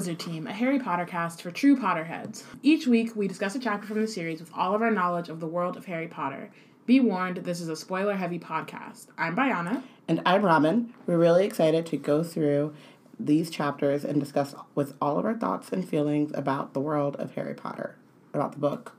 Wizard 0.00 0.18
Team, 0.18 0.46
a 0.46 0.52
Harry 0.54 0.78
Potter 0.78 1.04
cast 1.04 1.42
for 1.42 1.50
true 1.50 1.76
Potterheads. 1.76 2.42
Each 2.62 2.86
week, 2.86 3.14
we 3.14 3.28
discuss 3.28 3.54
a 3.54 3.58
chapter 3.58 3.86
from 3.86 4.00
the 4.00 4.06
series 4.08 4.40
with 4.40 4.50
all 4.54 4.74
of 4.74 4.80
our 4.80 4.90
knowledge 4.90 5.28
of 5.28 5.40
the 5.40 5.46
world 5.46 5.76
of 5.76 5.84
Harry 5.84 6.08
Potter. 6.08 6.50
Be 6.86 7.00
warned, 7.00 7.36
this 7.36 7.60
is 7.60 7.68
a 7.68 7.76
spoiler 7.76 8.14
heavy 8.14 8.38
podcast. 8.38 9.08
I'm 9.18 9.36
Bayana. 9.36 9.82
And 10.08 10.22
I'm 10.24 10.40
Robin. 10.40 10.94
We're 11.06 11.18
really 11.18 11.44
excited 11.44 11.84
to 11.84 11.98
go 11.98 12.22
through 12.22 12.72
these 13.18 13.50
chapters 13.50 14.02
and 14.02 14.18
discuss 14.18 14.54
with 14.74 14.94
all 15.02 15.18
of 15.18 15.26
our 15.26 15.34
thoughts 15.34 15.70
and 15.70 15.86
feelings 15.86 16.32
about 16.32 16.72
the 16.72 16.80
world 16.80 17.16
of 17.16 17.34
Harry 17.34 17.52
Potter, 17.52 17.96
about 18.32 18.52
the 18.52 18.58
book, 18.58 18.96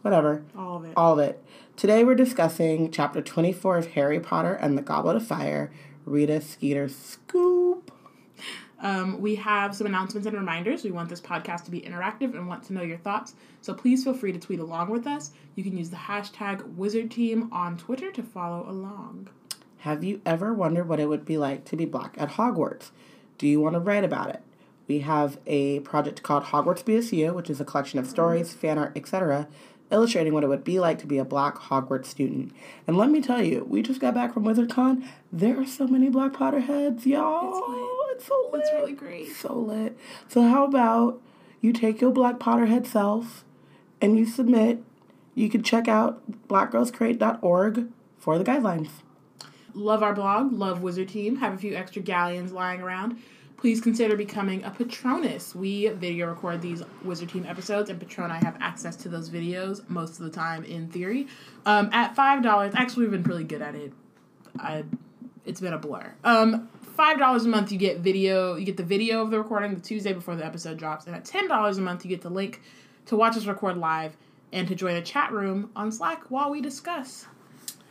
whatever. 0.00 0.42
All 0.56 0.78
of 0.78 0.86
it. 0.86 0.92
All 0.96 1.12
of 1.12 1.18
it. 1.18 1.44
Today 1.76 2.02
we're 2.02 2.14
discussing 2.14 2.90
chapter 2.90 3.20
24 3.20 3.76
of 3.76 3.86
Harry 3.88 4.18
Potter 4.18 4.54
and 4.54 4.78
the 4.78 4.82
Goblet 4.82 5.16
of 5.16 5.26
Fire, 5.26 5.70
Rita 6.06 6.40
Skeeter 6.40 6.88
Scoop. 6.88 7.89
Um, 8.82 9.20
we 9.20 9.34
have 9.36 9.74
some 9.76 9.86
announcements 9.86 10.26
and 10.26 10.36
reminders. 10.36 10.84
We 10.84 10.90
want 10.90 11.08
this 11.08 11.20
podcast 11.20 11.64
to 11.64 11.70
be 11.70 11.80
interactive 11.80 12.34
and 12.34 12.48
want 12.48 12.64
to 12.64 12.72
know 12.72 12.82
your 12.82 12.96
thoughts. 12.96 13.34
So 13.60 13.74
please 13.74 14.04
feel 14.04 14.14
free 14.14 14.32
to 14.32 14.38
tweet 14.38 14.60
along 14.60 14.90
with 14.90 15.06
us. 15.06 15.32
You 15.54 15.62
can 15.62 15.76
use 15.76 15.90
the 15.90 15.96
hashtag 15.96 16.76
WizardTeam 16.76 17.52
on 17.52 17.76
Twitter 17.76 18.10
to 18.12 18.22
follow 18.22 18.68
along. 18.68 19.28
Have 19.78 20.04
you 20.04 20.20
ever 20.24 20.52
wondered 20.52 20.88
what 20.88 21.00
it 21.00 21.08
would 21.08 21.24
be 21.24 21.38
like 21.38 21.64
to 21.66 21.76
be 21.76 21.84
black 21.84 22.14
at 22.18 22.32
Hogwarts? 22.32 22.90
Do 23.38 23.46
you 23.46 23.60
want 23.60 23.74
to 23.74 23.80
write 23.80 24.04
about 24.04 24.30
it? 24.30 24.42
We 24.86 25.00
have 25.00 25.38
a 25.46 25.80
project 25.80 26.22
called 26.22 26.44
Hogwarts 26.44 26.82
BSU, 26.82 27.34
which 27.34 27.48
is 27.48 27.60
a 27.60 27.64
collection 27.64 27.98
of 27.98 28.06
stories, 28.06 28.52
fan 28.52 28.76
art, 28.76 28.92
etc., 28.96 29.46
illustrating 29.90 30.34
what 30.34 30.44
it 30.44 30.48
would 30.48 30.64
be 30.64 30.80
like 30.80 30.98
to 30.98 31.06
be 31.06 31.18
a 31.18 31.24
black 31.24 31.56
Hogwarts 31.56 32.06
student. 32.06 32.52
And 32.86 32.96
let 32.96 33.10
me 33.10 33.20
tell 33.20 33.42
you, 33.42 33.64
we 33.68 33.82
just 33.82 34.00
got 34.00 34.14
back 34.14 34.34
from 34.34 34.44
WizardCon. 34.44 35.04
There 35.32 35.60
are 35.60 35.66
so 35.66 35.86
many 35.86 36.08
black 36.08 36.32
Potterheads, 36.32 37.06
y'all. 37.06 37.99
It's, 38.20 38.28
so 38.28 38.50
lit. 38.52 38.60
It's 38.60 38.72
really 38.72 38.92
great. 38.92 39.32
So 39.32 39.54
lit. 39.54 39.98
So 40.28 40.42
how 40.42 40.64
about 40.64 41.20
you 41.60 41.72
take 41.72 42.00
your 42.00 42.10
black 42.10 42.38
Potterhead 42.38 42.86
self 42.86 43.44
and 44.00 44.18
you 44.18 44.26
submit. 44.26 44.82
You 45.34 45.48
can 45.48 45.62
check 45.62 45.88
out 45.88 46.22
blackgirlscreate.org 46.48 47.88
for 48.18 48.38
the 48.38 48.44
guidelines. 48.44 48.90
Love 49.74 50.02
our 50.02 50.14
blog, 50.14 50.52
love 50.52 50.82
Wizard 50.82 51.08
Team, 51.08 51.36
have 51.36 51.54
a 51.54 51.58
few 51.58 51.76
extra 51.76 52.02
galleons 52.02 52.52
lying 52.52 52.80
around. 52.80 53.18
Please 53.56 53.80
consider 53.80 54.16
becoming 54.16 54.64
a 54.64 54.70
Patronus. 54.70 55.54
We 55.54 55.88
video 55.88 56.28
record 56.28 56.62
these 56.62 56.82
Wizard 57.04 57.28
Team 57.28 57.44
episodes, 57.46 57.90
and 57.90 58.00
Patron 58.00 58.30
I 58.30 58.38
have 58.38 58.56
access 58.58 58.96
to 58.96 59.08
those 59.08 59.28
videos 59.28 59.88
most 59.88 60.18
of 60.18 60.24
the 60.24 60.30
time 60.30 60.64
in 60.64 60.88
theory. 60.88 61.28
Um, 61.66 61.90
at 61.92 62.16
$5, 62.16 62.74
actually, 62.74 63.02
we've 63.02 63.12
been 63.12 63.22
really 63.22 63.44
good 63.44 63.60
at 63.60 63.74
it. 63.74 63.92
I, 64.58 64.84
it's 65.50 65.60
been 65.60 65.74
a 65.74 65.78
blur. 65.78 66.14
Um, 66.24 66.68
five 66.96 67.18
dollars 67.18 67.44
a 67.44 67.48
month 67.48 67.72
you 67.72 67.78
get 67.78 67.98
video 67.98 68.56
you 68.56 68.64
get 68.64 68.76
the 68.76 68.82
video 68.82 69.22
of 69.22 69.30
the 69.30 69.38
recording 69.38 69.74
the 69.74 69.80
tuesday 69.80 70.12
before 70.12 70.36
the 70.36 70.44
episode 70.44 70.76
drops 70.76 71.06
and 71.06 71.16
at 71.16 71.24
ten 71.24 71.48
dollars 71.48 71.78
a 71.78 71.80
month 71.80 72.04
you 72.04 72.08
get 72.08 72.20
the 72.20 72.30
link 72.30 72.60
to 73.06 73.16
watch 73.16 73.36
us 73.36 73.46
record 73.46 73.76
live 73.76 74.16
and 74.52 74.68
to 74.68 74.74
join 74.74 74.94
a 74.96 75.02
chat 75.02 75.32
room 75.32 75.70
on 75.74 75.90
slack 75.90 76.30
while 76.30 76.50
we 76.50 76.60
discuss 76.60 77.26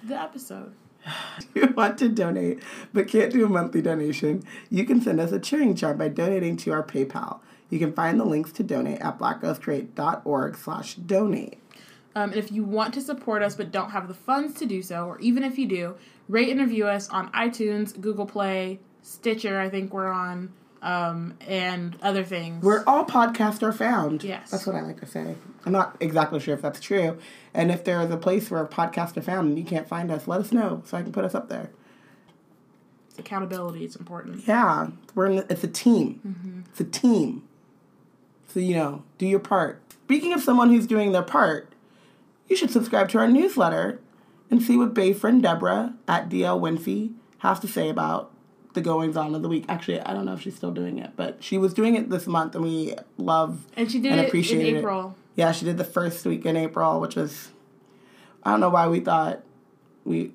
the 0.04 0.20
episode 0.20 0.74
if 1.06 1.48
you 1.56 1.68
want 1.76 1.98
to 1.98 2.10
donate 2.10 2.62
but 2.94 3.08
can't 3.08 3.32
do 3.32 3.46
a 3.46 3.50
monthly 3.50 3.82
donation, 3.82 4.44
you 4.70 4.86
can 4.86 5.02
send 5.02 5.20
us 5.20 5.32
a 5.32 5.40
cheering 5.40 5.76
charm 5.76 5.98
by 5.98 6.10
donating 6.10 6.58
to 6.58 6.72
our 6.72 6.84
PayPal. 6.84 7.40
You 7.70 7.80
can 7.80 7.94
find 7.94 8.20
the 8.20 8.26
links 8.26 8.52
to 8.54 8.64
donate 8.64 9.00
at 9.00 9.20
blackgirlscreate.org 9.20 10.58
slash 10.58 10.96
donate. 10.96 11.59
Um, 12.16 12.32
and 12.32 12.40
if 12.40 12.52
you 12.52 12.64
want 12.64 12.94
to 12.96 13.02
support 13.02 13.44
us 13.44 13.56
but 13.56 13.72
don't 13.72 13.92
have 13.92 14.08
the 14.08 14.14
funds 14.14 14.56
to 14.60 14.66
do 14.66 14.82
so, 14.82 15.06
or 15.06 15.20
even 15.20 15.44
if 15.44 15.58
you 15.58 15.68
do, 15.68 15.96
rate 16.28 16.50
and 16.50 16.60
review 16.60 16.88
us 16.88 17.08
on 17.10 17.32
iTunes, 17.32 18.00
Google 18.00 18.26
Play, 18.26 18.80
Stitcher, 19.02 19.60
I 19.60 19.70
think 19.70 19.94
we're 19.94 20.12
on, 20.12 20.52
um, 20.82 21.38
and 21.48 21.96
other 22.02 22.24
things. 22.24 22.64
Where 22.64 22.88
all 22.88 23.06
podcasts 23.06 23.62
are 23.64 23.72
found. 23.72 24.24
Yes. 24.24 24.52
That's 24.52 24.66
what 24.66 24.76
I 24.76 24.82
like 24.82 25.00
to 25.02 25.06
say. 25.06 25.36
I'm 25.66 25.72
not 25.72 25.98
exactly 26.00 26.40
sure 26.40 26.54
if 26.54 26.62
that's 26.62 26.80
true. 26.80 27.18
And 27.54 27.72
if 27.72 27.84
there 27.84 28.02
is 28.02 28.10
a 28.12 28.18
place 28.18 28.50
where 28.50 28.66
podcasts 28.66 29.18
are 29.18 29.22
found 29.22 29.50
and 29.50 29.60
you 29.60 29.66
can't 29.66 29.88
find 29.88 30.10
us, 30.12 30.28
let 30.28 30.40
us 30.40 30.52
know 30.52 30.82
so 30.86 30.98
I 30.98 31.04
can 31.04 31.12
put 31.12 31.26
us 31.26 31.36
up 31.36 31.50
there. 31.50 31.70
It's 33.10 33.20
accountability. 33.20 33.84
It's 33.84 33.96
important. 33.96 34.48
Yeah. 34.48 34.88
We're 35.16 35.28
in, 35.28 35.46
it's 35.50 35.64
a 35.64 35.68
team. 35.68 36.22
Mm-hmm. 36.26 36.62
It's 36.72 36.80
a 36.80 36.86
team. 36.86 37.44
So, 38.48 38.60
you 38.60 38.76
know, 38.76 39.04
do 39.18 39.28
your 39.28 39.40
part. 39.40 39.82
Speaking 40.06 40.34
of 40.34 40.42
someone 40.42 40.70
who's 40.70 40.88
doing 40.88 41.12
their 41.12 41.24
part, 41.24 41.69
you 42.50 42.56
should 42.56 42.72
subscribe 42.72 43.10
to 43.10 43.20
our 43.20 43.28
newsletter 43.28 44.02
and 44.52 44.62
see 44.62 44.76
what 44.76 44.94
Bay 44.94 45.14
friend 45.14 45.42
Deborah 45.42 45.94
at 46.08 46.30
DL 46.30 46.60
Winfrey 46.60 47.14
has 47.40 47.60
to 47.60 47.68
say 47.68 47.90
about 47.90 48.32
the 48.74 48.82
goings 48.82 49.16
on 49.16 49.36
of 49.36 49.42
the 49.42 49.50
week. 49.50 49.66
Actually, 49.70 50.02
I 50.02 50.14
don't 50.14 50.26
know 50.26 50.34
if 50.34 50.42
she's 50.42 50.56
still 50.56 50.72
doing 50.72 50.98
it, 51.00 51.12
but 51.16 51.44
she 51.44 51.58
was 51.58 51.74
doing 51.74 51.96
it 51.96 52.10
this 52.10 52.28
month, 52.28 52.56
and 52.56 52.64
we 52.64 52.96
love 53.18 53.66
and 53.76 53.92
she 53.92 54.00
did 54.00 54.12
and 54.12 54.22
it 54.22 54.52
in 54.52 54.78
April. 54.78 55.16
It. 55.36 55.42
Yeah, 55.42 55.52
she 55.52 55.66
did 55.66 55.78
the 55.78 55.86
first 55.86 56.26
week 56.26 56.46
in 56.46 56.58
April, 56.58 57.00
which 57.00 57.16
was 57.16 57.50
I 58.44 58.52
don't 58.52 58.60
know 58.60 58.70
why 58.70 58.88
we 58.88 59.00
thought 59.00 59.44
we. 60.04 60.34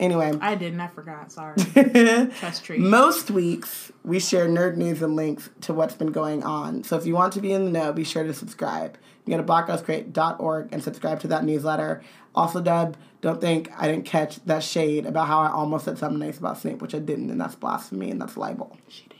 Anyway, 0.00 0.32
I 0.40 0.54
didn't. 0.54 0.80
I 0.80 0.86
forgot. 0.86 1.32
Sorry. 1.32 1.56
Trust 2.38 2.64
tree. 2.64 2.78
Most 2.78 3.32
weeks 3.32 3.90
we 4.04 4.20
share 4.20 4.46
nerd 4.48 4.76
news 4.76 5.02
and 5.02 5.16
links 5.16 5.50
to 5.62 5.74
what's 5.74 5.94
been 5.94 6.12
going 6.12 6.44
on. 6.44 6.84
So 6.84 6.96
if 6.96 7.04
you 7.04 7.14
want 7.14 7.32
to 7.32 7.40
be 7.40 7.52
in 7.52 7.64
the 7.64 7.70
know, 7.72 7.92
be 7.92 8.04
sure 8.04 8.22
to 8.22 8.32
subscribe. 8.32 8.96
You 9.28 9.36
go 9.36 9.42
to 9.42 9.48
blackgirlscreate.org 9.52 10.68
and 10.72 10.82
subscribe 10.82 11.20
to 11.20 11.28
that 11.28 11.44
newsletter. 11.44 12.02
Also, 12.34 12.60
Deb, 12.60 12.96
don't 13.20 13.40
think 13.40 13.70
I 13.76 13.86
didn't 13.86 14.06
catch 14.06 14.42
that 14.46 14.62
shade 14.62 15.04
about 15.04 15.26
how 15.26 15.40
I 15.40 15.50
almost 15.50 15.84
said 15.84 15.98
something 15.98 16.18
nice 16.18 16.38
about 16.38 16.58
Snape, 16.58 16.80
which 16.80 16.94
I 16.94 16.98
didn't, 16.98 17.30
and 17.30 17.40
that's 17.40 17.54
blasphemy 17.54 18.10
and 18.10 18.20
that's 18.20 18.36
libel. 18.36 18.76
She 18.88 19.04
did. 19.08 19.18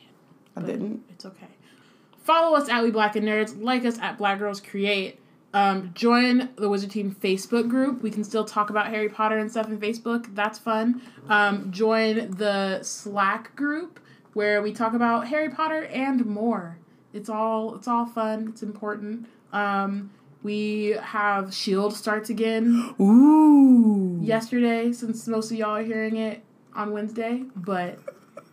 I 0.57 0.63
didn't. 0.63 1.03
It's 1.11 1.27
okay. 1.27 1.49
Follow 2.23 2.57
us 2.57 2.69
at 2.69 2.83
We 2.83 2.91
Black 2.91 3.17
and 3.17 3.27
Nerds. 3.27 3.61
Like 3.61 3.85
us 3.85 3.99
at 3.99 4.17
Black 4.19 4.39
Girls 4.39 4.61
Create. 4.61 5.21
Um, 5.53 5.93
join 5.95 6.51
the 6.57 6.69
Wizard 6.69 6.91
Team 6.91 7.15
Facebook 7.19 7.69
group. 7.69 8.03
We 8.03 8.11
can 8.11 8.25
still 8.25 8.45
talk 8.45 8.71
about 8.71 8.89
Harry 8.89 9.09
Potter 9.09 9.39
and 9.39 9.51
stuff 9.51 9.69
in 9.69 9.79
Facebook. 9.79 10.35
That's 10.35 10.59
fun. 10.59 11.03
Um, 11.29 11.71
join 11.71 12.31
the 12.31 12.83
Slack 12.83 13.57
group 13.57 14.01
where 14.33 14.63
we 14.63 14.73
talk 14.73 14.95
about 14.95 15.27
Harry 15.29 15.49
Potter 15.49 15.85
and 15.85 16.25
more. 16.25 16.79
It's 17.13 17.29
all 17.29 17.75
it's 17.75 17.89
all 17.89 18.07
fun. 18.07 18.49
It's 18.49 18.63
important. 18.63 19.27
Um, 19.53 20.11
we 20.43 20.97
have 21.03 21.53
Shield 21.53 21.95
starts 21.95 22.31
again. 22.31 22.95
Ooh. 23.01 24.19
Yesterday, 24.23 24.93
since 24.93 25.27
most 25.27 25.51
of 25.51 25.57
y'all 25.57 25.77
are 25.77 25.83
hearing 25.83 26.17
it 26.17 26.43
on 26.75 26.93
Wednesday, 26.93 27.43
but 27.57 27.99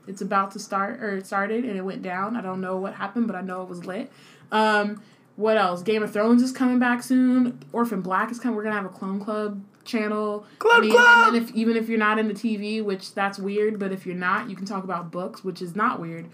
it's 0.07 0.21
about 0.21 0.51
to 0.51 0.59
start 0.59 1.01
or 1.01 1.17
it 1.17 1.25
started 1.25 1.65
and 1.65 1.77
it 1.77 1.81
went 1.81 2.01
down. 2.01 2.35
I 2.35 2.41
don't 2.41 2.61
know 2.61 2.77
what 2.77 2.95
happened, 2.95 3.27
but 3.27 3.35
I 3.35 3.41
know 3.41 3.61
it 3.61 3.69
was 3.69 3.85
lit. 3.85 4.11
Um, 4.51 5.01
what 5.35 5.57
else? 5.57 5.83
Game 5.83 6.01
of 6.01 6.11
Thrones 6.11 6.41
is 6.41 6.51
coming 6.51 6.79
back 6.79 7.03
soon. 7.03 7.59
Orphan 7.73 8.01
Black 8.01 8.31
is 8.31 8.39
coming. 8.39 8.55
We're 8.55 8.63
gonna 8.63 8.75
have 8.75 8.85
a 8.85 8.89
Clone 8.89 9.19
Club 9.19 9.61
channel. 9.83 10.45
Club 10.59 10.77
I 10.77 10.81
mean, 10.81 10.91
Club. 10.91 11.33
And 11.33 11.43
if 11.43 11.53
even 11.53 11.75
if 11.75 11.89
you're 11.89 11.99
not 11.99 12.19
into 12.19 12.33
TV, 12.33 12.83
which 12.83 13.13
that's 13.13 13.37
weird, 13.37 13.77
but 13.77 13.91
if 13.91 14.05
you're 14.05 14.15
not, 14.15 14.49
you 14.49 14.55
can 14.55 14.65
talk 14.65 14.83
about 14.83 15.11
books, 15.11 15.43
which 15.43 15.61
is 15.61 15.75
not 15.75 15.99
weird. 15.99 16.27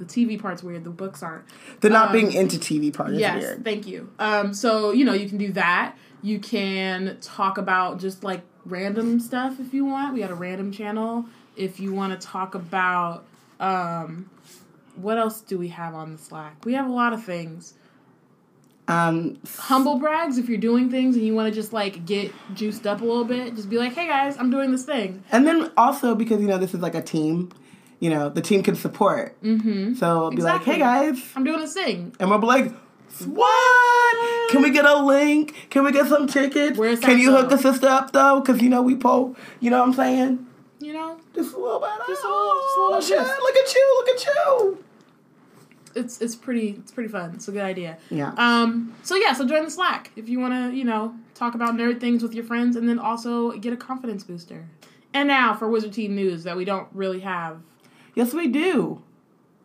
The 0.00 0.06
TV 0.06 0.40
part's 0.40 0.62
weird. 0.62 0.82
The 0.82 0.90
books 0.90 1.22
aren't. 1.22 1.44
The 1.80 1.90
not 1.90 2.06
um, 2.06 2.12
being 2.14 2.32
into 2.32 2.56
TV 2.56 2.92
part 2.92 3.10
is 3.10 3.20
yes, 3.20 3.42
weird. 3.42 3.64
Thank 3.64 3.86
you. 3.86 4.10
Um, 4.18 4.54
so 4.54 4.92
you 4.92 5.04
know 5.04 5.12
you 5.12 5.28
can 5.28 5.36
do 5.36 5.52
that. 5.52 5.94
You 6.22 6.38
can 6.38 7.18
talk 7.20 7.58
about 7.58 8.00
just 8.00 8.24
like 8.24 8.40
random 8.64 9.20
stuff 9.20 9.60
if 9.60 9.74
you 9.74 9.84
want. 9.84 10.14
We 10.14 10.20
got 10.20 10.30
a 10.30 10.34
random 10.34 10.72
channel. 10.72 11.26
If 11.54 11.78
you 11.80 11.92
want 11.92 12.18
to 12.18 12.26
talk 12.26 12.54
about 12.54 13.26
um, 13.60 14.30
what 14.96 15.18
else 15.18 15.42
do 15.42 15.58
we 15.58 15.68
have 15.68 15.94
on 15.94 16.12
the 16.12 16.18
Slack? 16.18 16.64
We 16.64 16.72
have 16.72 16.88
a 16.88 16.92
lot 16.92 17.12
of 17.12 17.22
things. 17.22 17.74
Um, 18.88 19.38
humble 19.58 19.98
brags 19.98 20.38
if 20.38 20.48
you're 20.48 20.58
doing 20.58 20.90
things 20.90 21.14
and 21.14 21.24
you 21.24 21.34
want 21.34 21.52
to 21.52 21.54
just 21.54 21.74
like 21.74 22.06
get 22.06 22.32
juiced 22.54 22.86
up 22.86 23.02
a 23.02 23.04
little 23.04 23.24
bit 23.24 23.54
just 23.54 23.70
be 23.70 23.78
like 23.78 23.94
hey 23.94 24.08
guys 24.08 24.36
i'm 24.36 24.50
doing 24.50 24.72
this 24.72 24.84
thing 24.84 25.22
and 25.30 25.46
then 25.46 25.70
also 25.76 26.16
because 26.16 26.40
you 26.40 26.48
know 26.48 26.58
this 26.58 26.74
is 26.74 26.80
like 26.80 26.96
a 26.96 27.02
team 27.02 27.52
you 28.00 28.10
know 28.10 28.28
the 28.28 28.40
team 28.40 28.62
can 28.62 28.74
support 28.74 29.40
mm-hmm. 29.42 29.94
so 29.94 30.30
be 30.30 30.36
exactly. 30.36 30.72
like 30.72 30.80
hey 30.80 31.12
guys 31.12 31.22
i'm 31.36 31.44
doing 31.44 31.60
this 31.60 31.74
thing 31.74 32.14
and 32.18 32.28
we'll 32.28 32.38
be 32.38 32.46
like 32.46 32.72
what 33.26 34.50
can 34.50 34.62
we 34.62 34.70
get 34.70 34.84
a 34.84 34.96
link 35.02 35.54
can 35.70 35.84
we 35.84 35.92
get 35.92 36.06
some 36.06 36.26
tickets 36.26 36.78
Where's 36.78 37.00
can 37.00 37.18
you 37.18 37.30
though? 37.30 37.42
hook 37.42 37.52
a 37.52 37.58
sister 37.58 37.86
up 37.86 38.12
though 38.12 38.40
because 38.40 38.62
you 38.62 38.68
know 38.68 38.82
we 38.82 38.94
pull 38.94 39.36
you 39.60 39.70
know 39.70 39.78
what 39.78 39.88
i'm 39.88 39.94
saying 39.94 40.46
you 40.80 40.92
know 40.92 41.18
just 41.34 41.54
a 41.54 41.58
little 41.58 41.80
bit 41.80 41.90
just 42.08 42.24
a 42.24 42.28
little, 42.28 43.00
just 43.00 43.10
a 43.10 43.16
little 43.16 43.42
look 43.42 43.56
at 43.56 43.74
you 43.74 44.04
look 44.06 44.08
at 44.08 44.26
you 44.26 44.84
it's 45.94 46.20
it's 46.20 46.36
pretty 46.36 46.70
it's 46.70 46.92
pretty 46.92 47.08
fun. 47.08 47.32
It's 47.34 47.48
a 47.48 47.52
good 47.52 47.62
idea. 47.62 47.98
Yeah. 48.10 48.32
Um. 48.36 48.94
So 49.02 49.16
yeah. 49.16 49.32
So 49.32 49.46
join 49.46 49.64
the 49.64 49.70
Slack 49.70 50.10
if 50.16 50.28
you 50.28 50.38
want 50.38 50.54
to 50.54 50.76
you 50.76 50.84
know 50.84 51.14
talk 51.34 51.54
about 51.54 51.74
nerd 51.74 52.00
things 52.00 52.22
with 52.22 52.34
your 52.34 52.44
friends, 52.44 52.76
and 52.76 52.88
then 52.88 52.98
also 52.98 53.52
get 53.52 53.72
a 53.72 53.76
confidence 53.76 54.24
booster. 54.24 54.66
And 55.12 55.26
now 55.28 55.54
for 55.54 55.68
Wizard 55.68 55.92
Team 55.92 56.14
news 56.14 56.44
that 56.44 56.56
we 56.56 56.64
don't 56.64 56.88
really 56.92 57.20
have. 57.20 57.60
Yes, 58.14 58.34
we 58.34 58.48
do. 58.48 59.02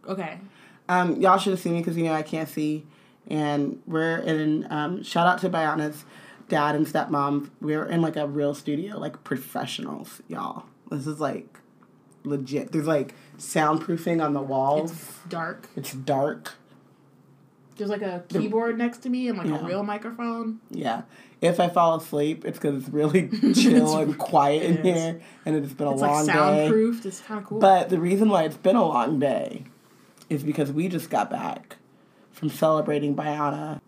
Okay. 0.08 0.40
Um, 0.88 1.20
y'all 1.20 1.38
should 1.38 1.52
have 1.52 1.60
seen 1.60 1.74
me 1.74 1.80
because 1.80 1.98
you 1.98 2.04
know 2.04 2.14
I 2.14 2.22
can't 2.22 2.48
see, 2.48 2.86
and 3.28 3.82
we're 3.88 4.18
in. 4.20 4.68
Um, 4.72 5.02
shout 5.04 5.26
out 5.28 5.40
to 5.42 5.50
Bayana's 5.50 6.06
dad 6.48 6.76
and 6.76 6.86
stepmom. 6.86 7.50
We're 7.60 7.86
in 7.86 8.02
like 8.02 8.16
a 8.16 8.28
real 8.28 8.54
studio, 8.54 9.00
like 9.00 9.24
professionals, 9.24 10.22
y'all. 10.28 10.66
This 10.92 11.08
is 11.08 11.20
like 11.20 11.60
legit. 12.24 12.72
There's 12.72 12.86
like 12.88 13.16
soundproofing 13.40 14.24
on 14.24 14.34
the 14.34 14.42
walls. 14.42 14.92
It's 14.92 15.20
dark. 15.28 15.70
It's 15.76 15.94
dark. 15.94 16.54
There's 17.78 17.90
like 17.90 18.04
a 18.04 18.24
keyboard 18.30 18.78
next 18.78 19.00
to 19.00 19.10
me 19.10 19.28
and 19.28 19.38
like 19.38 19.48
Yeah. 19.48 19.60
a 19.62 19.66
real 19.66 19.84
microphone. 19.84 20.60
Yeah. 20.70 21.02
If 21.46 21.60
I 21.60 21.68
fall 21.70 21.96
asleep, 21.96 22.44
it's 22.46 22.58
because 22.58 22.82
it's 22.84 22.90
really 22.94 23.30
chill 23.54 23.98
and 23.98 24.18
quiet 24.18 24.64
in 24.64 24.84
here, 24.84 25.22
and 25.46 25.56
it's 25.56 25.74
been 25.74 25.88
a 25.88 25.94
It's 25.94 26.02
long 26.02 26.26
like 26.26 26.26
day. 26.28 26.32
soundproofed. 26.34 27.06
It's 27.06 27.22
kind 27.22 27.40
of 27.40 27.46
cool. 27.48 27.60
But 27.60 27.90
the 27.90 28.00
reason 28.00 28.30
why 28.30 28.44
it's 28.44 28.58
been 28.58 28.76
a 28.76 28.86
long 28.86 29.20
day 29.20 29.66
is 30.30 30.44
because 30.44 30.72
we 30.72 30.88
just 30.88 31.10
got 31.10 31.30
back 31.30 31.78
from 32.32 32.50
celebrating 32.50 33.16
Bayana. 33.16 33.80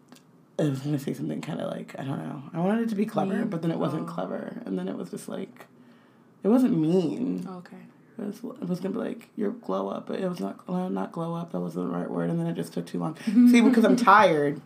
I 0.59 0.63
was 0.63 0.79
gonna 0.79 0.97
say 0.99 1.13
something 1.13 1.41
kind 1.41 1.61
of 1.61 1.69
like 1.71 1.95
I 1.99 2.03
don't 2.03 2.17
know. 2.19 2.43
I 2.53 2.59
wanted 2.59 2.83
it 2.83 2.89
to 2.89 2.95
be 2.95 3.05
clever, 3.05 3.33
Mean? 3.35 3.47
but 3.47 3.61
then 3.61 3.71
it 3.71 3.77
wasn't 3.77 4.03
Oh. 4.09 4.11
clever, 4.11 4.61
and 4.65 4.77
then 4.77 4.87
it 4.87 4.95
was 4.97 5.09
just 5.11 5.27
like 5.29 5.65
it 6.43 6.47
wasn't 6.47 6.77
mean. 6.79 7.45
Oh, 7.49 7.57
okay. 7.57 7.77
It 8.19 8.25
was, 8.25 8.37
it 8.61 8.67
was 8.67 8.79
gonna 8.79 8.93
be 8.95 8.99
like 8.99 9.29
your 9.35 9.51
glow 9.51 9.89
up, 9.89 10.07
but 10.07 10.19
it 10.19 10.27
was 10.27 10.39
not 10.39 10.67
not 10.67 11.11
glow 11.11 11.35
up. 11.35 11.51
That 11.51 11.59
wasn't 11.59 11.91
the 11.91 11.95
right 11.97 12.09
word, 12.09 12.31
and 12.31 12.39
then 12.39 12.47
it 12.47 12.55
just 12.55 12.73
took 12.73 12.87
too 12.87 12.97
long. 12.99 13.15
See, 13.25 13.61
because 13.61 13.83
I'm 13.83 13.95
tired. 13.95 14.59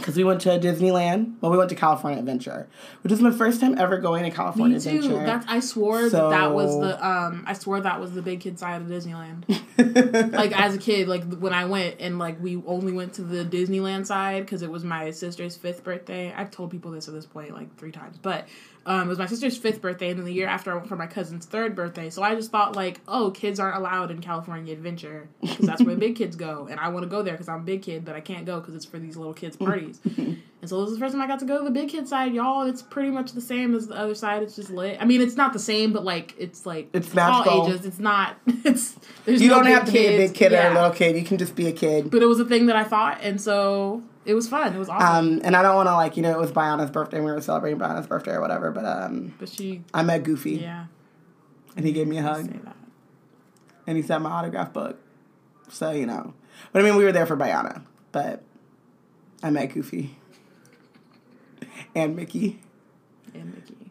Because 0.00 0.16
we 0.16 0.24
went 0.24 0.40
to 0.42 0.50
Disneyland. 0.58 1.34
Well, 1.40 1.50
we 1.50 1.58
went 1.58 1.70
to 1.70 1.76
California 1.76 2.18
Adventure, 2.18 2.68
which 3.02 3.12
is 3.12 3.20
my 3.20 3.30
first 3.30 3.60
time 3.60 3.78
ever 3.78 3.98
going 3.98 4.24
to 4.24 4.30
California 4.30 4.78
Me 4.78 4.82
too. 4.82 4.90
Adventure. 4.90 5.26
That's 5.26 5.46
I 5.48 5.60
swore 5.60 6.08
that 6.08 6.30
that 6.30 6.54
was 6.54 6.78
the 6.80 7.06
um 7.06 7.44
I 7.46 7.52
swore 7.52 7.80
that 7.80 8.00
was 8.00 8.12
the 8.12 8.22
big 8.22 8.40
kid 8.40 8.58
side 8.58 8.82
of 8.82 8.88
Disneyland. 8.88 9.44
like 10.32 10.58
as 10.58 10.74
a 10.74 10.78
kid, 10.78 11.08
like 11.08 11.24
when 11.34 11.52
I 11.52 11.64
went 11.66 11.96
and 12.00 12.18
like 12.18 12.40
we 12.40 12.62
only 12.66 12.92
went 12.92 13.14
to 13.14 13.22
the 13.22 13.44
Disneyland 13.44 14.06
side 14.06 14.44
because 14.44 14.62
it 14.62 14.70
was 14.70 14.84
my 14.84 15.10
sister's 15.10 15.56
fifth 15.56 15.84
birthday. 15.84 16.32
I've 16.32 16.50
told 16.50 16.70
people 16.70 16.90
this 16.90 17.08
at 17.08 17.14
this 17.14 17.26
point 17.26 17.52
like 17.52 17.76
three 17.76 17.92
times, 17.92 18.18
but 18.18 18.48
um, 18.86 19.02
it 19.02 19.08
was 19.08 19.18
my 19.18 19.26
sister's 19.26 19.56
fifth 19.58 19.82
birthday, 19.82 20.10
and 20.10 20.18
then 20.18 20.24
the 20.26 20.32
year 20.32 20.48
after 20.48 20.72
I 20.72 20.76
went 20.76 20.88
for 20.88 20.96
my 20.96 21.06
cousin's 21.06 21.44
third 21.46 21.76
birthday. 21.76 22.08
So 22.10 22.22
I 22.22 22.34
just 22.34 22.50
thought 22.50 22.74
like, 22.76 23.00
oh, 23.06 23.30
kids 23.30 23.60
aren't 23.60 23.76
allowed 23.76 24.10
in 24.10 24.20
California 24.20 24.72
Adventure 24.72 25.28
because 25.40 25.66
that's 25.66 25.82
where 25.82 25.94
the 25.94 26.00
big 26.00 26.16
kids 26.16 26.34
go, 26.36 26.66
and 26.70 26.80
I 26.80 26.88
want 26.88 27.02
to 27.04 27.08
go 27.08 27.22
there 27.22 27.34
because 27.34 27.48
I'm 27.48 27.60
a 27.60 27.64
big 27.64 27.82
kid, 27.82 28.04
but 28.04 28.16
I 28.16 28.20
can't 28.20 28.46
go 28.46 28.58
because 28.58 28.74
it's 28.74 28.84
for 28.86 28.98
these 28.98 29.16
little 29.16 29.34
kids 29.34 29.56
parties. 29.56 30.00
and 30.16 30.38
so 30.64 30.80
this 30.80 30.90
is 30.92 30.98
the 30.98 31.00
first 31.00 31.12
time 31.12 31.22
I 31.22 31.26
got 31.26 31.40
to 31.40 31.44
go 31.44 31.58
to 31.58 31.64
the 31.64 31.70
big 31.70 31.90
kid 31.90 32.08
side, 32.08 32.32
y'all. 32.32 32.62
It's 32.62 32.82
pretty 32.82 33.10
much 33.10 33.32
the 33.32 33.40
same 33.40 33.74
as 33.74 33.88
the 33.88 33.94
other 33.96 34.14
side. 34.14 34.42
It's 34.42 34.56
just 34.56 34.70
lit. 34.70 34.96
I 35.00 35.04
mean, 35.04 35.20
it's 35.20 35.36
not 35.36 35.52
the 35.52 35.58
same, 35.58 35.92
but 35.92 36.04
like 36.04 36.34
it's 36.38 36.64
like 36.64 36.88
It's 36.92 37.10
all 37.10 37.14
magical. 37.14 37.66
ages. 37.68 37.84
It's 37.86 37.98
not. 37.98 38.36
It's 38.62 38.94
there's 39.24 39.40
you 39.40 39.48
no 39.48 39.56
don't 39.56 39.66
have 39.66 39.86
to 39.86 39.92
be 39.92 40.06
a 40.06 40.16
big 40.18 40.34
kid 40.34 40.52
or 40.52 40.60
a 40.60 40.74
little 40.74 40.90
kid. 40.90 41.16
You 41.16 41.24
can 41.24 41.38
just 41.38 41.56
be 41.56 41.66
a 41.66 41.72
kid. 41.72 42.10
But 42.10 42.22
it 42.22 42.26
was 42.26 42.40
a 42.40 42.44
thing 42.44 42.66
that 42.66 42.76
I 42.76 42.84
thought, 42.84 43.18
and 43.22 43.40
so 43.40 44.02
it 44.24 44.34
was 44.34 44.48
fun. 44.48 44.74
It 44.74 44.78
was 44.78 44.88
awesome. 44.88 45.36
Um, 45.36 45.40
and 45.44 45.56
I 45.56 45.62
don't 45.62 45.76
want 45.76 45.88
to 45.88 45.94
like 45.94 46.16
you 46.16 46.22
know 46.22 46.30
it 46.32 46.38
was 46.38 46.52
Bayana's 46.52 46.90
birthday. 46.90 47.16
and 47.18 47.26
We 47.26 47.32
were 47.32 47.40
celebrating 47.40 47.78
Bayana's 47.78 48.06
birthday 48.06 48.32
or 48.32 48.40
whatever. 48.40 48.70
But 48.70 48.84
um, 48.84 49.34
but 49.38 49.48
she, 49.48 49.82
I 49.94 50.02
met 50.02 50.24
Goofy 50.24 50.52
yeah, 50.56 50.86
and 51.76 51.84
he 51.86 51.92
gave 51.92 52.06
me 52.06 52.18
a 52.18 52.22
hug 52.22 52.48
and 53.86 53.96
he 53.96 54.02
signed 54.02 54.22
my 54.24 54.30
autograph 54.30 54.72
book. 54.72 54.98
So 55.68 55.90
you 55.90 56.06
know, 56.06 56.34
but 56.72 56.82
I 56.82 56.84
mean 56.84 56.96
we 56.96 57.04
were 57.04 57.12
there 57.12 57.26
for 57.26 57.36
Bayana, 57.36 57.82
but 58.12 58.42
I 59.42 59.50
met 59.50 59.72
Goofy 59.72 60.16
and 61.94 62.14
Mickey 62.14 62.60
And 63.34 63.54
Mickey. 63.54 63.90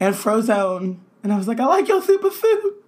and 0.00 0.14
Frozone, 0.14 0.98
and 1.22 1.32
I 1.32 1.36
was 1.36 1.48
like, 1.48 1.60
I 1.60 1.64
like 1.66 1.88
your 1.88 2.02
super 2.02 2.30
suit. 2.30 2.84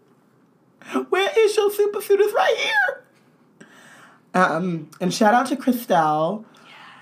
Where 1.08 1.30
is 1.38 1.56
your 1.56 1.70
super 1.70 2.00
suit? 2.00 2.20
It's 2.20 2.34
right 2.34 2.56
here. 2.58 3.01
Um, 4.34 4.90
and 5.00 5.12
shout 5.12 5.34
out 5.34 5.46
to 5.46 5.56
Christelle 5.56 6.44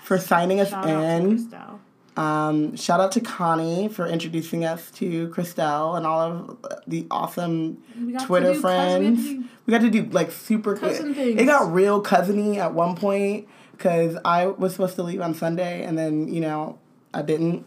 for 0.03 0.17
signing 0.17 0.59
us 0.59 0.69
Shout 0.69 0.87
out 0.87 1.03
in. 1.21 1.37
Christelle. 1.37 1.79
Um, 2.17 2.75
shout 2.75 2.99
out 2.99 3.13
to 3.13 3.21
Connie 3.21 3.87
for 3.87 4.05
introducing 4.05 4.65
us 4.65 4.91
to 4.91 5.29
Christelle 5.29 5.95
and 5.95 6.05
all 6.05 6.21
of 6.21 6.57
the 6.85 7.07
awesome 7.09 7.77
got 8.11 8.25
Twitter 8.27 8.53
do 8.53 8.61
cousin- 8.61 9.15
friends. 9.15 9.19
we 9.23 9.33
do- 9.35 9.43
We 9.65 9.71
got 9.71 9.81
to 9.81 9.89
do 9.89 10.03
like 10.11 10.31
super 10.31 10.75
Cousin 10.75 11.11
It 11.11 11.15
things. 11.15 11.45
got 11.45 11.71
real 11.71 12.03
cousiny 12.03 12.57
at 12.57 12.73
one 12.73 12.95
point 12.97 13.47
because 13.71 14.17
I 14.25 14.47
was 14.47 14.73
supposed 14.73 14.95
to 14.95 15.03
leave 15.03 15.21
on 15.21 15.33
Sunday 15.33 15.83
and 15.85 15.97
then 15.97 16.27
you 16.33 16.41
know 16.41 16.77
I 17.13 17.21
didn't, 17.21 17.65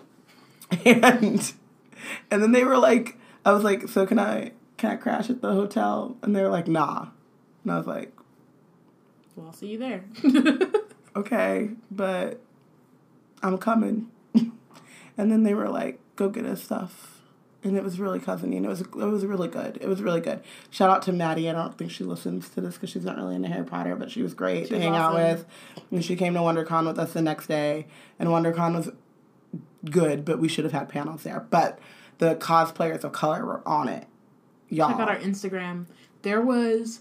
and 0.84 1.52
and 2.30 2.42
then 2.42 2.52
they 2.52 2.64
were 2.64 2.76
like, 2.78 3.16
I 3.46 3.52
was 3.52 3.64
like, 3.64 3.88
so 3.88 4.04
can 4.06 4.18
I 4.18 4.52
can 4.76 4.90
I 4.90 4.96
crash 4.96 5.30
at 5.30 5.40
the 5.40 5.52
hotel? 5.52 6.16
And 6.22 6.36
they 6.36 6.42
were 6.42 6.48
like, 6.50 6.68
nah, 6.68 7.06
and 7.62 7.72
I 7.72 7.78
was 7.78 7.86
like, 7.86 8.12
Well, 9.36 9.46
I'll 9.46 9.52
see 9.52 9.68
you 9.68 9.78
there. 9.78 10.04
okay, 11.16 11.70
but 11.90 12.40
I'm 13.42 13.58
coming. 13.58 14.10
and 14.34 14.52
then 15.16 15.42
they 15.42 15.54
were 15.54 15.68
like, 15.68 15.98
go 16.16 16.28
get 16.28 16.44
us 16.44 16.62
stuff. 16.62 17.10
And 17.62 17.78
it 17.78 17.82
was 17.82 17.98
really 17.98 18.20
cousiny, 18.20 18.58
and 18.58 18.66
it 18.66 18.68
was 18.68 18.82
it 18.82 18.94
was 18.94 19.24
really 19.24 19.48
good. 19.48 19.78
It 19.80 19.88
was 19.88 20.02
really 20.02 20.20
good. 20.20 20.42
Shout 20.68 20.90
out 20.90 21.00
to 21.04 21.12
Maddie. 21.12 21.48
I 21.48 21.54
don't 21.54 21.78
think 21.78 21.90
she 21.90 22.04
listens 22.04 22.50
to 22.50 22.60
this 22.60 22.74
because 22.74 22.90
she's 22.90 23.06
not 23.06 23.16
really 23.16 23.34
into 23.34 23.48
Harry 23.48 23.64
Potter, 23.64 23.96
but 23.96 24.10
she 24.10 24.22
was 24.22 24.34
great 24.34 24.66
to 24.68 24.74
was 24.74 24.82
hang 24.82 24.94
out 24.94 25.14
with. 25.14 25.46
And 25.90 26.04
she 26.04 26.14
came 26.14 26.34
to 26.34 26.40
WonderCon 26.40 26.86
with 26.86 26.98
us 26.98 27.14
the 27.14 27.22
next 27.22 27.46
day, 27.46 27.86
and 28.18 28.28
WonderCon 28.28 28.74
was 28.74 28.90
good, 29.90 30.26
but 30.26 30.38
we 30.38 30.46
should 30.46 30.64
have 30.64 30.72
had 30.74 30.90
panels 30.90 31.22
there. 31.22 31.46
But 31.48 31.78
the 32.18 32.34
cosplayers 32.34 33.02
of 33.02 33.12
color 33.12 33.46
were 33.46 33.66
on 33.66 33.88
it, 33.88 34.06
y'all. 34.68 34.90
Check 34.90 35.00
out 35.00 35.08
our 35.08 35.18
Instagram. 35.18 35.86
There 36.20 36.42
was 36.42 37.00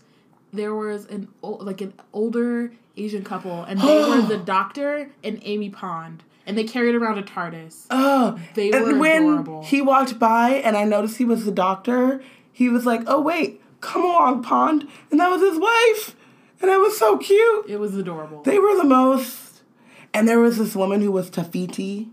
there 0.54 0.74
was 0.76 1.06
an 1.08 1.28
like 1.42 1.82
an 1.82 1.94
older 2.14 2.72
Asian 2.96 3.24
couple, 3.24 3.64
and 3.64 3.80
they 3.82 4.04
were 4.10 4.22
the 4.22 4.38
Doctor 4.38 5.10
and 5.24 5.40
Amy 5.44 5.70
Pond, 5.70 6.24
and 6.46 6.58
they 6.58 6.64
carried 6.64 6.96
around 6.96 7.18
a 7.18 7.24
TARDIS. 7.24 7.88
Oh, 7.90 8.40
They 8.54 8.72
and 8.72 8.86
were 8.86 8.98
when 8.98 9.24
adorable. 9.24 9.64
he 9.64 9.82
walked 9.82 10.20
by 10.20 10.52
and 10.52 10.78
I 10.78 10.84
noticed 10.86 11.18
he 11.18 11.26
was 11.26 11.46
the 11.46 11.52
doctor, 11.52 12.22
he 12.52 12.70
was 12.70 12.86
like, 12.86 13.02
"Oh 13.08 13.22
wait, 13.22 13.62
come 13.82 14.04
along, 14.06 14.44
Pond," 14.44 14.88
and 15.12 15.20
that 15.20 15.30
was 15.30 15.42
his 15.42 15.58
wife, 15.60 16.16
and 16.62 16.70
that 16.70 16.78
was 16.78 16.98
so 16.98 17.18
cute. 17.18 17.66
It 17.68 17.80
was 17.80 17.96
adorable. 17.98 18.44
They 18.44 18.60
were 18.60 18.76
the 18.76 18.84
most. 18.86 19.62
And 20.16 20.28
there 20.28 20.40
was 20.40 20.60
this 20.60 20.76
woman 20.76 21.02
who 21.02 21.12
was 21.12 21.32
Te 21.32 21.42
Fiti, 21.42 22.10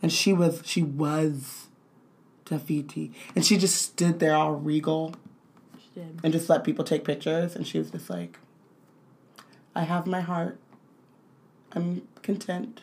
and 0.00 0.12
she 0.12 0.32
was 0.32 0.62
she 0.64 0.82
was 0.84 1.66
Te 2.44 2.58
Fiti, 2.58 3.10
and 3.34 3.44
she 3.44 3.56
just 3.58 3.74
stood 3.82 4.20
there 4.20 4.36
all 4.36 4.52
regal 4.52 5.16
did. 5.94 6.20
and 6.22 6.32
just 6.32 6.48
let 6.48 6.64
people 6.64 6.84
take 6.84 7.04
pictures, 7.04 7.56
and 7.56 7.66
she 7.66 7.78
was 7.78 7.90
just 7.90 8.10
like, 8.10 8.38
"I 9.74 9.82
have 9.84 10.06
my 10.06 10.20
heart. 10.20 10.58
I'm 11.72 12.06
content." 12.22 12.82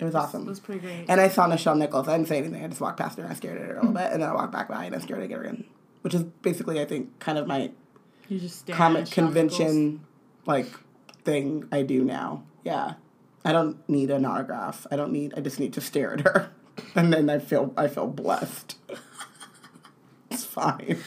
It 0.00 0.04
was 0.04 0.14
awesome. 0.14 0.42
It 0.42 0.48
was 0.48 0.60
pretty 0.60 0.80
great. 0.80 1.04
And 1.08 1.20
I 1.20 1.28
saw 1.28 1.46
Nichelle 1.46 1.76
Nichols. 1.76 2.08
I 2.08 2.16
didn't 2.16 2.28
say 2.28 2.38
anything. 2.38 2.64
I 2.64 2.68
just 2.68 2.80
walked 2.80 2.98
past 2.98 3.18
her 3.18 3.24
and 3.24 3.32
I 3.32 3.36
stared 3.36 3.58
at 3.58 3.66
her 3.66 3.72
a 3.72 3.74
little 3.76 3.90
hmm. 3.90 3.96
bit, 3.96 4.12
and 4.12 4.22
then 4.22 4.30
I 4.30 4.34
walked 4.34 4.52
back 4.52 4.68
by 4.68 4.86
and 4.86 4.94
I 4.94 4.98
stared 4.98 5.22
at 5.22 5.30
her 5.30 5.42
again, 5.42 5.64
which 6.00 6.14
is 6.14 6.22
basically, 6.22 6.80
I 6.80 6.86
think, 6.86 7.18
kind 7.18 7.36
of 7.36 7.46
my 7.46 7.70
you 8.28 8.38
just 8.38 8.66
comic 8.66 9.00
Nichols. 9.00 9.14
convention 9.14 10.06
like 10.46 10.68
thing 11.24 11.68
I 11.70 11.82
do 11.82 12.02
now. 12.02 12.44
Yeah, 12.64 12.94
I 13.44 13.52
don't 13.52 13.86
need 13.88 14.10
an 14.10 14.24
autograph. 14.24 14.86
I 14.90 14.96
don't 14.96 15.12
need. 15.12 15.34
I 15.36 15.40
just 15.40 15.60
need 15.60 15.74
to 15.74 15.80
stare 15.80 16.14
at 16.14 16.20
her, 16.20 16.50
and 16.94 17.12
then 17.12 17.28
I 17.28 17.38
feel 17.38 17.74
I 17.76 17.88
feel 17.88 18.06
blessed. 18.06 18.76
it's 20.42 20.50
fine. 20.52 20.98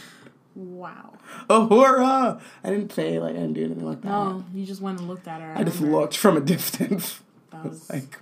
Wow. 0.55 1.13
Uhura! 1.49 2.39
I 2.63 2.69
didn't 2.69 2.91
say 2.93 3.19
like 3.19 3.31
I 3.35 3.39
didn't 3.39 3.53
do 3.53 3.65
anything 3.65 3.85
like 3.85 4.01
that. 4.01 4.07
No, 4.09 4.45
you 4.53 4.65
just 4.65 4.81
went 4.81 4.99
and 4.99 5.07
looked 5.07 5.27
at 5.27 5.41
her. 5.41 5.53
I 5.57 5.63
just 5.63 5.81
looked 5.81 6.15
from 6.15 6.37
a 6.37 6.41
distance. 6.41 7.21
That 7.51 7.57
I 7.65 7.67
was 7.67 7.79
was 7.79 7.89
like, 7.89 8.19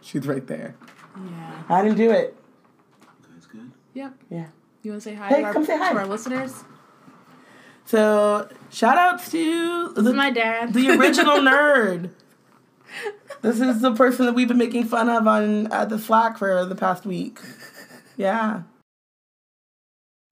she's 0.00 0.26
right 0.26 0.46
there. 0.46 0.74
yeah. 1.16 1.62
I 1.68 1.82
didn't 1.82 1.98
do 1.98 2.10
it. 2.10 2.34
That's 3.34 3.46
good. 3.46 3.70
Yep. 3.94 4.14
Yeah. 4.30 4.46
You 4.82 4.92
want 4.92 5.02
to 5.02 5.08
say 5.10 5.14
hi, 5.14 5.28
Hey, 5.28 5.40
to, 5.40 5.42
our, 5.44 5.52
come 5.52 5.66
say 5.66 5.76
hi. 5.76 5.92
to 5.92 5.98
our 5.98 6.06
listeners? 6.06 6.64
So 7.84 8.48
shout 8.70 8.96
outs 8.96 9.30
to 9.32 9.88
This 9.94 10.04
the, 10.04 10.10
is 10.10 10.16
my 10.16 10.30
dad. 10.30 10.72
the 10.72 10.90
original 10.90 11.38
nerd. 11.40 12.10
This 13.42 13.60
is 13.60 13.80
the 13.82 13.94
person 13.94 14.26
that 14.26 14.32
we've 14.34 14.48
been 14.48 14.56
making 14.58 14.84
fun 14.84 15.08
of 15.10 15.26
on 15.26 15.70
uh, 15.72 15.84
the 15.84 15.98
Slack 15.98 16.38
for 16.38 16.64
the 16.64 16.74
past 16.74 17.04
week. 17.04 17.38
Yeah, 18.16 18.62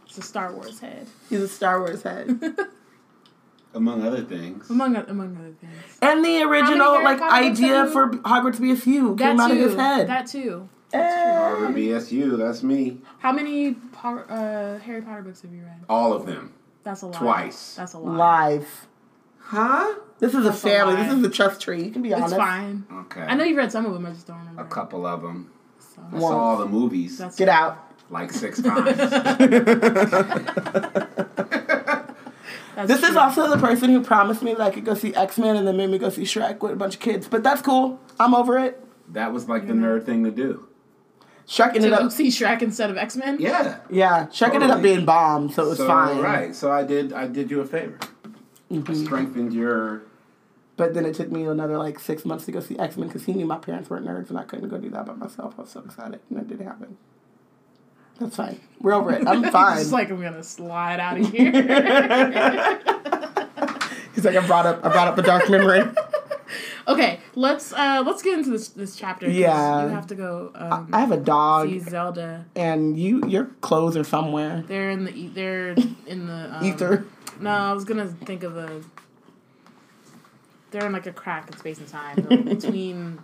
It's 0.09 0.19
a 0.19 0.23
Star 0.23 0.53
Wars 0.55 0.81
head, 0.81 1.07
he's 1.29 1.41
a 1.43 1.49
Star 1.49 1.81
Wars 1.81 2.03
head, 2.03 2.41
Among 3.75 4.03
other 4.07 4.23
things. 4.23 4.71
among 4.71 4.97
among 4.97 5.37
other 5.37 5.53
things. 5.61 5.99
and 6.01 6.25
the 6.25 6.43
original 6.43 6.95
like 7.05 7.19
Potter 7.19 7.49
books 7.49 7.61
idea 7.61 7.75
have 7.77 7.87
you- 7.89 7.93
for 7.93 8.09
Hogwarts 8.11 8.59
BSU 8.59 9.17
That 9.19 9.25
came 9.31 9.41
out 9.41 9.51
of 9.51 9.57
his 9.59 9.75
head. 9.75 10.09
That 10.09 10.27
too. 10.27 10.69
Eh. 10.95 11.35
Harvard 11.37 11.77
BSU, 11.77 12.39
that's 12.39 12.63
me. 12.63 12.97
How 13.19 13.31
many 13.31 13.77
uh, 14.03 14.79
Harry 14.79 15.03
Potter 15.03 15.21
books 15.23 15.43
have 15.43 15.53
you 15.53 15.61
read? 15.63 15.85
All 15.89 16.15
of 16.15 16.25
them. 16.25 16.55
That's 16.83 17.03
a 17.03 17.07
lot. 17.09 17.17
Twice. 17.21 17.75
That's 17.75 17.93
a 17.93 17.99
lot. 17.99 18.17
Live, 18.17 18.87
huh? 19.39 19.95
This 20.19 20.33
is 20.33 20.39
a 20.47 20.49
That's 20.49 20.65
a 20.65 20.69
family. 20.69 20.95
lie. 20.95 21.03
This 21.05 21.13
is 21.19 21.25
a 21.25 21.31
trust 21.31 21.61
tree. 21.61 21.85
You 21.85 21.91
can 21.91 22.01
be 22.01 22.15
honest. 22.15 22.33
It's 22.33 22.41
honest. 22.41 22.89
fine. 22.89 22.99
Okay. 23.03 23.21
I 23.21 23.35
know 23.35 23.45
you've 23.45 23.59
read 23.59 23.71
some 23.71 23.85
of 23.85 23.93
them. 23.93 24.07
I 24.07 24.11
just 24.13 24.27
don't 24.27 24.39
remember. 24.39 24.63
A 24.63 24.65
couple 24.65 25.07
of 25.07 25.21
them. 25.21 25.53
So, 25.79 26.03
I 26.11 26.19
saw 26.19 26.39
all 26.39 26.57
the 26.57 26.67
movies 26.67 27.19
that's 27.19 27.37
Get 27.37 27.51
out. 27.51 27.85
Like 28.11 28.33
six 28.33 28.61
times. 28.63 28.97
That's 32.75 32.89
This 32.89 33.03
is 33.03 33.17
also 33.17 33.51
the 33.51 33.59
person 33.59 33.91
who 33.91 34.03
promised 34.05 34.41
me 34.43 34.55
that 34.55 34.61
I 34.61 34.71
could 34.71 34.85
go 34.85 34.95
see 34.95 35.13
X 35.15 35.37
Men 35.37 35.57
and 35.57 35.67
then 35.67 35.77
made 35.77 35.91
me 35.91 35.99
go 35.99 36.11
see 36.11 36.23
Shrek 36.23 36.61
with 36.61 36.73
a 36.73 36.77
bunch 36.77 36.95
of 36.95 37.01
kids. 37.01 37.27
But 37.27 37.43
that's 37.43 37.61
cool. 37.61 38.01
I'm 38.21 38.35
over 38.35 38.57
it. 38.59 38.81
that 39.09 39.33
was 39.33 39.49
like 39.49 39.67
the 39.67 39.73
nerd 39.73 40.07
thing 40.07 40.23
to 40.25 40.31
do. 40.31 40.69
Shrek 41.49 41.75
ended 41.75 41.91
to 41.91 42.03
up 42.03 42.13
see 42.13 42.29
Shrek 42.29 42.63
instead 42.63 42.91
of 42.91 42.97
X 42.97 43.17
Men. 43.17 43.39
Yeah. 43.41 43.79
Yeah, 43.91 44.27
Shrek 44.27 44.55
ended 44.55 44.71
up 44.71 44.83
being 44.83 45.05
bomb, 45.05 45.51
so 45.51 45.65
it 45.65 45.69
was 45.71 45.79
so, 45.79 45.87
fine. 45.89 46.19
Right. 46.19 46.55
So 46.55 46.71
I 46.71 46.85
did 46.85 47.13
I 47.13 47.27
did 47.27 47.51
you 47.51 47.61
a 47.61 47.67
favor. 47.67 47.99
I 48.71 48.75
mm-hmm. 48.75 49.05
strengthened 49.05 49.55
your 49.55 50.03
But 50.77 50.93
then 50.95 51.07
it 51.07 51.15
took 51.15 51.33
me 51.33 51.47
another 51.47 51.79
like 51.79 51.99
six 51.99 52.25
months 52.25 52.45
to 52.45 52.53
go 52.53 52.61
see 52.61 52.79
X 52.79 52.97
Men 52.97 53.09
because 53.09 53.25
he 53.25 53.33
knew 53.33 53.47
my 53.47 53.59
parents 53.59 53.89
weren't 53.89 54.07
nerds 54.07 54.29
and 54.29 54.39
I 54.39 54.45
couldn't 54.45 54.69
go 54.69 54.79
do 54.79 54.91
that 54.91 55.07
by 55.07 55.15
myself. 55.15 55.55
I 55.59 55.63
was 55.63 55.71
so 55.71 55.81
excited 55.81 56.21
and 56.29 56.39
it 56.39 56.49
didn't 56.49 56.67
happen. 56.67 56.99
That's 58.21 58.37
fine. 58.37 58.61
We're 58.81 58.95
over 58.95 59.13
it. 59.13 59.27
I'm 59.27 59.43
fine. 59.53 59.79
Just 59.79 59.93
like 59.93 60.11
I'm 60.11 60.21
gonna 60.21 60.43
slide 60.43 61.01
out 61.01 61.19
of 61.21 61.31
here. 61.31 61.53
He's 64.15 64.25
like, 64.25 64.37
I 64.37 64.45
brought 64.47 64.67
up, 64.67 64.85
I 64.85 64.89
brought 64.91 65.09
up 65.09 65.19
a 65.19 65.23
dark 65.23 65.49
memory. 65.49 65.83
okay, 66.89 67.21
let's 67.37 67.73
uh 67.73 68.03
let's 68.05 68.23
get 68.23 68.37
into 68.39 68.51
this 68.51 68.69
this 68.69 68.97
chapter. 68.97 69.31
Yeah. 69.31 69.85
you 69.85 69.89
have 69.91 70.09
to 70.09 70.15
go. 70.17 70.51
Um, 70.55 70.89
I 70.93 71.01
have 71.01 71.13
a 71.13 71.17
dog, 71.17 71.69
see 71.69 71.79
Zelda. 71.79 72.47
and 72.57 72.99
you, 72.99 73.23
your 73.29 73.45
clothes 73.61 73.97
are 73.97 74.05
somewhere. 74.05 74.65
They're 74.67 74.91
in 74.91 75.05
the 75.05 75.29
they're 75.29 75.69
in 76.07 76.27
the 76.27 76.57
um, 76.57 76.65
Ether. 76.65 77.05
No, 77.41 77.51
I 77.51 77.73
was 77.73 77.85
gonna 77.85 78.09
think 78.09 78.43
of 78.43 78.57
a. 78.57 78.83
They're 80.73 80.87
in 80.87 80.93
like 80.93 81.07
a 81.07 81.13
crack 81.13 81.49
in 81.49 81.57
space 81.57 81.79
and 81.79 81.89
time 81.89 82.17
between. 82.45 83.21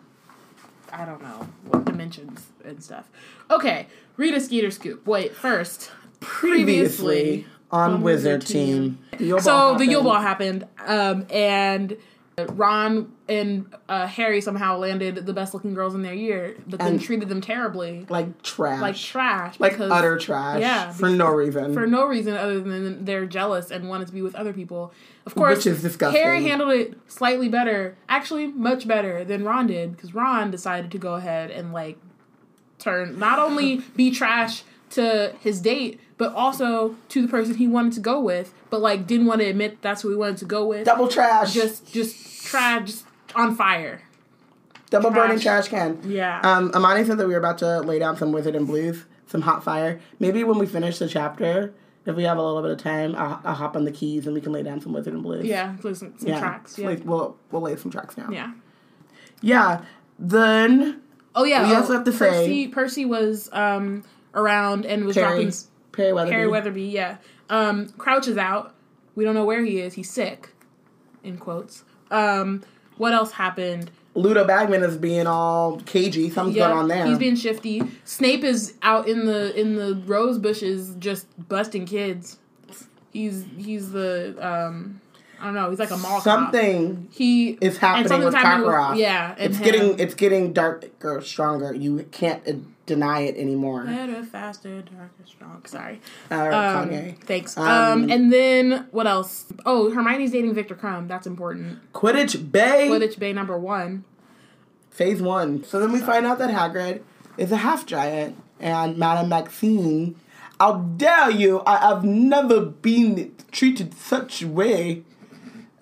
I 0.95 1.05
don't 1.05 1.23
know 1.23 1.49
what 1.69 1.85
dimensions 1.85 2.47
and 2.65 2.83
stuff. 2.83 3.11
Okay, 3.51 3.89
Rita 4.17 4.41
Skeeter 4.41 4.71
scoop. 4.71 5.07
Wait, 5.07 5.35
first. 5.35 5.91
Previously 6.21 7.47
on 7.71 7.95
on 7.95 8.03
Wizard 8.03 8.43
Wizard 8.43 8.47
Team. 8.47 8.99
The 9.19 9.41
so 9.41 9.51
Ball 9.51 9.75
the 9.79 9.87
Yule. 9.87 10.03
Ball 10.05 10.21
happened, 10.21 10.67
um, 10.87 11.27
and 11.31 11.97
Ron 12.37 13.13
and 13.29 13.73
uh, 13.89 14.07
Harry 14.07 14.41
somehow 14.41 14.77
landed 14.77 15.25
the 15.25 15.33
best 15.33 15.55
looking 15.55 15.73
girls 15.73 15.95
in 15.95 16.03
their 16.03 16.15
year, 16.15 16.57
but 16.67 16.81
then 16.81 16.99
treated 16.99 17.29
them 17.29 17.41
terribly, 17.41 18.07
like 18.09 18.43
trash, 18.43 18.81
like 18.81 18.97
trash, 18.97 19.61
like 19.61 19.73
because- 19.73 19.91
utter 19.93 20.19
trash, 20.19 20.61
yeah, 20.61 20.91
for 20.91 21.09
no 21.09 21.29
reason. 21.31 21.73
for 21.73 21.87
no 21.87 22.07
reason 22.07 22.35
other 22.35 22.61
than 22.61 23.05
they're 23.05 23.27
jealous 23.27 23.71
and 23.71 23.89
wanted 23.89 24.09
to 24.09 24.13
be 24.13 24.21
with 24.23 24.35
other 24.35 24.53
people. 24.53 24.93
Of 25.27 25.35
course, 25.35 25.59
Which 25.59 25.67
is 25.69 25.83
disgusting. 25.83 26.21
Harry 26.21 26.43
handled 26.43 26.73
it 26.73 26.99
slightly 27.07 27.49
better, 27.49 27.97
actually 28.09 28.49
much 28.49 28.89
better 28.89 29.25
than 29.25 29.45
Ron 29.45 29.69
did, 29.69 29.93
because 29.97 30.13
Ron 30.13 30.51
decided 30.51 30.91
to 30.91 30.99
go 30.99 31.15
ahead 31.15 31.51
and 31.53 31.73
like 31.73 31.99
turn 32.79 33.19
not 33.19 33.39
only 33.39 33.77
be 33.95 34.11
trash 34.11 34.65
to 34.91 35.35
his 35.41 35.61
date, 35.61 36.01
but 36.17 36.33
also 36.35 36.97
to 37.09 37.23
the 37.23 37.29
person 37.29 37.55
he 37.57 37.67
wanted 37.67 37.93
to 37.95 38.01
go 38.01 38.21
with, 38.21 38.53
but 38.71 38.81
like 38.81 39.07
didn't 39.07 39.27
want 39.27 39.41
to 39.41 39.47
admit 39.47 39.83
that's 39.83 40.03
who 40.03 40.11
he 40.11 40.17
wanted 40.17 40.37
to 40.39 40.45
go 40.45 40.67
with. 40.67 40.85
Double 40.85 41.09
trash, 41.09 41.53
Just, 41.55 41.93
just 41.93 42.45
trash, 42.47 42.87
just 42.87 43.07
on 43.35 43.55
fire. 43.57 44.03
double 44.91 45.11
burning 45.11 45.39
trash. 45.41 45.67
trash 45.67 45.69
can. 45.69 46.01
Yeah. 46.11 46.41
Um, 46.43 46.71
Amani 46.75 47.05
said 47.05 47.19
that 47.19 47.27
we 47.27 47.33
were 47.35 47.39
about 47.41 47.59
to 47.59 47.81
lay 47.81 47.99
down 47.99 48.17
some 48.17 48.33
Wizard 48.33 48.55
and 48.55 48.67
Blues, 48.67 49.05
some 49.27 49.43
hot 49.43 49.65
fire. 49.65 50.01
Maybe 50.21 50.45
when 50.45 50.59
we 50.59 50.67
finish 50.67 50.99
the 50.99 51.09
chapter, 51.09 51.75
if 52.07 52.15
we 52.15 52.23
have 52.25 52.37
a 52.39 52.43
little 52.43 52.63
bit 52.63 52.71
of 52.71 52.79
time, 52.79 53.17
I'll, 53.17 53.41
I'll 53.45 53.55
hop 53.55 53.77
on 53.77 53.85
the 53.85 53.91
keys 53.91 54.27
and 54.27 54.35
we 54.35 54.41
can 54.41 54.53
lay 54.53 54.63
down 54.63 54.81
some 54.81 54.93
Wizard 54.93 55.15
and 55.15 55.23
Blues. 55.23 55.47
yeah, 55.47 55.75
listen, 55.83 56.17
some 56.19 56.29
yeah. 56.29 56.39
tracks. 56.39 56.79
Yeah. 56.79 56.95
We'll 57.05 57.37
we'll 57.51 57.63
lay 57.63 57.75
some 57.77 57.91
tracks 57.91 58.15
down. 58.15 58.33
yeah. 58.33 58.53
Yeah. 59.41 59.83
Then 60.19 61.01
Oh 61.35 61.45
yeah. 61.45 61.67
We 61.67 61.75
oh, 61.75 61.79
also 61.79 61.95
have 61.95 62.05
to 62.05 62.13
Percy, 62.13 62.67
say- 62.67 62.69
Percy 62.69 63.05
was 63.05 63.49
um 63.53 64.05
around 64.35 64.87
and 64.87 65.05
was 65.05 65.17
dropping 65.17 65.53
Perry 65.97 66.13
Weatherby. 66.13 66.33
Harry 66.35 66.49
Weatherby, 66.49 66.83
yeah. 66.85 67.17
Um, 67.51 67.89
Crouch 67.91 68.29
is 68.29 68.37
out. 68.37 68.75
We 69.15 69.25
don't 69.25 69.35
know 69.35 69.45
where 69.45 69.65
he 69.65 69.81
is. 69.81 69.95
He's 69.95 70.11
sick, 70.11 70.51
in 71.23 71.39
quotes. 71.39 71.85
Um, 72.11 72.63
what 72.97 73.13
else 73.13 73.33
happened? 73.33 73.91
Ludo 74.17 74.45
Bagman 74.45 74.83
is 74.85 74.97
being 74.97 75.27
all 75.27 75.81
cagey. 75.87 76.31
Something's 76.31 76.57
Yeah, 76.57 76.69
going 76.69 76.79
on 76.79 76.89
there. 76.89 77.07
he's 77.07 77.19
being 77.19 77.35
shifty. 77.37 77.83
Snape 78.05 78.45
is 78.45 78.75
out 78.83 79.09
in 79.09 79.27
the 79.27 79.59
in 79.61 79.75
the 79.75 80.01
rose 80.07 80.39
bushes, 80.39 80.95
just 81.01 81.27
busting 81.49 81.87
kids. 81.87 82.39
He's 83.13 83.45
he's 83.57 83.91
the 83.91 84.37
um, 84.41 85.01
I 85.41 85.47
don't 85.47 85.55
know. 85.55 85.71
He's 85.71 85.81
like 85.81 85.91
a 85.91 85.97
mall 85.97 86.21
cop. 86.21 86.23
Something 86.23 87.09
He 87.13 87.51
is 87.61 87.79
happening 87.79 88.25
with 88.25 88.35
Karkaroff. 88.35 88.97
yeah, 88.97 89.35
and 89.37 89.51
it's 89.51 89.59
him. 89.59 89.65
getting 89.65 89.99
it's 89.99 90.15
getting 90.15 90.53
darker, 90.53 91.21
stronger. 91.21 91.75
You 91.75 92.05
can't 92.13 92.43
deny 92.87 93.21
it 93.21 93.37
anymore. 93.37 93.85
better, 93.85 94.23
faster, 94.23 94.83
darker, 94.83 95.11
strong. 95.27 95.63
Sorry. 95.67 96.01
Uh, 96.31 96.85
Um. 96.91 97.15
Thanks. 97.25 97.57
Um, 97.57 97.67
Um, 98.05 98.11
and 98.11 98.33
then 98.33 98.87
what 98.91 99.07
else? 99.07 99.47
Oh, 99.65 99.91
Hermione's 99.91 100.33
dating 100.33 100.55
Viktor 100.55 100.75
Krum. 100.75 101.09
That's 101.09 101.27
important. 101.27 101.79
Quidditch 101.93 102.51
Bay, 102.53 102.89
Quidditch 102.91 103.19
Bay 103.19 103.33
number 103.33 103.59
one. 103.59 104.05
phase 104.91 105.21
one. 105.23 105.65
So 105.65 105.81
then 105.81 105.93
we 105.93 105.99
find 106.01 106.25
out 106.27 106.39
that 106.39 106.51
Hagrid 106.51 107.01
is 107.37 107.51
a 107.51 107.57
half 107.57 107.85
giant, 107.87 108.37
and 108.61 108.97
Madame 108.97 109.29
Maxime. 109.29 110.15
I'll 110.61 110.81
dare 110.97 111.31
you! 111.31 111.63
I 111.67 111.79
have 111.79 112.05
never 112.05 112.61
been 112.61 113.35
treated 113.51 113.93
such 113.95 114.41
a 114.43 114.47
way. 114.47 115.03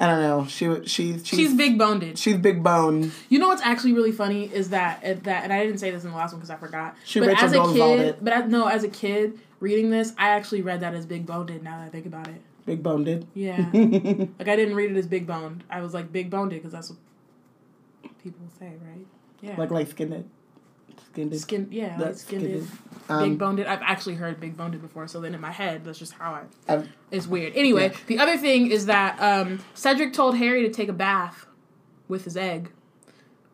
I 0.03 0.07
don't 0.09 0.21
know. 0.21 0.47
She 0.49 0.67
she 0.85 1.13
she's 1.21 1.27
She's 1.29 1.55
big 1.55 1.79
boned. 1.79 2.19
she's 2.19 2.37
big 2.37 2.61
bone. 2.61 3.13
You 3.29 3.39
know 3.39 3.47
what's 3.47 3.63
actually 3.63 3.93
really 3.93 4.11
funny 4.11 4.53
is 4.53 4.71
that 4.71 5.03
at 5.05 5.23
that, 5.25 5.45
and 5.45 5.53
I 5.53 5.65
didn't 5.65 5.79
say 5.79 5.93
this 5.93 6.03
in 6.03 6.11
the 6.11 6.17
last 6.17 6.33
one 6.33 6.41
because 6.41 6.51
I 6.51 6.57
forgot. 6.57 6.97
She 7.05 7.21
but 7.21 7.29
Rachel 7.29 7.45
as 7.45 7.53
a 7.53 7.73
kid, 7.73 8.17
but 8.21 8.33
as, 8.33 8.51
no, 8.51 8.67
as 8.67 8.83
a 8.83 8.89
kid 8.89 9.39
reading 9.61 9.91
this, 9.91 10.13
I 10.19 10.31
actually 10.31 10.61
read 10.63 10.81
that 10.81 10.93
as 10.95 11.07
big 11.07 11.25
boned. 11.25 11.51
Now 11.63 11.79
that 11.79 11.85
I 11.87 11.89
think 11.89 12.07
about 12.07 12.27
it, 12.27 12.43
Big 12.67 12.83
boned. 12.83 13.27
yeah, 13.35 13.59
like 13.73 14.49
I 14.49 14.57
didn't 14.57 14.75
read 14.75 14.91
it 14.91 14.97
as 14.97 15.07
big 15.07 15.25
boned. 15.25 15.63
I 15.71 15.81
was 15.83 15.95
like 15.95 16.11
big 16.11 16.31
boned 16.31 16.51
because 16.51 16.73
that's 16.73 16.91
what 16.91 16.99
people 18.25 18.45
say, 18.59 18.73
right? 18.85 19.07
Yeah, 19.41 19.55
like 19.57 19.71
light 19.71 19.89
skinned. 19.89 20.29
Skinned. 21.13 21.37
skin. 21.41 21.69
Yeah, 21.71 21.97
That's 21.99 22.23
skinned. 22.23 22.43
skinned. 22.43 22.69
big 23.09 23.11
Um, 23.11 23.37
boned. 23.37 23.61
I've 23.61 23.83
actually 23.83 24.15
heard 24.15 24.41
big 24.41 24.57
boned 24.57 24.81
before, 24.81 25.07
so 25.07 25.21
then 25.21 25.35
in 25.35 25.41
my 25.41 25.51
head, 25.51 25.85
that's 25.85 25.99
just 25.99 26.13
how 26.15 26.33
I 26.33 26.43
I've- 26.73 26.89
It's 27.11 27.27
weird. 27.27 27.53
Anyway, 27.55 27.91
Yeah. 27.93 27.99
the 28.07 28.19
other 28.19 28.37
thing 28.39 28.69
is 28.71 28.87
that 28.87 29.21
um, 29.21 29.59
Cedric 29.75 30.13
told 30.15 30.37
Harry 30.39 30.63
to 30.63 30.71
take 30.71 30.89
a 30.89 30.93
bath 30.95 31.47
with 32.09 32.25
his 32.25 32.37
egg. 32.37 32.71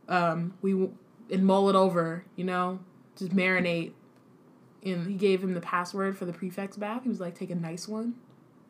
Um, 0.09 0.55
we 0.62 0.88
and 1.31 1.45
mull 1.45 1.69
it 1.69 1.75
over, 1.77 2.25
you 2.37 2.45
know, 2.45 2.79
just 3.17 3.35
marinate. 3.35 3.93
And 4.85 5.07
he 5.07 5.15
gave 5.15 5.43
him 5.43 5.55
the 5.55 5.61
password 5.61 6.17
for 6.17 6.25
the 6.25 6.33
prefect's 6.33 6.77
bath. 6.77 7.03
He 7.03 7.09
was 7.09 7.21
like, 7.21 7.35
"Take 7.35 7.50
a 7.50 7.55
nice 7.57 7.88
one, 7.88 8.15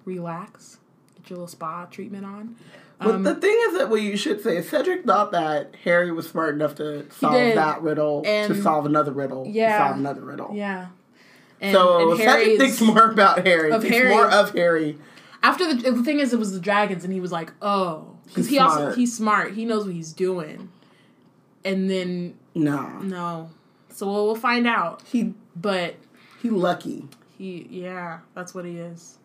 relax, 0.06 0.78
get 1.16 1.28
your 1.30 1.36
little 1.36 1.46
spa 1.48 1.84
treatment 1.84 2.24
on." 2.24 2.56
But 3.00 3.14
Um, 3.14 3.22
the 3.22 3.34
thing 3.36 3.56
is 3.68 3.78
that 3.78 3.90
what 3.90 4.02
you 4.02 4.16
should 4.16 4.40
say 4.42 4.56
is 4.56 4.68
Cedric 4.68 5.04
thought 5.06 5.30
that 5.32 5.74
Harry 5.84 6.10
was 6.10 6.28
smart 6.28 6.54
enough 6.54 6.74
to 6.76 7.06
solve 7.12 7.34
that 7.34 7.80
riddle 7.82 8.22
And- 8.26 8.52
to 8.52 8.60
solve 8.60 8.86
another 8.86 9.12
riddle 9.12 9.46
Yeah. 9.46 9.78
to 9.78 9.84
solve 9.84 9.98
another 9.98 10.20
riddle. 10.22 10.50
yeah. 10.54 10.86
And, 11.60 11.72
so 11.74 12.10
and 12.12 12.18
Cedric 12.20 12.58
thinks 12.58 12.80
more 12.80 13.10
about 13.10 13.46
Harry. 13.46 13.70
Of 13.72 13.82
thinks 13.82 13.96
Harry. 13.96 14.10
more 14.10 14.26
of 14.30 14.50
Harry. 14.52 14.98
after 15.42 15.72
the 15.72 15.90
the 15.92 16.02
thing 16.02 16.18
is, 16.20 16.32
it 16.32 16.38
was 16.38 16.52
the 16.52 16.60
dragons, 16.60 17.04
and 17.04 17.12
he 17.12 17.20
was 17.20 17.30
like, 17.32 17.52
"Oh, 17.62 18.16
because 18.26 18.46
He's 18.46 18.56
he 18.56 18.58
also 18.58 18.78
smart. 18.80 18.96
he's 18.96 19.16
smart. 19.16 19.52
He 19.54 19.64
knows 19.64 19.84
what 19.84 19.94
he's 19.94 20.12
doing." 20.12 20.68
And 21.64 21.88
then 21.90 22.34
No, 22.54 22.88
no, 23.00 23.50
so 23.90 24.06
we'll, 24.06 24.26
we'll 24.26 24.34
find 24.36 24.66
out. 24.66 25.02
he 25.06 25.34
But 25.56 25.94
he 26.42 26.50
lucky. 26.50 27.08
he, 27.36 27.66
yeah, 27.70 28.18
that's 28.34 28.54
what 28.54 28.64
he 28.64 28.78
is, 28.78 29.18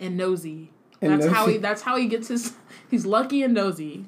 and 0.00 0.16
nosy. 0.16 0.70
And 1.02 1.20
that's 1.20 1.32
how 1.32 1.46
he. 1.46 1.58
That's 1.58 1.82
how 1.82 1.96
he 1.96 2.06
gets 2.06 2.28
his. 2.28 2.54
He's 2.90 3.04
lucky 3.04 3.42
and 3.42 3.52
nosy. 3.54 4.06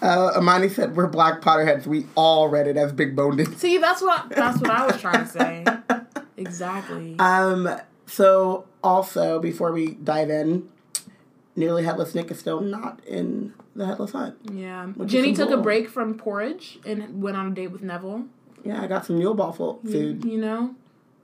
Uh, 0.00 0.32
Amani 0.36 0.68
said 0.68 0.96
we're 0.96 1.06
Black 1.06 1.40
Potterheads. 1.40 1.86
We 1.86 2.06
all 2.16 2.48
read 2.48 2.66
it 2.66 2.76
as 2.76 2.92
big 2.92 3.14
boned. 3.16 3.46
See, 3.58 3.78
that's 3.78 4.02
what 4.02 4.28
that's 4.30 4.60
what 4.60 4.70
I 4.70 4.86
was 4.86 5.00
trying 5.00 5.24
to 5.24 5.30
say. 5.30 5.64
Exactly. 6.36 7.16
Um. 7.18 7.68
So 8.06 8.66
also 8.82 9.38
before 9.40 9.72
we 9.72 9.92
dive 9.94 10.28
in, 10.28 10.68
nearly 11.56 11.84
headless 11.84 12.14
Nick 12.14 12.30
is 12.30 12.38
still 12.38 12.60
not 12.60 13.02
in 13.06 13.54
the 13.74 13.86
headless 13.86 14.12
hunt. 14.12 14.36
yeah. 14.52 14.92
Ginny 15.06 15.32
took 15.32 15.50
a 15.50 15.56
break 15.56 15.88
from 15.88 16.14
porridge 16.18 16.78
and 16.84 17.22
went 17.22 17.36
on 17.36 17.52
a 17.52 17.54
date 17.54 17.68
with 17.68 17.82
Neville. 17.82 18.26
Yeah, 18.64 18.82
I 18.82 18.86
got 18.86 19.06
some 19.06 19.18
Yule 19.18 19.34
Ball 19.34 19.52
fo- 19.52 19.80
food 19.82 20.24
You 20.24 20.38
know, 20.38 20.74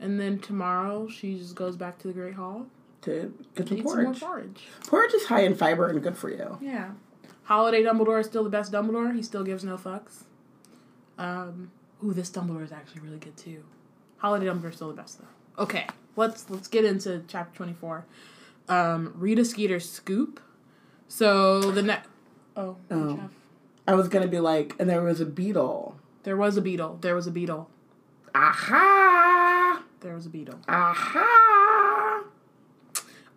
and 0.00 0.18
then 0.18 0.38
tomorrow 0.38 1.08
she 1.08 1.36
just 1.36 1.54
goes 1.54 1.76
back 1.76 1.98
to 1.98 2.08
the 2.08 2.14
Great 2.14 2.34
Hall. 2.34 2.66
To 3.02 3.32
get 3.54 3.68
some 3.68 3.78
Eat 3.78 3.88
some 3.88 3.94
porridge. 4.04 4.20
porridge. 4.20 4.62
Porridge 4.86 5.14
is 5.14 5.24
high 5.26 5.42
in 5.42 5.54
fiber 5.54 5.88
and 5.88 6.02
good 6.02 6.16
for 6.16 6.30
you. 6.30 6.58
Yeah. 6.60 6.90
Holiday 7.44 7.82
Dumbledore 7.82 8.20
is 8.20 8.26
still 8.26 8.44
the 8.44 8.50
best 8.50 8.72
Dumbledore. 8.72 9.14
He 9.14 9.22
still 9.22 9.42
gives 9.44 9.64
no 9.64 9.76
fucks. 9.76 10.24
Um, 11.16 11.70
ooh, 12.04 12.12
this 12.12 12.30
Dumbledore 12.30 12.62
is 12.64 12.72
actually 12.72 13.00
really 13.02 13.18
good 13.18 13.36
too. 13.36 13.64
Holiday 14.18 14.46
Dumbledore 14.46 14.70
is 14.70 14.76
still 14.76 14.88
the 14.88 14.94
best 15.00 15.18
though. 15.20 15.62
Okay, 15.62 15.86
let's 16.16 16.48
let's 16.50 16.68
get 16.68 16.84
into 16.84 17.22
chapter 17.28 17.56
twenty 17.56 17.72
four. 17.72 18.04
Um, 18.68 19.12
Rita 19.16 19.44
Skeeter 19.44 19.80
scoop. 19.80 20.40
So 21.08 21.60
the 21.72 21.82
next. 21.82 22.08
Oh, 22.56 22.76
Oh. 22.90 23.30
I 23.86 23.94
was 23.94 24.08
gonna 24.08 24.28
be 24.28 24.40
like, 24.40 24.74
and 24.78 24.88
there 24.90 25.02
was 25.02 25.20
a 25.20 25.26
beetle. 25.26 25.96
there 26.24 26.36
was 26.36 26.56
a 26.58 26.60
beetle. 26.60 26.98
There 27.00 27.14
was 27.14 27.26
a 27.26 27.30
beetle. 27.30 27.70
Aha! 28.34 29.82
There 30.00 30.14
was 30.14 30.26
a 30.26 30.28
beetle. 30.28 30.58
Aha! 30.68 31.77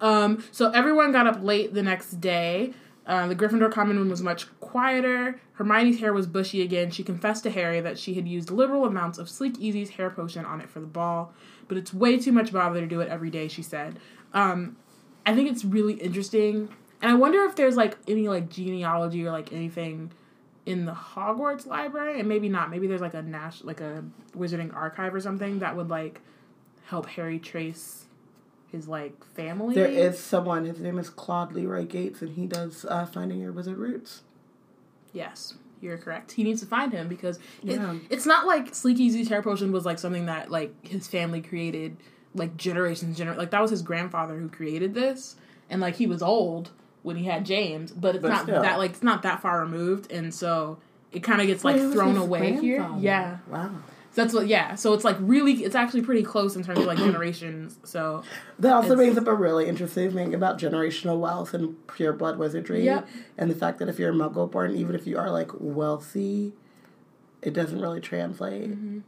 Um, 0.02 0.44
so 0.52 0.72
everyone 0.72 1.12
got 1.12 1.28
up 1.28 1.42
late 1.42 1.74
the 1.74 1.84
next 1.84 2.20
day. 2.20 2.74
Uh, 3.06 3.28
the 3.28 3.36
Gryffindor 3.36 3.72
common 3.72 3.98
room 3.98 4.10
was 4.10 4.22
much 4.22 4.48
quieter. 4.60 5.40
Hermione's 5.54 6.00
hair 6.00 6.14
was 6.14 6.28
bushy 6.28 6.62
again. 6.62 6.92
She 6.92 7.04
confessed 7.04 7.44
to 7.44 7.50
Harry 7.50 7.80
that 7.82 7.98
she 7.98 8.14
had 8.16 8.28
used 8.28 8.52
liberal 8.52 8.86
amounts 8.86 9.18
of 9.18 9.28
Sleekeazy's 9.28 9.92
hair 9.92 10.10
potion 10.10 10.46
on 10.46 10.62
it 10.62 10.70
for 10.70 10.80
the 10.80 10.88
ball, 10.88 11.34
but 11.68 11.78
it's 11.78 11.94
way 11.94 12.18
too 12.20 12.32
much 12.32 12.52
bother 12.52 12.80
to 12.82 12.88
do 12.88 13.02
it 13.02 13.10
every 13.10 13.30
day, 13.30 13.48
she 13.48 13.62
said. 13.64 14.00
Um, 14.34 14.78
I 15.26 15.36
think 15.36 15.50
it's 15.52 15.64
really 15.66 15.94
interesting 15.94 16.70
And 17.02 17.12
I 17.12 17.16
wonder 17.16 17.44
if 17.46 17.56
there's 17.56 17.76
like 17.76 17.98
any 18.08 18.28
like 18.28 18.50
genealogy 18.50 19.26
or 19.26 19.32
like 19.32 19.52
anything 19.52 20.12
in 20.66 20.86
the 20.86 20.94
Hogwarts 20.94 21.66
library, 21.66 22.20
and 22.20 22.30
maybe 22.30 22.48
not. 22.50 22.70
Maybe 22.70 22.86
there's 22.88 23.02
like 23.02 23.16
a 23.16 23.22
national, 23.24 23.68
like 23.68 23.82
a 23.82 24.04
Wizarding 24.38 24.74
archive 24.76 25.14
or 25.14 25.20
something 25.20 25.60
that 25.60 25.76
would 25.76 25.90
like 25.90 26.22
help 26.86 27.08
Harry 27.08 27.40
trace 27.40 28.06
his 28.72 28.88
like 28.88 29.24
family. 29.36 29.76
There 29.76 29.86
is 29.88 30.20
someone. 30.20 30.66
His 30.66 30.80
name 30.80 30.98
is 31.00 31.10
Claude 31.10 31.54
Leroy 31.54 31.86
Gates, 31.86 32.22
and 32.22 32.36
he 32.36 32.46
does 32.48 32.86
uh, 32.90 33.06
Finding 33.06 33.40
Your 33.40 33.52
Wizard 33.52 33.78
Roots. 33.78 34.22
Yes, 35.14 35.56
you're 35.82 35.98
correct. 35.98 36.32
He 36.34 36.44
needs 36.44 36.62
to 36.62 36.68
find 36.68 36.94
him 36.94 37.08
because 37.08 37.38
it- 37.64 37.74
Yeah. 37.80 37.96
it's 38.10 38.26
not 38.26 38.46
like 38.48 38.72
Sleekeazy's 38.72 39.28
hair 39.30 39.42
potion 39.42 39.72
was 39.72 39.86
like 39.86 40.00
something 40.00 40.26
that 40.28 40.50
like 40.50 40.74
his 40.86 41.08
family 41.08 41.42
created 41.42 41.98
like 42.34 42.56
generations 42.56 43.20
gener 43.20 43.36
like 43.36 43.52
that 43.52 43.62
was 43.62 43.72
his 43.72 43.82
grandfather 43.82 44.38
who 44.40 44.48
created 44.48 44.94
this 44.94 45.36
and 45.70 45.82
like 45.82 45.96
he 45.98 46.08
was 46.08 46.22
old 46.22 46.70
when 47.04 47.18
he 47.18 47.26
had 47.26 47.46
James, 47.46 47.92
but 47.92 48.16
it's 48.16 48.22
But 48.22 48.30
not 48.30 48.44
still. 48.44 48.62
that 48.62 48.78
like 48.78 48.92
it's 48.92 49.04
not 49.04 49.24
that 49.24 49.42
far 49.42 49.60
removed 49.60 50.10
and 50.14 50.34
so 50.34 50.78
it 51.12 51.24
kind 51.24 51.42
of 51.42 51.48
gets 51.48 51.66
like 51.66 51.76
Wait, 51.76 51.92
thrown 51.92 52.14
his 52.16 52.24
away 52.24 52.54
here. 52.54 52.88
Yeah. 53.00 53.40
Wow. 53.50 53.72
So 54.14 54.22
that's 54.22 54.34
what 54.34 54.48
yeah. 54.48 54.76
So 54.76 54.94
it's 54.94 55.06
like 55.06 55.16
really 55.20 55.64
it's 55.64 55.76
actually 55.76 56.02
pretty 56.02 56.24
close 56.24 56.56
in 56.56 56.64
terms 56.64 56.80
of 56.80 56.86
like 56.86 56.98
generations. 57.10 57.80
So 57.84 58.24
That 58.60 58.74
also 58.74 58.96
brings 58.96 59.18
up 59.18 59.28
a 59.28 59.34
really 59.34 59.68
interesting 59.68 60.12
thing 60.12 60.34
about 60.34 60.60
generational 60.60 61.20
wealth 61.20 61.54
and 61.54 61.76
pure 61.88 62.12
blood 62.12 62.38
wizardry. 62.38 62.84
Yep. 62.84 63.08
And 63.38 63.50
the 63.50 63.56
fact 63.56 63.80
that 63.80 63.88
if 63.88 63.98
you're 64.00 64.12
a 64.12 64.14
muggle 64.14 64.52
born, 64.52 64.76
even 64.76 64.96
if 64.96 65.08
you 65.08 65.18
are 65.18 65.30
like 65.30 65.52
wealthy, 65.60 66.54
it 67.42 67.54
doesn't 67.54 67.80
really 67.80 68.02
translate. 68.02 68.72
Mm-hmm. 68.72 69.00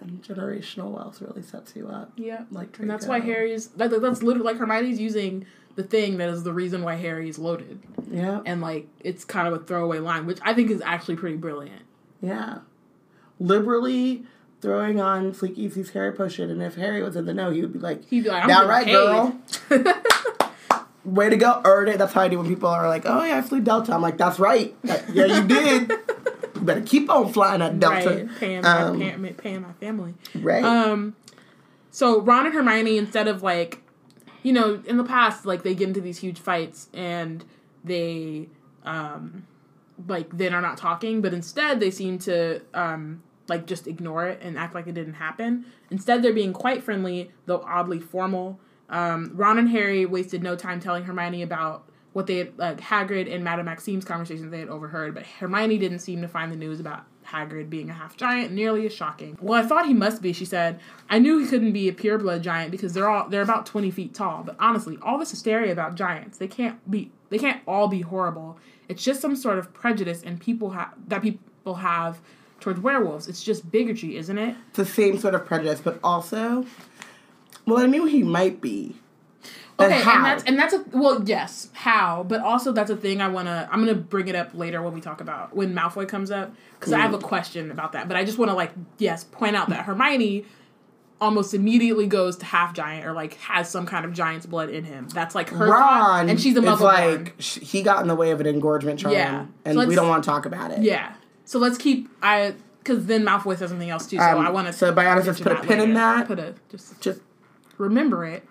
And 0.00 0.22
generational 0.22 0.90
wealth 0.90 1.20
really 1.20 1.42
sets 1.42 1.74
you 1.74 1.88
up. 1.88 2.12
yeah. 2.16 2.44
Like 2.52 2.78
And 2.78 2.88
that's 2.88 3.06
why 3.06 3.20
Harry's 3.20 3.68
that, 3.68 3.90
that's 4.00 4.22
literally 4.22 4.46
like 4.46 4.58
Hermione's 4.58 5.00
using 5.00 5.44
the 5.74 5.82
thing 5.82 6.18
that 6.18 6.28
is 6.28 6.44
the 6.44 6.52
reason 6.52 6.84
why 6.84 6.94
Harry's 6.94 7.38
loaded. 7.38 7.80
Yeah. 8.08 8.42
and 8.46 8.60
like 8.60 8.86
it's 9.00 9.24
kind 9.24 9.48
of 9.48 9.54
a 9.54 9.64
throwaway 9.64 9.98
line, 9.98 10.24
which 10.26 10.38
I 10.42 10.54
think 10.54 10.70
is 10.70 10.80
actually 10.82 11.16
pretty 11.16 11.36
brilliant. 11.36 11.82
Yeah. 12.22 12.58
Liberally 13.40 14.24
throwing 14.60 15.00
on 15.00 15.32
Sleekeazy's 15.32 15.90
hair 15.90 16.12
potion, 16.12 16.50
and 16.50 16.62
if 16.62 16.76
Harry 16.76 17.02
was 17.02 17.16
in 17.16 17.26
the 17.26 17.34
know, 17.34 17.50
he 17.50 17.60
would 17.60 17.72
be 17.72 17.78
like, 17.78 18.08
He'd 18.08 18.24
be 18.24 18.30
like, 18.30 18.44
I'm 18.44 18.48
"That 18.48 18.66
right, 18.66 18.86
paid." 18.86 18.92
girl. 18.92 19.38
Way 21.04 21.28
to 21.28 21.36
go, 21.36 21.60
earned 21.64 21.90
it." 21.90 21.98
That's 21.98 22.14
how 22.14 22.22
I 22.22 22.28
do 22.28 22.38
when 22.38 22.48
people 22.48 22.68
are 22.68 22.88
like, 22.88 23.02
"Oh 23.04 23.22
yeah, 23.24 23.36
I 23.36 23.42
flew 23.42 23.60
Delta." 23.60 23.92
I'm 23.92 24.00
like, 24.00 24.16
"That's 24.16 24.38
right. 24.38 24.74
That- 24.84 25.04
yeah, 25.14 25.26
you 25.26 25.46
did. 25.46 25.90
you 26.54 26.60
better 26.62 26.80
keep 26.80 27.10
on 27.10 27.30
flying 27.30 27.58
that 27.60 27.78
Delta." 27.78 28.08
right, 28.08 28.28
paying 28.40 28.62
my, 28.62 28.82
Um, 28.82 28.98
paying, 29.00 29.34
paying 29.34 29.60
my 29.62 29.72
family. 29.74 30.14
Right. 30.34 30.64
Um, 30.64 31.14
so 31.90 32.20
Ron 32.22 32.46
and 32.46 32.54
Hermione, 32.54 32.96
instead 32.96 33.28
of 33.28 33.42
like, 33.42 33.82
you 34.42 34.52
know, 34.54 34.82
in 34.86 34.96
the 34.96 35.04
past, 35.04 35.44
like 35.44 35.62
they 35.62 35.74
get 35.74 35.88
into 35.88 36.00
these 36.00 36.18
huge 36.18 36.40
fights 36.40 36.88
and 36.94 37.44
they, 37.84 38.48
um, 38.86 39.46
like 40.08 40.36
then 40.36 40.54
are 40.54 40.60
not 40.60 40.76
talking, 40.76 41.20
but 41.22 41.32
instead 41.32 41.80
they 41.80 41.90
seem 41.90 42.18
to 42.20 42.60
um 42.74 43.22
like 43.48 43.66
just 43.66 43.86
ignore 43.86 44.26
it 44.26 44.40
and 44.42 44.58
act 44.58 44.74
like 44.74 44.86
it 44.86 44.94
didn't 44.94 45.14
happen. 45.14 45.66
Instead, 45.90 46.22
they're 46.22 46.32
being 46.32 46.52
quite 46.52 46.82
friendly, 46.82 47.30
though 47.46 47.62
oddly 47.66 48.00
formal. 48.00 48.58
Um, 48.88 49.32
Ron 49.34 49.58
and 49.58 49.68
Harry 49.68 50.06
wasted 50.06 50.42
no 50.42 50.56
time 50.56 50.80
telling 50.80 51.04
Hermione 51.04 51.42
about 51.42 51.84
what 52.12 52.26
they 52.26 52.38
had, 52.38 52.58
like 52.58 52.80
Hagrid 52.80 53.32
and 53.32 53.44
Madame 53.44 53.66
Maxime's 53.66 54.04
conversations 54.04 54.50
they 54.50 54.60
had 54.60 54.68
overheard, 54.68 55.14
but 55.14 55.26
Hermione 55.26 55.78
didn't 55.78 55.98
seem 55.98 56.22
to 56.22 56.28
find 56.28 56.50
the 56.50 56.56
news 56.56 56.80
about 56.80 57.04
Hagrid 57.34 57.68
being 57.68 57.90
a 57.90 57.92
half 57.92 58.16
giant 58.16 58.52
nearly 58.52 58.86
as 58.86 58.94
shocking. 58.94 59.36
Well, 59.40 59.62
I 59.62 59.66
thought 59.66 59.86
he 59.86 59.94
must 59.94 60.22
be, 60.22 60.32
she 60.32 60.44
said. 60.44 60.78
I 61.10 61.18
knew 61.18 61.38
he 61.38 61.46
couldn't 61.46 61.72
be 61.72 61.88
a 61.88 61.92
pureblood 61.92 62.42
giant 62.42 62.70
because 62.70 62.92
they're 62.92 63.08
all 63.08 63.28
they're 63.28 63.42
about 63.42 63.66
twenty 63.66 63.90
feet 63.90 64.14
tall. 64.14 64.42
But 64.44 64.56
honestly, 64.58 64.98
all 65.02 65.18
this 65.18 65.30
hysteria 65.30 65.72
about 65.72 65.96
giants, 65.96 66.38
they 66.38 66.48
can't 66.48 66.78
be 66.90 67.10
they 67.30 67.38
can't 67.38 67.60
all 67.66 67.88
be 67.88 68.02
horrible. 68.02 68.58
It's 68.88 69.02
just 69.02 69.20
some 69.20 69.34
sort 69.34 69.58
of 69.58 69.72
prejudice 69.74 70.22
and 70.22 70.40
people 70.40 70.70
have 70.70 70.94
that 71.08 71.22
people 71.22 71.74
have 71.74 72.20
towards 72.60 72.80
werewolves. 72.80 73.28
It's 73.28 73.42
just 73.42 73.70
bigotry, 73.70 74.16
isn't 74.16 74.38
it? 74.38 74.56
it's 74.68 74.76
the 74.76 74.86
same 74.86 75.18
sort 75.18 75.34
of 75.34 75.44
prejudice, 75.44 75.80
but 75.82 75.98
also, 76.02 76.64
well, 77.66 77.78
I 77.78 77.86
knew 77.86 78.06
he 78.06 78.22
might 78.22 78.60
be. 78.60 78.96
But 79.76 79.90
Okay, 79.90 80.02
how? 80.02 80.16
and 80.16 80.24
that's 80.24 80.44
and 80.44 80.58
that's 80.58 80.72
a 80.74 80.84
well, 80.92 81.22
yes, 81.24 81.68
how, 81.72 82.24
but 82.28 82.40
also 82.40 82.70
that's 82.70 82.90
a 82.90 82.96
thing 82.96 83.20
I 83.20 83.26
wanna 83.28 83.68
I'm 83.72 83.80
gonna 83.80 83.94
bring 83.96 84.28
it 84.28 84.36
up 84.36 84.50
later 84.54 84.80
when 84.82 84.92
we 84.94 85.00
talk 85.00 85.20
about 85.20 85.54
when 85.56 85.74
Malfoy 85.74 86.06
comes 86.08 86.30
up 86.30 86.54
because 86.78 86.92
I 86.92 87.00
have 87.00 87.12
a 87.12 87.18
question 87.18 87.70
about 87.72 87.92
that. 87.92 88.06
But 88.06 88.16
I 88.16 88.24
just 88.24 88.38
want 88.38 88.50
to 88.50 88.54
like 88.54 88.70
yes 88.98 89.24
point 89.24 89.56
out 89.56 89.70
that 89.70 89.84
Hermione 89.84 90.44
almost 91.20 91.54
immediately 91.54 92.06
goes 92.06 92.36
to 92.36 92.44
half 92.44 92.74
giant 92.74 93.06
or 93.06 93.12
like 93.12 93.34
has 93.34 93.68
some 93.68 93.86
kind 93.86 94.04
of 94.04 94.12
giant's 94.12 94.46
blood 94.46 94.68
in 94.70 94.84
him. 94.84 95.08
That's 95.08 95.34
like 95.34 95.48
her 95.50 95.66
thought, 95.66 96.28
and 96.28 96.40
she's 96.40 96.54
a 96.56 96.58
it's 96.58 96.68
muggle 96.68 96.80
like 96.82 97.34
sh- 97.38 97.58
he 97.60 97.82
got 97.82 98.02
in 98.02 98.08
the 98.08 98.14
way 98.14 98.30
of 98.30 98.40
an 98.40 98.46
engorgement 98.46 99.00
charm, 99.00 99.14
Yeah. 99.14 99.46
and 99.64 99.76
So 99.78 99.86
we 99.86 99.94
don't 99.96 100.08
want 100.08 100.22
to 100.22 100.28
talk 100.30 100.46
about 100.46 100.70
it. 100.70 100.82
Yeah, 100.82 101.14
so 101.44 101.58
let's 101.58 101.78
keep 101.78 102.08
I 102.22 102.54
because 102.78 103.06
then 103.06 103.24
Malfoy 103.24 103.56
says 103.58 103.70
something 103.70 103.90
else 103.90 104.06
too. 104.06 104.18
So 104.18 104.22
Um, 104.24 104.46
I 104.46 104.50
want 104.50 104.66
to 104.68 104.72
so 104.72 104.90
let's 104.90 105.40
put 105.40 105.52
a 105.52 105.56
pin 105.56 105.80
in 105.80 105.94
that. 105.94 106.28
Put 106.28 106.38
a 106.38 106.54
just 106.70 107.00
Just 107.00 107.20
remember 107.78 108.24
it. 108.24 108.46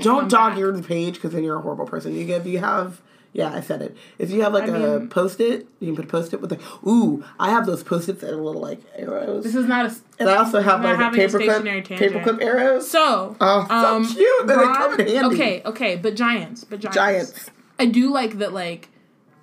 Don't 0.00 0.28
dog 0.30 0.58
ear 0.58 0.72
the 0.72 0.82
page 0.82 1.14
because 1.14 1.32
then 1.32 1.44
you're 1.44 1.58
a 1.58 1.62
horrible 1.62 1.86
person. 1.86 2.14
You 2.14 2.26
if 2.34 2.46
you 2.46 2.58
have 2.60 3.00
yeah, 3.34 3.50
I 3.50 3.60
said 3.62 3.80
it. 3.80 3.96
If 4.18 4.30
you 4.30 4.42
have 4.42 4.52
like 4.52 4.64
I 4.64 4.76
a 4.76 4.98
mean- 4.98 5.08
post 5.08 5.40
it, 5.40 5.66
you 5.80 5.86
can 5.88 5.96
put 5.96 6.04
a 6.04 6.08
post 6.08 6.34
it 6.34 6.40
with 6.42 6.50
like 6.50 6.60
ooh, 6.86 7.24
I 7.40 7.50
have 7.50 7.64
those 7.66 7.82
post 7.82 8.08
its 8.08 8.20
that 8.20 8.30
are 8.30 8.36
little 8.36 8.60
like 8.60 8.80
arrows. 8.94 9.44
This 9.44 9.54
is 9.54 9.66
not 9.66 9.86
a 9.86 9.96
and 10.18 10.28
I 10.28 10.36
also 10.36 10.60
have 10.60 10.82
like 10.84 10.94
a 10.94 10.96
having 10.98 11.20
a 11.20 11.28
stationary 11.28 11.80
paperclip 11.82 11.84
tangent. 11.98 12.14
paperclip 12.24 12.42
arrows. 12.42 12.90
So, 12.90 13.34
Oh, 13.40 13.66
so 13.68 13.74
um, 13.74 14.06
cute. 14.06 14.40
And 14.42 14.50
they 14.50 14.54
come 14.54 15.00
in 15.00 15.08
handy. 15.08 15.34
Okay, 15.34 15.62
okay, 15.64 15.96
but 15.96 16.14
giants, 16.14 16.64
but 16.64 16.80
giants. 16.80 16.96
Giants. 16.96 17.50
I 17.78 17.86
do 17.86 18.10
like 18.12 18.38
that. 18.38 18.52
Like, 18.52 18.90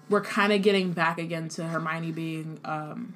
we're 0.10 0.22
kind 0.22 0.54
of 0.54 0.62
getting 0.62 0.92
back 0.94 1.18
again 1.18 1.50
to 1.50 1.64
Hermione 1.64 2.12
being 2.12 2.60
um, 2.64 3.16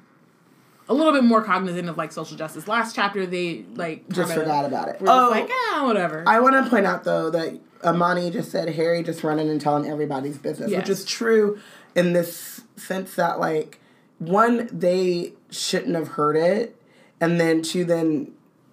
a 0.88 0.94
little 0.94 1.12
bit 1.12 1.24
more 1.24 1.42
cognizant 1.42 1.88
of 1.88 1.96
like 1.96 2.12
social 2.12 2.36
justice. 2.36 2.68
Last 2.68 2.94
chapter, 2.94 3.26
they 3.26 3.64
like 3.74 4.08
Just 4.08 4.28
kinda 4.30 4.44
forgot 4.44 4.64
about 4.64 4.88
it. 4.88 5.00
Were 5.00 5.06
just 5.06 5.18
Oh. 5.18 5.30
like, 5.30 5.48
ah, 5.50 5.84
whatever. 5.86 6.24
I 6.26 6.40
want 6.40 6.62
to 6.62 6.68
point 6.70 6.86
out 6.86 7.04
though 7.04 7.30
that 7.30 7.58
Amani 7.82 8.30
just 8.30 8.50
said 8.50 8.68
Harry 8.70 9.02
just 9.02 9.22
running 9.24 9.48
and 9.50 9.60
telling 9.60 9.88
everybody's 9.90 10.38
business, 10.38 10.70
Yes. 10.70 10.80
which 10.82 10.90
is 10.90 11.04
true 11.04 11.58
in 11.94 12.12
this 12.12 12.62
sense 12.76 13.14
that 13.14 13.38
like 13.40 13.80
one 14.18 14.68
they 14.72 15.32
shouldn't 15.50 15.94
have 15.94 16.08
heard 16.08 16.36
it, 16.36 16.76
and 17.20 17.40
then 17.40 17.62
two 17.62 17.84
then 17.84 18.32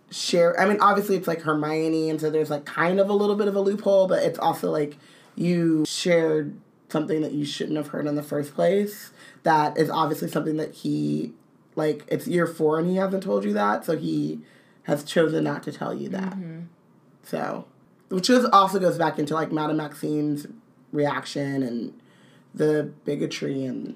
share. 0.09 0.59
I 0.59 0.65
mean, 0.65 0.79
obviously 0.81 1.15
it's 1.15 1.27
like 1.27 1.41
Hermione, 1.41 2.09
and 2.09 2.19
so 2.19 2.29
there's 2.29 2.49
like 2.49 2.65
kind 2.65 2.99
of 2.99 3.09
a 3.09 3.13
little 3.13 3.35
bit 3.35 3.47
of 3.47 3.55
a 3.55 3.61
loophole, 3.61 4.07
but 4.07 4.23
it's 4.23 4.39
also 4.39 4.69
like 4.71 4.97
you 5.35 5.85
shared 5.87 6.53
something 6.89 7.21
that 7.21 7.31
you 7.31 7.45
shouldn't 7.45 7.77
have 7.77 7.87
heard 7.87 8.05
in 8.05 8.15
the 8.15 8.23
first 8.23 8.53
place. 8.53 9.11
That 9.43 9.77
is 9.77 9.89
obviously 9.89 10.27
something 10.27 10.57
that 10.57 10.73
he 10.73 11.33
like 11.81 12.05
it's 12.07 12.27
year 12.27 12.47
four 12.47 12.79
and 12.79 12.87
he 12.89 12.95
hasn't 12.97 13.23
told 13.23 13.43
you 13.43 13.53
that, 13.53 13.85
so 13.85 13.97
he 13.97 14.39
has 14.83 15.03
chosen 15.03 15.43
not 15.43 15.63
to 15.63 15.71
tell 15.71 15.93
you 15.93 16.09
that. 16.09 16.33
So, 17.23 17.65
which 18.09 18.29
is 18.29 18.45
also 18.45 18.79
goes 18.79 18.97
back 18.97 19.19
into 19.19 19.33
like 19.33 19.51
Madame 19.51 19.77
Maxime's 19.77 20.47
reaction 20.91 21.63
and 21.63 21.93
the 22.53 22.91
bigotry 23.05 23.63
and 23.65 23.95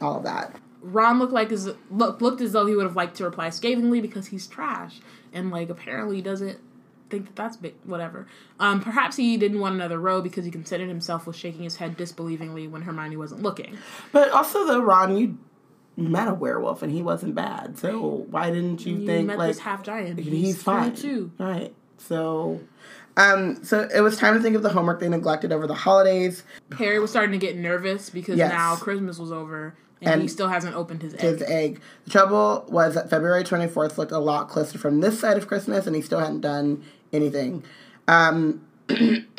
all 0.00 0.18
of 0.18 0.24
that. 0.24 0.56
Ron 0.82 1.18
looked 1.20 1.32
like 1.32 1.50
his 1.50 1.70
look, 1.90 2.20
looked 2.20 2.40
as 2.40 2.52
though 2.52 2.66
he 2.66 2.74
would 2.74 2.86
have 2.86 2.96
liked 2.96 3.16
to 3.18 3.24
reply 3.24 3.50
scathingly 3.50 4.00
because 4.00 4.26
he's 4.26 4.46
trash 4.46 5.00
and 5.32 5.50
like 5.50 5.70
apparently 5.70 6.20
doesn't 6.20 6.58
think 7.08 7.26
that 7.26 7.36
that's 7.36 7.56
big 7.56 7.74
whatever. 7.84 8.26
Um, 8.58 8.80
perhaps 8.80 9.16
he 9.16 9.36
didn't 9.36 9.60
want 9.60 9.76
another 9.76 10.00
row 10.00 10.20
because 10.20 10.44
he 10.44 10.50
considered 10.50 10.88
himself 10.88 11.26
was 11.26 11.36
shaking 11.36 11.62
his 11.62 11.76
head 11.76 11.96
disbelievingly 11.96 12.68
when 12.68 12.82
Hermione 12.82 13.16
wasn't 13.16 13.42
looking. 13.42 13.78
But 14.10 14.30
also, 14.30 14.66
though, 14.66 14.80
Ron, 14.80 15.16
you 15.16 15.38
met 15.96 16.28
a 16.28 16.34
werewolf 16.34 16.82
and 16.82 16.90
he 16.92 17.02
wasn't 17.02 17.34
bad. 17.34 17.78
So 17.78 18.26
why 18.30 18.50
didn't 18.50 18.84
you, 18.86 18.96
You 18.96 19.06
think 19.06 19.26
met 19.26 19.38
like 19.38 19.48
this 19.48 19.58
half 19.58 19.82
giant. 19.82 20.18
he's, 20.18 20.62
fine 20.62 20.94
too. 20.96 21.30
Right. 21.38 21.74
So, 21.98 22.60
um, 23.16 23.62
so 23.62 23.88
it 23.94 24.00
was 24.00 24.16
time 24.16 24.34
to 24.34 24.40
think 24.40 24.56
of 24.56 24.62
the 24.62 24.70
homework 24.70 25.00
they 25.00 25.08
neglected 25.08 25.52
over 25.52 25.66
the 25.66 25.74
holidays. 25.74 26.42
Harry 26.78 26.98
was 26.98 27.10
starting 27.10 27.32
to 27.38 27.44
get 27.46 27.56
nervous 27.56 28.08
because 28.10 28.36
Yes. 28.38 28.50
now 28.52 28.76
Christmas 28.76 29.18
was 29.18 29.30
over 29.30 29.74
and, 30.00 30.14
And 30.14 30.22
he 30.22 30.28
still 30.28 30.48
hasn't 30.48 30.74
opened 30.74 31.02
his 31.02 31.14
egg. 31.14 31.20
his 31.20 31.42
egg. 31.42 31.80
The 32.06 32.10
trouble 32.10 32.64
was 32.68 32.94
that 32.94 33.08
February 33.10 33.44
24th 33.44 33.98
looked 33.98 34.10
a 34.12 34.18
lot 34.18 34.48
closer 34.48 34.76
from 34.78 35.00
this 35.00 35.20
side 35.20 35.36
of 35.36 35.46
Christmas, 35.46 35.86
and 35.86 35.94
he 35.94 36.02
still 36.02 36.18
hadn't 36.18 36.40
done 36.40 36.82
anything. 37.12 37.62
Um, 38.08 38.62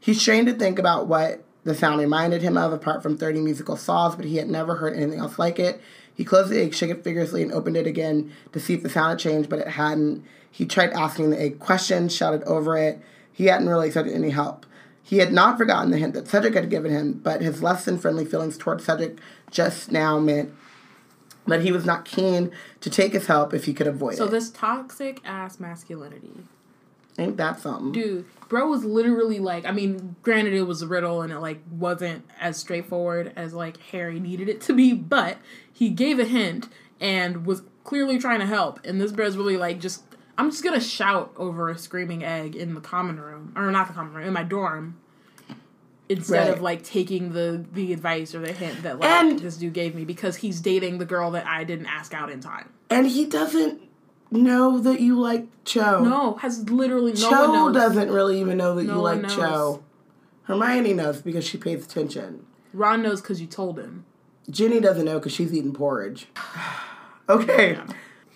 he's 0.00 0.22
trained 0.22 0.46
to 0.46 0.54
think 0.54 0.78
about 0.78 1.08
what 1.08 1.41
the 1.64 1.74
sound 1.74 2.00
reminded 2.00 2.42
him 2.42 2.56
of, 2.56 2.72
apart 2.72 3.02
from 3.02 3.16
30 3.16 3.40
musical 3.40 3.76
saws, 3.76 4.16
but 4.16 4.24
he 4.24 4.36
had 4.36 4.48
never 4.48 4.76
heard 4.76 4.96
anything 4.96 5.20
else 5.20 5.38
like 5.38 5.58
it. 5.58 5.80
He 6.14 6.24
closed 6.24 6.50
the 6.50 6.60
egg, 6.60 6.74
shook 6.74 6.90
it 6.90 7.04
vigorously, 7.04 7.42
and 7.42 7.52
opened 7.52 7.76
it 7.76 7.86
again 7.86 8.32
to 8.52 8.60
see 8.60 8.74
if 8.74 8.82
the 8.82 8.90
sound 8.90 9.10
had 9.10 9.18
changed, 9.18 9.48
but 9.48 9.60
it 9.60 9.68
hadn't. 9.68 10.24
He 10.50 10.66
tried 10.66 10.90
asking 10.90 11.30
the 11.30 11.40
egg 11.40 11.58
questions, 11.58 12.14
shouted 12.14 12.42
over 12.44 12.76
it. 12.76 13.00
He 13.32 13.46
hadn't 13.46 13.68
really 13.68 13.88
accepted 13.88 14.12
any 14.12 14.30
help. 14.30 14.66
He 15.02 15.18
had 15.18 15.32
not 15.32 15.58
forgotten 15.58 15.90
the 15.90 15.98
hint 15.98 16.14
that 16.14 16.28
Cedric 16.28 16.54
had 16.54 16.70
given 16.70 16.92
him, 16.92 17.14
but 17.14 17.40
his 17.40 17.62
less 17.62 17.84
than 17.84 17.98
friendly 17.98 18.24
feelings 18.24 18.58
toward 18.58 18.82
Cedric 18.82 19.18
just 19.50 19.90
now 19.90 20.18
meant 20.18 20.54
that 21.46 21.62
he 21.62 21.72
was 21.72 21.84
not 21.84 22.04
keen 22.04 22.52
to 22.80 22.90
take 22.90 23.12
his 23.12 23.26
help 23.26 23.52
if 23.52 23.64
he 23.64 23.74
could 23.74 23.86
avoid 23.86 24.16
so 24.16 24.24
it. 24.24 24.26
So, 24.28 24.32
this 24.32 24.50
toxic 24.50 25.20
ass 25.24 25.58
masculinity. 25.58 26.44
Ain't 27.18 27.36
that 27.36 27.60
something? 27.60 27.92
Dude, 27.92 28.24
bro 28.48 28.68
was 28.68 28.84
literally 28.84 29.38
like, 29.38 29.66
I 29.66 29.72
mean, 29.72 30.16
granted 30.22 30.54
it 30.54 30.62
was 30.62 30.80
a 30.82 30.86
riddle 30.86 31.20
and 31.22 31.32
it 31.32 31.38
like 31.40 31.60
wasn't 31.70 32.24
as 32.40 32.56
straightforward 32.56 33.32
as 33.36 33.52
like 33.52 33.76
Harry 33.90 34.18
needed 34.18 34.48
it 34.48 34.60
to 34.62 34.72
be, 34.72 34.92
but 34.94 35.36
he 35.72 35.90
gave 35.90 36.18
a 36.18 36.24
hint 36.24 36.68
and 37.00 37.44
was 37.46 37.62
clearly 37.84 38.18
trying 38.18 38.40
to 38.40 38.46
help. 38.46 38.80
And 38.84 39.00
this 39.00 39.12
bro's 39.12 39.36
really 39.36 39.56
like, 39.58 39.78
just, 39.80 40.04
I'm 40.38 40.50
just 40.50 40.64
gonna 40.64 40.80
shout 40.80 41.32
over 41.36 41.68
a 41.68 41.76
screaming 41.76 42.24
egg 42.24 42.56
in 42.56 42.74
the 42.74 42.80
common 42.80 43.20
room, 43.20 43.52
or 43.56 43.70
not 43.70 43.88
the 43.88 43.92
common 43.94 44.14
room, 44.14 44.26
in 44.26 44.32
my 44.32 44.42
dorm. 44.44 44.98
Instead 46.08 46.48
Right. 46.48 46.56
of 46.56 46.60
like 46.62 46.82
taking 46.82 47.32
the 47.32 47.64
the 47.72 47.92
advice 47.92 48.34
or 48.34 48.40
the 48.40 48.52
hint 48.52 48.82
that 48.82 48.98
like 48.98 49.08
And- 49.08 49.38
this 49.38 49.56
dude 49.56 49.72
gave 49.72 49.94
me 49.94 50.04
because 50.04 50.36
he's 50.36 50.60
dating 50.60 50.98
the 50.98 51.04
girl 51.06 51.30
that 51.30 51.46
I 51.46 51.64
didn't 51.64 51.86
ask 51.86 52.12
out 52.12 52.30
in 52.30 52.40
time. 52.40 52.68
And 52.90 53.06
he 53.06 53.24
doesn't 53.24 53.80
know 54.32 54.78
that 54.78 55.00
you 55.00 55.18
like 55.20 55.46
Cho. 55.64 56.02
No, 56.02 56.34
has 56.34 56.68
literally 56.70 57.12
no 57.12 57.30
Cho 57.30 57.72
doesn't 57.72 58.10
really 58.10 58.40
even 58.40 58.58
know 58.58 58.74
that 58.74 58.84
No 58.84 58.94
you 58.96 59.00
like 59.00 59.22
knows. 59.22 59.34
Cho. 59.34 59.84
Hermione 60.44 60.94
knows 60.94 61.22
because 61.22 61.46
she 61.46 61.58
pays 61.58 61.84
attention. 61.84 62.46
Ron 62.72 63.02
knows 63.02 63.20
because 63.20 63.40
you 63.40 63.46
told 63.46 63.78
him. 63.78 64.04
Ginny 64.50 64.80
doesn't 64.80 65.04
know 65.04 65.18
because 65.18 65.32
she's 65.32 65.54
eating 65.54 65.72
porridge. 65.72 66.26
okay. 67.28 67.78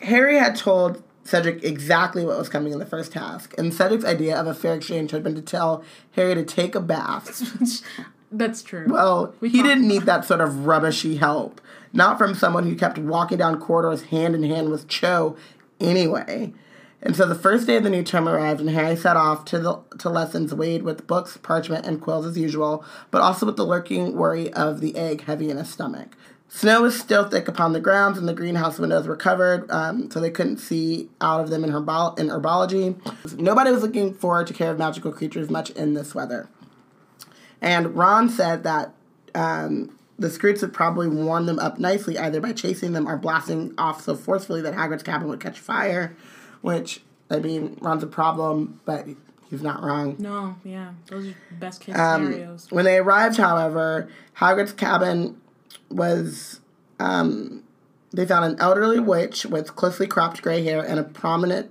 Harry 0.00 0.38
had 0.38 0.54
told 0.56 1.02
Cedric 1.24 1.64
exactly 1.64 2.24
what 2.24 2.38
was 2.38 2.48
coming 2.48 2.72
in 2.72 2.78
the 2.78 2.87
first 2.87 3.12
task, 3.12 3.54
and 3.59 3.74
Cedric's 3.74 4.04
idea 4.04 4.37
of 4.37 4.46
a 4.46 4.54
fair 4.54 4.74
exchange 4.74 5.11
had 5.11 5.22
been 5.24 5.35
to 5.35 5.42
tell 5.42 5.82
Harry 6.12 6.35
to 6.35 6.44
take 6.44 6.74
a 6.74 6.80
bath. 6.80 7.82
That's 8.32 8.62
true. 8.62 8.87
Well, 8.88 9.35
We 9.40 9.48
he 9.48 9.62
didn't 9.62 9.88
need 9.88 10.02
that 10.02 10.24
sort 10.24 10.40
of 10.40 10.66
rubbishy 10.66 11.16
help. 11.16 11.61
Not 11.92 12.18
from 12.18 12.35
someone 12.35 12.64
who 12.64 12.76
kept 12.76 12.98
walking 12.98 13.38
down 13.38 13.59
corridors 13.61 14.02
hand 14.04 14.35
in 14.35 14.42
hand 14.42 14.70
with 14.70 14.88
Cho 14.88 15.37
anyway. 15.81 16.53
And 17.03 17.15
so 17.15 17.27
the 17.27 17.35
first 17.35 17.67
day 17.67 17.77
of 17.77 17.85
the 17.85 17.91
new 17.91 18.03
term 18.03 18.29
arrived, 18.29 18.61
and 18.61 18.71
Harry 18.71 18.97
set 18.97 19.17
off 19.17 19.45
to 19.47 19.59
the 19.59 19.81
to 19.99 20.09
lessons 20.09 20.55
weighed 20.55 20.83
with 20.83 21.07
books, 21.07 21.37
parchment, 21.37 21.87
and 21.87 22.01
quills 22.01 22.27
as 22.27 22.39
usual, 22.39 22.85
but 23.11 23.23
also 23.23 23.47
with 23.47 23.57
the 23.57 23.67
lurking 23.67 24.17
worry 24.17 24.53
of 24.55 24.81
the 24.81 24.97
egg 24.97 25.23
heavy 25.23 25.51
in 25.51 25.59
his 25.59 25.69
stomach. 25.69 26.17
Snow 26.49 26.83
was 26.83 26.99
still 26.99 27.29
thick 27.29 27.49
upon 27.49 27.73
the 27.73 27.81
grounds, 27.81 28.19
and 28.19 28.29
the 28.29 28.35
greenhouse 28.35 28.79
windows 28.79 29.07
were 29.07 29.17
covered, 29.17 29.71
um, 29.71 30.11
so 30.11 30.21
they 30.21 30.31
couldn't 30.31 30.59
see 30.59 31.09
out 31.21 31.41
of 31.41 31.51
them 31.51 31.65
in, 31.65 31.71
in 31.71 31.77
herbology. 31.77 33.39
Nobody 33.39 33.71
was 33.71 33.83
looking 33.83 34.15
forward 34.15 34.47
to 34.47 34.55
care 34.55 34.71
of 34.71 34.79
magical 34.79 35.12
creatures 35.12 35.51
much 35.51 35.71
in 35.71 35.95
this 35.95 36.15
weather. 36.15 36.49
And 37.61 37.97
Ron 37.97 38.29
said 38.29 38.62
that 38.62 38.95
um, 39.35 39.97
the 40.18 40.29
Skrewts 40.29 40.62
would 40.62 40.72
probably 40.72 41.09
warm 41.09 41.46
them 41.46 41.59
up 41.59 41.79
nicely, 41.79 42.18
either 42.18 42.40
by 42.40 42.52
chasing 42.52 42.92
them 42.92 43.07
or 43.09 43.16
blasting 43.16 43.74
off 43.76 44.02
so 44.02 44.14
forcefully 44.14 44.62
that 44.62 44.74
Hagrid's 44.74 45.02
cabin 45.02 45.29
would 45.29 45.40
catch 45.40 45.59
fire. 45.59 46.16
Which, 46.62 47.02
I 47.31 47.38
mean, 47.38 47.76
Ron's 47.81 48.02
a 48.02 48.07
problem, 48.07 48.81
but 48.85 49.07
he's 49.50 49.62
not 49.62 49.83
wrong. 49.83 50.16
No, 50.18 50.57
yeah, 50.64 50.92
those 51.09 51.29
are 51.29 51.35
best 51.61 51.81
case 51.83 51.96
Um, 51.96 52.26
scenarios. 52.33 52.66
when 52.70 52.85
they 52.87 52.96
arrived, 52.98 53.37
however, 53.37 54.09
Hagrid's 54.38 54.72
cabin 54.72 55.40
was. 55.90 56.61
Um, 56.98 57.62
they 58.12 58.24
found 58.24 58.46
an 58.46 58.59
elderly 58.59 58.98
witch 58.98 59.44
with 59.44 59.76
closely 59.76 60.07
cropped 60.07 60.40
gray 60.40 60.64
hair 60.64 60.81
and 60.83 60.98
a 60.98 61.05
prominent 61.05 61.70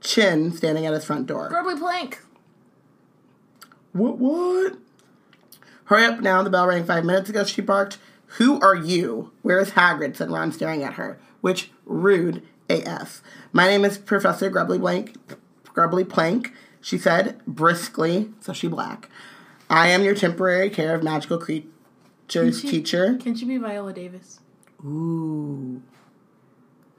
chin 0.00 0.52
standing 0.52 0.86
at 0.86 0.92
his 0.94 1.04
front 1.04 1.26
door. 1.26 1.48
Grubbly 1.48 1.76
Plank. 1.76 2.20
What? 3.92 4.18
What? 4.18 4.76
Hurry 5.90 6.04
up 6.04 6.20
now! 6.20 6.40
The 6.44 6.50
bell 6.50 6.68
rang 6.68 6.84
five 6.84 7.04
minutes 7.04 7.30
ago. 7.30 7.42
She 7.42 7.60
barked. 7.60 7.98
Who 8.38 8.60
are 8.60 8.76
you? 8.76 9.32
Where 9.42 9.58
is 9.58 9.72
Hagrid? 9.72 10.16
said 10.16 10.30
Ron, 10.30 10.52
staring 10.52 10.84
at 10.84 10.92
her. 10.92 11.18
Which 11.40 11.72
rude 11.84 12.46
AF. 12.68 13.20
My 13.52 13.66
name 13.66 13.84
is 13.84 13.98
Professor 13.98 14.48
Grubbly 14.50 14.78
Blank. 14.78 15.16
Grubbly 15.64 16.04
Plank. 16.04 16.52
She 16.80 16.96
said 16.96 17.44
briskly, 17.44 18.30
so 18.38 18.52
she 18.52 18.68
black. 18.68 19.08
I 19.68 19.88
am 19.88 20.04
your 20.04 20.14
temporary 20.14 20.70
care 20.70 20.94
of 20.94 21.02
magical 21.02 21.38
creatures 21.38 22.60
she- 22.60 22.70
teacher. 22.70 23.18
Can 23.20 23.34
she 23.34 23.44
be 23.44 23.58
Viola 23.58 23.92
Davis? 23.92 24.38
Ooh. 24.84 25.82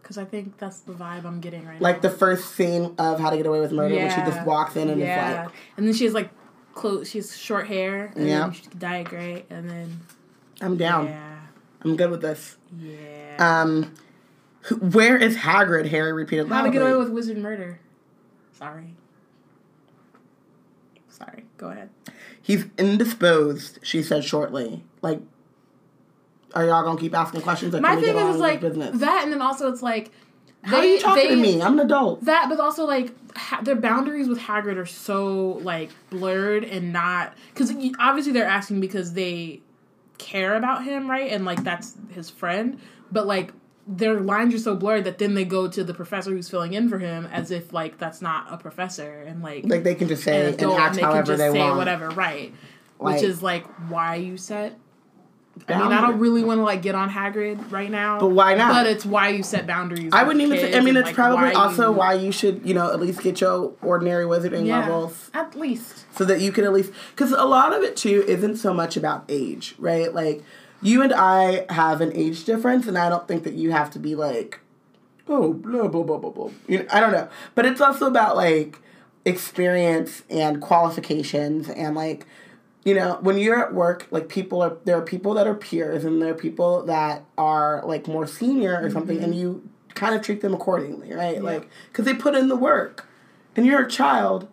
Because 0.01 0.17
I 0.17 0.25
think 0.25 0.58
that's 0.58 0.82
the 0.82 0.91
vibe 0.91 1.23
I'm 1.23 1.39
getting 1.39 1.65
right 1.65 1.80
Like 1.80 2.01
the 2.01 2.10
first 2.10 2.56
scene 2.56 2.93
of 2.97 3.21
How 3.21 3.30
to 3.30 3.38
Get 3.38 3.45
Away 3.45 3.62
with 3.62 3.71
Murder, 3.71 3.95
when 3.95 4.10
she 4.10 4.17
just 4.30 4.45
walks 4.45 4.75
in 4.75 4.89
and 4.89 4.99
Yeah, 4.99 5.30
it's 5.30 5.45
like, 5.45 5.56
and 5.77 5.88
then 5.88 5.93
she 5.93 6.04
has 6.04 6.13
like 6.13 6.30
clothes. 6.73 7.10
She 7.10 7.17
has 7.17 7.36
short 7.38 7.67
hair. 7.67 8.12
And 8.15 8.27
Yeah. 8.27 8.51
dye 8.77 9.03
gray, 9.03 9.45
and 9.49 9.69
then 9.69 9.99
I'm 10.62 10.77
down. 10.77 11.07
yeah, 11.07 11.38
I'm 11.84 11.95
good 11.95 12.10
with 12.12 12.21
this. 12.21 12.57
yeah. 12.79 13.36
Um, 13.39 13.93
where 14.79 15.17
is 15.17 15.38
Hagrid? 15.38 15.89
Harry 15.89 16.13
repeated 16.13 16.47
How 16.47 16.62
to 16.63 16.69
get 16.69 16.81
away 16.81 16.95
with 16.95 17.10
wizard 17.10 17.38
murder? 17.38 17.79
Sorry. 18.53 18.93
Sorry. 21.10 21.45
Go 21.57 21.69
ahead. 21.69 21.89
He's 22.41 22.65
indisposed, 22.77 23.79
she 23.84 24.01
said 24.03 24.23
shortly. 24.23 24.84
Like, 25.01 25.19
are 26.53 26.65
y'all 26.65 26.84
gonna 26.84 26.99
keep 26.99 27.15
asking 27.15 27.41
questions? 27.41 27.73
Or 27.75 27.81
My 27.81 27.95
thing 27.95 28.15
is 28.17 28.27
with 28.27 28.38
like 28.38 28.62
business? 28.62 28.99
that, 28.99 29.23
and 29.23 29.31
then 29.31 29.41
also 29.41 29.71
it's 29.71 29.81
like 29.81 30.12
How 30.63 30.78
are 30.78 30.84
you 30.86 31.00
talking 31.00 31.30
to 31.30 31.36
me? 31.36 31.62
I'm 31.62 31.74
an 31.80 31.86
adult. 31.86 32.24
That, 32.26 32.47
but 32.50 32.60
also 32.60 32.86
like 32.86 33.12
ha- 33.36 33.62
their 33.62 33.76
boundaries 33.76 34.28
with 34.28 34.39
Hagrid 34.39 34.78
are 34.78 34.86
so 34.86 35.60
like 35.63 35.89
blurred 36.10 36.63
and 36.63 36.93
not 36.93 37.34
because 37.54 37.74
obviously 38.00 38.32
they're 38.32 38.45
asking 38.45 38.80
because 38.82 39.13
they 39.13 39.62
care 40.17 40.56
about 40.56 40.84
him, 40.84 41.10
right? 41.10 41.32
And 41.32 41.45
like 41.45 41.63
that's 41.63 41.95
his 42.12 42.30
friend, 42.30 42.80
but 43.12 43.26
like 43.26 43.54
their 43.88 44.19
lines 44.19 44.54
are 44.54 44.60
so 44.60 44.76
blurred 44.76 45.04
that 45.06 45.17
then 45.17 45.34
they 45.34 45.43
go 45.43 45.67
to 45.67 45.84
the 45.84 45.93
professor 45.93 46.30
who's 46.30 46.47
filling 46.47 46.74
in 46.74 46.88
for 46.88 47.00
him 47.00 47.26
as 47.32 47.50
if 47.50 47.74
like 47.74 47.97
that's 47.97 48.21
not 48.21 48.45
a 48.54 48.58
professor 48.58 49.24
and 49.24 49.41
like 49.41 49.65
Like 49.65 49.84
they 49.84 49.95
can 49.95 50.08
just 50.08 50.24
say 50.24 50.54
an 50.54 50.54
and 50.54 50.71
act 50.74 50.88
and 50.89 50.95
they 50.95 51.02
can 51.02 51.10
however 51.12 51.26
just 51.26 51.38
they 51.39 51.52
say 51.52 51.60
want. 51.60 51.78
whatever, 51.78 52.10
right? 52.10 52.54
Like- 53.00 53.15
Which 53.15 53.24
is 53.24 53.41
like 53.41 53.65
why 53.89 54.15
you 54.17 54.38
set. 54.38 54.78
I 55.67 55.78
mean, 55.78 55.91
I 55.91 56.02
don't 56.02 56.19
really 56.19 56.43
want 56.43 56.60
to 56.60 56.63
like 56.63 56.82
get 56.82 56.95
on 56.95 57.10
Hagrid 57.10 57.71
right 57.71 57.89
now, 57.89 58.19
But 58.19 58.30
why 58.30 58.56
not? 58.56 58.74
But 58.74 58.88
it's 58.88 59.06
why 59.06 59.30
you 59.30 59.43
set 59.43 59.67
boundaries. 59.67 60.12
I 60.13 60.24
wouldn't 60.24 60.43
even 60.43 60.58
say. 60.58 60.78
I 60.78 60.82
mean, 60.82 60.95
it's 60.97 61.08
like, 61.08 61.15
probably 61.15 61.50
why 61.50 61.54
also 61.54 61.91
you- 61.91 61.97
why 61.97 62.13
you 62.13 62.32
should, 62.32 62.62
you 62.65 62.74
know, 62.74 62.91
at 62.91 63.00
least 63.00 63.21
get 63.21 63.41
your 63.41 63.74
ordinary 63.82 64.26
wizarding 64.26 64.65
yeah, 64.65 64.80
levels 64.80 65.30
at 65.34 65.56
least. 65.56 66.06
so 66.15 66.26
that 66.26 66.41
you 66.41 66.52
can 66.52 66.63
at 66.63 66.74
least 66.74 66.91
because 67.12 67.32
a 67.32 67.45
lot 67.45 67.74
of 67.74 67.84
it 67.84 67.95
too 67.95 68.24
isn't 68.28 68.58
so 68.58 68.74
much 68.74 68.97
about 68.97 69.26
age, 69.30 69.76
right? 69.80 70.13
Like 70.13 70.43
you 70.82 71.02
and 71.04 71.13
I 71.13 71.65
have 71.69 72.02
an 72.02 72.12
age 72.15 72.43
difference, 72.45 72.88
and 72.88 72.97
I 72.97 73.10
don't 73.10 73.28
think 73.28 73.43
that 73.43 73.54
you 73.54 73.71
have 73.71 73.91
to 73.91 74.00
be 74.00 74.15
like, 74.15 74.60
oh, 75.28 75.54
blah 75.54 75.88
blah 75.88 76.04
blah 76.04 76.17
blah 76.17 76.30
blah. 76.32 76.50
You 76.67 76.80
know, 76.80 76.86
I 76.91 77.00
don't 77.00 77.12
know, 77.12 77.30
but 77.56 77.65
it's 77.65 77.82
also 77.82 78.08
about 78.08 78.36
like 78.36 78.80
experience 79.24 80.24
and 80.30 80.62
qualifications 80.62 81.69
and 81.69 81.95
like 81.95 82.26
you 82.84 82.94
know 82.94 83.17
when 83.22 83.38
you're 83.38 83.60
at 83.60 83.74
work 83.74 84.08
like 84.12 84.28
people 84.28 84.62
are 84.62 84.78
there 84.86 84.98
are 84.98 85.02
people 85.04 85.34
that 85.36 85.48
are 85.48 85.54
peers 85.54 86.04
and 86.04 86.22
there 86.22 86.32
are 86.32 86.38
people 86.38 86.84
that 86.84 87.24
are 87.38 87.84
like 87.86 88.08
more 88.08 88.26
senior 88.26 88.80
or 88.82 88.89
something 88.89 89.24
and 89.24 89.36
you 89.36 89.67
kind 89.94 90.15
of 90.15 90.22
treat 90.22 90.41
them 90.41 90.54
accordingly 90.54 91.13
right 91.13 91.44
like 91.44 91.70
because 91.91 92.06
they 92.06 92.13
put 92.13 92.34
in 92.36 92.48
the 92.48 92.56
work 92.56 93.08
and 93.56 93.65
you're 93.65 93.84
a 93.86 93.89
child 93.89 94.48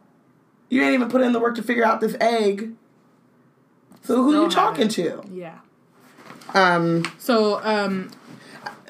you 0.69 0.83
ain't 0.83 0.93
even 0.95 1.09
put 1.09 1.23
in 1.23 1.33
the 1.33 1.41
work 1.41 1.55
to 1.55 1.63
figure 1.63 1.85
out 1.85 2.01
this 2.01 2.17
egg 2.21 2.73
so 4.03 4.23
who 4.23 4.31
Still 4.31 4.45
you 4.45 4.51
talking 4.51 4.89
to 4.89 5.23
Yeah. 5.33 5.59
um 6.55 7.05
So, 7.19 7.61
um, 7.63 8.11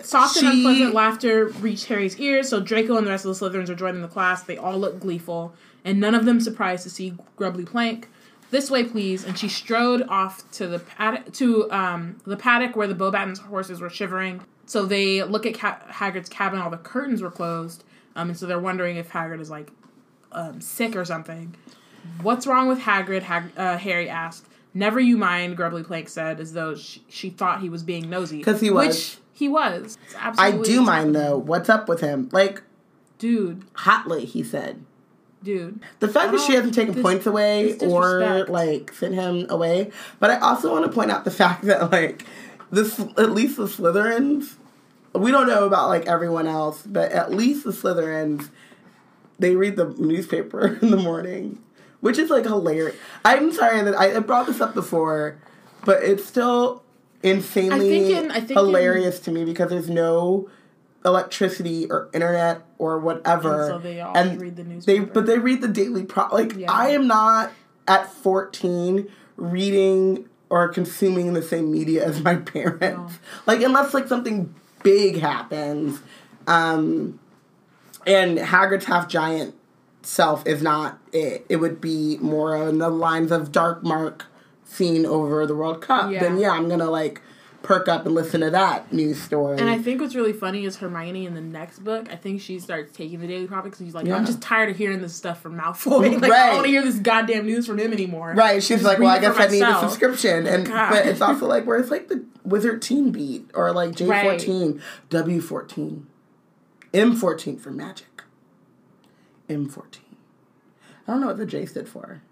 soft 0.03 0.37
and 0.37 0.49
unpleasant 0.49 0.95
laughter 0.95 1.47
reached 1.47 1.87
Harry's 1.87 2.19
ears. 2.19 2.49
So 2.49 2.61
Draco 2.61 2.97
and 2.97 3.07
the 3.07 3.11
rest 3.11 3.25
of 3.25 3.37
the 3.39 3.51
Slytherins 3.51 3.69
are 3.69 3.75
joining 3.75 4.03
the 4.03 4.09
class. 4.09 4.43
They 4.43 4.57
all 4.57 4.79
look 4.79 5.01
gleeful, 5.01 5.55
and 5.85 6.01
none 6.01 6.15
of 6.15 6.25
them 6.25 6.41
surprised 6.41 6.85
to 6.85 6.91
see 6.91 7.15
Grubbly 7.37 7.65
Plank. 7.65 8.09
This 8.51 8.71
way, 8.71 8.85
please. 8.85 9.25
And 9.25 9.39
she 9.39 9.49
strode 9.49 10.03
off 10.09 10.51
to 10.53 10.67
the 10.67 10.79
paddock, 10.79 11.33
to 11.35 11.71
um, 11.71 12.19
the 12.27 12.37
paddock 12.37 12.77
where 12.77 12.87
the 12.87 12.95
Beauxbatons 12.95 13.39
horses 13.39 13.81
were 13.81 13.91
shivering. 13.91 14.41
So 14.67 14.85
they 14.87 15.23
look 15.23 15.47
at 15.47 15.55
Ca- 15.55 15.81
Hagrid's 15.91 16.29
cabin. 16.29 16.61
All 16.61 16.71
the 16.71 16.77
curtains 16.77 17.23
were 17.23 17.31
closed, 17.31 17.85
um, 18.17 18.29
and 18.29 18.39
so 18.39 18.47
they're 18.47 18.59
wondering 18.59 18.97
if 18.97 19.11
Hagrid 19.11 19.41
is 19.41 19.51
like 19.51 19.71
um, 20.33 20.61
sick 20.61 20.97
or 20.97 21.05
something. 21.05 21.55
What's 22.23 22.47
wrong 22.47 22.69
with 22.69 22.81
Hagrid? 22.81 23.23
Hag- 23.23 23.53
uh, 23.57 23.79
Harry 23.79 24.09
asked. 24.09 24.47
Never 24.75 25.01
you 25.01 25.17
mind, 25.17 25.57
Grubbly 25.57 25.83
Plank 25.83 26.09
said, 26.09 26.39
as 26.39 26.53
though 26.53 26.75
she, 26.75 27.03
she 27.09 27.31
thought 27.31 27.61
he 27.61 27.71
was 27.71 27.83
being 27.83 28.11
nosy. 28.11 28.39
Because 28.39 28.61
he 28.61 28.71
was. 28.71 28.87
Which 28.87 29.19
he 29.33 29.49
was. 29.49 29.97
I 30.17 30.53
do 30.53 30.83
mind 30.83 31.15
though 31.15 31.39
what's 31.39 31.69
up 31.69 31.89
with 31.89 32.01
him 32.01 32.29
like 32.33 32.63
Dude, 33.19 33.65
hotly 33.75 34.25
he 34.25 34.43
said 34.43 34.85
dude. 35.43 35.81
The 36.01 36.09
fact 36.09 36.33
that 36.33 36.41
she 36.41 36.55
hasn't 36.55 36.75
taken 36.75 36.95
dis- 36.95 37.03
points 37.03 37.27
away 37.27 37.79
or 37.79 38.45
like 38.49 38.93
sent 38.93 39.15
him 39.15 39.47
away, 39.49 39.91
but 40.21 40.31
I 40.31 40.39
also 40.39 40.71
want 40.73 40.85
to 40.87 40.93
point 40.93 41.11
out 41.11 41.25
the 41.25 41.31
fact 41.31 41.65
that 41.65 41.91
like 41.93 42.25
this, 42.71 42.99
at 42.99 43.31
least 43.31 43.57
the 43.57 43.67
Slytherins, 43.67 44.55
we 45.15 45.31
don't 45.31 45.47
know 45.47 45.65
about 45.67 45.89
like 45.89 46.07
everyone 46.07 46.47
else, 46.47 46.83
but 46.83 47.13
at 47.13 47.33
least 47.33 47.65
the 47.65 47.71
Slytherins, 47.73 48.51
they 49.39 49.55
read 49.57 49.77
the 49.77 49.87
newspaper 49.99 50.67
in 50.83 50.91
the 50.91 50.97
morning, 50.97 51.63
which 52.01 52.19
is 52.19 52.31
like 52.31 52.45
hilarious. 52.45 52.97
I'm 53.25 53.53
sorry 53.53 53.83
that 53.83 53.95
I, 53.95 54.17
I 54.17 54.21
brought 54.21 54.47
this 54.47 54.61
up 54.61 54.75
before, 54.75 55.39
but 55.85 56.03
it's 56.03 56.25
still 56.25 56.83
insanely 57.23 58.13
in- 58.13 58.31
think 58.31 58.51
in- 58.51 58.57
hilarious 58.57 59.21
to 59.21 59.31
me 59.31 59.45
because 59.45 59.71
there's 59.71 59.91
no 59.91 60.49
electricity 61.05 61.91
or 61.91 62.09
internet 62.13 62.63
or 62.79 62.99
whatever. 62.99 63.63
And 63.63 63.71
so 63.73 63.79
they 63.79 64.01
all 64.01 64.17
and 64.17 64.41
read 64.41 64.57
the 64.57 64.63
They 64.63 65.01
but 65.01 65.27
they 65.27 65.39
read 65.39 65.61
the 65.61 65.69
daily 65.69 66.05
pro 66.05 66.29
like 66.29 66.55
Yeah. 66.57 66.71
I 66.73 66.91
am 66.91 67.07
not 67.07 67.53
at 67.87 68.13
14 68.13 69.09
reading 69.37 70.29
or 70.51 70.69
consuming 70.69 71.35
the 71.35 71.43
same 71.43 71.71
media 71.71 72.05
as 72.05 72.21
my 72.23 72.35
parents. 72.55 73.19
Like 73.47 73.61
unless 73.63 73.95
like 73.95 74.09
something 74.09 74.55
big 74.83 75.19
happens. 75.19 76.01
Um 76.47 77.19
and 78.07 78.39
Hagrid's 78.39 78.87
half 78.87 79.09
giant 79.09 79.55
self 80.03 80.47
is 80.47 80.63
not 80.63 80.99
it. 81.13 81.45
It 81.49 81.57
would 81.57 81.81
be 81.81 82.17
more 82.19 82.57
on 82.57 82.79
the 82.79 82.89
lines 82.89 83.31
of 83.31 83.53
Dark 83.53 83.83
Mark 83.83 84.27
seen 84.65 85.05
over 85.05 85.47
the 85.47 85.55
World 85.55 85.81
Cup. 85.81 86.11
Yeah. 86.11 86.21
Then 86.21 86.39
yeah, 86.39 86.51
I'm 86.51 86.69
gonna 86.69 86.91
like 86.91 87.21
perk 87.63 87.89
up 87.89 88.07
and 88.07 88.15
listen 88.15 88.41
to 88.41 88.51
that 88.51 88.93
news 88.93 89.21
story. 89.21 89.59
And 89.59 89.69
I 89.69 89.79
think 89.79 90.01
what's 90.01 90.15
really 90.15 90.33
funny 90.33 90.65
is 90.65 90.77
Hermione 90.77 91.27
in 91.27 91.35
the 91.35 91.41
next 91.41 91.81
book. 91.81 92.11
I 92.11 92.17
think 92.17 92.41
she 92.41 92.59
starts 92.61 92.97
taking 92.97 93.21
the 93.21 93.27
Daily 93.27 93.47
Prophet 93.47 93.71
because 93.73 93.85
she's 93.85 93.95
like, 93.95 94.07
Yeah. 94.07 94.17
I'm 94.17 94.27
just 94.27 94.41
tired 94.41 94.71
of 94.71 94.77
hearing 94.77 95.01
this 95.01 95.15
stuff 95.15 95.41
from 95.41 95.59
Malfoy. 95.59 96.21
like, 96.21 96.31
I 96.31 96.47
don't 96.47 96.55
want 96.55 96.67
to 96.67 96.71
hear 96.71 96.83
this 96.83 96.99
goddamn 96.99 97.47
news 97.47 97.67
from 97.67 97.79
him 97.79 97.93
anymore. 97.93 98.35
Right, 98.37 98.63
she's 98.63 98.83
like, 98.83 98.99
well, 98.99 99.09
I 99.09 99.19
guess 99.19 99.37
I 99.39 99.49
need 99.49 99.63
a 99.63 99.81
subscription, 99.81 100.47
and 100.47 100.67
God. 100.67 100.91
but 100.91 101.07
it's 101.07 101.21
also 101.21 101.47
like 101.47 101.67
where 101.67 101.79
it's 101.79 101.91
like 101.91 102.09
the 102.09 102.25
Wizard 102.45 102.81
Teen 102.81 103.11
Beat 103.11 103.51
or 103.55 103.73
like 103.73 103.95
J 103.95 104.07
fourteen, 104.07 104.81
W 105.11 105.41
fourteen, 105.41 106.07
M 106.95 107.17
fourteen 107.17 107.59
for 107.59 107.71
Magic, 107.71 108.23
M 109.49 109.69
fourteen. 109.69 110.05
I 111.07 111.13
don't 111.13 111.21
know 111.21 111.29
what 111.29 111.39
the 111.39 111.47
J 111.47 111.67
stood 111.67 111.89
for. 111.89 112.23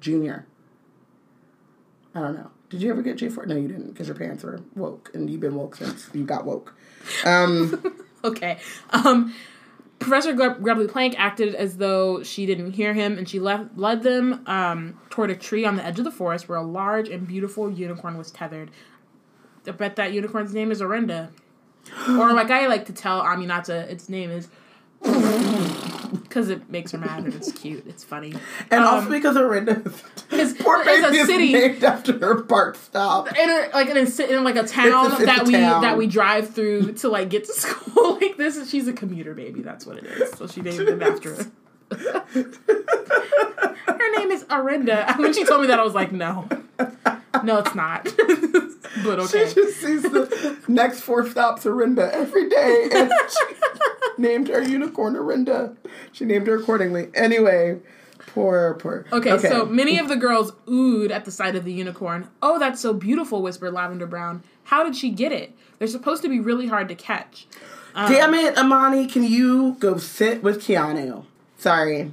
Junior. 0.00 0.46
I 2.14 2.20
don't 2.20 2.34
know. 2.34 2.50
Did 2.70 2.82
you 2.82 2.90
ever 2.90 3.02
get 3.02 3.16
J 3.16 3.28
four? 3.28 3.46
No, 3.46 3.56
you 3.56 3.68
didn't, 3.68 3.88
because 3.88 4.08
your 4.08 4.16
parents 4.16 4.42
were 4.42 4.60
woke, 4.74 5.10
and 5.14 5.28
you've 5.30 5.40
been 5.40 5.54
woke 5.54 5.76
since 5.76 6.08
you 6.12 6.24
got 6.24 6.44
woke. 6.44 6.74
Um, 7.24 7.82
Okay. 8.24 8.58
Um, 8.90 9.34
Professor 9.98 10.32
Grubbly 10.32 10.88
Plank 10.88 11.14
acted 11.18 11.54
as 11.54 11.76
though 11.76 12.22
she 12.22 12.46
didn't 12.46 12.72
hear 12.72 12.94
him, 12.94 13.16
and 13.16 13.28
she 13.28 13.38
left, 13.38 13.76
led 13.76 14.02
them 14.02 14.42
um, 14.46 14.98
toward 15.10 15.30
a 15.30 15.36
tree 15.36 15.64
on 15.64 15.76
the 15.76 15.84
edge 15.84 15.98
of 15.98 16.04
the 16.04 16.10
forest 16.10 16.48
where 16.48 16.58
a 16.58 16.62
large 16.62 17.08
and 17.08 17.28
beautiful 17.28 17.70
unicorn 17.70 18.18
was 18.18 18.30
tethered. 18.30 18.70
I 19.66 19.70
bet 19.70 19.96
that 19.96 20.12
unicorn's 20.12 20.52
name 20.52 20.70
is 20.72 20.80
Orinda. 20.80 21.30
or, 22.08 22.32
like 22.32 22.50
I 22.50 22.66
like 22.66 22.86
to 22.86 22.92
tell 22.92 23.22
Aminata, 23.22 23.88
its 23.88 24.08
name 24.08 24.30
is. 24.30 24.48
Because 25.04 26.48
it 26.48 26.68
makes 26.70 26.90
her 26.92 26.98
mad 26.98 27.24
and 27.24 27.34
it's 27.34 27.52
cute. 27.52 27.84
It's 27.86 28.02
funny. 28.02 28.34
and 28.70 28.82
Um, 28.84 28.94
also 28.94 29.10
because 29.10 29.36
Orinda, 29.40 29.72
it's- 30.32 30.54
poor 30.58 30.84
baby 30.84 31.16
is 31.18 31.26
city. 31.26 31.52
named 31.52 31.84
after 31.84 32.18
her 32.18 32.42
Bart 32.42 32.76
stop. 32.76 33.28
in 33.36 33.50
a, 33.50 33.68
like 33.72 33.88
in, 33.88 33.96
a, 33.98 34.22
in 34.32 34.44
like 34.44 34.56
a 34.56 34.64
town 34.66 35.12
It's 35.12 35.24
that 35.26 35.42
a 35.42 35.44
we 35.44 35.52
town. 35.52 35.82
that 35.82 35.96
we 35.96 36.06
drive 36.06 36.50
through 36.54 36.94
to 36.94 37.08
like 37.08 37.28
get 37.30 37.44
to 37.44 37.52
school. 37.60 38.14
like 38.20 38.36
this 38.36 38.56
is 38.56 38.70
she's 38.70 38.88
a 38.88 38.92
commuter 38.92 39.34
baby. 39.34 39.62
That's 39.62 39.86
what 39.86 39.98
it 39.98 40.04
is. 40.04 40.30
So 40.38 40.46
she 40.46 40.60
named 40.62 40.88
him 40.88 41.02
after 41.02 41.34
her. 41.34 41.46
her 43.86 44.18
name 44.18 44.30
is 44.30 44.44
Arinda. 44.44 45.16
When 45.18 45.32
she 45.34 45.44
told 45.44 45.60
me 45.60 45.66
that, 45.68 45.78
I 45.78 45.84
was 45.84 45.94
like, 45.94 46.10
no, 46.12 46.48
no, 47.44 47.58
it's 47.58 47.74
not. 47.74 48.06
But 49.04 49.20
okay. 49.20 49.48
She 49.48 49.54
just 49.54 49.80
sees 49.80 50.02
the 50.02 50.56
next 50.66 51.02
four 51.02 51.28
stops 51.28 51.64
Orinda 51.64 52.12
every 52.12 52.48
day, 52.48 52.88
and 52.92 53.12
she 53.28 53.54
named 54.18 54.48
her 54.48 54.62
unicorn 54.62 55.14
Orinda. 55.14 55.76
She 56.12 56.24
named 56.24 56.46
her 56.46 56.56
accordingly. 56.56 57.10
Anyway, 57.14 57.80
poor, 58.18 58.74
poor. 58.80 59.04
Okay, 59.12 59.38
so 59.38 59.66
many 59.66 59.98
of 59.98 60.08
the 60.08 60.16
girls 60.16 60.52
oohed 60.66 61.10
at 61.10 61.24
the 61.24 61.30
sight 61.30 61.54
of 61.54 61.64
the 61.64 61.72
unicorn. 61.72 62.28
Oh, 62.42 62.58
that's 62.58 62.80
so 62.80 62.92
beautiful, 62.92 63.42
whispered 63.42 63.72
Lavender 63.72 64.06
Brown. 64.06 64.42
How 64.64 64.82
did 64.82 64.96
she 64.96 65.10
get 65.10 65.30
it? 65.30 65.56
They're 65.78 65.88
supposed 65.88 66.22
to 66.22 66.28
be 66.28 66.40
really 66.40 66.66
hard 66.66 66.88
to 66.88 66.94
catch. 66.94 67.46
Um, 67.94 68.10
damn 68.10 68.34
it, 68.34 68.56
Amani, 68.58 69.06
can 69.06 69.22
you 69.22 69.76
go 69.78 69.98
sit 69.98 70.42
with 70.42 70.60
Keanu? 70.60 71.26
Sorry. 71.58 72.12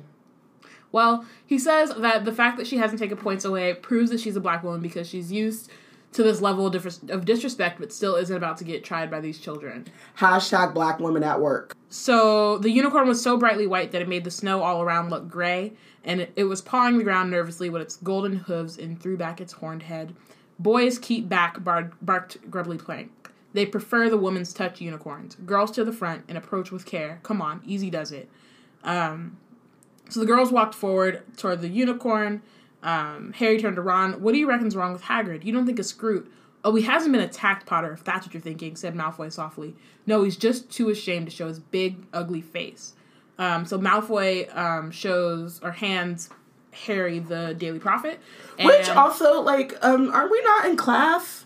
Well, 0.92 1.26
he 1.46 1.58
says 1.58 1.94
that 1.96 2.26
the 2.26 2.34
fact 2.34 2.58
that 2.58 2.68
she 2.68 2.78
hasn't 2.78 3.00
taken 3.00 3.18
points 3.18 3.46
away 3.46 3.74
proves 3.74 4.12
that 4.12 4.20
she's 4.20 4.36
a 4.36 4.42
black 4.42 4.64
woman 4.64 4.82
because 4.82 5.08
she's 5.08 5.32
used 5.32 5.72
to 6.14 6.24
this 6.24 6.42
level 6.42 6.68
of, 6.68 6.74
dis- 6.74 7.02
of 7.10 7.26
disrespect, 7.26 7.80
but 7.80 7.94
still 7.94 8.16
isn't 8.16 8.36
about 8.36 8.58
to 8.58 8.64
get 8.64 8.84
tried 8.84 9.10
by 9.10 9.20
these 9.20 9.40
children. 9.40 9.88
Hashtag 10.18 10.74
black 10.74 11.00
women 11.00 11.24
at 11.24 11.40
work. 11.40 11.76
So 11.90 12.58
the 12.58 12.70
unicorn 12.70 13.08
was 13.08 13.22
so 13.22 13.38
brightly 13.38 13.68
white 13.68 13.92
that 13.92 14.02
it 14.02 14.10
made 14.10 14.24
the 14.24 14.32
snow 14.32 14.62
all 14.62 14.82
around 14.82 15.10
look 15.10 15.30
gray, 15.30 15.74
and 16.04 16.22
it, 16.22 16.34
it 16.36 16.44
was 16.46 16.62
pawing 16.62 16.98
the 16.98 17.04
ground 17.04 17.32
nervously 17.32 17.70
with 17.70 17.82
its 17.82 17.98
golden 17.98 18.36
hooves 18.36 18.78
and 18.78 19.02
threw 19.02 19.18
back 19.18 19.40
its 19.40 19.54
horned 19.54 19.84
head. 19.84 20.16
Boys 20.60 21.00
keep 21.00 21.28
back, 21.28 21.64
bar- 21.64 21.92
barked 22.02 22.50
Grubbly 22.52 22.78
Plank. 22.78 23.12
They 23.54 23.66
prefer 23.66 24.10
the 24.10 24.18
woman's 24.18 24.54
touch 24.54 24.80
unicorns. 24.80 25.36
Girls 25.46 25.72
to 25.72 25.84
the 25.84 25.92
front 25.92 26.24
and 26.28 26.38
approach 26.38 26.72
with 26.72 26.86
care. 26.86 27.20
Come 27.24 27.42
on, 27.42 27.62
easy 27.66 27.90
does 27.90 28.12
it. 28.12 28.30
Um, 28.84 29.38
so 30.10 30.20
the 30.20 30.26
girls 30.26 30.52
walked 30.52 30.76
forward 30.76 31.24
toward 31.38 31.62
the 31.62 31.68
unicorn. 31.68 32.42
Um, 32.84 33.34
Harry 33.34 33.60
turned 33.60 33.76
to 33.76 33.82
Ron. 33.82 34.22
What 34.22 34.34
do 34.34 34.40
you 34.40 34.48
reckon's 34.48 34.76
wrong 34.76 34.94
with 34.94 35.04
Hagrid? 35.04 35.44
You 35.46 35.54
don't 35.54 35.66
think 35.66 35.80
a 35.80 35.84
Skrewt? 35.84 36.28
Oh, 36.64 36.76
he 36.76 36.84
hasn't 36.84 37.12
been 37.12 37.22
attacked, 37.22 37.66
Potter, 37.66 37.92
if 37.92 38.04
that's 38.04 38.26
what 38.26 38.34
you're 38.34 38.42
thinking, 38.42 38.76
said 38.76 38.94
Malfoy 38.94 39.32
softly. 39.32 39.76
No, 40.06 40.24
he's 40.24 40.38
just 40.38 40.70
too 40.70 40.90
ashamed 40.90 41.28
to 41.28 41.32
show 41.32 41.48
his 41.48 41.60
big, 41.60 42.06
ugly 42.14 42.42
face. 42.42 42.94
Um, 43.38 43.66
so 43.66 43.80
Malfoy 43.80 44.56
um, 44.56 44.92
shows 44.92 45.60
or 45.64 45.72
hands 45.72 46.30
Harry 46.86 47.20
the 47.20 47.56
Daily 47.58 47.80
Prophet. 47.80 48.20
Which 48.60 48.90
also, 48.90 49.42
like, 49.42 49.78
um, 49.84 50.12
are 50.12 50.30
we 50.30 50.42
not 50.42 50.66
in 50.66 50.78
class? 50.78 51.46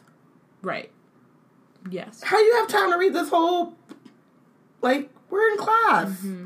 Right. 0.61 0.91
Yes. 1.89 2.21
How 2.23 2.39
you 2.39 2.55
have 2.55 2.67
time 2.67 2.91
to 2.91 2.97
read 2.97 3.13
this 3.13 3.29
whole? 3.29 3.75
Like, 4.81 5.09
we're 5.29 5.49
in 5.51 5.57
class. 5.57 6.09
Mm-hmm. 6.09 6.45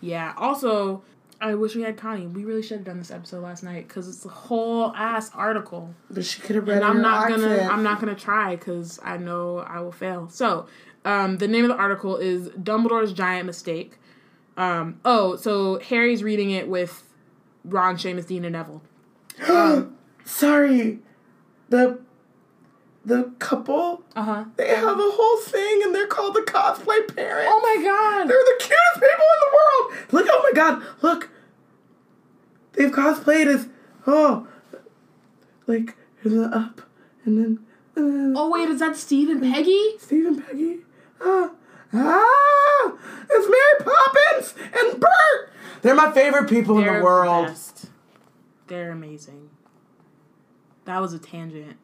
Yeah. 0.00 0.34
Also, 0.36 1.02
I 1.42 1.54
wish 1.56 1.74
we 1.74 1.82
had 1.82 1.96
Connie. 1.96 2.28
We 2.28 2.44
really 2.44 2.62
should 2.62 2.78
have 2.78 2.86
done 2.86 2.98
this 2.98 3.10
episode 3.10 3.42
last 3.42 3.64
night 3.64 3.88
because 3.88 4.08
it's 4.08 4.24
a 4.24 4.28
whole 4.28 4.94
ass 4.94 5.30
article. 5.34 5.92
But 6.08 6.24
she 6.24 6.40
could 6.40 6.54
have 6.54 6.68
read 6.68 6.76
and 6.76 6.84
I'm 6.84 7.02
not 7.02 7.28
gonna 7.28 7.48
accent. 7.48 7.72
I'm 7.72 7.82
not 7.82 7.98
gonna 8.00 8.14
try 8.14 8.54
because 8.54 9.00
I 9.02 9.16
know 9.16 9.58
I 9.58 9.80
will 9.80 9.90
fail. 9.90 10.28
So, 10.28 10.66
um, 11.04 11.38
the 11.38 11.48
name 11.48 11.64
of 11.64 11.68
the 11.68 11.76
article 11.76 12.16
is 12.16 12.48
Dumbledore's 12.50 13.12
Giant 13.12 13.46
Mistake. 13.46 13.98
Um, 14.56 15.00
oh, 15.04 15.34
so 15.34 15.80
Harry's 15.80 16.22
reading 16.22 16.50
it 16.50 16.68
with 16.68 17.08
Ron, 17.64 17.96
Seamus, 17.96 18.26
Dean, 18.28 18.44
and 18.44 18.52
Neville. 18.52 18.82
Sorry, 20.24 21.00
the 21.70 21.98
the 23.04 23.32
couple 23.40 24.04
Uh 24.14 24.22
huh. 24.22 24.44
they 24.56 24.68
have 24.68 24.84
a 24.96 25.10
whole 25.10 25.38
thing 25.40 25.82
and 25.82 25.92
they're 25.92 26.06
called 26.06 26.34
the 26.34 26.40
cosplay 26.42 27.16
parents. 27.16 27.50
Oh 27.52 27.60
my 27.60 27.82
god! 27.82 28.28
They're 28.30 28.36
the 28.36 28.56
cutest 28.60 28.94
people 28.94 29.26
in 29.34 29.40
the 29.40 29.52
world. 29.56 30.12
Look, 30.12 30.26
oh 30.30 30.42
my 30.44 30.52
god, 30.54 30.82
look. 31.02 31.28
They've 32.74 32.90
cosplayed 32.90 33.46
as 33.46 33.68
oh, 34.06 34.46
like 35.66 35.96
and 36.22 36.32
then 36.40 36.52
up 36.54 36.80
and 37.24 37.38
then 37.38 37.58
uh, 37.96 38.38
Oh 38.40 38.50
wait, 38.50 38.68
is 38.68 38.80
that 38.80 38.96
Steve 38.96 39.28
and 39.28 39.42
Peggy? 39.42 39.98
Steve 39.98 40.26
and 40.26 40.46
Peggy. 40.46 40.78
Ah, 41.20 41.50
ah, 41.92 42.92
it's 43.30 43.48
Mary 43.48 43.94
Poppins 43.94 44.54
and 44.74 45.00
Bert. 45.00 45.52
They're 45.82 45.94
my 45.94 46.10
favorite 46.12 46.48
people 46.48 46.78
in 46.78 46.84
They're 46.84 46.98
the 46.98 47.04
world. 47.04 47.46
best. 47.48 47.86
They're 48.68 48.90
amazing. 48.92 49.50
That 50.84 51.00
was 51.00 51.12
a 51.12 51.18
tangent, 51.18 51.76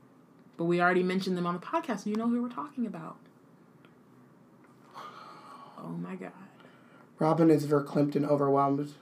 but 0.56 0.64
we 0.64 0.80
already 0.80 1.02
mentioned 1.02 1.36
them 1.36 1.46
on 1.46 1.54
the 1.54 1.60
podcast, 1.60 2.04
and 2.04 2.06
you 2.06 2.16
know 2.16 2.28
who 2.28 2.42
we're 2.42 2.48
talking 2.48 2.86
about. 2.86 3.16
Oh 5.80 5.90
my 5.90 6.16
god! 6.16 6.32
Robin 7.18 7.50
is 7.50 7.66
verklempt 7.66 8.16
and 8.16 8.24
overwhelmed. 8.26 8.92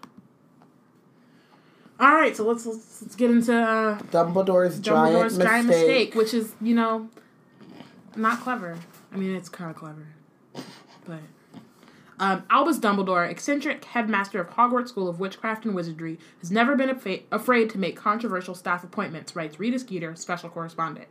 All 1.98 2.12
right, 2.14 2.36
so 2.36 2.46
let's 2.46 2.66
let's, 2.66 3.02
let's 3.02 3.16
get 3.16 3.30
into 3.30 3.54
uh, 3.54 3.98
Dumbledore's, 4.10 4.80
Dumbledore's 4.80 5.38
giant, 5.38 5.50
giant 5.50 5.66
mistake. 5.66 5.86
mistake, 5.86 6.14
which 6.14 6.34
is 6.34 6.54
you 6.60 6.74
know 6.74 7.08
not 8.16 8.40
clever. 8.40 8.78
I 9.12 9.16
mean, 9.16 9.34
it's 9.34 9.48
kind 9.48 9.70
of 9.70 9.76
clever, 9.76 10.06
but 11.06 11.20
um, 12.18 12.44
Albus 12.50 12.78
Dumbledore, 12.78 13.30
eccentric 13.30 13.84
headmaster 13.84 14.40
of 14.40 14.50
Hogwarts 14.50 14.88
School 14.88 15.08
of 15.08 15.20
Witchcraft 15.20 15.64
and 15.64 15.74
Wizardry, 15.74 16.18
has 16.40 16.50
never 16.50 16.74
been 16.76 16.90
afraid 17.30 17.70
to 17.70 17.78
make 17.78 17.96
controversial 17.96 18.54
staff 18.54 18.84
appointments. 18.84 19.36
Writes 19.36 19.58
Rita 19.58 19.78
Skeeter, 19.78 20.14
special 20.16 20.48
correspondent. 20.48 21.08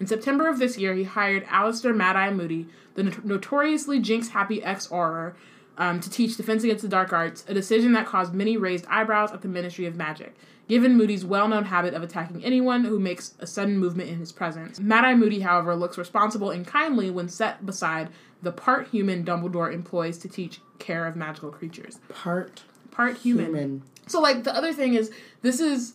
In 0.00 0.06
September 0.06 0.48
of 0.48 0.58
this 0.58 0.76
year, 0.78 0.94
he 0.94 1.04
hired 1.04 1.44
Alastor 1.46 1.94
Mad 1.94 2.16
Eye 2.16 2.30
Moody, 2.30 2.66
the 2.94 3.04
not- 3.04 3.24
notoriously 3.24 4.00
jinx-happy 4.00 4.62
ex-Auror, 4.62 5.34
um, 5.78 6.00
to 6.00 6.10
teach 6.10 6.36
Defense 6.36 6.64
Against 6.64 6.82
the 6.82 6.88
Dark 6.88 7.12
Arts, 7.12 7.44
a 7.48 7.54
decision 7.54 7.92
that 7.92 8.06
caused 8.06 8.34
many 8.34 8.56
raised 8.56 8.86
eyebrows 8.88 9.32
at 9.32 9.42
the 9.42 9.48
Ministry 9.48 9.86
of 9.86 9.96
Magic, 9.96 10.34
given 10.68 10.96
Moody's 10.96 11.24
well 11.24 11.48
known 11.48 11.64
habit 11.64 11.94
of 11.94 12.02
attacking 12.02 12.44
anyone 12.44 12.84
who 12.84 12.98
makes 12.98 13.34
a 13.38 13.46
sudden 13.46 13.78
movement 13.78 14.08
in 14.08 14.18
his 14.18 14.32
presence. 14.32 14.78
Mad 14.80 15.04
Eye 15.04 15.14
Moody, 15.14 15.40
however, 15.40 15.74
looks 15.74 15.98
responsible 15.98 16.50
and 16.50 16.66
kindly 16.66 17.10
when 17.10 17.28
set 17.28 17.64
beside 17.66 18.08
the 18.42 18.52
part 18.52 18.88
human 18.88 19.24
Dumbledore 19.24 19.72
employs 19.72 20.18
to 20.18 20.28
teach 20.28 20.60
care 20.78 21.06
of 21.06 21.16
magical 21.16 21.50
creatures. 21.50 21.98
Part 22.08 22.62
Part 22.90 23.18
human. 23.18 23.46
human. 23.46 23.82
So, 24.06 24.20
like, 24.20 24.44
the 24.44 24.54
other 24.54 24.72
thing 24.72 24.94
is, 24.94 25.10
this 25.42 25.58
is 25.60 25.94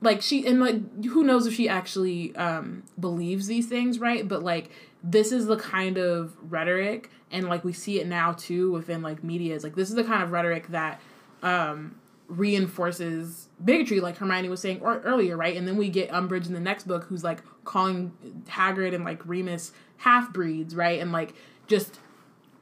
like 0.00 0.22
she 0.22 0.46
and 0.46 0.60
like 0.60 1.04
who 1.06 1.24
knows 1.24 1.46
if 1.46 1.54
she 1.54 1.68
actually 1.68 2.34
um 2.36 2.82
believes 3.00 3.46
these 3.46 3.66
things 3.66 3.98
right 3.98 4.28
but 4.28 4.42
like 4.42 4.70
this 5.06 5.32
is 5.32 5.46
the 5.46 5.56
kind 5.56 5.98
of 5.98 6.34
rhetoric 6.50 7.10
and 7.30 7.48
like 7.48 7.62
we 7.62 7.74
see 7.74 8.00
it 8.00 8.06
now 8.06 8.32
too 8.32 8.72
within 8.72 9.02
like 9.02 9.22
media 9.22 9.54
is 9.54 9.62
like 9.62 9.76
this 9.76 9.90
is 9.90 9.94
the 9.94 10.02
kind 10.02 10.22
of 10.22 10.32
rhetoric 10.32 10.66
that 10.68 10.98
um 11.42 11.94
reinforces 12.26 13.50
bigotry 13.62 14.00
like 14.00 14.16
hermione 14.16 14.48
was 14.48 14.62
saying 14.62 14.80
or, 14.80 15.00
earlier 15.00 15.36
right? 15.36 15.56
And 15.58 15.68
then 15.68 15.76
we 15.76 15.90
get 15.90 16.10
umbridge 16.10 16.46
in 16.46 16.54
the 16.54 16.60
next 16.60 16.86
book 16.88 17.04
who's 17.04 17.22
like 17.22 17.42
calling 17.64 18.12
hagrid 18.46 18.94
and 18.94 19.04
like 19.04 19.24
remus 19.26 19.72
half 19.98 20.32
breeds 20.32 20.74
right? 20.74 20.98
And 21.00 21.12
like 21.12 21.34
just 21.66 22.00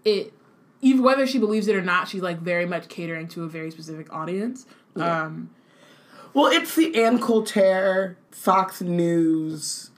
it 0.05 0.33
even 0.81 1.05
whether 1.05 1.29
she 1.29 1.39
believes 1.39 1.69
it 1.69 1.77
or 1.77 1.83
not 1.83 2.09
she's 2.09 2.23
like 2.23 2.41
very 2.41 2.67
much 2.67 2.89
catering 2.89 3.29
to 3.29 3.45
a 3.45 3.49
very 3.49 3.71
specific 3.71 4.13
audience. 4.13 4.67
Um 4.97 5.51
Well, 6.35 6.47
it's 6.47 6.75
the 6.75 7.01
Ann 7.01 7.21
Coulter, 7.21 8.17
Fox 8.33 8.81
News. 8.81 9.92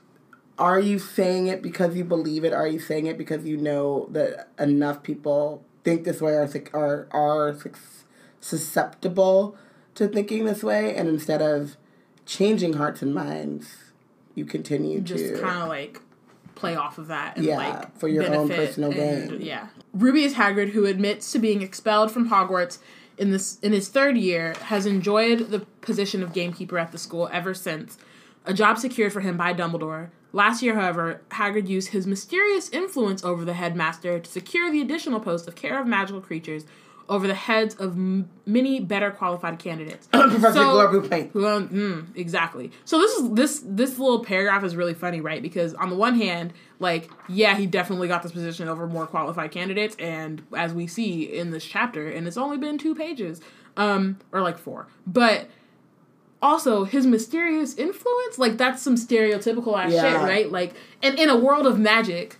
Are 0.57 0.79
you 0.79 0.99
saying 0.99 1.47
it 1.47 1.61
because 1.61 1.95
you 1.95 2.03
believe 2.03 2.45
it? 2.45 2.53
Are 2.53 2.67
you 2.67 2.79
saying 2.79 3.07
it 3.07 3.17
because 3.17 3.45
you 3.45 3.57
know 3.57 4.07
that 4.11 4.49
enough 4.57 5.03
people 5.03 5.63
think 5.83 6.05
this 6.05 6.21
way 6.21 6.33
or 6.33 6.49
are 6.73 7.07
are 7.11 7.57
susceptible 8.39 9.57
to 9.95 10.07
thinking 10.07 10.45
this 10.45 10.63
way? 10.63 10.95
And 10.95 11.09
instead 11.09 11.41
of 11.41 11.75
changing 12.25 12.73
hearts 12.73 13.01
and 13.01 13.13
minds, 13.13 13.75
you 14.33 14.45
continue 14.45 15.01
just 15.01 15.23
to 15.23 15.29
just 15.31 15.43
kind 15.43 15.61
of 15.63 15.67
like 15.69 16.01
play 16.55 16.75
off 16.75 16.97
of 16.97 17.07
that 17.07 17.35
and 17.35 17.45
Yeah, 17.45 17.57
like 17.57 17.97
for 17.97 18.07
your 18.07 18.33
own 18.33 18.47
personal 18.49 18.91
and- 18.91 19.29
gain. 19.29 19.41
Yeah. 19.41 19.67
Ruby 19.93 20.23
is 20.23 20.35
Hagrid, 20.35 20.69
who 20.69 20.85
admits 20.85 21.31
to 21.33 21.39
being 21.39 21.61
expelled 21.61 22.11
from 22.11 22.29
Hogwarts 22.29 22.79
in 23.17 23.31
this 23.31 23.59
in 23.59 23.71
his 23.73 23.87
third 23.89 24.17
year, 24.17 24.53
has 24.63 24.85
enjoyed 24.85 25.49
the 25.51 25.59
position 25.81 26.23
of 26.23 26.33
gamekeeper 26.33 26.77
at 26.77 26.91
the 26.91 26.97
school 26.97 27.29
ever 27.31 27.53
since. 27.53 27.97
A 28.45 28.53
job 28.53 28.77
secured 28.77 29.11
for 29.11 29.21
him 29.21 29.37
by 29.37 29.53
Dumbledore. 29.53 30.09
Last 30.35 30.61
year, 30.61 30.75
however, 30.75 31.21
Hagrid 31.31 31.69
used 31.69 31.89
his 31.89 32.05
mysterious 32.05 32.67
influence 32.69 33.23
over 33.23 33.45
the 33.45 33.53
headmaster 33.53 34.19
to 34.19 34.29
secure 34.29 34.69
the 34.69 34.81
additional 34.81 35.21
post 35.21 35.47
of 35.47 35.55
care 35.55 35.79
of 35.79 35.87
magical 35.87 36.19
creatures 36.19 36.65
over 37.07 37.25
the 37.25 37.35
heads 37.35 37.73
of 37.75 37.93
m- 37.93 38.27
many 38.45 38.81
better 38.81 39.11
qualified 39.11 39.59
candidates. 39.59 40.07
Professor 40.11 40.51
So- 40.53 40.89
Grubbly 40.89 41.07
Plank. 41.07 41.31
mm, 41.33 42.05
exactly. 42.17 42.69
So 42.83 42.99
this 42.99 43.11
is 43.17 43.29
this 43.31 43.63
this 43.65 43.97
little 43.97 44.25
paragraph 44.25 44.63
is 44.65 44.75
really 44.75 44.93
funny, 44.93 45.21
right? 45.21 45.41
Because 45.41 45.73
on 45.75 45.89
the 45.89 45.95
one 45.95 46.15
hand, 46.19 46.51
like, 46.79 47.09
yeah, 47.29 47.55
he 47.55 47.65
definitely 47.65 48.09
got 48.09 48.21
this 48.21 48.33
position 48.33 48.67
over 48.67 48.87
more 48.87 49.07
qualified 49.07 49.51
candidates, 49.51 49.95
and 49.99 50.41
as 50.53 50.73
we 50.73 50.85
see 50.87 51.23
in 51.23 51.51
this 51.51 51.63
chapter, 51.63 52.09
and 52.09 52.27
it's 52.27 52.35
only 52.37 52.57
been 52.57 52.77
two 52.77 52.93
pages, 52.93 53.39
um, 53.77 54.17
or 54.33 54.41
like 54.41 54.57
four, 54.57 54.87
but 55.07 55.47
also 56.45 56.83
his 56.83 57.05
mysterious 57.05 57.75
influence, 57.75 58.37
like 58.37 58.57
that's 58.57 58.81
some 58.81 58.95
stereotypical 58.95 59.77
ass 59.77 59.91
shit, 59.91 60.21
right? 60.21 60.51
Like, 60.51 60.73
and 61.01 61.17
in 61.19 61.29
a 61.29 61.35
world 61.35 61.65
of 61.65 61.79
magic. 61.79 62.37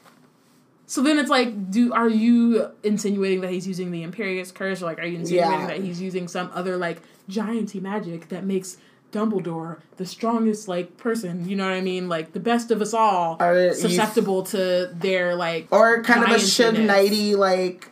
So 0.88 1.02
then 1.02 1.18
it's 1.18 1.32
like, 1.32 1.72
do 1.72 1.92
are 1.94 2.08
you 2.08 2.70
insinuating 2.84 3.42
that 3.42 3.50
he's 3.50 3.68
using 3.68 3.90
the 3.90 4.04
Imperius 4.06 4.54
Curse, 4.54 4.84
or 4.84 4.86
like, 4.86 5.00
are 5.00 5.06
you 5.06 5.18
insinuating 5.18 5.62
Yeah. 5.62 5.68
that 5.68 5.82
he's 5.82 6.00
using 6.00 6.28
some 6.28 6.52
other 6.54 6.78
like 6.78 7.02
gianty 7.28 7.80
magic 7.80 8.30
that 8.30 8.44
makes 8.46 8.78
Dumbledore 9.12 9.80
the 9.98 10.06
strongest 10.06 10.68
like 10.68 10.96
person? 10.98 11.50
You 11.50 11.56
know 11.56 11.66
what 11.66 11.74
I 11.74 11.82
mean? 11.82 12.08
Like 12.08 12.34
the 12.34 12.40
best 12.40 12.70
of 12.70 12.82
us 12.82 12.94
all, 12.94 13.38
Are 13.40 13.74
susceptible 13.74 14.44
to 14.44 14.92
their 14.94 15.36
like 15.36 15.68
Or 15.72 16.04
kind 16.04 16.24
of 16.24 16.30
a. 16.30 16.36
Suge 16.36 16.86
Knighty, 16.86 17.36
like, 17.36 17.90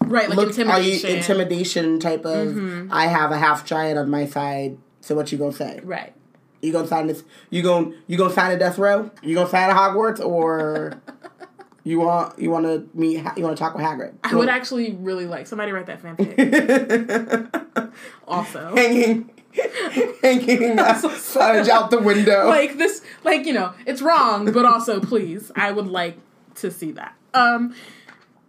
right, 0.00 0.28
like 0.28 0.36
look, 0.36 0.48
intimidation. 0.48 1.10
Intimidation 1.10 2.00
type 2.00 2.24
of, 2.24 2.48
mm-hmm. 2.48 2.92
I 2.92 3.06
have 3.06 3.30
a 3.30 3.38
half 3.38 3.64
giant 3.64 3.98
on 4.00 4.10
my 4.10 4.26
side, 4.26 4.78
so 5.00 5.14
what 5.14 5.30
you 5.32 5.38
gonna 5.38 5.52
say? 5.52 5.80
right. 5.82 6.12
You 6.62 6.72
gonna 6.72 6.88
sign 6.88 7.06
this? 7.06 7.24
You 7.48 7.62
gonna 7.62 7.92
you 8.06 8.18
gonna 8.18 8.34
sign 8.34 8.52
a 8.52 8.58
death 8.58 8.78
row? 8.78 9.10
You 9.22 9.34
gonna 9.34 9.48
sign 9.48 9.70
a 9.70 9.74
Hogwarts 9.74 10.20
or 10.20 11.00
you 11.84 12.00
want 12.00 12.38
you 12.38 12.50
want 12.50 12.66
to 12.66 12.86
meet? 12.92 13.24
You 13.36 13.44
want 13.44 13.56
to 13.56 13.62
talk 13.62 13.74
with 13.74 13.82
Hagrid? 13.84 14.14
I 14.22 14.34
would 14.34 14.50
actually 14.50 14.92
really 14.92 15.26
like 15.26 15.46
somebody 15.46 15.72
write 15.72 15.86
that 15.86 16.02
fanfic. 16.02 17.92
also, 18.28 18.74
hanging 18.76 19.30
hanging 20.22 20.62
a 20.78 20.84
signage 20.84 21.68
out 21.68 21.90
the 21.90 22.00
window. 22.00 22.48
like 22.48 22.76
this, 22.76 23.02
like 23.24 23.46
you 23.46 23.52
know, 23.52 23.72
it's 23.86 24.02
wrong, 24.02 24.52
but 24.52 24.64
also 24.64 25.00
please, 25.00 25.50
I 25.56 25.72
would 25.72 25.86
like 25.86 26.18
to 26.56 26.70
see 26.70 26.92
that. 26.92 27.14
Um, 27.32 27.74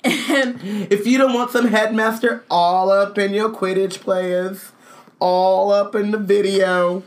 and 0.03 0.59
if 0.91 1.05
you 1.05 1.17
don't 1.17 1.33
want 1.33 1.51
some 1.51 1.67
headmaster 1.67 2.43
all 2.49 2.89
up 2.91 3.17
in 3.17 3.33
your 3.33 3.49
Quidditch 3.49 3.99
players, 3.99 4.71
all 5.21 5.71
up 5.71 5.95
in 5.95 6.11
the 6.11 6.17
video, 6.17 7.03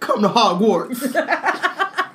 come 0.00 0.22
to 0.22 0.28
Hogwarts. 0.28 1.14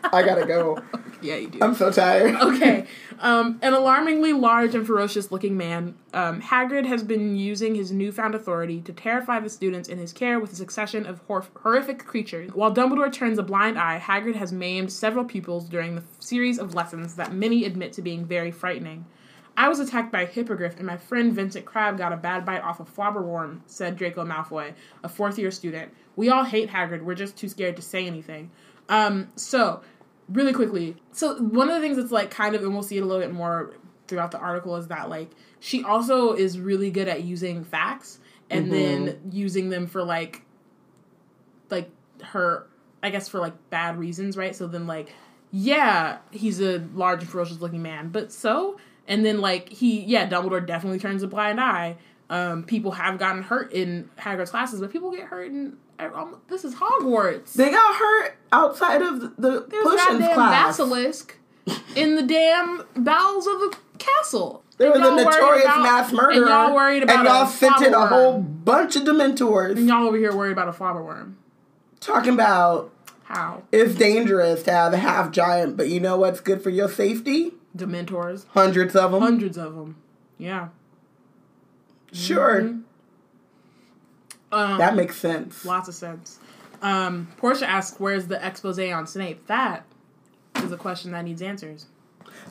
I 0.10 0.24
gotta 0.26 0.46
go. 0.46 0.82
yeah, 1.22 1.36
you 1.36 1.50
do. 1.50 1.60
I'm 1.62 1.76
so 1.76 1.92
tired. 1.92 2.36
okay. 2.36 2.88
Um, 3.20 3.58
an 3.64 3.74
alarmingly 3.74 4.32
large 4.32 4.76
and 4.76 4.86
ferocious 4.86 5.32
looking 5.32 5.58
man, 5.58 5.96
um, 6.14 6.40
Hagrid 6.40 6.86
has 6.86 7.02
been 7.02 7.36
using 7.36 7.74
his 7.74 7.92
newfound 7.92 8.36
authority 8.36 8.80
to 8.82 8.94
terrify 8.94 9.40
the 9.40 9.50
students 9.50 9.90
in 9.90 9.98
his 9.98 10.14
care 10.14 10.40
with 10.40 10.54
a 10.54 10.56
succession 10.56 11.08
of 11.08 11.20
hor- 11.26 11.48
horrific 11.64 12.06
creatures. 12.06 12.52
While 12.54 12.72
Dumbledore 12.72 13.12
turns 13.12 13.40
a 13.40 13.44
blind 13.44 13.80
eye, 13.80 14.00
Hagrid 14.00 14.36
has 14.36 14.52
maimed 14.54 14.92
several 14.92 15.26
pupils 15.26 15.68
during 15.68 15.96
the 15.96 16.04
series 16.20 16.60
of 16.60 16.76
lessons 16.76 17.16
that 17.16 17.34
many 17.34 17.66
admit 17.66 17.92
to 17.94 18.04
being 18.04 18.24
very 18.24 18.52
frightening. 18.52 19.06
I 19.58 19.70
was 19.70 19.80
attacked 19.80 20.12
by 20.12 20.22
a 20.22 20.26
hippogriff, 20.28 20.78
and 20.78 20.86
my 20.86 20.98
friend 20.98 21.34
Vincent 21.34 21.66
Crabbe 21.66 21.98
got 21.98 22.14
a 22.14 22.18
bad 22.18 22.46
bite 22.46 22.62
off 22.62 22.80
a 22.80 22.86
flobberworm, 22.86 23.62
said 23.66 23.98
Draco 23.98 24.24
Malfoy, 24.24 24.74
a 25.04 25.10
fourth 25.10 25.40
year 25.40 25.50
student. 25.50 25.92
We 26.16 26.30
all 26.30 26.44
hate 26.44 26.70
Hagrid, 26.70 27.02
we're 27.02 27.16
just 27.16 27.36
too 27.36 27.50
scared 27.50 27.76
to 27.78 27.82
say 27.82 28.06
anything. 28.06 28.52
Um, 28.88 29.30
so, 29.36 29.82
really 30.30 30.54
quickly, 30.54 30.96
so 31.12 31.38
one 31.40 31.70
of 31.70 31.76
the 31.76 31.82
things 31.82 31.98
that's 31.98 32.12
like 32.12 32.30
kind 32.30 32.54
of, 32.54 32.62
and 32.62 32.72
we'll 32.72 32.84
see 32.84 32.98
it 32.98 33.02
a 33.02 33.06
little 33.06 33.22
bit 33.22 33.34
more 33.34 33.74
throughout 34.08 34.30
the 34.30 34.38
article, 34.38 34.76
is 34.76 34.88
that 34.88 35.10
like 35.10 35.32
she 35.60 35.84
also 35.84 36.34
is 36.34 36.60
really 36.60 36.92
good 36.92 37.08
at 37.08 37.24
using 37.24 37.64
facts 37.64 38.20
and 38.52 38.72
then 38.72 39.20
using 39.32 39.70
them 39.70 39.88
for 39.88 40.04
like, 40.04 40.44
like 41.72 41.90
her, 42.24 42.68
I 43.02 43.10
guess 43.10 43.28
for 43.28 43.40
like 43.40 43.70
bad 43.72 43.98
reasons, 43.98 44.38
right? 44.38 44.56
So 44.56 44.68
then 44.68 44.86
like, 44.86 45.12
yeah, 45.52 46.20
he's 46.30 46.62
a 46.62 46.78
large 46.94 47.22
and 47.22 47.30
ferocious 47.30 47.60
looking 47.60 47.82
man, 47.82 48.10
but 48.10 48.32
so, 48.32 48.78
and 49.08 49.26
then 49.26 49.42
like 49.42 49.70
he, 49.70 50.02
yeah, 50.02 50.28
Dumbledore 50.28 50.66
definitely 50.66 51.00
turns 51.00 51.24
a 51.24 51.28
blind 51.28 51.60
eye. 51.60 51.98
Um, 52.30 52.64
people 52.64 52.92
have 52.92 53.18
gotten 53.18 53.42
hurt 53.42 53.72
in 53.72 54.10
Hagrid's 54.18 54.52
classes, 54.52 54.82
but 54.82 54.92
people 54.92 55.12
get 55.12 55.26
hurt 55.26 55.50
in. 55.50 55.78
Um, 56.00 56.38
this 56.50 56.64
is 56.66 56.76
Hogwarts. 56.76 57.54
They 57.54 57.72
got 57.72 57.96
hurt 57.96 58.38
outside 58.52 59.02
of 59.02 59.20
the, 59.22 59.28
the 59.38 59.66
There's 59.70 59.84
Potions 59.84 60.06
goddamn 60.20 60.34
class. 60.36 60.68
basilisk 60.78 61.38
in 61.96 62.16
the 62.16 62.22
damn 62.24 62.84
bowels 62.96 63.48
of 63.48 63.60
the 63.60 63.78
castle. 63.98 64.64
There 64.78 64.92
was 64.92 65.00
a 65.00 65.16
notorious 65.16 65.64
about- 65.66 65.82
mass 65.82 66.12
murderer, 66.14 66.32
And 66.34 66.50
y'all 66.50 66.76
worried 66.76 67.02
about 67.04 67.16
and 67.18 67.28
y'all 67.28 67.48
sent 67.48 67.82
in 67.82 67.94
a 67.96 68.06
whole 68.06 68.40
bunch 68.40 68.96
of 68.96 69.04
Dementors. 69.04 69.76
And 69.78 69.88
y'all 69.88 70.06
over 70.06 70.18
here 70.18 70.36
worried 70.36 70.52
about 70.52 70.68
a 70.68 70.72
flobberworm. 70.72 71.34
Talking 72.00 72.34
about 72.36 72.94
How? 73.24 73.64
it's 73.72 73.96
dangerous 73.96 74.62
to 74.64 74.72
have 74.72 74.94
a 74.94 74.98
half 74.98 75.32
giant, 75.32 75.78
but 75.78 75.88
you 75.90 76.00
know 76.00 76.18
what's 76.18 76.42
good 76.42 76.62
for 76.62 76.70
your 76.70 76.90
safety? 76.90 77.54
Dementors. 77.76 78.46
Hundreds 78.50 78.96
of 78.96 79.12
them. 79.12 79.22
Hundreds 79.22 79.58
of 79.58 79.76
them. 79.76 79.96
Yeah. 80.38 80.70
Sure, 82.14 82.62
Mm-hmm. 82.62 82.80
Um, 84.50 84.78
that 84.78 84.96
makes 84.96 85.18
sense. 85.18 85.66
lots 85.66 85.90
of 85.90 85.94
sense. 85.96 86.40
Um, 86.82 87.28
Portia 87.36 87.68
asks, 87.70 88.00
"Where's 88.00 88.28
the 88.28 88.44
expose 88.46 88.80
on 88.80 89.06
Snape?" 89.06 89.46
That 89.48 89.84
is 90.64 90.72
a 90.72 90.78
question 90.78 91.12
that 91.12 91.26
needs 91.26 91.42
answers. 91.42 91.88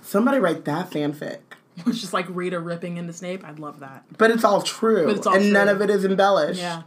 Somebody 0.03 0.39
write 0.39 0.65
that 0.67 0.91
fanfic. 0.91 1.39
It's 1.87 2.01
just 2.01 2.13
like 2.15 2.27
Rita 2.31 2.59
ripping 2.59 2.97
into 2.97 3.13
Snape. 3.13 3.45
I'd 3.47 3.59
love 3.59 3.81
that. 3.81 4.05
But 4.17 4.31
it's 4.31 4.45
all 4.45 4.63
true, 4.63 5.07
But 5.07 5.17
it's 5.17 5.27
all 5.27 5.37
and 5.37 5.53
none 5.53 5.69
of 5.69 5.81
it 5.83 5.91
is 5.91 6.05
embellished. 6.07 6.59
Yeah. 6.61 6.83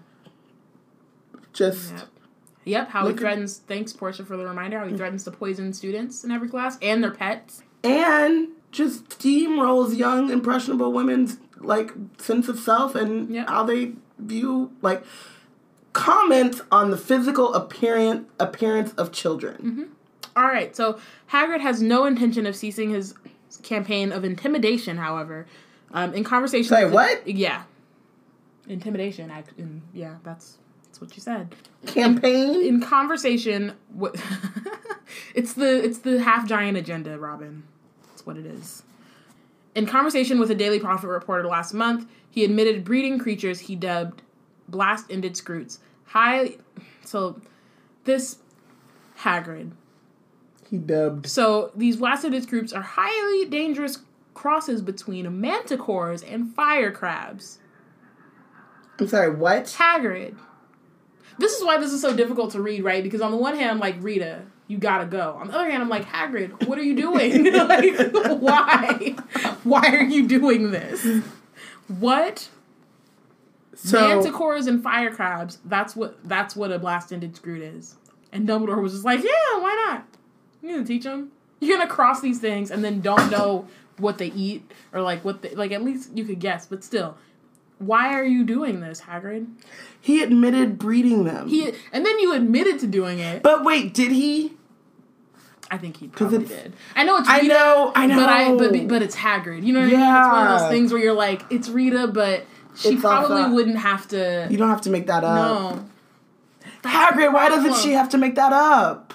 Just 1.53 1.91
Yep. 1.93 2.07
Yep. 2.65 2.89
How 2.89 3.01
he 3.01 3.07
Look 3.09 3.17
at- 3.17 3.19
threatens. 3.19 3.57
Thanks, 3.67 3.93
Portia, 3.93 4.25
for 4.25 4.35
the 4.37 4.45
reminder. 4.45 4.79
How 4.79 4.87
he 4.87 4.95
threatens 4.97 5.23
to 5.25 5.31
poison 5.31 5.73
students 5.73 6.23
in 6.23 6.31
every 6.31 6.49
class 6.49 6.77
and 6.81 7.03
their 7.03 7.11
pets. 7.11 7.61
And 7.83 8.49
just 8.71 9.09
steamrolls 9.09 9.97
young 9.97 10.29
impressionable 10.29 10.91
women's 10.91 11.37
like 11.57 11.91
sense 12.17 12.47
of 12.47 12.59
self 12.59 12.95
and 12.95 13.29
Yep. 13.33 13.47
how 13.49 13.63
they 13.63 13.93
view 14.17 14.71
like 14.81 15.03
comments 15.93 16.61
on 16.71 16.91
the 16.91 16.97
physical 16.97 17.53
appearance 17.53 18.27
appearance 18.39 18.93
of 18.93 19.11
children. 19.11 19.55
Mm-hmm. 19.57 19.83
All 20.35 20.45
right. 20.45 20.75
So 20.75 20.99
Hagrid 21.31 21.59
has 21.61 21.81
no 21.81 22.05
intention 22.05 22.45
of 22.45 22.55
ceasing 22.55 22.91
his 22.91 23.13
campaign 23.63 24.11
of 24.11 24.23
intimidation. 24.23 24.97
However, 24.97 25.47
um, 25.91 26.13
in 26.13 26.23
conversation. 26.23 26.69
Say 26.69 26.85
what? 26.85 27.27
Yeah. 27.27 27.63
Intimidation. 28.67 29.31
I, 29.31 29.43
in, 29.57 29.81
yeah, 29.93 30.17
that's 30.23 30.57
that's 30.85 31.01
what 31.01 31.15
you 31.15 31.21
said. 31.21 31.55
Campaign 31.87 32.61
in 32.61 32.81
conversation 32.81 33.73
with 33.93 34.15
it's 35.35 35.53
the 35.53 35.83
it's 35.83 35.99
the 35.99 36.21
half 36.21 36.47
giant 36.47 36.77
agenda 36.77 37.17
robin 37.17 37.63
that's 38.09 38.25
what 38.25 38.37
it 38.37 38.45
is 38.45 38.83
in 39.75 39.85
conversation 39.85 40.39
with 40.39 40.49
a 40.51 40.55
daily 40.55 40.79
prophet 40.79 41.07
reporter 41.07 41.47
last 41.47 41.73
month 41.73 42.07
he 42.29 42.43
admitted 42.43 42.83
breeding 42.83 43.19
creatures 43.19 43.61
he 43.61 43.75
dubbed 43.75 44.21
blast-ended 44.67 45.33
Skrewts 45.33 45.79
high 46.05 46.55
so 47.03 47.39
this 48.05 48.37
hagrid 49.19 49.71
He 50.69 50.77
dubbed. 50.77 51.27
So 51.27 51.71
these 51.75 51.97
Blast-Ended 51.97 52.47
Skrewts 52.47 52.75
are 52.75 52.81
highly 52.81 53.45
dangerous 53.49 53.99
crosses 54.33 54.81
between 54.81 55.25
manticores 55.25 56.23
and 56.31 56.53
fire 56.55 56.91
crabs. 56.91 57.59
I'm 58.99 59.07
sorry, 59.07 59.33
what? 59.35 59.65
Hagrid. 59.65 60.37
This 61.37 61.53
is 61.53 61.63
why 61.65 61.77
this 61.77 61.91
is 61.91 62.01
so 62.01 62.15
difficult 62.15 62.51
to 62.51 62.61
read, 62.61 62.83
right? 62.83 63.03
Because 63.03 63.21
on 63.21 63.31
the 63.31 63.37
one 63.37 63.55
hand, 63.55 63.79
like, 63.79 63.95
Rita, 63.99 64.43
you 64.69 64.77
gotta 64.77 65.05
go. 65.05 65.35
On 65.41 65.47
the 65.47 65.53
other 65.55 65.69
hand, 65.69 65.81
I'm 65.81 65.89
like, 65.89 66.05
Hagrid, 66.05 66.67
what 66.67 66.77
are 66.77 66.83
you 66.83 66.95
doing? 66.95 67.51
like, 67.53 68.13
why? 68.39 69.15
Why 69.63 69.87
are 69.87 70.03
you 70.03 70.27
doing 70.27 70.69
this? 70.69 71.23
What? 71.87 72.49
So 73.73 73.97
Manticores 73.97 74.67
and 74.67 74.83
fire 74.83 75.09
crabs. 75.09 75.57
That's 75.65 75.95
what 75.95 76.17
that's 76.23 76.55
what 76.55 76.71
a 76.71 76.77
blast-ended 76.77 77.33
Skrewt 77.33 77.77
is. 77.77 77.95
And 78.31 78.47
Dumbledore 78.47 78.81
was 78.81 78.93
just 78.93 79.05
like, 79.05 79.23
yeah, 79.23 79.59
why 79.59 79.85
not? 79.87 80.05
You're 80.61 80.73
gonna 80.73 80.85
teach 80.85 81.03
them? 81.03 81.31
You're 81.59 81.77
gonna 81.77 81.89
cross 81.89 82.21
these 82.21 82.39
things 82.39 82.69
and 82.69 82.83
then 82.85 83.01
don't 83.01 83.31
know 83.31 83.67
what 83.97 84.19
they 84.19 84.27
eat 84.27 84.71
or 84.93 85.01
like 85.01 85.25
what 85.25 85.41
they 85.41 85.55
like. 85.55 85.71
At 85.71 85.83
least 85.83 86.15
you 86.15 86.25
could 86.25 86.39
guess, 86.39 86.67
but 86.67 86.83
still, 86.83 87.17
why 87.79 88.13
are 88.13 88.23
you 88.23 88.43
doing 88.43 88.81
this, 88.81 89.01
Hagrid? 89.01 89.47
he 89.99 90.21
admitted 90.21 90.77
breeding 90.77 91.23
them. 91.23 91.47
He 91.47 91.73
and 91.91 92.05
then 92.05 92.19
you 92.19 92.33
admitted 92.33 92.79
to 92.81 92.87
doing 92.87 93.17
it. 93.19 93.41
but 93.41 93.63
wait, 93.63 93.95
did 93.95 94.11
he? 94.11 94.53
I 95.71 95.77
think 95.77 95.97
he 95.97 96.07
probably 96.07 96.45
did. 96.45 96.73
I 96.95 97.03
know 97.03 97.17
it's 97.17 97.29
Rita, 97.29 97.41
I 97.43 97.47
know, 97.47 97.91
I 97.95 98.05
know. 98.07 98.15
but 98.15 98.29
I 98.29 98.55
but 98.55 98.87
but 98.87 99.01
it's 99.01 99.15
Hagrid. 99.15 99.63
You 99.63 99.73
know 99.73 99.81
what 99.81 99.87
I 99.87 99.91
mean? 99.91 99.99
It's 99.99 100.27
one 100.27 100.47
of 100.47 100.59
those 100.59 100.69
things 100.69 100.91
where 100.91 101.01
you're 101.01 101.13
like, 101.13 101.43
it's 101.51 101.69
Rita, 101.69 102.07
but 102.07 102.45
she 102.75 102.89
It's 102.89 103.01
probably 103.01 103.53
wouldn't 103.53 103.77
have 103.77 104.07
to. 104.09 104.47
You 104.49 104.57
don't 104.57 104.69
have 104.69 104.81
to 104.81 104.89
make 104.89 105.07
that 105.07 105.23
up. 105.23 105.75
no, 105.75 105.85
Hagrid, 106.83 107.33
why 107.33 107.49
doesn't 107.49 107.75
she 107.75 107.91
have 107.91 108.09
to 108.09 108.17
make 108.17 108.35
that 108.35 108.53
up? 108.53 109.13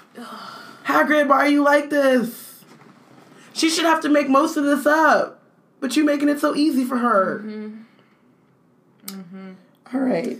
Hagrid, 0.85 1.27
why 1.27 1.37
are 1.37 1.47
you 1.49 1.63
like 1.63 1.89
this? 1.89 2.63
She 3.53 3.69
should 3.69 3.85
have 3.85 4.01
to 4.01 4.09
make 4.09 4.29
most 4.29 4.55
of 4.57 4.63
this 4.65 4.85
up. 4.85 5.41
But 5.79 5.95
you're 5.95 6.05
making 6.05 6.29
it 6.29 6.39
so 6.39 6.55
easy 6.55 6.83
for 6.85 6.97
her. 6.97 7.39
Hmm. 7.39 7.71
All 9.93 9.99
right. 9.99 10.39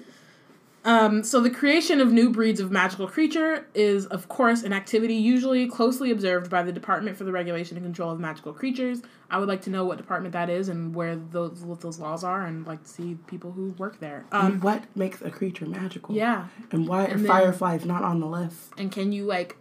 Um, 0.85 1.23
so 1.23 1.41
the 1.41 1.49
creation 1.49 1.99
of 1.99 2.11
new 2.11 2.29
breeds 2.29 2.59
of 2.59 2.69
magical 2.71 3.07
creature 3.07 3.65
is, 3.73 4.05
of 4.05 4.27
course, 4.29 4.61
an 4.61 4.71
activity 4.71 5.15
usually 5.15 5.67
closely 5.67 6.11
observed 6.11 6.49
by 6.51 6.61
the 6.61 6.71
Department 6.71 7.17
for 7.17 7.23
the 7.23 7.31
Regulation 7.31 7.75
and 7.75 7.83
Control 7.83 8.11
of 8.11 8.19
Magical 8.19 8.53
Creatures. 8.53 9.01
I 9.31 9.39
would 9.39 9.47
like 9.49 9.61
to 9.63 9.71
know 9.71 9.83
what 9.83 9.97
department 9.97 10.33
that 10.33 10.47
is 10.47 10.69
and 10.69 10.93
where 10.93 11.15
those 11.15 11.61
what 11.61 11.81
those 11.81 11.97
laws 11.97 12.23
are, 12.23 12.45
and 12.45 12.67
like 12.67 12.83
to 12.83 12.89
see 12.89 13.17
people 13.25 13.51
who 13.51 13.69
work 13.79 13.99
there. 13.99 14.25
Um, 14.31 14.45
and 14.53 14.63
what 14.63 14.83
makes 14.95 15.23
a 15.23 15.31
creature 15.31 15.65
magical? 15.65 16.13
yeah, 16.13 16.47
And 16.71 16.87
why 16.87 17.05
are 17.05 17.07
And 17.07 17.21
then- 17.21 17.27
fireflies 17.27 17.83
not 17.83 18.03
on 18.03 18.19
the 18.19 18.27
list? 18.27 18.71
and 18.77 18.91
can 18.91 19.11
you 19.11 19.25
like 19.25 19.57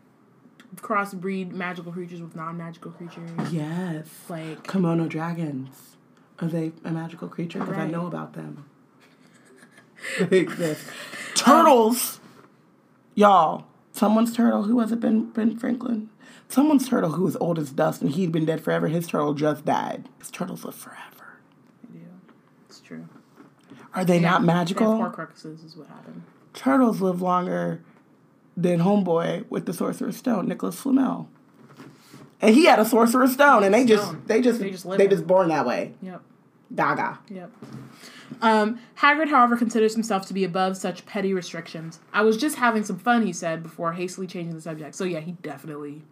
crossbreed 0.76 1.52
magical 1.52 1.92
creatures 1.92 2.20
with 2.20 2.36
non-magical 2.36 2.90
creatures? 2.90 3.30
Yes. 3.50 4.06
Like 4.28 4.66
Kimono 4.70 5.06
dragons. 5.06 5.96
Are 6.40 6.48
they 6.48 6.72
a 6.84 6.90
magical 6.90 7.28
creature? 7.28 7.60
Because 7.60 7.78
I 7.78 7.86
know 7.86 8.06
about 8.06 8.34
them. 8.34 8.66
They. 10.20 10.46
Turtles! 11.34 12.20
Y'all, 13.14 13.66
someone's 13.92 14.32
turtle, 14.32 14.64
who 14.64 14.76
was 14.76 14.92
it, 14.92 15.00
Ben, 15.00 15.30
ben 15.30 15.56
Franklin? 15.58 16.10
Someone's 16.48 16.88
turtle 16.88 17.12
who 17.12 17.22
was 17.24 17.36
old 17.36 17.58
as 17.58 17.70
dust 17.70 18.02
and 18.02 18.10
he'd 18.10 18.32
been 18.32 18.44
dead 18.44 18.60
forever. 18.62 18.88
His 18.88 19.06
turtle 19.06 19.34
just 19.34 19.64
died. 19.64 20.08
His 20.18 20.30
turtles 20.30 20.64
live 20.64 20.74
forever. 20.74 21.38
Do. 21.92 22.00
It's 22.68 22.80
true. 22.80 23.08
Are 23.94 24.04
they 24.04 24.20
not 24.20 24.40
They 24.42 24.46
magical? 24.46 25.00
have 25.00 25.12
Horcruxes 25.12 25.64
is 25.64 25.76
what 25.76 25.88
happened. 25.88 26.22
Turtles 26.52 27.00
live 27.00 27.20
longer 27.22 27.82
than 28.56 28.80
Homeboy 28.80 29.46
with 29.48 29.66
the 29.66 29.72
Sorcerer's 29.72 30.16
Stone, 30.16 30.46
Nicholas 30.48 30.80
Flamel. 30.80 31.28
And 32.40 32.54
he 32.54 32.66
had 32.66 32.78
a 32.78 32.84
Sorcerer's 32.84 33.32
Stone, 33.32 33.64
and 33.64 33.72
they 33.74 33.84
just 33.84 34.12
they 34.26 34.40
just 34.40 34.58
They 34.60 34.66
they 34.66 34.70
just 34.70 34.84
just, 34.84 34.98
they 34.98 35.08
just 35.08 35.26
born 35.26 35.48
that 35.48 35.66
way. 35.66 35.94
Yep. 36.02 36.22
Gaga. 36.74 37.18
Yep. 37.28 37.50
Um, 38.42 38.80
Hagrid, 38.98 39.28
however, 39.28 39.56
considers 39.56 39.94
himself 39.94 40.26
to 40.26 40.34
be 40.34 40.44
above 40.44 40.76
such 40.76 41.06
petty 41.06 41.32
restrictions. 41.32 42.00
I 42.12 42.22
was 42.22 42.36
just 42.36 42.56
having 42.56 42.84
some 42.84 42.98
fun, 42.98 43.24
he 43.24 43.32
said, 43.32 43.62
before 43.62 43.92
hastily 43.92 44.26
changing 44.26 44.54
the 44.54 44.60
subject. 44.60 44.94
So 44.94 45.04
yeah, 45.04 45.20
he 45.20 45.32
definitely 45.32 46.02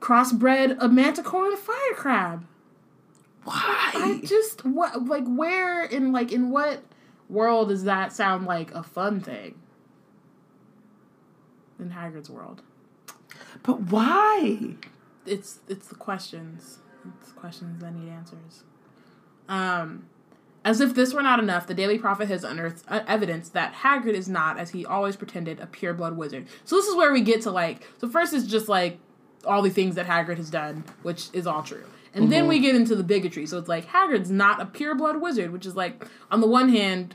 crossbred 0.00 0.76
a 0.80 0.88
manticore 0.88 1.46
and 1.46 1.54
a 1.54 1.56
fire 1.56 1.94
crab. 1.94 2.46
Why? 3.44 3.90
I 3.94 4.20
just 4.24 4.64
what 4.64 5.04
like 5.06 5.24
where 5.26 5.84
in 5.84 6.12
like 6.12 6.30
in 6.30 6.50
what 6.50 6.82
world 7.28 7.68
does 7.68 7.84
that 7.84 8.12
sound 8.12 8.46
like 8.46 8.72
a 8.72 8.82
fun 8.82 9.20
thing? 9.20 9.56
In 11.80 11.90
Hagrid's 11.90 12.30
world. 12.30 12.62
But 13.64 13.80
why? 13.82 14.76
it's 15.26 15.60
it's 15.68 15.88
the 15.88 15.94
questions. 15.94 16.78
It's 17.20 17.32
questions 17.32 17.80
that 17.80 17.94
need 17.94 18.08
answers. 18.10 18.64
Um, 19.48 20.06
as 20.64 20.80
if 20.80 20.94
this 20.94 21.12
were 21.12 21.22
not 21.22 21.40
enough, 21.40 21.66
the 21.66 21.74
Daily 21.74 21.98
Prophet 21.98 22.28
has 22.28 22.44
unearthed 22.44 22.84
uh, 22.88 23.00
evidence 23.08 23.48
that 23.50 23.74
Hagrid 23.74 24.14
is 24.14 24.28
not, 24.28 24.58
as 24.58 24.70
he 24.70 24.86
always 24.86 25.16
pretended, 25.16 25.58
a 25.58 25.66
pureblood 25.66 26.14
wizard. 26.14 26.46
So 26.64 26.76
this 26.76 26.86
is 26.86 26.94
where 26.94 27.12
we 27.12 27.20
get 27.20 27.42
to 27.42 27.50
like. 27.50 27.88
So 27.98 28.08
first 28.08 28.32
is 28.32 28.46
just 28.46 28.68
like 28.68 28.98
all 29.44 29.62
the 29.62 29.70
things 29.70 29.96
that 29.96 30.06
Hagrid 30.06 30.36
has 30.36 30.50
done, 30.50 30.84
which 31.02 31.28
is 31.32 31.46
all 31.46 31.62
true. 31.62 31.84
And 32.14 32.30
then 32.30 32.46
we 32.46 32.58
get 32.58 32.76
into 32.76 32.94
the 32.94 33.02
bigotry. 33.02 33.46
So 33.46 33.58
it's 33.58 33.68
like 33.68 33.86
Hagrid's 33.86 34.30
not 34.30 34.60
a 34.60 34.66
pureblood 34.66 35.20
wizard, 35.20 35.50
which 35.50 35.64
is 35.64 35.74
like 35.74 36.04
on 36.30 36.40
the 36.40 36.46
one 36.46 36.68
hand. 36.68 37.14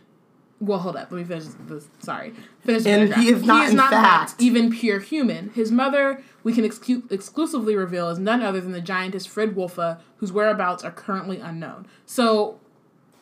Well, 0.60 0.80
hold 0.80 0.96
up. 0.96 1.12
Let 1.12 1.18
me 1.20 1.24
finish 1.24 1.46
this. 1.68 1.88
Sorry. 2.00 2.34
Finish 2.66 2.84
the 2.84 2.90
And 2.90 3.00
paragraph. 3.14 3.20
he 3.24 3.30
is 3.30 3.44
not, 3.44 3.70
in 3.72 3.78
fact- 3.78 4.36
even 4.40 4.72
pure 4.72 5.00
human. 5.00 5.50
His 5.52 5.72
mother, 5.72 6.24
we 6.44 6.52
can 6.52 6.64
excu- 6.64 7.10
exclusively 7.12 7.76
reveal, 7.76 8.10
is 8.10 8.18
none 8.18 8.42
other 8.42 8.60
than 8.60 8.72
the 8.72 8.82
giantess 8.82 9.28
Fridwulfa, 9.28 10.00
whose 10.18 10.32
whereabouts 10.32 10.84
are 10.84 10.90
currently 10.92 11.40
unknown. 11.40 11.86
So, 12.08 12.60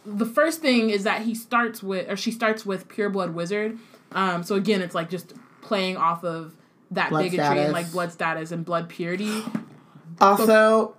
the 0.05 0.25
first 0.25 0.61
thing 0.61 0.89
is 0.91 1.03
that 1.03 1.23
he 1.23 1.35
starts 1.35 1.83
with, 1.83 2.09
or 2.09 2.15
she 2.15 2.31
starts 2.31 2.65
with 2.65 2.87
pure 2.87 3.09
blood 3.09 3.31
wizard. 3.33 3.77
Um, 4.13 4.43
so 4.43 4.55
again, 4.55 4.81
it's 4.81 4.95
like 4.95 5.09
just 5.09 5.33
playing 5.61 5.97
off 5.97 6.23
of 6.23 6.53
that 6.91 7.09
Blood 7.09 7.23
bigotry 7.23 7.43
status. 7.43 7.63
and 7.65 7.73
like 7.73 7.91
blood 7.91 8.11
status 8.13 8.51
and 8.51 8.63
blood 8.63 8.87
purity. 8.87 9.43
Also, 10.21 10.93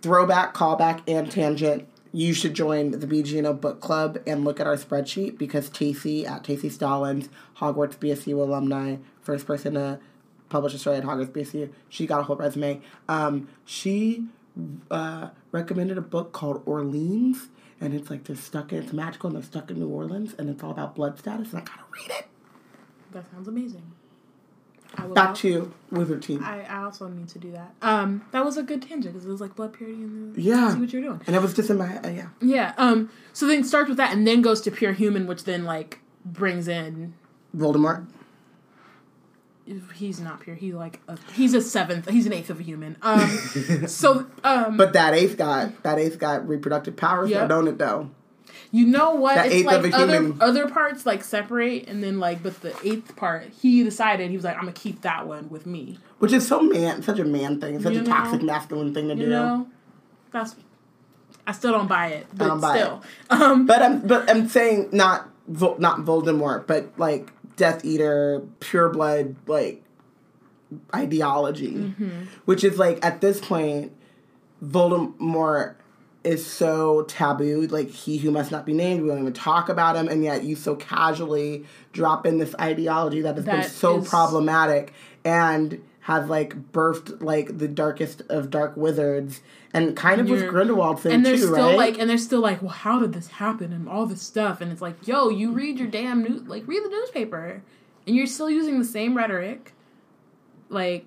throwback, 0.00 0.54
callback, 0.54 1.00
and 1.08 1.30
tangent. 1.30 1.86
You 2.12 2.34
should 2.34 2.54
join 2.54 2.90
the 2.90 3.06
BGNO 3.06 3.60
book 3.60 3.80
club 3.80 4.18
and 4.26 4.44
look 4.44 4.58
at 4.58 4.66
our 4.66 4.76
spreadsheet 4.76 5.38
because 5.38 5.68
Tacey 5.68 6.26
at 6.26 6.42
Tacey 6.42 6.68
Stallings, 6.68 7.28
Hogwarts 7.58 7.96
BSU 7.96 8.34
alumni, 8.34 8.96
first 9.22 9.46
person 9.46 9.74
to 9.74 10.00
publish 10.48 10.74
a 10.74 10.78
story 10.78 10.96
at 10.96 11.04
Hogwarts 11.04 11.30
BSU. 11.30 11.70
She 11.88 12.06
got 12.06 12.20
a 12.20 12.22
whole 12.24 12.36
resume. 12.36 12.80
Um, 13.08 13.48
she 13.64 14.24
uh, 14.90 15.30
recommended 15.52 15.98
a 15.98 16.02
book 16.02 16.32
called 16.32 16.62
Orleans, 16.66 17.48
and 17.80 17.94
it's 17.94 18.10
like 18.10 18.24
they're 18.24 18.34
stuck 18.34 18.72
in 18.72 18.82
it's 18.82 18.92
magical 18.92 19.28
and 19.28 19.36
they're 19.36 19.44
stuck 19.44 19.70
in 19.70 19.78
New 19.78 19.88
Orleans, 19.88 20.34
and 20.36 20.50
it's 20.50 20.64
all 20.64 20.72
about 20.72 20.96
blood 20.96 21.16
status. 21.16 21.52
And 21.52 21.62
I 21.62 21.64
gotta 21.64 21.84
read 21.92 22.10
it. 22.18 22.26
That 23.12 23.30
sounds 23.30 23.46
amazing. 23.46 23.92
Back 25.14 25.34
to 25.36 25.72
Wizard 25.90 26.22
Team. 26.22 26.42
I, 26.44 26.62
I 26.64 26.82
also 26.82 27.08
need 27.08 27.28
to 27.28 27.38
do 27.38 27.52
that. 27.52 27.74
Um, 27.80 28.24
that 28.32 28.44
was 28.44 28.56
a 28.56 28.62
good 28.62 28.82
tangent 28.82 29.14
because 29.14 29.24
it 29.26 29.30
was 29.30 29.40
like 29.40 29.54
blood 29.54 29.72
purity 29.72 29.96
and 30.02 30.34
the, 30.34 30.42
Yeah. 30.42 30.74
see 30.74 30.80
what 30.80 30.92
you're 30.92 31.02
doing. 31.02 31.20
And 31.26 31.34
it 31.36 31.40
was 31.42 31.54
just 31.54 31.70
in 31.70 31.78
my 31.78 31.98
uh, 31.98 32.08
yeah. 32.08 32.28
Yeah. 32.40 32.74
Um. 32.76 33.10
So 33.32 33.46
then 33.46 33.60
it 33.60 33.66
starts 33.66 33.88
with 33.88 33.98
that, 33.98 34.12
and 34.12 34.26
then 34.26 34.42
goes 34.42 34.60
to 34.62 34.70
pure 34.70 34.92
human, 34.92 35.26
which 35.26 35.44
then 35.44 35.64
like 35.64 36.00
brings 36.24 36.66
in. 36.68 37.14
Voldemort. 37.56 38.06
He's 39.94 40.18
not 40.20 40.40
pure. 40.40 40.56
He's 40.56 40.74
like 40.74 40.98
a, 41.06 41.16
he's 41.34 41.54
a 41.54 41.60
seventh. 41.60 42.08
He's 42.08 42.26
an 42.26 42.32
eighth 42.32 42.50
of 42.50 42.58
a 42.58 42.62
human. 42.62 42.96
Um. 43.02 43.28
so 43.86 44.26
um. 44.42 44.76
But 44.76 44.94
that 44.94 45.14
eighth 45.14 45.36
got 45.36 45.82
that 45.84 45.98
eighth 45.98 46.18
got 46.18 46.48
reproductive 46.48 46.96
powers, 46.96 47.30
Yep. 47.30 47.42
though, 47.42 47.48
don't 47.48 47.68
it? 47.68 47.78
Though 47.78 48.10
you 48.72 48.86
know 48.86 49.14
what? 49.14 49.34
that 49.34 49.50
it's 49.52 49.64
like 49.66 49.92
other 49.94 50.14
human- 50.20 50.40
other 50.40 50.68
parts 50.68 51.04
like 51.06 51.24
separate, 51.24 51.88
and 51.88 52.02
then 52.02 52.20
like 52.20 52.42
but 52.42 52.60
the 52.60 52.74
eighth 52.84 53.16
part, 53.16 53.48
he 53.60 53.82
decided 53.82 54.30
he 54.30 54.36
was 54.36 54.44
like, 54.44 54.54
I'm 54.56 54.62
gonna 54.62 54.72
keep 54.72 55.02
that 55.02 55.26
one 55.26 55.48
with 55.50 55.66
me. 55.66 55.98
which 56.18 56.32
is 56.32 56.46
so 56.46 56.60
man, 56.60 57.02
such 57.02 57.18
a 57.18 57.24
man 57.24 57.60
thing, 57.60 57.80
such 57.82 57.94
You 57.94 58.00
a 58.00 58.02
know? 58.02 58.10
toxic 58.10 58.42
masculine 58.42 58.94
thing 58.94 59.08
to 59.08 59.14
You 59.16 59.24
do. 59.24 59.30
know. 59.30 59.66
That's. 60.32 60.54
I 61.46 61.52
still 61.52 61.72
don't 61.72 61.88
buy 61.88 62.08
it, 62.08 62.26
but 62.34 62.46
don't 62.46 62.60
buy 62.60 62.76
still. 62.78 63.02
Um. 63.30 63.66
But 63.66 63.82
I'm 63.82 64.06
but 64.06 64.30
I'm 64.30 64.48
saying 64.48 64.90
not 64.92 65.28
not 65.48 65.98
Voldemort, 66.00 66.66
but 66.68 66.92
like 66.96 67.32
Death 67.56 67.84
Eater, 67.84 68.42
pure 68.60 68.88
blood, 68.90 69.34
like 69.48 69.82
ideology, 70.94 71.72
Mm-hmm. 71.74 72.22
which 72.44 72.62
is 72.62 72.78
like 72.78 73.04
at 73.04 73.20
this 73.20 73.40
point, 73.40 73.92
Voldemort 74.64 75.74
is 76.22 76.44
so 76.44 77.02
taboo, 77.02 77.66
like 77.68 77.88
he 77.88 78.18
who 78.18 78.30
must 78.30 78.50
not 78.50 78.66
be 78.66 78.74
named. 78.74 79.02
We 79.02 79.08
don't 79.08 79.20
even 79.20 79.32
talk 79.32 79.68
about 79.68 79.96
him, 79.96 80.08
and 80.08 80.22
yet 80.22 80.44
you 80.44 80.54
so 80.56 80.76
casually 80.76 81.64
drop 81.92 82.26
in 82.26 82.38
this 82.38 82.54
ideology 82.60 83.22
that 83.22 83.36
has 83.36 83.44
been 83.44 83.62
so 83.62 83.98
is- 83.98 84.08
problematic 84.08 84.92
and 85.24 85.82
has 86.00 86.28
like 86.28 86.72
birthed 86.72 87.22
like 87.22 87.58
the 87.58 87.68
darkest 87.68 88.22
of 88.28 88.50
dark 88.50 88.76
wizards, 88.76 89.40
and 89.72 89.96
kind 89.96 90.20
of 90.20 90.28
with 90.28 90.40
You're- 90.40 90.50
Grindelwald 90.50 91.00
thing 91.00 91.12
and 91.12 91.24
they're 91.26 91.36
too, 91.36 91.42
still 91.52 91.68
right? 91.68 91.76
like 91.76 91.98
and 91.98 92.08
they're 92.10 92.18
still 92.18 92.40
like 92.40 92.60
well 92.62 92.70
how 92.70 92.98
did 92.98 93.12
this 93.12 93.28
happen 93.28 93.72
and 93.72 93.88
all 93.88 94.06
this 94.06 94.20
stuff 94.22 94.60
and 94.60 94.72
it's 94.72 94.80
like 94.82 95.06
yo 95.06 95.28
you 95.28 95.52
read 95.52 95.78
your 95.78 95.88
damn 95.88 96.22
new 96.22 96.38
like 96.46 96.66
read 96.66 96.82
the 96.82 96.88
newspaper 96.88 97.62
and 98.06 98.16
you're 98.16 98.26
still 98.26 98.50
using 98.50 98.78
the 98.78 98.84
same 98.84 99.16
rhetoric 99.16 99.72
like 100.70 101.04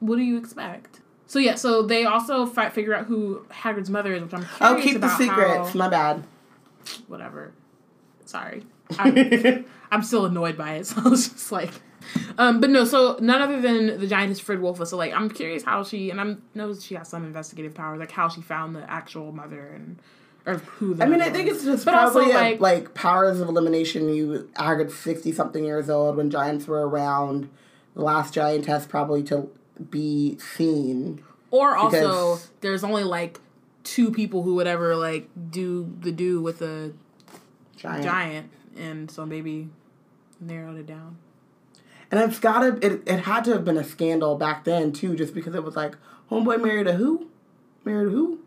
what 0.00 0.16
do 0.16 0.22
you 0.22 0.36
expect? 0.38 0.99
So 1.30 1.38
yeah, 1.38 1.54
so 1.54 1.82
they 1.82 2.04
also 2.06 2.44
fi- 2.44 2.70
figure 2.70 2.92
out 2.92 3.06
who 3.06 3.46
Hagrid's 3.52 3.88
mother 3.88 4.12
is, 4.12 4.22
which 4.24 4.34
I'm 4.34 4.40
curious 4.40 4.56
about. 4.56 4.78
Oh, 4.78 4.82
keep 4.82 4.92
the 4.94 4.98
about 5.06 5.18
secrets. 5.18 5.68
how- 5.70 5.78
My 5.78 5.88
bad. 5.88 6.24
whatever. 7.06 7.52
Sorry, 8.24 8.64
I'm, 8.98 9.64
I'm 9.92 10.02
still 10.02 10.26
annoyed 10.26 10.56
by 10.56 10.74
it. 10.74 10.86
So 10.86 11.02
I 11.04 11.08
was 11.08 11.28
just 11.28 11.52
like, 11.52 11.70
um, 12.36 12.60
but 12.60 12.70
no. 12.70 12.84
So 12.84 13.16
none 13.20 13.40
other 13.42 13.60
than 13.60 14.00
the 14.00 14.08
giantess 14.08 14.40
Frid 14.40 14.60
Wolf. 14.60 14.84
So 14.88 14.96
like, 14.96 15.12
I'm 15.12 15.30
curious 15.30 15.62
how 15.62 15.84
she 15.84 16.10
and 16.10 16.20
I'm 16.20 16.42
knows 16.54 16.84
she 16.84 16.96
has 16.96 17.06
some 17.08 17.24
investigative 17.24 17.74
powers, 17.74 18.00
like 18.00 18.10
how 18.10 18.28
she 18.28 18.40
found 18.40 18.74
the 18.74 18.88
actual 18.90 19.30
mother 19.30 19.68
and 19.68 19.98
or 20.46 20.54
who. 20.54 20.94
The 20.94 21.04
I 21.04 21.06
mean, 21.06 21.20
I 21.22 21.30
think 21.30 21.48
it's 21.48 21.64
just 21.64 21.84
But 21.84 21.94
also, 21.94 22.14
probably 22.24 22.32
a- 22.32 22.34
like- 22.34 22.60
like, 22.60 22.94
powers 22.94 23.40
of 23.40 23.48
elimination. 23.48 24.08
You 24.12 24.50
Hagrid's 24.56 24.96
sixty 24.96 25.30
something 25.30 25.64
years 25.64 25.88
old 25.88 26.16
when 26.16 26.28
giants 26.28 26.66
were 26.66 26.88
around. 26.88 27.48
The 27.94 28.02
last 28.02 28.34
giantess 28.34 28.88
probably 28.88 29.22
to 29.24 29.48
be 29.88 30.38
seen. 30.38 31.22
Or 31.50 31.76
also, 31.76 32.38
there's 32.60 32.84
only 32.84 33.04
like 33.04 33.40
two 33.82 34.10
people 34.10 34.42
who 34.42 34.54
would 34.56 34.66
ever 34.66 34.94
like 34.94 35.28
do 35.50 35.92
the 36.00 36.12
do 36.12 36.40
with 36.40 36.62
a 36.62 36.92
Giant. 37.76 38.04
giant, 38.04 38.50
and 38.76 39.10
so 39.10 39.24
maybe 39.24 39.68
narrowed 40.40 40.78
it 40.78 40.86
down. 40.86 41.18
And 42.10 42.20
it's 42.20 42.38
gotta 42.38 42.78
it, 42.84 43.02
it 43.06 43.20
had 43.20 43.44
to 43.44 43.52
have 43.52 43.64
been 43.64 43.76
a 43.76 43.84
scandal 43.84 44.36
back 44.36 44.64
then 44.64 44.92
too, 44.92 45.16
just 45.16 45.34
because 45.34 45.54
it 45.54 45.64
was 45.64 45.76
like, 45.76 45.96
homeboy 46.30 46.62
married 46.62 46.86
a 46.86 46.94
who? 46.94 47.28
Married 47.84 48.08
a 48.08 48.10
who? 48.10 48.40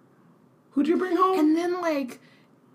Who'd 0.71 0.87
you 0.87 0.97
bring 0.97 1.15
home? 1.15 1.39
And, 1.39 1.55
then 1.55 1.81
like, 1.81 2.19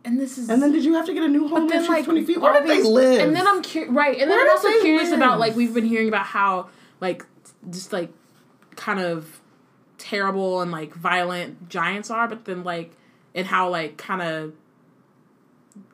and 0.05 0.21
this 0.21 0.39
is 0.39 0.49
and 0.49 0.63
then 0.63 0.73
did 0.73 0.85
you 0.85 0.95
have 0.95 1.07
to 1.07 1.13
get 1.13 1.25
a 1.25 1.29
new 1.29 1.49
home 1.49 1.67
But 1.67 1.73
then 1.73 1.87
like 1.87 2.05
twenty 2.05 2.25
feet? 2.25 2.41
Where 2.41 2.53
did 2.61 2.69
they 2.69 2.83
live? 2.83 3.21
And 3.21 3.35
then 3.35 3.47
I'm 3.47 3.63
curious, 3.63 3.93
right? 3.93 4.19
And 4.19 4.31
then 4.31 4.39
Where 4.39 4.47
I'm 4.47 4.57
also 4.57 4.81
curious 4.81 5.13
about 5.13 5.39
like 5.39 5.57
we've 5.57 5.75
been 5.75 5.85
hearing 5.85 6.09
about 6.09 6.27
how 6.27 6.69
like 7.01 7.27
just 7.71 7.93
like 7.93 8.11
kind 8.79 9.01
of 9.01 9.41
terrible 9.99 10.63
and 10.63 10.71
like 10.71 10.95
violent 10.95 11.69
giants 11.69 12.11
are, 12.11 12.27
but 12.29 12.47
then 12.47 12.65
like 12.65 12.93
and 13.35 13.47
how 13.47 13.69
like 13.69 13.99
kind 13.99 14.23
of 14.23 14.55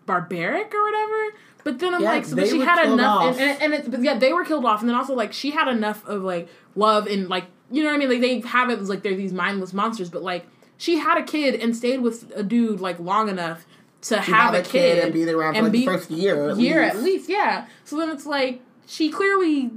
barbaric 0.07 0.72
or 0.72 0.82
whatever. 0.85 1.37
But 1.64 1.78
then 1.78 1.95
I'm 1.95 2.03
Yeah, 2.03 2.11
like, 2.12 2.24
so, 2.26 2.37
but 2.37 2.47
she 2.47 2.61
had 2.61 2.85
enough, 2.93 3.39
and, 3.39 3.41
and, 3.41 3.62
and 3.62 3.74
it, 3.74 3.91
but 3.91 4.03
yeah, 4.03 4.18
they 4.18 4.32
were 4.32 4.45
killed 4.45 4.66
off, 4.66 4.80
and 4.80 4.89
then 4.89 4.97
also 4.97 5.14
like 5.14 5.32
she 5.32 5.51
had 5.51 5.66
enough 5.66 6.07
of 6.07 6.22
like 6.22 6.49
love 6.76 7.07
and 7.07 7.28
like 7.28 7.47
you 7.70 7.82
know 7.82 7.89
what 7.89 7.97
I 7.97 7.99
mean. 7.99 8.11
Like 8.11 8.20
they 8.20 8.41
have 8.49 8.70
it 8.70 8.82
like 8.82 9.03
they're 9.03 9.16
these 9.16 9.32
mindless 9.32 9.72
monsters, 9.72 10.11
but 10.11 10.22
like 10.22 10.47
she 10.76 10.99
had 10.99 11.18
a 11.18 11.22
kid 11.22 11.55
and 11.55 11.74
stayed 11.74 12.01
with 12.01 12.30
a 12.37 12.43
dude 12.43 12.80
like 12.80 12.99
long 13.01 13.28
enough 13.30 13.66
to 14.03 14.16
have, 14.18 14.53
have 14.53 14.55
a 14.55 14.62
kid, 14.62 15.03
and 15.03 15.14
be 15.14 15.24
there 15.24 15.39
around 15.39 15.55
for 15.55 15.62
like 15.62 15.72
be- 15.72 15.87
the 15.87 15.87
first 15.87 16.11
year. 16.11 16.51
At 16.51 16.59
year 16.59 16.82
least. 16.82 16.97
at 16.97 17.03
least, 17.03 17.28
yeah. 17.30 17.66
So 17.85 17.97
then 17.97 18.11
it's 18.11 18.26
like 18.26 18.61
she 18.87 19.11
clearly 19.11 19.70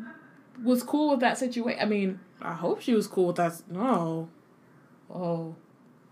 was 0.61 0.83
cool 0.83 1.11
with 1.11 1.21
that 1.21 1.37
situation. 1.37 1.79
I 1.81 1.85
mean, 1.85 2.19
I 2.41 2.53
hope 2.53 2.81
she 2.81 2.93
was 2.93 3.07
cool 3.07 3.27
with 3.27 3.35
that. 3.37 3.61
No, 3.69 4.29
oh, 5.13 5.55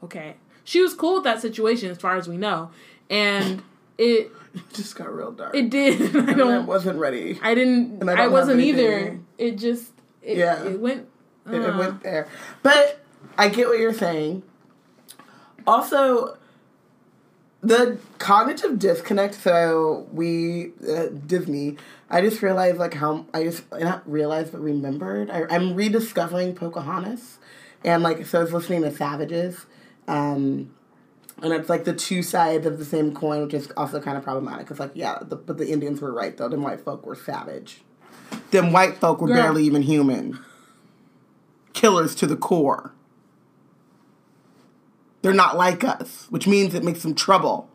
okay. 0.03 0.35
She 0.63 0.81
was 0.81 0.93
cool 0.93 1.15
with 1.15 1.23
that 1.25 1.41
situation 1.41 1.91
as 1.91 1.97
far 1.97 2.17
as 2.17 2.27
we 2.27 2.37
know, 2.37 2.71
and 3.09 3.61
it 3.97 4.31
It 4.53 4.73
just 4.73 4.95
got 4.95 5.13
real 5.13 5.31
dark. 5.31 5.53
it 5.55 5.69
did. 5.69 6.01
I 6.15 6.19
and 6.19 6.29
I 6.31 6.33
don't. 6.33 6.65
wasn't 6.65 6.97
ready. 6.99 7.39
I 7.43 7.53
didn't. 7.53 8.01
And 8.01 8.09
I 8.09 8.23
I, 8.23 8.27
wasn't 8.27 8.61
either. 8.61 9.19
It 9.37 9.57
just. 9.57 9.91
It, 10.21 10.37
Yeah. 10.37 10.63
It 10.63 10.79
went. 10.79 11.07
It, 11.47 11.55
it 11.61 11.69
uh, 11.69 11.77
went 11.77 12.01
there. 12.01 12.27
But 12.63 12.99
I 13.37 13.49
get 13.49 13.67
what 13.67 13.77
you're 13.77 13.93
saying. 13.93 14.41
Also, 15.67 16.37
the 17.65 17.97
cognitive 18.19 18.79
disconnect. 18.79 19.35
So 19.35 20.07
we 20.11 20.71
uh, 20.87 21.07
Disney. 21.25 21.77
I 22.09 22.21
just 22.21 22.41
realized 22.41 22.77
like 22.77 22.93
how 22.93 23.25
I 23.33 23.43
just 23.43 23.63
not 23.71 24.09
realized 24.09 24.51
but 24.51 24.61
remembered. 24.61 25.29
I, 25.29 25.45
I'm 25.49 25.75
rediscovering 25.75 26.55
Pocahontas, 26.55 27.39
and 27.83 28.03
like 28.03 28.25
so 28.25 28.39
I 28.39 28.43
was 28.43 28.53
listening 28.53 28.83
to 28.83 28.91
Savages, 28.91 29.65
um, 30.07 30.71
and 31.41 31.53
it's 31.53 31.69
like 31.69 31.83
the 31.85 31.93
two 31.93 32.21
sides 32.21 32.65
of 32.65 32.77
the 32.77 32.85
same 32.85 33.13
coin, 33.13 33.43
which 33.43 33.53
is 33.53 33.71
also 33.75 33.99
kind 33.99 34.17
of 34.17 34.23
problematic. 34.23 34.69
It's 34.69 34.79
like 34.79 34.91
yeah, 34.93 35.19
the, 35.21 35.35
but 35.35 35.57
the 35.57 35.71
Indians 35.71 36.01
were 36.01 36.13
right 36.13 36.37
though. 36.37 36.47
Them 36.47 36.61
white 36.61 36.81
folk 36.81 37.05
were 37.05 37.15
savage. 37.15 37.81
Them 38.51 38.71
white 38.71 38.97
folk 38.97 39.21
were 39.21 39.27
Girl. 39.27 39.37
barely 39.37 39.63
even 39.63 39.81
human 39.81 40.39
killers 41.73 42.15
to 42.15 42.27
the 42.27 42.37
core. 42.37 42.93
They're 45.25 45.33
not 45.33 45.57
like 45.57 45.83
us, 45.83 46.27
which 46.29 46.45
means 46.45 46.75
it 46.75 46.83
makes 46.83 47.01
them 47.01 47.15
trouble. 47.15 47.67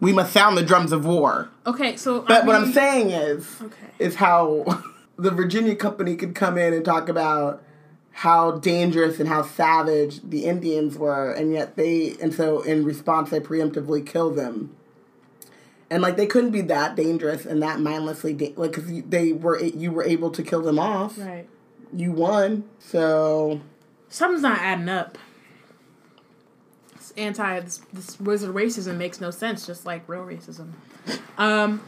We 0.00 0.12
must 0.12 0.34
sound 0.34 0.58
the 0.58 0.62
drums 0.62 0.92
of 0.92 1.06
war. 1.06 1.48
Okay, 1.66 1.96
so. 1.96 2.20
But 2.20 2.44
what 2.44 2.54
I'm 2.56 2.74
saying 2.74 3.08
is, 3.08 3.56
Okay. 3.62 3.86
is 3.98 4.16
how 4.16 4.66
the 5.16 5.30
Virginia 5.30 5.76
company 5.76 6.14
could 6.14 6.34
come 6.34 6.58
in 6.58 6.74
and 6.74 6.84
talk 6.84 7.08
about 7.08 7.62
how 8.12 8.58
dangerous 8.58 9.18
and 9.18 9.30
how 9.30 9.40
savage 9.40 10.20
the 10.28 10.44
Indians 10.44 10.98
were, 10.98 11.30
and 11.32 11.54
yet 11.54 11.74
they, 11.76 12.16
and 12.20 12.34
so 12.34 12.60
in 12.60 12.84
response, 12.84 13.30
they 13.30 13.40
preemptively 13.40 14.04
kill 14.04 14.28
them. 14.30 14.76
And 15.88 16.02
like 16.02 16.18
they 16.18 16.26
couldn't 16.26 16.50
be 16.50 16.60
that 16.60 16.96
dangerous 16.96 17.46
and 17.46 17.62
that 17.62 17.80
mindlessly, 17.80 18.34
da- 18.34 18.52
like 18.58 18.72
because 18.72 19.02
they 19.08 19.32
were, 19.32 19.58
you 19.58 19.90
were 19.90 20.04
able 20.04 20.30
to 20.32 20.42
kill 20.42 20.60
them 20.60 20.78
off. 20.78 21.16
Right. 21.16 21.48
You 21.94 22.12
won, 22.12 22.64
so 22.78 23.62
Something's 24.10 24.42
not 24.42 24.58
adding 24.58 24.90
up. 24.90 25.16
Anti 27.16 27.60
this, 27.60 27.80
this 27.92 28.20
wizard 28.20 28.54
racism 28.54 28.96
makes 28.96 29.20
no 29.20 29.30
sense, 29.30 29.66
just 29.66 29.86
like 29.86 30.08
real 30.08 30.22
racism. 30.22 30.72
Um, 31.38 31.80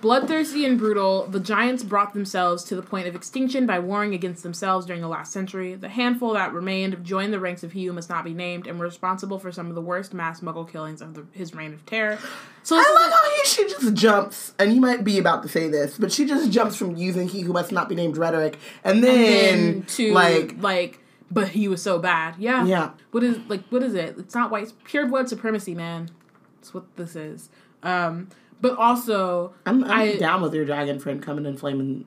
bloodthirsty 0.00 0.64
and 0.64 0.76
brutal, 0.76 1.26
the 1.28 1.38
giants 1.38 1.84
brought 1.84 2.12
themselves 2.12 2.64
to 2.64 2.74
the 2.74 2.82
point 2.82 3.06
of 3.06 3.14
extinction 3.14 3.66
by 3.66 3.78
warring 3.78 4.14
against 4.14 4.42
themselves 4.42 4.84
during 4.84 5.00
the 5.00 5.08
last 5.08 5.32
century. 5.32 5.76
The 5.76 5.88
handful 5.88 6.32
that 6.34 6.52
remained 6.52 7.04
joined 7.04 7.32
the 7.32 7.38
ranks 7.38 7.62
of 7.62 7.70
he 7.72 7.84
who 7.86 7.92
must 7.92 8.10
not 8.10 8.24
be 8.24 8.34
named 8.34 8.66
and 8.66 8.78
were 8.80 8.86
responsible 8.86 9.38
for 9.38 9.52
some 9.52 9.68
of 9.68 9.76
the 9.76 9.80
worst 9.80 10.12
mass 10.12 10.40
muggle 10.40 10.68
killings 10.68 11.00
of 11.00 11.14
the, 11.14 11.24
his 11.32 11.54
reign 11.54 11.72
of 11.72 11.86
terror. 11.86 12.18
So 12.64 12.76
I 12.76 12.80
love 12.80 13.10
a- 13.10 13.14
how 13.14 13.30
he, 13.36 13.46
she 13.46 13.64
just 13.68 13.94
jumps, 13.94 14.52
and 14.58 14.72
you 14.74 14.80
might 14.80 15.04
be 15.04 15.18
about 15.18 15.42
to 15.44 15.48
say 15.48 15.68
this, 15.68 15.96
but 15.98 16.10
she 16.12 16.26
just 16.26 16.50
jumps 16.50 16.74
from 16.74 16.96
using 16.96 17.28
"he 17.28 17.42
who 17.42 17.52
must 17.52 17.70
not 17.70 17.88
be 17.88 17.94
named" 17.94 18.16
rhetoric, 18.16 18.58
and 18.82 19.02
then, 19.04 19.74
then 19.74 19.82
to 19.82 20.12
like, 20.12 20.56
like 20.58 20.98
but 21.32 21.48
he 21.48 21.66
was 21.68 21.82
so 21.82 21.98
bad. 21.98 22.34
Yeah. 22.38 22.64
Yeah. 22.64 22.90
what 23.10 23.22
is 23.22 23.38
like 23.48 23.62
what 23.70 23.82
is 23.82 23.94
it? 23.94 24.16
It's 24.18 24.34
not 24.34 24.50
white 24.50 24.72
pure 24.84 25.06
blood 25.06 25.28
supremacy 25.28 25.74
man. 25.74 26.10
That's 26.56 26.72
what 26.74 26.84
this 26.96 27.16
is. 27.16 27.48
Um 27.82 28.28
but 28.60 28.76
also 28.78 29.52
I'm, 29.66 29.82
I'm 29.84 29.90
I- 29.90 30.16
down 30.16 30.42
with 30.42 30.54
your 30.54 30.64
dragon 30.64 30.98
friend 31.00 31.22
coming 31.22 31.46
and 31.46 31.58
flaming 31.58 32.06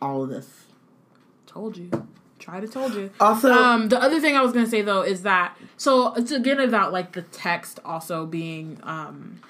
all 0.00 0.22
of 0.24 0.28
this. 0.30 0.66
told 1.46 1.76
you. 1.76 1.90
Try 2.38 2.58
to 2.60 2.66
told 2.66 2.94
you. 2.94 3.10
Also, 3.20 3.52
um 3.52 3.88
the 3.88 4.00
other 4.02 4.18
thing 4.20 4.36
i 4.36 4.42
was 4.42 4.52
gonna 4.52 4.66
say 4.66 4.82
though 4.82 5.02
is 5.02 5.22
that 5.22 5.56
so 5.76 6.12
it's 6.14 6.32
again 6.32 6.58
about 6.60 6.92
like 6.92 7.12
the 7.12 7.22
text 7.22 7.78
also 7.84 8.26
being 8.26 8.78
um 8.82 9.40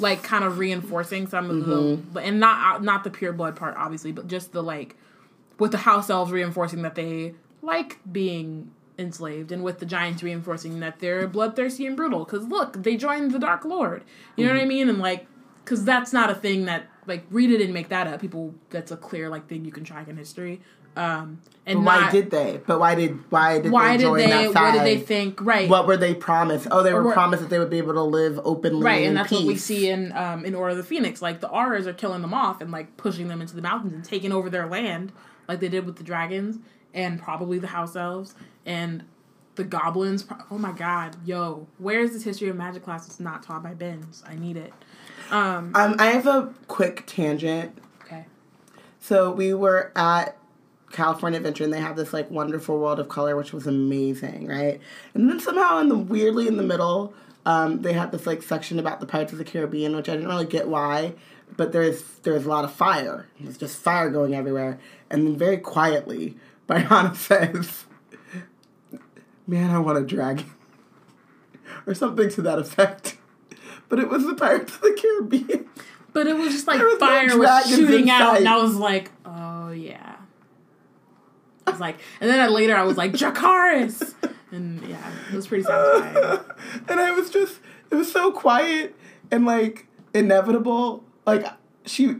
like 0.00 0.24
kind 0.24 0.42
of 0.42 0.58
reinforcing 0.58 1.28
some 1.28 1.48
of 1.50 1.56
Mm-hmm. 1.66 2.14
the 2.14 2.20
and 2.20 2.40
not 2.40 2.82
not 2.82 3.04
the 3.04 3.10
pure 3.10 3.32
blood 3.32 3.54
part 3.54 3.76
obviously 3.76 4.10
but 4.10 4.26
just 4.26 4.50
the 4.52 4.62
like 4.62 4.96
with 5.60 5.70
the 5.70 5.78
house 5.78 6.10
elves 6.10 6.32
reinforcing 6.32 6.82
that 6.82 6.96
they 6.96 7.34
like 7.62 7.98
being 8.10 8.70
enslaved 8.98 9.50
and 9.50 9.64
with 9.64 9.78
the 9.78 9.86
giants 9.86 10.22
reinforcing 10.22 10.80
that 10.80 10.98
they're 10.98 11.26
bloodthirsty 11.26 11.86
and 11.86 11.96
brutal. 11.96 12.24
Because 12.24 12.44
look 12.46 12.82
they 12.82 12.96
joined 12.96 13.30
the 13.32 13.38
dark 13.38 13.64
lord. 13.64 14.04
You 14.36 14.44
know 14.44 14.50
Mm-hmm. 14.52 14.58
what 14.58 14.64
i 14.64 14.68
mean? 14.68 14.88
And 14.88 14.98
like 14.98 15.26
because 15.64 15.84
that's 15.84 16.12
not 16.12 16.28
a 16.28 16.34
thing 16.34 16.66
that 16.66 16.88
like 17.06 17.24
rita 17.30 17.56
didn't 17.56 17.72
make 17.72 17.88
that 17.88 18.06
up. 18.06 18.20
People 18.20 18.54
that's 18.70 18.90
a 18.92 18.96
clear 18.96 19.28
like 19.30 19.48
thing 19.48 19.64
you 19.64 19.72
can 19.72 19.84
track 19.84 20.08
in 20.08 20.16
history. 20.16 20.60
Um 20.94 21.40
and 21.64 21.86
why 21.86 22.00
not- 22.00 22.12
did 22.12 22.30
they? 22.30 22.60
But 22.66 22.78
why 22.78 22.94
did 22.94 23.30
why 23.30 23.60
did 23.60 23.72
why 23.72 23.96
they 23.96 24.04
did 24.04 24.12
they 24.30 24.48
what 24.48 24.72
did 24.72 24.82
they 24.82 24.98
think? 24.98 25.40
Right. 25.40 25.68
What 25.70 25.86
were 25.86 25.96
they 25.96 26.14
promised? 26.14 26.68
Oh, 26.70 26.82
they 26.82 26.92
were 26.92 27.04
Or- 27.06 27.12
promised 27.14 27.42
that 27.42 27.48
they 27.48 27.58
would 27.58 27.70
be 27.70 27.78
able 27.78 27.94
to 27.94 28.02
live 28.02 28.38
openly, 28.44 28.84
right 28.84 29.06
and 29.06 29.16
that's 29.16 29.32
what 29.32 29.44
we 29.44 29.56
see 29.56 29.88
in 29.88 30.12
um 30.12 30.44
in 30.44 30.54
order 30.54 30.72
of 30.72 30.76
the 30.76 30.84
phoenix. 30.84 31.22
Like 31.22 31.40
the 31.40 31.48
Aurors 31.48 31.86
are 31.86 31.94
killing 31.94 32.20
them 32.20 32.34
off 32.34 32.60
and 32.60 32.70
like 32.70 32.96
pushing 32.98 33.28
them 33.28 33.40
into 33.40 33.56
the 33.56 33.62
mountains 33.62 33.94
and 33.94 34.04
taking 34.04 34.32
over 34.32 34.50
their 34.50 34.66
land 34.66 35.12
like 35.48 35.60
they 35.60 35.68
did 35.70 35.86
with 35.86 35.96
the 35.96 36.04
dragons 36.04 36.58
and 36.94 37.20
probably 37.20 37.58
the 37.58 37.66
house 37.68 37.96
elves 37.96 38.34
and 38.66 39.04
the 39.54 39.64
goblins 39.64 40.22
pro- 40.22 40.38
oh 40.50 40.58
my 40.58 40.72
god 40.72 41.16
yo 41.24 41.66
where's 41.78 42.12
this 42.12 42.24
history 42.24 42.48
of 42.48 42.56
magic 42.56 42.82
class 42.82 43.06
that's 43.06 43.20
not 43.20 43.42
taught 43.42 43.62
by 43.62 43.74
Binns 43.74 44.22
i 44.26 44.34
need 44.34 44.56
it 44.56 44.72
um 45.30 45.72
Um, 45.74 45.96
I 45.98 46.06
have 46.06 46.26
a 46.26 46.52
quick 46.68 47.04
tangent. 47.06 47.78
okay 48.04 48.26
So 49.00 49.30
we 49.30 49.54
were 49.54 49.92
at 49.96 50.36
California 50.90 51.38
Adventure, 51.38 51.64
and 51.64 51.72
they 51.72 51.80
have 51.80 51.96
this 51.96 52.12
like 52.12 52.30
wonderful 52.30 52.78
world 52.78 53.00
of 53.00 53.08
color, 53.08 53.34
which 53.34 53.52
was 53.54 53.66
amazing, 53.66 54.46
right? 54.46 54.78
And 55.14 55.30
then 55.30 55.40
somehow, 55.40 55.78
in 55.78 55.88
the 55.88 55.96
weirdly 55.96 56.46
in 56.46 56.58
the 56.58 56.62
middle, 56.62 57.14
um, 57.46 57.80
they 57.80 57.94
had 57.94 58.12
this 58.12 58.26
like 58.26 58.42
section 58.42 58.78
about 58.78 59.00
the 59.00 59.06
Pirates 59.06 59.32
of 59.32 59.38
the 59.38 59.44
Caribbean, 59.44 59.96
which 59.96 60.10
I 60.10 60.12
didn't 60.16 60.28
really 60.28 60.44
get 60.44 60.68
why, 60.68 61.14
but 61.56 61.72
there's 61.72 62.02
there's 62.24 62.44
a 62.44 62.48
lot 62.50 62.64
of 62.64 62.72
fire. 62.72 63.26
There's 63.40 63.56
just 63.56 63.76
fire 63.78 64.10
going 64.10 64.34
everywhere, 64.34 64.78
and 65.08 65.26
then 65.26 65.34
very 65.36 65.56
quietly, 65.56 66.36
Bayana 66.72 67.14
says, 67.16 67.84
"Man, 69.46 69.70
I 69.70 69.78
want 69.78 69.98
a 69.98 70.02
dragon," 70.02 70.50
or 71.86 71.94
something 71.94 72.30
to 72.30 72.42
that 72.42 72.58
effect. 72.58 73.18
But 73.88 73.98
it 73.98 74.08
was 74.08 74.24
the 74.24 74.34
Pirates 74.34 74.74
of 74.74 74.80
the 74.80 74.92
Caribbean. 75.00 75.68
but 76.12 76.26
it 76.26 76.36
was 76.36 76.52
just 76.52 76.66
like 76.66 76.80
was 76.80 76.98
no 77.00 77.06
fire 77.06 77.38
was 77.38 77.68
shooting 77.68 78.02
in 78.02 78.08
out 78.10 78.36
and 78.36 78.46
i 78.46 78.56
was 78.56 78.76
like 78.76 79.10
oh 79.24 79.70
yeah 79.70 80.16
I 81.66 81.70
was 81.70 81.80
like, 81.80 81.98
and 82.20 82.28
then 82.28 82.40
I, 82.40 82.48
later 82.48 82.76
I 82.76 82.82
was 82.82 82.96
like, 82.96 83.12
Dracarys! 83.12 84.14
And 84.50 84.82
yeah, 84.86 85.10
it 85.30 85.34
was 85.34 85.46
pretty 85.46 85.64
satisfying. 85.64 86.40
and 86.88 87.00
I 87.00 87.12
was 87.12 87.30
just, 87.30 87.60
it 87.90 87.94
was 87.94 88.12
so 88.12 88.32
quiet 88.32 88.94
and 89.30 89.46
like 89.46 89.86
inevitable. 90.12 91.04
Like 91.24 91.46
she 91.86 92.16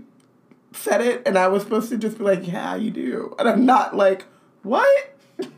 said 0.73 1.01
it, 1.01 1.23
and 1.27 1.37
I 1.37 1.49
was 1.49 1.65
supposed 1.65 1.91
to 1.91 1.99
just 1.99 2.19
be 2.19 2.25
like, 2.25 2.47
yeah, 2.47 2.75
you 2.75 2.91
do. 2.91 3.35
And 3.39 3.49
I'm 3.49 3.67
not 3.67 3.97
like, 3.97 4.27
what? 4.63 5.17
what 5.37 5.49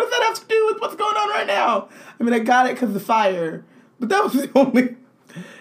does 0.00 0.10
that 0.10 0.22
have 0.22 0.40
to 0.40 0.46
do 0.46 0.66
with 0.66 0.80
what's 0.80 0.96
going 0.96 1.16
on 1.16 1.30
right 1.30 1.46
now? 1.46 1.88
I 2.18 2.22
mean, 2.22 2.34
I 2.34 2.40
got 2.40 2.66
it 2.66 2.74
because 2.74 2.88
of 2.88 2.94
the 2.94 3.00
fire, 3.00 3.64
but 4.00 4.08
that 4.08 4.24
was 4.24 4.32
the 4.34 4.50
only. 4.54 4.96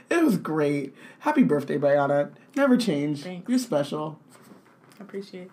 It 0.09 0.23
was 0.23 0.37
great. 0.37 0.93
Happy 1.19 1.43
birthday, 1.43 1.77
Brianna. 1.77 2.31
Never 2.55 2.77
change. 2.77 3.23
Thanks. 3.23 3.49
You're 3.49 3.59
special. 3.59 4.19
I 4.99 5.03
appreciate 5.03 5.49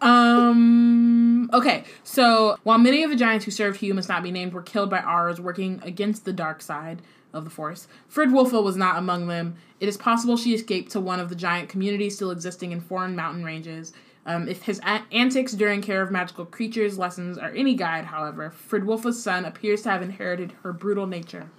Um. 0.00 1.48
Okay. 1.52 1.84
So 2.02 2.56
while 2.62 2.78
many 2.78 3.02
of 3.02 3.10
the 3.10 3.16
giants 3.16 3.44
who 3.44 3.50
served 3.50 3.78
Hugh 3.80 3.94
must 3.94 4.08
not 4.08 4.22
be 4.22 4.30
named 4.30 4.52
were 4.52 4.62
killed 4.62 4.90
by 4.90 5.00
Aurors 5.00 5.38
working 5.38 5.80
against 5.84 6.24
the 6.24 6.32
dark 6.32 6.60
side 6.62 7.02
of 7.32 7.44
the 7.44 7.50
Force, 7.50 7.86
Fridwulfa 8.12 8.62
was 8.62 8.76
not 8.76 8.96
among 8.98 9.26
them. 9.28 9.56
It 9.80 9.88
is 9.88 9.96
possible 9.96 10.36
she 10.36 10.54
escaped 10.54 10.92
to 10.92 11.00
one 11.00 11.20
of 11.20 11.28
the 11.28 11.34
giant 11.34 11.68
communities 11.68 12.16
still 12.16 12.30
existing 12.30 12.72
in 12.72 12.80
foreign 12.80 13.14
mountain 13.16 13.44
ranges. 13.44 13.92
Um, 14.24 14.48
if 14.48 14.62
his 14.62 14.80
a- 14.80 15.02
antics 15.10 15.52
during 15.52 15.82
care 15.82 16.02
of 16.02 16.10
magical 16.10 16.44
creatures 16.44 16.98
lessons 16.98 17.38
are 17.38 17.50
any 17.50 17.74
guide, 17.74 18.06
however, 18.06 18.52
Fridwulfa's 18.68 19.22
son 19.22 19.44
appears 19.44 19.82
to 19.82 19.90
have 19.90 20.02
inherited 20.02 20.52
her 20.62 20.72
brutal 20.72 21.06
nature. 21.06 21.50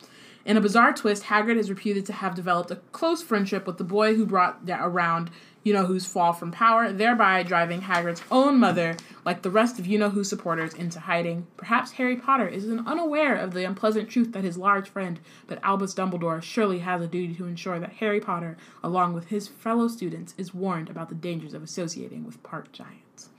In 0.46 0.58
a 0.58 0.62
bizarre 0.62 0.94
twist, 0.94 1.24
Hagrid 1.24 1.58
is 1.58 1.70
reputed 1.70 2.06
to 2.06 2.14
have 2.14 2.36
developed 2.36 2.72
a 2.72 2.78
close 2.92 3.24
friendship 3.24 3.66
with 3.66 3.78
the 3.78 3.84
boy 3.84 4.16
who 4.16 4.26
brought 4.26 4.60
around 4.70 5.30
you 5.64 5.74
know 5.74 5.86
who's 5.86 6.06
fall 6.06 6.34
from 6.34 6.52
power, 6.52 6.92
thereby 6.92 7.42
driving 7.42 7.82
Hagrid's 7.82 8.22
own 8.30 8.60
mother, 8.60 8.98
like 9.26 9.42
the 9.42 9.50
rest 9.50 9.80
of 9.80 9.88
you 9.88 9.98
know 9.98 10.10
who 10.10 10.24
supporters, 10.24 10.74
into 10.74 11.00
hiding. 11.00 11.48
Perhaps 11.56 11.94
Harry 11.94 12.18
Potter 12.18 12.48
is 12.48 12.70
unaware 12.70 13.36
of 13.36 13.54
the 13.54 13.64
unpleasant 13.64 14.10
truth 14.10 14.34
that 14.34 14.44
his 14.44 14.58
large 14.58 14.90
friend, 14.90 15.20
but 15.48 15.64
Albus 15.64 15.94
Dumbledore, 15.94 16.42
surely 16.42 16.80
has 16.80 17.02
a 17.02 17.08
duty 17.08 17.34
to 17.36 17.46
ensure 17.46 17.80
that 17.80 17.94
Harry 17.94 18.20
Potter, 18.20 18.58
along 18.84 19.14
with 19.14 19.28
his 19.28 19.48
fellow 19.48 19.88
students, 19.88 20.34
is 20.38 20.54
warned 20.54 20.90
about 20.90 21.10
the 21.10 21.16
dangers 21.16 21.54
of 21.54 21.64
associating 21.64 22.26
with 22.26 22.44
park 22.44 22.72
giants. 22.72 23.30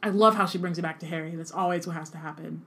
I 0.00 0.10
love 0.10 0.36
how 0.36 0.46
she 0.46 0.58
brings 0.58 0.78
it 0.78 0.82
back 0.82 1.00
to 1.00 1.06
Harry. 1.06 1.34
That's 1.34 1.50
always 1.50 1.86
what 1.86 1.96
has 1.96 2.10
to 2.10 2.18
happen. 2.18 2.62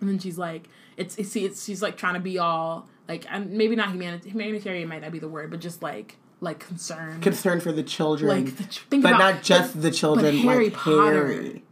And 0.00 0.08
then 0.08 0.18
she's 0.18 0.36
like, 0.36 0.68
it's, 0.98 1.16
it's, 1.16 1.34
it's 1.34 1.64
she's 1.64 1.80
like 1.80 1.96
trying 1.96 2.14
to 2.14 2.20
be 2.20 2.38
all 2.38 2.88
like, 3.08 3.26
maybe 3.46 3.74
not 3.74 3.90
humanity, 3.90 4.28
humanitarian 4.28 4.88
might 4.88 5.00
not 5.00 5.12
be 5.12 5.18
the 5.18 5.28
word, 5.28 5.50
but 5.50 5.60
just 5.60 5.82
like, 5.82 6.16
like 6.40 6.58
concern, 6.60 7.20
concern 7.20 7.60
for 7.60 7.72
the 7.72 7.82
children. 7.82 8.28
Like, 8.28 8.56
the 8.56 8.64
ch- 8.64 8.86
but 8.90 8.98
about- 8.98 9.18
not 9.18 9.42
just 9.42 9.80
the 9.80 9.90
children, 9.90 10.36
Harry 10.38 10.64
like 10.70 10.74
Potter, 10.74 11.26
Harry, 11.28 11.64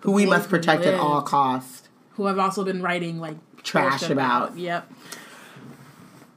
who 0.00 0.12
we 0.12 0.26
must 0.26 0.48
protect 0.48 0.84
at 0.84 0.94
all 0.94 1.16
lived. 1.16 1.26
costs. 1.28 1.88
who 2.14 2.26
I've 2.26 2.38
also 2.38 2.64
been 2.64 2.82
writing 2.82 3.18
like 3.18 3.36
Trash 3.62 4.00
bullshit 4.00 4.10
about. 4.12 4.56
Yep. 4.58 4.90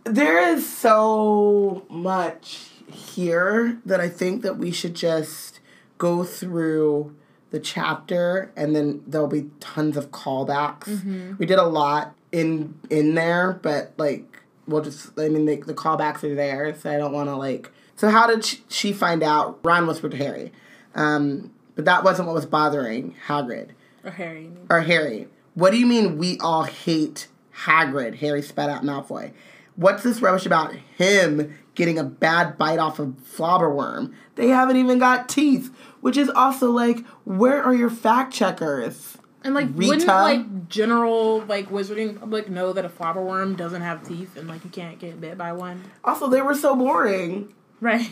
There 0.06 0.40
is 0.54 0.68
so 0.70 1.86
much 1.90 2.70
here 2.88 3.80
that 3.86 4.00
I 4.02 4.10
think 4.10 4.42
that 4.44 4.58
we 4.58 4.72
should 4.72 4.94
just 4.96 5.60
go 5.98 6.24
through 6.24 7.16
the 7.52 7.60
chapter 7.60 8.52
and 8.58 8.76
then 8.76 9.02
there'll 9.08 9.28
be 9.28 9.50
tons 9.60 9.96
of 9.96 10.12
callbacks. 10.12 10.86
Mm-hmm. 10.86 11.34
We 11.38 11.46
did 11.46 11.58
a 11.60 11.64
lot 11.66 12.16
in 12.32 12.76
in 12.90 13.16
there, 13.16 13.54
but 13.62 13.94
like 13.98 14.43
we'll 14.68 14.82
just 14.82 15.18
I 15.20 15.30
mean 15.30 15.46
the, 15.46 15.58
the 15.58 15.74
callbacks 15.74 16.24
are 16.24 16.36
there, 16.36 16.74
so 16.76 16.90
I 16.92 16.98
don't 16.98 17.12
want 17.14 17.30
to 17.30 17.36
like 17.36 17.72
So 17.96 18.10
how 18.10 18.28
did 18.28 18.46
she, 18.46 18.64
she 18.70 18.94
find 18.94 19.24
out 19.24 19.60
Ron 19.64 19.88
whispered 19.88 20.12
to 20.12 20.18
Harry? 20.18 20.52
Um, 20.96 21.52
but 21.76 21.86
that 21.86 22.04
wasn't 22.04 22.28
what 22.28 22.36
was 22.36 22.46
bothering 22.46 23.16
Hagrid 23.28 23.70
Or 24.04 24.12
Harry. 24.12 24.50
or 24.70 24.82
Harry. 24.82 25.28
What 25.56 25.72
do 25.72 25.78
you 25.80 25.86
mean 25.88 26.18
we 26.18 26.38
all 26.40 26.64
hate 26.64 27.28
Hagrid? 27.66 28.16
Harry 28.16 28.42
spat 28.42 28.70
out 28.70 28.84
Malfoy. 28.84 29.32
What's 29.76 30.04
this 30.04 30.22
rubbish 30.22 30.46
about 30.46 30.76
him 30.98 31.58
getting 31.74 31.98
a 31.98 32.04
bad 32.04 32.58
bite 32.60 32.78
off 32.78 33.00
a 33.00 33.08
flobberworm? 33.08 34.14
They 34.36 34.50
haven't 34.50 34.78
even 34.78 35.00
got 35.00 35.28
teeth, 35.28 35.72
which 36.02 36.16
is 36.18 36.30
also 36.30 36.70
like, 36.70 37.04
where 37.24 37.64
are 37.64 37.74
your 37.74 37.90
fact 37.90 38.34
checkers? 38.34 39.18
And 39.44 39.54
like, 39.54 39.68
Rita? 39.74 39.90
wouldn't 39.90 40.08
like 40.08 40.70
general 40.70 41.42
like 41.42 41.70
wizarding 41.70 42.20
public 42.20 42.50
know 42.50 42.74
that 42.74 42.86
a 42.86 42.90
flobberworm 42.90 43.58
doesn't 43.58 43.82
have 43.82 44.08
teeth 44.08 44.38
and 44.38 44.48
like 44.48 44.64
you 44.64 44.70
can't 44.70 45.00
get 45.00 45.20
bit 45.20 45.38
by 45.38 45.52
one? 45.52 45.84
Also, 46.04 46.30
they 46.30 46.42
were 46.42 46.56
so 46.56 46.76
boring. 46.76 47.54
Right. 47.82 48.10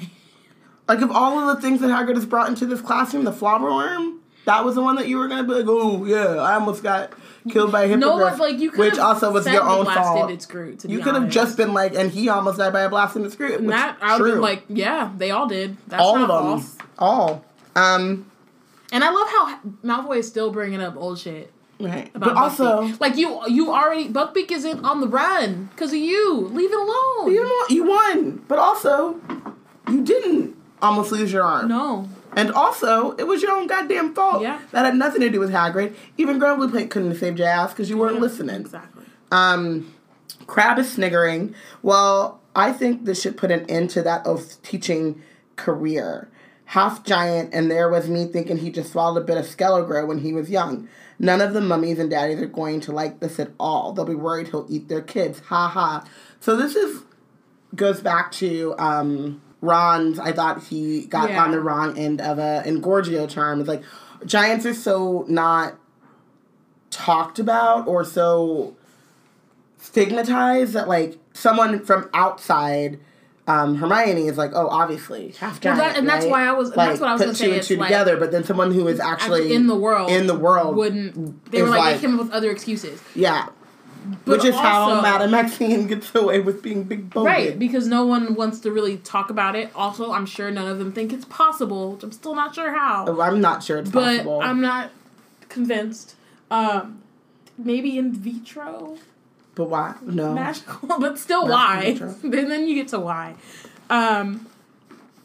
Like, 0.88 1.02
of 1.02 1.12
all 1.12 1.40
of 1.40 1.56
the 1.56 1.62
things 1.62 1.80
that 1.80 1.90
Hagrid 1.90 2.16
has 2.16 2.26
brought 2.26 2.50
into 2.50 2.66
this 2.66 2.82
classroom, 2.82 3.24
the 3.24 3.32
flobberworm, 3.32 4.18
that 4.46 4.66
was 4.66 4.76
the 4.76 4.82
one 4.82 4.96
that 4.96 5.08
you 5.08 5.18
were 5.18 5.28
gonna 5.28 5.44
be 5.44 5.54
like, 5.54 5.66
oh 5.68 6.04
yeah, 6.04 6.42
I 6.42 6.56
almost 6.56 6.84
got 6.84 7.14
killed 7.50 7.72
by 7.72 7.84
a 7.84 7.88
hippogriff. 7.88 8.38
No 8.38 8.44
like 8.44 8.60
you 8.60 8.72
could 8.72 8.80
which 8.80 8.98
also 8.98 9.32
was 9.32 9.46
your 9.46 9.64
own 9.64 9.86
fault. 9.86 10.32
Its 10.32 10.46
Groot, 10.46 10.80
to 10.80 10.90
You 10.90 11.00
could 11.00 11.16
have 11.16 11.30
just 11.30 11.58
been 11.58 11.74
like, 11.74 11.96
and 11.96 12.12
he 12.12 12.28
almost 12.30 12.58
died 12.58 12.74
by 12.74 12.82
a 12.82 12.90
blast 12.90 13.16
in 13.16 13.24
the 13.24 13.30
which 13.30 13.38
that 13.70 13.98
I 14.02 14.18
would 14.18 14.32
true. 14.32 14.42
like, 14.42 14.64
yeah, 14.68 15.12
they 15.16 15.32
all 15.32 15.48
did. 15.48 15.78
That's 15.88 16.02
all 16.02 16.16
of 16.18 16.28
them, 16.28 16.28
false. 16.28 16.78
all. 16.98 17.46
Um, 17.76 18.31
And 18.92 19.04
I 19.04 19.10
love 19.10 19.28
how 19.28 19.60
Malfoy 19.84 20.18
is 20.18 20.28
still 20.28 20.52
bringing 20.52 20.82
up 20.82 20.96
old 20.98 21.18
shit. 21.20 21.52
right. 21.80 22.12
But 22.14 22.36
also, 22.36 22.82
like 23.00 23.16
you, 23.16 23.39
you 23.48 23.72
already 23.72 24.10
Buckbeak 24.10 24.52
isn't 24.52 24.84
on 24.84 25.02
the 25.02 25.08
run 25.08 25.70
because 25.74 25.92
of 25.92 26.00
you. 26.00 26.39
Leave 26.52 26.72
it 26.72 26.78
alone. 26.78 27.32
you 27.34 27.44
know, 27.44 27.66
you 27.70 27.84
won, 27.88 28.44
but 28.48 28.60
also, 28.60 29.20
you 29.89 30.04
didn't 30.04 30.56
almost 30.82 31.12
lose 31.12 31.32
your 31.32 31.44
arm. 31.44 31.68
no, 31.70 32.10
And 32.34 32.52
also, 32.52 33.12
it 33.14 33.24
was 33.28 33.42
your 33.42 33.52
own 33.52 33.68
goddamn 33.68 34.14
fault. 34.14 34.42
Yeah. 34.42 34.60
That 34.72 34.86
had 34.86 34.96
nothing 34.96 35.22
to 35.22 35.30
do 35.30 35.39
with 35.39 35.52
Hagrid. 35.52 35.96
Even 36.18 36.38
Grubbly 36.39 36.68
Plank 36.70 36.92
couldn't 36.92 37.10
have 37.12 37.20
saved 37.20 37.39
your 37.39 37.48
ass 37.48 37.72
because 37.72 37.89
you 37.89 37.98
weren't 37.98 38.20
listening. 38.20 38.62
exactly. 38.62 39.06
Um, 39.32 39.94
Crabbe 40.48 40.80
is 40.80 40.92
sniggering. 40.92 41.56
Well, 41.82 42.42
I 42.56 42.74
think 42.74 43.06
this 43.06 43.22
should 43.22 43.38
put 43.38 43.52
an 43.52 43.66
end 43.70 43.89
to 43.92 44.02
that 44.04 44.26
oath 44.28 44.62
teaching 44.64 45.22
career. 45.56 46.30
Half 46.72 47.03
giant, 47.03 47.53
and 47.53 47.69
there 47.69 47.89
was 47.89 48.07
me 48.07 48.24
thinking 48.26 48.55
he 48.57 48.72
just 48.72 48.93
swallowed 48.93 49.22
a 49.22 49.26
bit 49.26 49.36
of 49.36 49.43
Skelegro 49.45 50.07
when 50.07 50.19
he 50.19 50.32
was 50.32 50.49
young. 50.49 50.88
None 51.19 51.41
of 51.41 51.53
the 51.53 51.59
mummies 51.59 51.99
and 51.99 52.09
daddies 52.09 52.39
are 52.41 52.45
going 52.45 52.80
to 52.82 52.93
like 52.93 53.19
this 53.19 53.41
at 53.41 53.51
all. 53.59 53.91
They'll 53.91 54.05
be 54.05 54.15
worried 54.15 54.47
he'll 54.47 54.65
eat 54.69 54.88
their 54.88 55.01
kids. 55.01 55.39
Ha 55.47 55.67
ha. 55.67 56.05
So 56.39 56.55
this 56.55 56.78
is 56.78 57.03
goes 57.76 57.99
back 57.99 58.32
to 58.34 58.74
um, 58.80 59.41
Ron's. 59.59 60.17
I 60.17 60.32
thought 60.32 60.63
he 60.63 61.07
got 61.07 61.30
Yeah. 61.32 61.43
on 61.43 61.51
the 61.51 61.59
wrong 61.59 61.97
end 61.97 62.22
of 62.22 62.39
a 62.39 62.63
Engorgio 62.65 63.30
charm. 63.30 63.59
It's 63.59 63.67
like 63.67 63.84
giants 64.26 64.65
are 64.65 64.74
so 64.74 65.26
not 65.28 65.76
talked 66.89 67.38
about 67.38 67.86
or 67.86 68.05
so 68.05 68.78
stigmatized 69.78 70.72
that 70.72 70.88
like 70.88 71.17
someone 71.34 71.84
from 71.84 72.09
outside 72.13 72.97
um, 73.48 73.76
Hermione 73.76 74.28
is 74.28 74.38
like, 74.38 74.52
oh, 74.54 74.68
obviously 74.68 75.30
half 75.39 75.64
Well, 75.64 75.76
that- 75.76 75.98
and 75.98 76.08
that's 76.08 76.26
why 76.26 76.48
I 76.48 76.52
was- 76.52 76.70
and 76.70 76.78
that's 76.80 77.00
what 77.00 77.10
I 77.10 77.14
was 77.14 77.22
put 77.24 77.30
two 77.30 77.36
say, 77.36 77.54
and 77.56 77.64
two 77.64 77.76
like- 77.78 77.88
together. 77.89 78.18
But 78.18 78.32
then 78.32 78.44
someone 78.44 78.72
who 78.72 78.88
is 78.88 79.00
actually, 79.00 79.54
in 79.54 79.68
the 79.68 79.76
world, 79.76 80.12
in 80.12 80.28
the 80.28 80.36
world, 80.36 80.76
wouldn't 80.76 81.52
they 81.52 81.62
were 81.64 81.70
like, 81.70 81.80
like- 81.80 81.96
they 81.96 82.02
came 82.02 82.20
up 82.20 82.26
with 82.26 82.32
other 82.34 82.52
excuses, 82.52 83.02
yeah, 83.16 83.48
But 84.26 84.38
which 84.38 84.46
is 84.46 84.56
how 84.56 84.89
also- 84.89 85.02
Madame 85.02 85.32
Maxime 85.32 85.88
gets 85.88 86.14
away 86.16 86.39
with 86.39 86.62
being 86.62 86.84
big 86.84 87.10
boned. 87.10 87.26
right? 87.26 87.58
Because 87.58 87.88
no 87.88 88.06
one 88.06 88.36
wants 88.36 88.60
to 88.60 88.72
really 88.72 88.98
talk 88.98 89.30
about 89.32 89.56
it. 89.56 89.70
Also, 89.76 90.12
I'm 90.12 90.26
sure 90.28 90.52
none 90.52 90.68
of 90.68 90.78
them 90.78 90.92
think 90.92 91.12
it's 91.12 91.26
possible. 91.26 91.94
Which 91.94 92.04
I'm 92.04 92.12
still 92.12 92.36
not 92.36 92.54
sure 92.56 92.72
how, 92.72 93.06
Oh, 93.08 93.22
I'm 93.22 93.42
not 93.42 93.64
sure 93.64 93.80
it's 93.80 93.89
but 93.89 94.04
possible. 94.18 94.39
I'm 94.44 94.62
not 94.62 94.92
convinced. 95.50 96.16
Um, 96.52 97.00
maybe 97.58 97.98
in 97.98 98.14
vitro. 98.14 98.98
But 99.66 99.70
why? 99.70 99.95
No. 100.05 100.34
magical, 100.34 100.99
but 100.99 101.18
still 101.20 101.47
Magical 101.47 102.07
why? 102.07 102.18
then 102.30 102.49
then 102.49 102.68
you 102.68 102.76
get 102.76 102.89
to 102.89 102.99
why. 102.99 103.36
Um, 103.89 104.47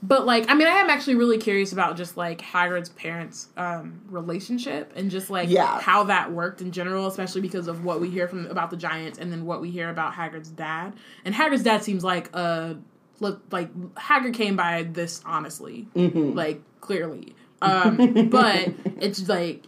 but 0.02 0.26
like, 0.26 0.48
I 0.50 0.54
mean, 0.54 0.68
I 0.68 0.72
am 0.72 0.90
actually 0.90 1.14
really 1.16 1.38
curious 1.38 1.72
about 1.72 1.96
just 1.96 2.16
like 2.16 2.40
Hagrid's 2.40 2.90
parents' 2.90 3.48
um, 3.56 4.00
relationship 4.08 4.92
and 4.94 5.10
just 5.10 5.30
like 5.30 5.48
Yeah. 5.48 5.80
how 5.80 6.04
that 6.04 6.30
worked 6.32 6.60
in 6.60 6.70
general, 6.70 7.06
especially 7.06 7.40
because 7.40 7.66
of 7.66 7.84
what 7.84 8.00
we 8.00 8.10
hear 8.10 8.28
from 8.28 8.46
about 8.46 8.70
the 8.70 8.76
Giants 8.76 9.18
and 9.18 9.32
then 9.32 9.46
what 9.46 9.60
we 9.60 9.70
hear 9.70 9.88
about 9.90 10.12
Hagrid's 10.12 10.50
dad. 10.50 10.92
And 11.24 11.34
Hagrid's 11.34 11.62
dad 11.64 11.82
seems 11.82 12.04
like 12.04 12.32
a 12.34 12.76
look 13.20 13.40
like 13.50 13.72
Hagrid 13.94 14.34
came 14.34 14.54
by 14.56 14.82
this 14.84 15.22
honestly, 15.24 15.88
Mm-hmm. 15.96 16.32
like 16.36 16.60
clearly. 16.80 17.34
Um, 17.62 18.28
but 18.30 18.68
it's 19.00 19.26
like 19.28 19.64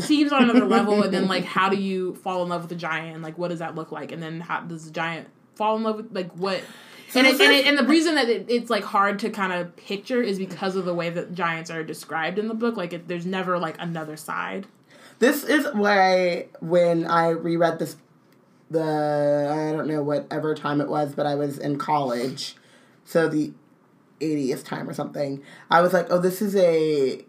seems 0.00 0.32
on 0.32 0.44
another 0.44 0.66
level 0.66 1.02
and 1.02 1.12
then 1.12 1.28
like 1.28 1.44
how 1.56 1.68
do 1.68 1.76
you 1.76 2.14
fall 2.16 2.42
in 2.42 2.48
love 2.48 2.62
with 2.62 2.72
a 2.72 2.76
giant? 2.76 3.14
And 3.14 3.22
like 3.22 3.38
what 3.38 3.48
does 3.48 3.58
that 3.60 3.74
look 3.74 3.92
like? 3.92 4.12
And 4.12 4.22
then 4.22 4.40
how 4.40 4.60
does 4.60 4.86
the 4.86 4.90
giant 4.90 5.28
fall 5.54 5.76
in 5.76 5.82
love 5.82 5.96
with 5.96 6.14
like 6.14 6.32
what? 6.32 6.62
And, 7.16 7.28
it, 7.28 7.40
and, 7.40 7.52
it, 7.52 7.66
and 7.66 7.78
the 7.78 7.84
reason 7.84 8.16
that 8.16 8.28
it, 8.28 8.46
it's 8.48 8.70
like 8.70 8.82
hard 8.82 9.20
to 9.20 9.30
kind 9.30 9.52
of 9.52 9.76
picture 9.76 10.20
is 10.20 10.38
because 10.38 10.74
of 10.74 10.84
the 10.84 10.94
way 10.94 11.10
that 11.10 11.32
giants 11.32 11.70
are 11.70 11.84
described 11.84 12.38
in 12.38 12.48
the 12.48 12.54
book. 12.54 12.76
Like 12.76 12.92
it, 12.92 13.06
there's 13.06 13.26
never 13.26 13.58
like 13.58 13.76
another 13.78 14.16
side. 14.16 14.66
This 15.20 15.44
is 15.44 15.66
why 15.72 16.48
when 16.60 17.06
I 17.06 17.28
reread 17.28 17.78
this, 17.78 17.96
the 18.68 18.82
I 18.82 19.76
don't 19.76 19.86
know 19.86 20.02
whatever 20.02 20.54
time 20.56 20.80
it 20.80 20.88
was, 20.88 21.14
but 21.14 21.24
I 21.24 21.36
was 21.36 21.58
in 21.58 21.78
college, 21.78 22.56
so 23.04 23.28
the 23.28 23.52
80th 24.20 24.64
time 24.64 24.88
or 24.88 24.94
something. 24.94 25.42
I 25.70 25.80
was 25.80 25.92
like, 25.92 26.06
oh, 26.10 26.18
this 26.18 26.42
is 26.42 26.56
a 26.56 27.24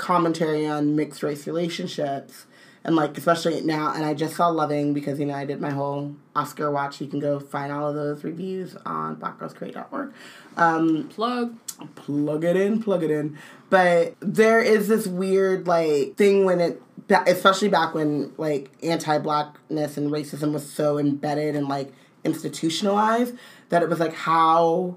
commentary 0.00 0.66
on 0.66 0.96
mixed 0.96 1.22
race 1.22 1.46
relationships 1.46 2.46
and 2.84 2.96
like 2.96 3.16
especially 3.18 3.60
now 3.60 3.92
and 3.92 4.02
I 4.02 4.14
just 4.14 4.34
saw 4.34 4.48
Loving 4.48 4.94
because 4.94 5.20
you 5.20 5.26
know 5.26 5.34
I 5.34 5.44
did 5.44 5.60
my 5.60 5.70
whole 5.70 6.16
Oscar 6.34 6.70
watch. 6.70 7.02
You 7.02 7.06
can 7.06 7.20
go 7.20 7.38
find 7.38 7.70
all 7.70 7.86
of 7.86 7.94
those 7.94 8.24
reviews 8.24 8.76
on 8.86 9.16
blackgirlscreate.org. 9.16 10.12
Um 10.56 11.08
Plug. 11.08 11.54
plug 11.96 12.44
it 12.44 12.56
in, 12.56 12.82
plug 12.82 13.02
it 13.02 13.10
in. 13.10 13.38
But 13.68 14.14
there 14.20 14.62
is 14.62 14.88
this 14.88 15.06
weird 15.06 15.66
like 15.66 16.16
thing 16.16 16.46
when 16.46 16.60
it, 16.60 16.82
especially 17.26 17.68
back 17.68 17.94
when 17.94 18.32
like 18.38 18.70
anti-blackness 18.82 19.98
and 19.98 20.10
racism 20.10 20.52
was 20.52 20.68
so 20.68 20.96
embedded 20.98 21.54
and 21.56 21.68
like 21.68 21.92
institutionalized 22.24 23.34
that 23.68 23.82
it 23.82 23.90
was 23.90 24.00
like 24.00 24.14
how 24.14 24.96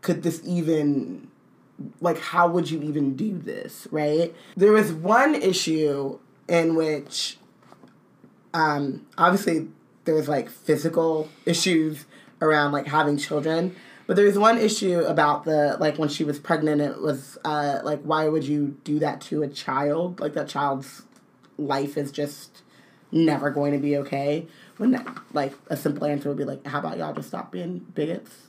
could 0.00 0.24
this 0.24 0.42
even 0.44 1.28
like 2.00 2.18
how 2.18 2.48
would 2.48 2.70
you 2.70 2.82
even 2.82 3.16
do 3.16 3.38
this 3.38 3.86
right? 3.90 4.34
There 4.56 4.72
was 4.72 4.92
one 4.92 5.34
issue 5.34 6.18
in 6.48 6.74
which 6.74 7.38
um 8.54 9.06
obviously 9.16 9.68
there 10.04 10.14
was 10.14 10.28
like 10.28 10.48
physical 10.50 11.28
issues 11.46 12.04
around 12.40 12.72
like 12.72 12.86
having 12.86 13.16
children 13.16 13.74
but 14.06 14.16
there 14.16 14.26
was 14.26 14.38
one 14.38 14.58
issue 14.58 15.00
about 15.00 15.44
the 15.44 15.76
like 15.80 15.98
when 15.98 16.08
she 16.08 16.24
was 16.24 16.38
pregnant 16.38 16.80
it 16.80 17.00
was 17.00 17.38
uh 17.44 17.80
like 17.82 18.02
why 18.02 18.28
would 18.28 18.44
you 18.44 18.76
do 18.84 18.98
that 18.98 19.20
to 19.22 19.42
a 19.42 19.48
child? 19.48 20.20
Like 20.20 20.34
that 20.34 20.48
child's 20.48 21.02
life 21.56 21.96
is 21.96 22.10
just 22.10 22.62
never 23.10 23.50
going 23.50 23.72
to 23.72 23.78
be 23.78 23.96
okay. 23.98 24.46
When 24.78 24.90
that, 24.92 25.06
like 25.32 25.54
a 25.68 25.76
simple 25.76 26.06
answer 26.06 26.28
would 26.28 26.38
be 26.38 26.44
like 26.44 26.66
how 26.66 26.80
about 26.80 26.98
y'all 26.98 27.14
just 27.14 27.28
stop 27.28 27.52
being 27.52 27.78
bigots? 27.94 28.48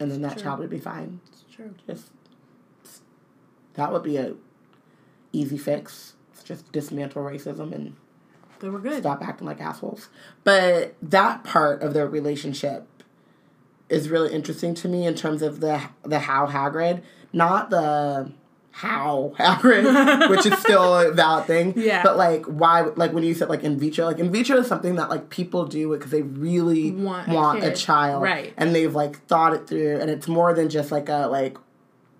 And 0.00 0.10
then 0.10 0.22
that 0.22 0.34
True. 0.34 0.42
child 0.42 0.60
would 0.60 0.70
be 0.70 0.78
fine. 0.78 1.20
It's 1.28 1.44
true. 1.54 1.74
just 1.86 2.10
that 3.78 3.92
would 3.92 4.02
be 4.02 4.16
a 4.16 4.34
easy 5.32 5.56
fix 5.58 6.14
It's 6.32 6.42
just 6.42 6.70
dismantle 6.72 7.22
racism 7.22 7.72
and 7.72 7.94
They 8.60 8.68
were 8.68 8.80
good. 8.80 9.00
stop 9.00 9.22
acting 9.26 9.46
like 9.46 9.60
assholes. 9.60 10.08
But 10.44 10.94
that 11.00 11.44
part 11.44 11.82
of 11.82 11.94
their 11.94 12.06
relationship 12.08 12.86
is 13.88 14.08
really 14.10 14.32
interesting 14.34 14.74
to 14.74 14.88
me 14.88 15.06
in 15.06 15.14
terms 15.14 15.40
of 15.42 15.60
the 15.60 15.80
the 16.02 16.18
how 16.18 16.46
Hagrid, 16.46 17.02
not 17.32 17.70
the 17.70 18.32
how 18.72 19.32
Hagrid, 19.38 20.28
which 20.30 20.44
is 20.46 20.58
still 20.58 20.96
a 20.98 21.12
valid 21.12 21.46
thing. 21.46 21.72
Yeah. 21.76 22.02
But 22.02 22.16
like 22.16 22.44
why 22.46 22.82
like 22.96 23.12
when 23.12 23.22
you 23.24 23.34
said 23.34 23.48
like 23.48 23.62
in 23.64 23.78
vitro, 23.78 24.06
like 24.06 24.18
in 24.18 24.30
vitro 24.32 24.58
is 24.58 24.66
something 24.66 24.96
that 24.96 25.08
like 25.08 25.30
people 25.30 25.66
do 25.66 25.90
because 25.90 26.10
they 26.10 26.22
really 26.22 26.90
Want 26.90 27.28
want, 27.28 27.62
a 27.64 27.72
a, 27.72 27.74
child. 27.74 28.22
Right. 28.24 28.52
And 28.56 28.74
they've 28.74 28.94
like 28.94 29.24
thought 29.26 29.52
it 29.54 29.66
through 29.68 29.98
and 30.00 30.10
it's 30.10 30.26
more 30.28 30.52
than 30.52 30.68
just 30.68 30.90
like 30.92 31.08
a 31.08 31.28
like 31.28 31.56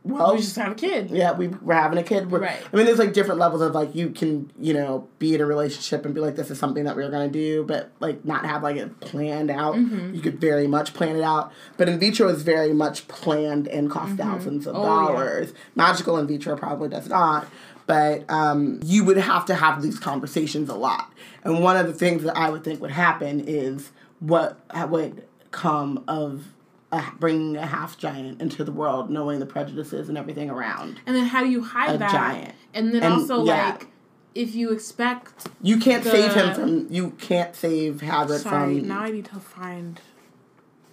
well 0.05 0.33
we 0.35 0.39
just 0.41 0.57
have 0.57 0.73
a 0.73 0.75
kid. 0.75 1.11
yeah, 1.11 1.33
we 1.33 1.49
we're 1.49 1.75
having 1.75 1.99
a 1.99 2.03
kid. 2.03 2.31
We're, 2.31 2.41
Right. 2.41 2.59
I 2.73 2.77
mean, 2.77 2.87
there's 2.87 2.99
like 2.99 3.13
different 3.13 3.41
levels 3.41 3.61
of 3.63 3.75
like 3.75 3.95
you 3.95 4.11
can 4.11 4.51
you 4.59 4.73
know 4.75 5.07
be 5.19 5.35
in 5.35 5.41
a 5.41 5.47
relationship 5.47 6.05
and 6.07 6.15
be 6.15 6.21
like 6.21 6.37
this 6.37 6.51
is 6.51 6.59
something 6.59 6.85
that 6.85 6.97
we're 6.97 7.11
gonna 7.11 7.29
do, 7.29 7.65
but 7.65 7.91
like 8.01 8.25
not 8.25 8.47
have 8.47 8.63
like 8.63 8.77
it 8.77 9.01
planned 9.01 9.51
out. 9.51 9.75
Mm-hmm. 9.75 10.15
You 10.15 10.21
could 10.21 10.41
very 10.41 10.67
much 10.67 10.95
plan 10.95 11.17
it 11.17 11.23
out, 11.23 11.53
but 11.77 11.89
in 11.89 11.99
vitro 11.99 12.29
is 12.29 12.43
very 12.43 12.73
much 12.73 13.07
planned 13.09 13.69
and 13.69 13.91
cost 13.91 14.17
thousands 14.17 14.67
of 14.67 14.77
Oh, 14.77 14.83
yeah. 14.83 14.87
dollars. 14.87 15.53
Magical 15.75 16.17
in 16.19 16.27
vitro 16.27 16.57
probably 16.57 16.89
does 16.89 17.09
not. 17.09 17.47
But 17.87 18.31
um, 18.31 18.81
you 18.85 19.03
would 19.05 19.17
have 19.17 19.47
to 19.47 19.55
have 19.55 19.81
these 19.83 19.99
conversations 19.99 20.69
a 20.69 20.75
lot, 20.75 21.11
and 21.43 21.63
one 21.63 21.77
of 21.79 21.87
the 21.87 21.95
things 21.95 22.23
that 22.25 22.37
I 22.37 22.51
would 22.51 22.63
think 22.63 22.83
would 22.83 22.91
happen 22.91 23.41
is 23.49 23.91
what 24.21 24.61
would 24.91 25.25
come 25.53 26.05
of 26.07 26.45
a, 26.93 27.03
bringing 27.19 27.57
a 27.57 27.67
half 27.67 27.99
giant 27.99 28.41
into 28.41 28.65
the 28.65 28.73
world, 28.73 29.11
knowing 29.11 29.41
the 29.41 29.47
prejudices 29.47 30.09
and 30.09 30.17
everything 30.17 30.49
around. 30.51 31.01
And 31.07 31.15
then 31.17 31.27
how 31.27 31.43
do 31.43 31.51
you 31.51 31.63
hide 31.63 31.95
A 31.97 31.99
that? 31.99 32.11
giant. 32.11 32.55
And 32.75 32.95
then 32.95 33.03
And, 33.03 33.15
also 33.15 33.45
yeah. 33.45 33.71
like 33.71 33.87
if 34.35 34.55
you 34.55 34.71
expect 34.73 35.49
You 35.63 35.79
can't 35.79 36.05
The- 36.05 36.11
save 36.11 36.35
him 36.35 36.55
from. 36.55 36.87
You 36.93 37.11
can't 37.13 37.55
save 37.55 37.97
Hagrid 37.97 38.41
sorry, 38.41 38.79
from. 38.79 38.89
now 38.89 39.01
I 39.01 39.11
need 39.11 39.25
to 39.27 39.41
find 39.41 40.01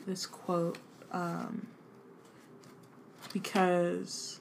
this 0.08 0.26
quote. 0.26 0.78
Um 1.12 1.68
because 3.34 4.40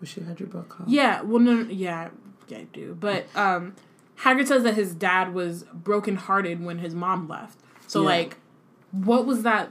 Wish 0.00 0.16
you 0.16 0.24
had 0.24 0.40
your 0.40 0.48
book. 0.48 0.74
Huh? 0.78 0.84
Yeah, 0.86 1.22
well, 1.22 1.40
no, 1.40 1.54
no, 1.62 1.70
yeah, 1.70 2.10
yeah, 2.48 2.58
I 2.58 2.62
do. 2.72 2.96
But 2.98 3.26
um, 3.34 3.74
Hagrid 4.20 4.46
says 4.46 4.62
that 4.64 4.74
his 4.74 4.94
dad 4.94 5.32
was 5.34 5.64
brokenhearted 5.72 6.62
when 6.62 6.78
his 6.78 6.94
mom 6.94 7.26
left. 7.28 7.58
So, 7.86 8.00
Yeah. 8.02 8.06
like, 8.08 8.36
what 9.02 9.26
was 9.26 9.42
that? 9.42 9.70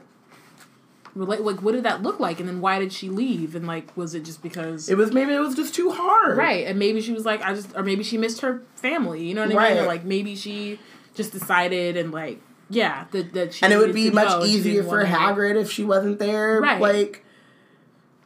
Relate 1.16 1.42
like, 1.42 1.62
what 1.62 1.74
did 1.74 1.84
that 1.84 2.02
look 2.02 2.20
like? 2.20 2.40
And 2.40 2.50
then 2.50 2.60
why 2.60 2.80
did 2.80 2.92
she 2.92 3.08
leave? 3.08 3.56
And 3.56 3.68
like, 3.68 3.96
was 3.96 4.16
it 4.16 4.26
just 4.26 4.42
because? 4.42 4.90
It 4.90 4.98
was 4.98 5.12
maybe 5.12 5.34
it 5.34 5.40
was 5.40 5.56
just 5.56 5.76
too 5.76 5.92
hard. 5.92 6.38
right, 6.38 6.66
and 6.66 6.80
maybe 6.80 7.02
she 7.02 7.12
was 7.12 7.24
like, 7.24 7.42
I 7.44 7.54
just, 7.54 7.76
or 7.76 7.84
maybe 7.84 8.04
she 8.04 8.18
missed 8.18 8.42
her 8.42 8.64
family. 8.76 9.24
You 9.24 9.36
know 9.36 9.46
what 9.46 9.56
I 9.56 9.70
mean? 9.76 9.84
Or 9.84 9.88
like 9.88 10.04
maybe 10.04 10.36
she 10.36 10.80
just 11.14 11.32
decided 11.32 11.98
and 11.98 12.12
like, 12.12 12.42
yeah, 12.70 13.06
that 13.12 13.34
that 13.34 13.54
she 13.54 13.64
And 13.64 13.72
it 13.72 13.78
would 13.78 13.94
be 13.94 14.10
much 14.10 14.28
go 14.28 14.42
and 14.42 14.50
she 14.50 14.58
easier 14.58 14.84
for 14.84 15.06
Hagrid 15.06 15.56
if 15.56 15.72
she 15.72 15.84
wasn't 15.84 16.18
there. 16.18 16.60
Right. 16.60 16.82
Like 16.82 17.24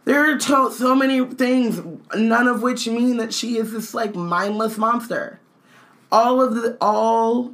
there 0.06 0.32
are 0.32 0.38
to- 0.38 0.72
so 0.72 0.96
many 0.96 1.26
things, 1.26 1.82
none 2.16 2.48
of 2.48 2.62
which 2.62 2.88
mean 2.88 3.18
that 3.18 3.34
she 3.34 3.58
is 3.58 3.74
this 3.74 3.94
like 3.94 4.16
mindless 4.16 4.78
monster. 4.78 5.42
All 6.10 6.42
of 6.42 6.56
the 6.56 6.78
all, 6.80 7.54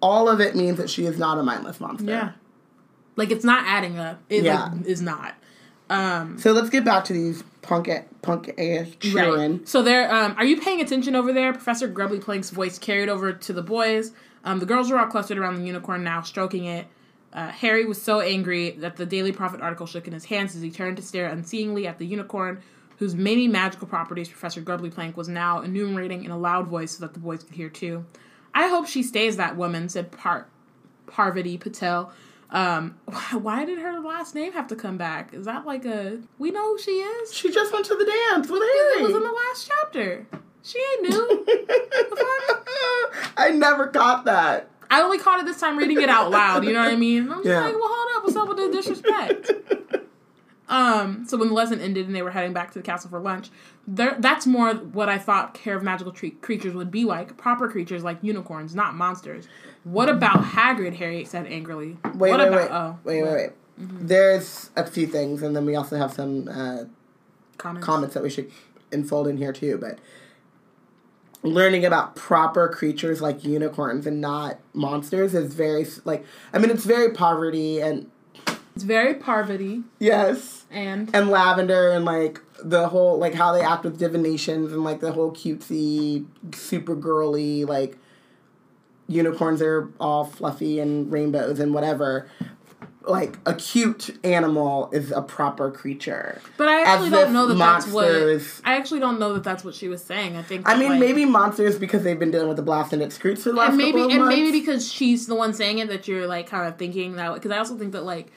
all 0.00 0.28
of 0.28 0.40
it 0.40 0.54
means 0.56 0.78
that 0.78 0.90
she 0.90 1.04
is 1.06 1.18
not 1.18 1.38
a 1.38 1.42
mindless 1.42 1.80
monster. 1.80 2.10
Yeah, 2.10 2.32
like 3.16 3.30
it's 3.30 3.44
not 3.44 3.64
adding 3.66 3.98
up. 3.98 4.20
It 4.28 4.44
Yeah. 4.44 4.70
like, 4.72 4.86
is 4.86 5.00
not. 5.02 5.34
Um, 5.88 6.38
So 6.38 6.52
let's 6.52 6.70
get 6.70 6.84
back 6.84 7.04
to 7.06 7.12
these 7.12 7.42
punk 7.62 7.88
punk 8.22 8.54
ass 8.58 8.88
children. 9.00 9.52
Right. 9.58 9.68
So 9.68 9.82
there, 9.82 10.12
um, 10.14 10.34
are 10.38 10.44
you 10.44 10.60
paying 10.60 10.80
attention 10.80 11.16
over 11.16 11.32
there? 11.32 11.52
Professor 11.52 11.88
Grubbly 11.88 12.20
Plank's 12.20 12.50
voice 12.50 12.78
carried 12.78 13.08
over 13.08 13.32
to 13.32 13.52
the 13.52 13.62
boys. 13.62 14.12
Um, 14.44 14.60
the 14.60 14.66
girls 14.66 14.90
were 14.90 14.98
all 14.98 15.06
clustered 15.06 15.36
around 15.36 15.56
the 15.56 15.64
unicorn 15.66 16.04
now, 16.04 16.22
stroking 16.22 16.64
it. 16.64 16.86
Uh, 17.32 17.48
Harry 17.48 17.84
was 17.84 18.00
so 18.00 18.20
angry 18.20 18.70
that 18.70 18.96
the 18.96 19.06
Daily 19.06 19.32
Prophet 19.32 19.60
article 19.60 19.86
shook 19.86 20.06
in 20.06 20.12
his 20.12 20.24
hands 20.24 20.56
as 20.56 20.62
he 20.62 20.70
turned 20.70 20.96
to 20.96 21.02
stare 21.02 21.28
unseeingly 21.30 21.86
at 21.86 21.98
the 21.98 22.06
unicorn, 22.06 22.58
whose 22.98 23.14
many 23.14 23.46
magical 23.48 23.86
properties 23.86 24.28
Professor 24.28 24.60
Grubbly 24.60 24.90
Plank 24.90 25.16
was 25.16 25.28
now 25.28 25.60
enumerating 25.60 26.24
in 26.24 26.30
a 26.30 26.38
loud 26.38 26.66
voice 26.68 26.92
so 26.92 27.00
that 27.04 27.14
the 27.14 27.20
boys 27.20 27.42
could 27.44 27.54
hear 27.54 27.68
too. 27.68 28.04
I 28.54 28.68
hope 28.68 28.86
she 28.86 29.02
stays 29.02 29.36
that 29.36 29.56
woman, 29.56 29.88
said 29.88 30.10
Par- 30.12 30.46
Parvati 31.06 31.56
Patel. 31.58 32.12
Um, 32.50 32.96
why 33.32 33.64
did 33.64 33.78
her 33.78 34.00
last 34.00 34.34
name 34.34 34.52
have 34.52 34.66
to 34.68 34.76
come 34.76 34.96
back? 34.96 35.32
Is 35.34 35.46
that 35.46 35.64
like 35.66 35.84
a 35.84 36.18
we 36.38 36.50
know 36.50 36.72
who 36.74 36.78
she 36.80 36.92
is? 36.92 37.32
She 37.32 37.50
just 37.50 37.72
went 37.72 37.86
to 37.86 37.94
the 37.94 38.04
dance 38.04 38.48
with 38.50 38.60
It 38.62 39.02
was 39.02 39.14
in 39.14 39.22
the 39.22 39.32
last 39.32 39.68
chapter. 39.68 40.26
She 40.62 40.78
ain't 40.78 41.08
new. 41.10 41.46
I 43.36 43.50
never 43.54 43.86
caught 43.86 44.24
that. 44.26 44.68
I 44.90 45.00
only 45.02 45.18
caught 45.18 45.40
it 45.40 45.46
this 45.46 45.58
time 45.60 45.78
reading 45.78 46.00
it 46.02 46.08
out 46.10 46.30
loud. 46.30 46.64
You 46.64 46.72
know 46.72 46.80
what 46.82 46.92
I 46.92 46.96
mean? 46.96 47.30
I'm 47.30 47.38
just 47.38 47.46
Yeah. 47.46 47.60
like, 47.60 47.74
well, 47.74 47.88
hold 47.88 48.16
up. 48.16 48.24
What's 48.24 48.36
up 48.36 48.48
with 48.48 48.56
the 48.56 48.70
disrespect? 48.76 49.50
um. 50.70 51.26
So 51.28 51.36
when 51.36 51.48
the 51.48 51.54
lesson 51.54 51.80
ended 51.80 52.06
and 52.06 52.14
they 52.16 52.22
were 52.22 52.30
heading 52.30 52.52
back 52.54 52.70
to 52.72 52.78
the 52.78 52.82
castle 52.82 53.10
for 53.10 53.20
lunch, 53.20 53.50
there 53.86 54.16
that's 54.18 54.46
more 54.46 54.72
what 54.74 55.08
I 55.08 55.18
thought 55.18 55.52
Care 55.52 55.76
of 55.76 55.82
Magical 55.82 56.12
tre- 56.12 56.30
Creatures 56.30 56.74
would 56.74 56.90
be 56.90 57.04
like. 57.04 57.36
Proper 57.36 57.68
creatures 57.68 58.02
like 58.02 58.18
unicorns, 58.22 58.74
not 58.74 58.94
monsters. 58.94 59.48
What 59.84 60.08
about 60.08 60.42
Hagrid? 60.42 60.94
Harry 60.96 61.24
said 61.24 61.46
angrily. 61.46 61.98
Wait, 62.14 62.30
what 62.30 62.38
wait, 62.40 62.48
about? 62.48 62.52
wait, 62.52 62.70
Oh, 62.70 62.98
wait, 63.04 63.22
wait, 63.22 63.32
wait. 63.32 63.50
There's 63.78 64.70
a 64.76 64.86
few 64.86 65.06
things, 65.06 65.42
and 65.42 65.56
then 65.56 65.64
we 65.66 65.74
also 65.74 65.96
have 65.96 66.12
some 66.12 66.48
uh, 66.48 66.84
Comments. 67.58 67.84
comments 67.84 68.14
that 68.14 68.22
we 68.22 68.30
should 68.30 68.50
enfold 68.92 69.26
in 69.28 69.36
here 69.38 69.52
too. 69.52 69.78
But 69.78 69.98
learning 71.42 71.84
about 71.86 72.14
proper 72.14 72.68
creatures 72.68 73.20
like 73.22 73.42
unicorns 73.44 74.06
and 74.06 74.20
not 74.20 74.58
monsters 74.74 75.34
is 75.34 75.54
very 75.54 75.86
like. 76.04 76.24
I 76.52 76.58
mean, 76.58 76.70
it's 76.70 76.84
very 76.84 77.12
poverty 77.12 77.80
and 77.80 78.10
It's 78.80 78.86
very 78.86 79.12
Parvati 79.12 79.82
yes, 79.98 80.64
and 80.70 81.14
and 81.14 81.28
lavender 81.28 81.90
and 81.90 82.06
like 82.06 82.40
the 82.64 82.88
whole 82.88 83.18
like 83.18 83.34
how 83.34 83.52
they 83.52 83.60
act 83.60 83.84
with 83.84 83.98
divinations 83.98 84.72
and 84.72 84.82
like 84.84 85.00
the 85.00 85.12
whole 85.12 85.32
cutesy, 85.32 86.24
super 86.54 86.94
girly 86.94 87.66
like 87.66 87.98
unicorns 89.06 89.60
are 89.60 89.90
all 90.00 90.24
fluffy 90.24 90.80
and 90.80 91.12
rainbows 91.12 91.60
and 91.60 91.74
whatever. 91.74 92.26
Like 93.02 93.38
a 93.44 93.54
cute 93.54 94.18
animal 94.24 94.88
is 94.92 95.10
a 95.10 95.20
proper 95.20 95.70
creature. 95.70 96.40
But 96.56 96.68
I 96.68 96.80
actually 96.82 97.06
As 97.08 97.12
don't 97.12 97.32
know 97.34 97.46
that 97.48 97.58
that's 97.58 97.86
what. 97.88 98.06
I 98.64 98.76
actually 98.76 99.00
don't 99.00 99.18
know 99.18 99.34
that 99.34 99.44
that's 99.44 99.62
what 99.62 99.74
she 99.74 99.88
was 99.88 100.02
saying. 100.02 100.36
I 100.36 100.42
think. 100.42 100.66
I 100.66 100.78
mean, 100.78 100.90
like- 100.92 101.00
maybe 101.00 101.26
monsters 101.26 101.78
because 101.78 102.02
they've 102.02 102.18
been 102.18 102.30
dealing 102.30 102.48
with 102.48 102.56
the 102.56 102.62
blast 102.62 102.94
and 102.94 103.02
its 103.02 103.18
for 103.18 103.28
the 103.28 103.52
last 103.52 103.68
and 103.70 103.76
maybe 103.76 103.92
couple 103.92 104.04
of 104.06 104.10
and 104.12 104.20
months. 104.20 104.36
maybe 104.36 104.52
because 104.52 104.90
she's 104.90 105.26
the 105.26 105.34
one 105.34 105.52
saying 105.52 105.80
it 105.80 105.88
that 105.88 106.08
you're 106.08 106.26
like 106.26 106.46
kind 106.46 106.66
of 106.66 106.78
thinking 106.78 107.16
that 107.16 107.34
because 107.34 107.50
I 107.50 107.58
also 107.58 107.76
think 107.76 107.92
that 107.92 108.04
like 108.04 108.30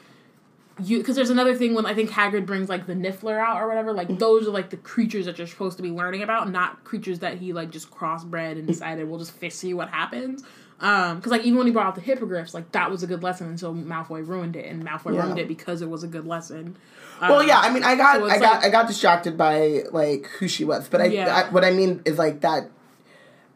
you 0.84 0.98
because 1.00 1.16
there's 1.16 1.30
another 1.30 1.54
thing 1.56 1.74
when 1.76 1.86
I 1.86 1.94
think 1.94 2.10
Hagrid 2.10 2.46
brings 2.46 2.68
like 2.70 2.88
the 2.88 2.94
Niffler 2.96 3.40
out 3.40 3.62
or 3.62 3.68
whatever 3.68 3.94
like 3.94 4.18
those 4.20 4.48
are 4.48 4.52
like 4.52 4.70
the 4.72 4.78
creatures 4.78 5.26
that 5.26 5.38
you're 5.38 5.46
supposed 5.48 5.78
to 5.78 5.84
be 5.84 5.92
learning 5.92 6.24
about 6.24 6.50
not 6.50 6.84
creatures 6.84 7.20
that 7.20 7.38
he 7.38 7.54
like 7.54 7.70
just 7.70 7.92
crossbred 7.92 8.54
and 8.54 8.66
decided 8.66 9.08
we'll 9.08 9.20
just 9.20 9.40
see 9.52 9.74
what 9.74 9.90
happens 9.90 10.44
Um, 10.80 11.18
because 11.18 11.32
like 11.32 11.44
even 11.44 11.58
when 11.60 11.68
he 11.68 11.74
brought 11.74 11.86
out 11.86 11.96
the 11.96 12.02
hippogriffs, 12.02 12.54
like 12.54 12.72
that 12.74 12.90
was 12.92 13.04
a 13.04 13.08
good 13.08 13.22
lesson 13.24 13.48
until 13.48 13.74
Malfoy 13.74 14.28
ruined 14.28 14.56
it, 14.56 14.66
and 14.66 14.84
Malfoy 14.84 15.14
Yeah. 15.14 15.24
ruined 15.24 15.40
it 15.40 15.48
because 15.48 15.82
it 15.82 15.90
was 15.90 16.04
a 16.04 16.08
good 16.08 16.26
lesson. 16.26 16.76
Well, 17.22 17.40
Um, 17.42 17.48
yeah, 17.48 17.60
I 17.60 17.72
mean, 17.72 17.84
I 17.84 17.96
got, 17.96 18.18
so 18.18 18.26
I 18.26 18.40
got, 18.40 18.56
like- 18.56 18.66
I 18.66 18.70
got 18.70 18.88
distracted 18.88 19.38
by 19.38 19.84
like 19.92 20.26
who 20.40 20.48
she 20.48 20.66
was, 20.66 20.90
but 20.90 21.00
I, 21.00 21.06
Yeah. 21.06 21.34
I, 21.48 21.54
what 21.54 21.64
I 21.64 21.72
mean 21.72 22.02
is 22.04 22.18
like 22.18 22.42
that. 22.42 22.70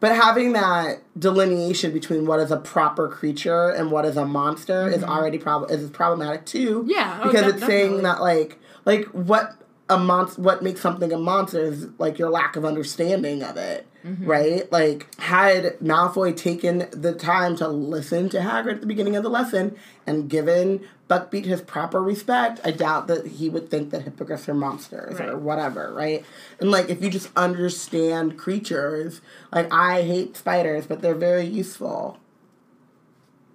But 0.00 0.14
having 0.14 0.52
that 0.52 1.02
delineation 1.18 1.92
between 1.92 2.26
what 2.26 2.38
is 2.38 2.50
a 2.52 2.56
proper 2.56 3.08
creature 3.08 3.70
and 3.70 3.90
what 3.90 4.04
is 4.04 4.16
a 4.16 4.24
monster 4.24 4.88
is 4.88 5.02
already 5.02 5.38
prob- 5.38 5.70
is 5.70 5.90
problematic 5.90 6.46
too. 6.46 6.80
Mm-hmm. 6.80 6.90
Yeah, 6.90 7.20
oh, 7.22 7.26
because 7.30 7.42
de- 7.42 7.56
it's 7.56 7.66
saying 7.66 8.02
that 8.02 8.20
like 8.20 8.58
like 8.84 9.06
what 9.06 9.56
a 9.90 9.98
monster 9.98 10.42
what 10.42 10.62
makes 10.62 10.80
something 10.80 11.12
a 11.12 11.18
monster 11.18 11.60
is 11.60 11.88
like 11.98 12.18
your 12.18 12.30
lack 12.30 12.56
of 12.56 12.64
understanding 12.64 13.42
of 13.42 13.56
it. 13.56 13.86
Mm-hmm. 14.04 14.26
Right? 14.26 14.72
Like 14.72 15.12
had 15.20 15.78
Malfoy 15.80 16.36
taken 16.36 16.86
the 16.92 17.12
time 17.12 17.56
to 17.56 17.68
listen 17.68 18.28
to 18.30 18.38
Hagrid 18.38 18.74
at 18.74 18.80
the 18.80 18.86
beginning 18.86 19.16
of 19.16 19.22
the 19.22 19.28
lesson 19.28 19.76
and 20.06 20.30
given 20.30 20.86
Buckbeak 21.08 21.46
his 21.46 21.62
proper 21.62 22.02
respect, 22.02 22.60
I 22.64 22.70
doubt 22.70 23.06
that 23.08 23.26
he 23.26 23.48
would 23.48 23.70
think 23.70 23.90
that 23.90 24.02
hippogriffs 24.02 24.48
are 24.48 24.54
monsters 24.54 25.18
or 25.20 25.38
whatever, 25.38 25.92
right? 25.92 26.24
And 26.60 26.70
like 26.70 26.90
if 26.90 27.02
you 27.02 27.10
just 27.10 27.30
understand 27.34 28.38
creatures, 28.38 29.20
like 29.50 29.72
I 29.72 30.02
hate 30.02 30.36
spiders, 30.36 30.86
but 30.86 31.00
they're 31.00 31.14
very 31.14 31.46
useful. 31.46 32.18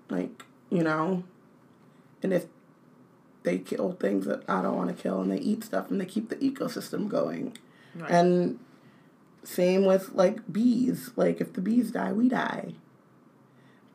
Like, 0.10 0.44
you 0.70 0.84
know, 0.84 1.24
and 2.22 2.34
if 2.34 2.46
they 3.44 3.58
kill 3.58 3.94
things 3.94 4.26
that 4.26 4.44
I 4.48 4.62
don't 4.62 4.76
want 4.76 4.96
to 4.96 5.02
kill 5.02 5.22
and 5.22 5.32
they 5.32 5.38
eat 5.40 5.64
stuff 5.64 5.92
and 5.92 6.00
they 6.00 6.06
keep 6.06 6.30
the 6.30 6.36
ecosystem 6.38 7.08
going. 7.08 7.58
Right. 7.96 8.10
And 8.10 8.60
same 9.44 9.86
with 9.86 10.12
like 10.14 10.52
bees. 10.52 11.12
Like 11.16 11.42
if 11.42 11.54
the 11.54 11.62
bees 11.62 11.92
die, 11.92 12.12
we 12.14 12.30
die. 12.30 12.74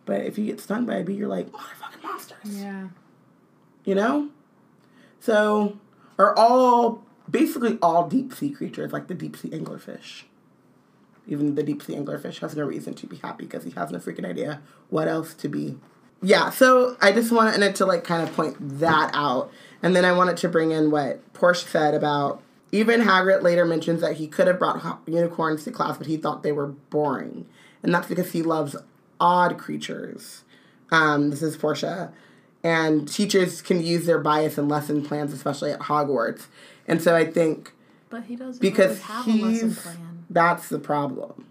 But 0.04 0.22
if 0.22 0.38
you 0.38 0.46
get 0.46 0.60
stung 0.60 0.86
by 0.86 0.96
a 0.96 1.04
bee, 1.04 1.14
you're 1.14 1.28
like, 1.28 1.50
motherfucking 1.50 2.02
monsters. 2.02 2.38
yeah, 2.44 2.88
You 3.84 3.94
know? 3.94 4.30
So 5.20 5.78
are 6.18 6.34
all 6.36 7.04
basically 7.30 7.78
all 7.82 8.08
deep 8.08 8.32
sea 8.32 8.50
creatures, 8.50 8.92
like 8.92 9.08
the 9.08 9.14
deep 9.14 9.36
sea 9.36 9.50
anglerfish. 9.50 10.22
Even 11.26 11.56
the 11.56 11.62
deep 11.62 11.82
sea 11.82 11.94
anglerfish 11.94 12.38
has 12.38 12.56
no 12.56 12.64
reason 12.64 12.94
to 12.94 13.06
be 13.06 13.16
happy 13.16 13.44
because 13.44 13.64
he 13.64 13.70
has 13.72 13.90
no 13.90 13.98
freaking 13.98 14.24
idea 14.24 14.62
what 14.88 15.08
else 15.08 15.34
to 15.34 15.48
be. 15.48 15.78
Yeah, 16.22 16.50
so 16.50 16.96
I 17.00 17.12
just 17.12 17.30
wanted 17.30 17.76
to 17.76 17.86
like 17.86 18.04
kind 18.04 18.28
of 18.28 18.34
point 18.34 18.56
that 18.80 19.10
out. 19.14 19.50
And 19.82 19.94
then 19.94 20.04
I 20.04 20.12
wanted 20.12 20.36
to 20.38 20.48
bring 20.48 20.72
in 20.72 20.90
what 20.90 21.32
Portia 21.32 21.68
said 21.68 21.94
about 21.94 22.42
even 22.72 23.00
Hagrid 23.00 23.42
later 23.42 23.64
mentions 23.64 24.00
that 24.00 24.16
he 24.16 24.26
could 24.26 24.46
have 24.46 24.58
brought 24.58 25.00
unicorns 25.06 25.64
to 25.64 25.70
class, 25.70 25.96
but 25.96 26.06
he 26.06 26.16
thought 26.16 26.42
they 26.42 26.52
were 26.52 26.66
boring. 26.66 27.46
And 27.82 27.94
that's 27.94 28.08
because 28.08 28.32
he 28.32 28.42
loves 28.42 28.76
odd 29.20 29.58
creatures. 29.58 30.44
Um, 30.90 31.30
this 31.30 31.42
is 31.42 31.56
Portia. 31.56 32.12
And 32.62 33.08
teachers 33.08 33.62
can 33.62 33.82
use 33.82 34.04
their 34.06 34.18
bias 34.18 34.58
in 34.58 34.68
lesson 34.68 35.04
plans, 35.04 35.32
especially 35.32 35.70
at 35.70 35.80
Hogwarts. 35.80 36.46
And 36.86 37.00
so 37.00 37.14
I 37.14 37.24
think 37.24 37.72
but 38.10 38.24
he 38.24 38.36
doesn't 38.36 38.60
because 38.60 39.00
have 39.02 39.26
a 39.26 39.30
lesson 39.30 39.68
he's 39.68 39.82
plan. 39.82 40.24
that's 40.30 40.68
the 40.68 40.78
problem. 40.78 41.46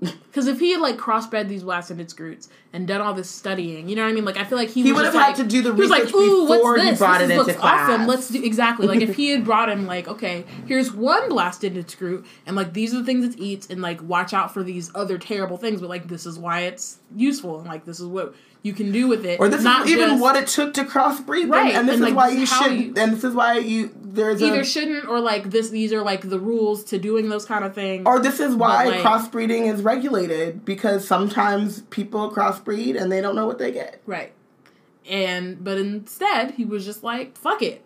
Because 0.00 0.46
if 0.46 0.60
he 0.60 0.70
had 0.70 0.80
like 0.80 0.96
crossbred 0.96 1.48
these 1.48 1.64
Blasted 1.64 1.98
Skrewts 1.98 2.46
and 2.72 2.86
done 2.86 3.00
all 3.00 3.14
this 3.14 3.28
studying, 3.28 3.88
you 3.88 3.96
know 3.96 4.02
what 4.04 4.10
I 4.10 4.12
mean? 4.12 4.24
Like 4.24 4.36
I 4.36 4.44
feel 4.44 4.56
like 4.56 4.68
he, 4.68 4.82
He 4.82 4.92
would 4.92 5.04
have 5.04 5.12
had 5.12 5.20
like- 5.28 5.36
to 5.36 5.44
do 5.44 5.60
the 5.60 5.72
like, 5.72 6.04
research 6.04 6.14
"Ooh, 6.14 6.46
before 6.46 6.74
what's 6.76 6.82
he 6.84 6.94
brought 6.96 7.18
this 7.18 7.30
it 7.30 7.38
into 7.40 7.54
class." 7.54 7.90
awesome. 7.90 8.06
Let's 8.06 8.28
do 8.28 8.44
exactly 8.44 8.86
like 8.86 9.00
if 9.00 9.16
he 9.16 9.30
had 9.30 9.44
brought 9.44 9.68
him 9.68 9.86
like, 9.86 10.06
okay, 10.06 10.44
here's 10.66 10.92
one 10.92 11.28
Blasted 11.28 11.74
Skrewt, 11.88 12.24
and 12.46 12.54
like 12.54 12.74
these 12.74 12.94
are 12.94 12.98
the 12.98 13.04
things 13.04 13.24
it 13.34 13.40
eats, 13.40 13.66
and 13.70 13.82
like 13.82 14.00
watch 14.02 14.32
out 14.32 14.54
for 14.54 14.62
these 14.62 14.92
other 14.94 15.18
terrible 15.18 15.56
things, 15.56 15.80
but 15.80 15.90
like 15.90 16.06
this 16.06 16.26
is 16.26 16.38
why 16.38 16.60
it's 16.60 16.98
useful, 17.16 17.58
and 17.58 17.66
like 17.66 17.84
this 17.84 17.98
is 17.98 18.06
what 18.06 18.34
you 18.68 18.72
can 18.74 18.92
do 18.92 19.08
with 19.08 19.24
it. 19.26 19.40
Or 19.40 19.48
this 19.48 19.62
Not 19.64 19.86
is 19.86 19.92
even 19.92 20.10
just- 20.10 20.22
what 20.22 20.36
it 20.36 20.46
took 20.46 20.74
to 20.74 20.84
crossbreed 20.84 21.42
them, 21.42 21.50
Right, 21.50 21.74
and 21.74 21.88
this 21.88 21.96
and, 21.96 22.04
is 22.04 22.12
like, 22.12 22.14
why 22.14 22.28
you 22.28 22.46
should, 22.46 22.96
and 22.98 23.12
this 23.14 23.24
is 23.24 23.34
why 23.34 23.58
you 23.58 23.90
there's 24.00 24.42
either 24.42 24.60
a, 24.60 24.64
shouldn't 24.64 25.08
or 25.08 25.18
like 25.20 25.50
this. 25.50 25.70
These 25.70 25.92
are 25.92 26.02
like 26.02 26.28
the 26.28 26.38
rules 26.38 26.84
to 26.84 26.98
doing 26.98 27.28
those 27.28 27.44
kind 27.44 27.64
of 27.64 27.74
things. 27.74 28.04
or 28.06 28.20
this 28.20 28.38
is 28.40 28.54
why 28.54 28.84
like- 28.84 29.00
crossbreeding 29.00 29.72
is 29.72 29.82
regulated 29.82 30.64
because 30.64 31.06
sometimes 31.06 31.82
people 31.90 32.30
crossbreed 32.30 33.00
and 33.00 33.10
they 33.10 33.20
don't 33.20 33.34
know 33.34 33.46
what 33.46 33.58
they 33.58 33.72
get. 33.72 34.00
Right. 34.06 34.32
And 35.08 35.62
but 35.64 35.78
instead 35.78 36.52
he 36.52 36.64
was 36.64 36.84
just 36.84 37.02
like, 37.02 37.36
fuck 37.36 37.62
it. 37.62 37.84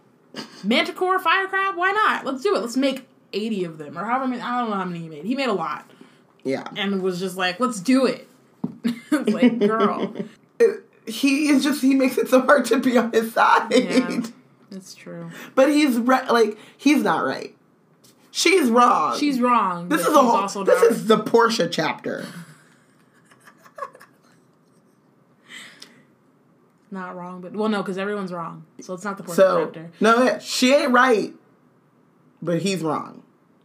Manticore, 0.64 1.18
fire 1.18 1.47
crab, 1.49 1.76
why 1.76 1.93
not? 1.93 2.24
Let's 2.26 2.43
do 2.43 2.55
it. 2.57 2.61
Let's 2.61 2.76
make 2.76 3.07
80 3.33 3.64
of 3.64 3.78
them. 3.78 3.97
Or 3.99 4.05
however 4.05 4.26
many 4.26 4.43
I 4.43 4.61
don't 4.61 4.70
know 4.70 4.76
how 4.76 4.85
many 4.85 5.01
he 5.01 5.09
made. 5.09 5.24
He 5.24 5.35
made 5.35 5.49
a 5.49 5.53
lot. 5.53 5.89
Yeah, 6.45 6.64
And 6.76 7.03
was 7.03 7.20
just 7.20 7.37
like, 7.37 7.61
let's 7.61 7.78
do 7.80 8.07
it. 8.07 8.28
Like, 9.12 9.59
girl. 9.61 10.14
He 11.07 11.49
is 11.49 11.63
just 11.65 11.83
he 11.83 11.95
makes 11.95 12.17
it 12.19 12.29
so 12.29 12.43
hard 12.43 12.65
to 12.67 12.79
be 12.79 12.97
on 12.99 13.13
his 13.13 13.33
side, 13.33 13.69
Yeah. 13.73 14.21
It's 14.71 14.95
true. 14.95 15.31
but 15.55 15.69
he's 15.69 15.99
re- 15.99 16.27
like 16.31 16.57
he's 16.79 17.03
not 17.03 17.25
right. 17.27 17.55
She's 18.31 18.71
wrong. 18.71 19.19
She's 19.19 19.39
wrong. 19.41 19.91
This 19.91 20.01
is 20.01 20.07
a 20.09 20.13
whole. 20.23 20.31
also 20.31 20.65
This 20.65 20.81
is 20.83 21.07
the 21.09 21.19
Portia 21.19 21.69
chapter. 21.69 22.25
not 26.91 27.17
wrong, 27.17 27.41
but 27.41 27.53
well 27.53 27.69
no, 27.69 27.83
because 27.83 27.99
everyone's 27.99 28.33
wrong. 28.33 28.65
So 28.81 28.95
it's 28.95 29.05
not 29.05 29.17
the 29.17 29.23
Portia 29.23 29.37
So 29.43 29.65
chapter. 29.67 29.91
no, 30.01 30.39
she 30.41 30.75
ain't 30.75 30.93
right, 30.93 31.35
but 32.41 32.61
he's 32.63 32.83
wrong. 32.83 33.23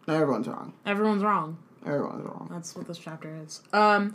No, 0.07 0.13
everyone's 0.15 0.47
wrong. 0.47 0.73
Everyone's 0.85 1.23
wrong. 1.23 1.57
Everyone's 1.85 2.23
wrong. 2.25 2.47
That's 2.51 2.75
what 2.75 2.87
this 2.87 2.97
chapter 2.97 3.33
is. 3.45 3.61
Um, 3.73 4.13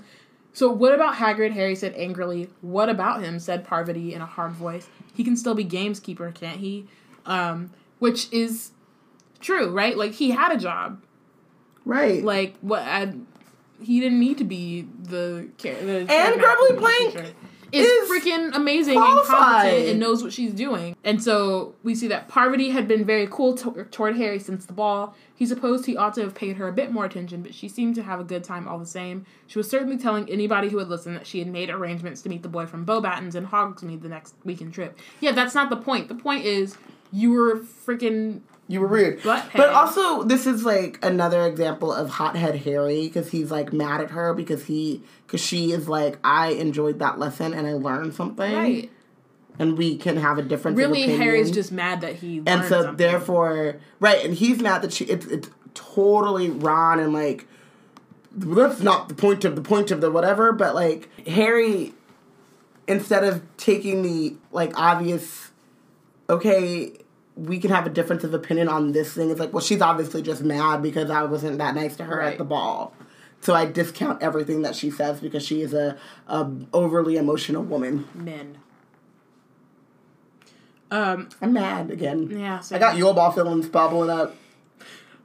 so 0.53 0.70
what 0.70 0.94
about 0.94 1.14
Hagrid? 1.14 1.53
Harry 1.53 1.74
said 1.74 1.94
angrily. 1.96 2.50
What 2.61 2.88
about 2.88 3.22
him? 3.22 3.38
Said 3.38 3.64
Parvati 3.64 4.14
in 4.14 4.20
a 4.20 4.26
hard 4.26 4.53
voice. 4.53 4.88
He 5.14 5.24
can 5.24 5.36
still 5.36 5.55
be 5.55 5.64
gameskeeper, 5.64 6.34
can't 6.34 6.59
he? 6.61 6.86
Um, 7.24 7.70
which 7.98 8.30
is 8.32 8.72
true, 9.40 9.70
right? 9.70 9.96
Like 9.96 10.12
he 10.12 10.30
had 10.30 10.53
a 10.53 10.59
job. 10.59 11.03
Right. 11.84 12.22
Like 12.22 12.57
what? 12.61 12.82
I, 12.82 13.14
he 13.82 14.00
didn't 14.00 14.20
need 14.20 14.38
to 14.38 14.44
be 14.44 14.86
the. 15.03 15.48
the 15.59 16.07
And 16.09 16.40
Grubbly 16.40 16.76
Plank 16.76 17.34
is 17.73 17.87
is 17.87 18.11
freaking 18.11 18.55
amazing 18.55 18.95
qualified. 18.95 19.27
and 19.27 19.27
competent 19.27 19.89
and 19.89 20.01
knows 20.01 20.23
what 20.23 20.33
she's 20.33 20.53
doing. 20.53 20.97
And 21.05 21.23
so 21.23 21.75
we 21.83 21.95
see 21.95 22.07
that 22.09 22.29
Parvati 22.29 22.70
had 22.70 22.87
been 22.87 23.05
very 23.05 23.27
cool 23.31 23.55
to- 23.57 23.85
toward 23.91 24.16
Harry 24.16 24.39
since 24.39 24.66
the 24.66 24.73
ball. 24.73 25.14
He 25.35 25.47
supposed 25.47 25.87
he 25.87 25.97
ought 25.97 26.14
to 26.14 26.20
have 26.23 26.35
paid 26.35 26.57
her 26.57 26.68
a 26.68 26.73
bit 26.73 26.93
more 26.93 27.05
attention, 27.05 27.43
but 27.43 27.55
she 27.55 27.68
seemed 27.68 27.95
to 27.97 28.03
have 28.03 28.20
a 28.20 28.25
good 28.25 28.45
time 28.45 28.68
all 28.68 28.79
the 28.79 28.87
same. 28.87 29.27
She 29.47 29.59
was 29.59 29.68
certainly 29.68 29.97
telling 29.99 30.29
anybody 30.31 30.68
who 30.68 30.77
would 30.77 30.89
listen 30.89 31.14
that 31.14 31.27
she 31.27 31.39
had 31.41 31.49
made 31.49 31.70
arrangements 31.70 32.23
to 32.23 32.29
meet 32.29 32.43
the 32.43 32.49
boy 32.49 32.66
from 32.66 32.87
Beauxbatons 32.87 33.35
in 33.35 33.47
Hogsmeade 33.47 34.03
the 34.03 34.09
next 34.09 34.35
weekend 34.45 34.73
trip. 34.75 34.97
Yeah, 35.20 35.33
that's 35.33 35.55
not 35.55 35.68
the 35.70 35.77
point. 35.77 36.09
The 36.09 36.14
point 36.14 36.45
is 36.45 36.77
you 37.11 37.31
were 37.33 37.57
freaking 37.59 38.41
You 38.73 38.81
were 38.81 38.87
rude. 38.87 39.23
Butt 39.23 39.51
But 39.55 39.68
also, 39.68 40.23
this 40.23 40.47
is 40.47 40.64
like 40.64 40.99
another 41.03 41.47
example 41.47 41.93
of 41.93 42.09
hothead 42.09 42.57
Harry 42.57 43.03
because 43.03 43.31
he's 43.31 43.51
like 43.51 43.70
mad 43.70 44.01
at 44.01 44.12
her 44.12 44.33
because 44.33 44.64
he 44.64 45.03
because 45.27 45.43
she 45.43 45.73
is 45.73 45.91
like 45.91 46.18
I 46.25 46.53
enjoyed 46.53 46.99
that 47.01 47.18
lesson 47.18 47.53
and 47.53 47.66
I 47.66 47.75
learned 47.75 48.14
something. 48.14 48.51
right. 48.51 48.91
And 49.59 49.77
we 49.77 49.99
can 49.99 50.16
have 50.16 50.39
a 50.39 50.43
difference. 50.43 50.79
Really. 50.79 51.03
Harry's 51.03 51.51
just 51.51 51.70
mad 51.70 52.01
that 52.01 52.14
he 52.14 52.43
and 52.47 52.64
so 52.64 52.85
something. 52.85 52.97
therefore 52.97 53.77
right 54.01 54.25
and 54.25 54.33
he's 54.33 54.62
mad 54.62 54.81
that 54.81 54.95
she 54.95 55.05
it's 55.05 55.27
it's 55.27 55.51
totally 55.75 56.49
Ron 56.49 56.99
and 56.99 57.12
like 57.12 57.47
that's 58.35 58.81
not 58.81 59.11
the 59.11 59.14
point 59.14 59.45
of 59.45 59.55
the 59.55 59.61
point 59.61 59.91
of 59.91 60.01
the 60.01 60.11
whatever 60.11 60.53
but 60.53 60.75
like 60.75 61.11
Harry 61.27 61.93
instead 62.89 63.23
of 63.23 63.43
taking 63.59 64.01
the 64.01 64.35
like 64.51 64.73
obvious 64.81 65.51
okay 66.31 67.01
we 67.37 67.59
can 67.59 67.70
have 67.70 67.87
a 67.87 67.91
difference 67.91 68.24
of 68.24 68.35
opinion 68.35 68.68
on 68.68 68.93
this 68.93 69.14
thing 69.14 69.30
it's 69.30 69.41
like 69.41 69.53
well 69.53 69.62
she's 69.62 69.80
obviously 69.80 70.20
just 70.22 70.43
mad 70.43 70.83
because 70.83 71.11
I 71.11 71.22
wasn't 71.24 71.59
that 71.59 71.74
nice 71.74 71.97
to 71.97 72.05
her 72.05 72.18
Right. 72.18 72.33
at 72.33 72.39
the 72.39 72.45
ball 72.45 72.95
so 73.41 73.55
I 73.55 73.64
discount 73.66 74.22
everything 74.22 74.62
that 74.62 74.76
she 74.76 74.91
says 74.91 75.20
because 75.20 75.45
she 75.45 75.62
is 75.62 75.74
a, 75.74 75.97
a 76.28 76.49
overly 76.72 77.16
emotional 77.16 77.62
woman. 77.64 78.07
men. 78.14 78.59
Um, 80.91 81.28
I'm 81.41 81.53
mad 81.53 81.91
again. 81.91 82.28
yeah, 82.30 82.61
so 82.61 82.76
I 82.76 82.78
got 82.78 82.97
Yule 82.97 83.14
Ball 83.14 83.33
feelings 83.33 83.66
bubbling 83.68 84.11
up. 84.11 84.37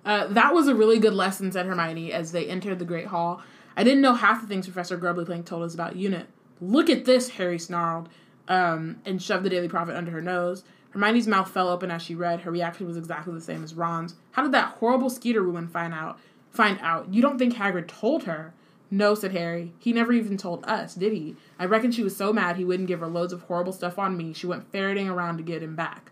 Uh, 0.05 0.27
that 0.27 0.53
was 0.53 0.67
a 0.69 0.73
really 0.75 0.97
good 0.97 1.13
lesson, 1.13 1.51
said 1.51 1.65
Hermione 1.65 2.13
as 2.13 2.31
they 2.31 2.47
entered 2.47 2.79
the 2.79 2.85
Great 2.85 3.07
Hall. 3.07 3.41
I 3.75 3.83
didn't 3.83 4.01
know 4.01 4.13
half 4.13 4.41
the 4.41 4.47
things 4.47 4.65
Professor 4.65 4.95
Grubbly 4.95 5.25
Plank 5.25 5.45
told 5.45 5.63
us 5.63 5.73
about 5.73 5.97
Unit. 5.97 6.27
Look 6.61 6.89
at 6.89 7.03
this, 7.05 7.29
Harry 7.31 7.59
snarled, 7.59 8.07
um, 8.47 9.01
and 9.05 9.21
shoved 9.21 9.43
the 9.43 9.49
Daily 9.49 9.67
Prophet 9.67 9.95
under 9.95 10.11
her 10.11 10.21
nose. 10.21 10.63
Hermione's 10.97 11.27
mouth 11.27 11.51
fell 11.51 11.69
open 11.69 11.91
as 11.91 12.01
she 12.01 12.15
read. 12.15 12.41
Her 12.41 12.51
reaction 12.51 12.87
was 12.87 12.97
exactly 12.97 13.33
the 13.33 13.41
same 13.41 13.63
as 13.63 13.75
Ron's. 13.75 14.15
How 14.31 14.41
did 14.43 14.51
that 14.53 14.77
horrible 14.79 15.09
Skeeter 15.09 15.43
woman 15.43 15.67
find 15.67 15.93
out? 15.93 16.19
Find 16.49 16.79
out? 16.81 17.13
You 17.13 17.21
don't 17.21 17.37
think 17.37 17.53
Hagrid 17.55 17.87
told 17.87 18.23
her? 18.23 18.53
No, 18.89 19.13
said 19.13 19.33
Harry. 19.33 19.73
He 19.79 19.93
never 19.93 20.11
even 20.13 20.37
told 20.37 20.63
us, 20.65 20.95
did 20.95 21.13
he? 21.13 21.35
I 21.59 21.65
reckon 21.65 21.91
she 21.91 22.03
was 22.03 22.15
so 22.15 22.33
mad 22.33 22.55
he 22.55 22.65
wouldn't 22.65 22.87
give 22.87 23.01
her 23.01 23.07
loads 23.07 23.33
of 23.33 23.43
horrible 23.43 23.73
stuff 23.73 23.99
on 23.99 24.17
me. 24.17 24.33
She 24.33 24.47
went 24.47 24.71
ferreting 24.71 25.09
around 25.09 25.37
to 25.37 25.43
get 25.43 25.61
him 25.61 25.75
back. 25.75 26.11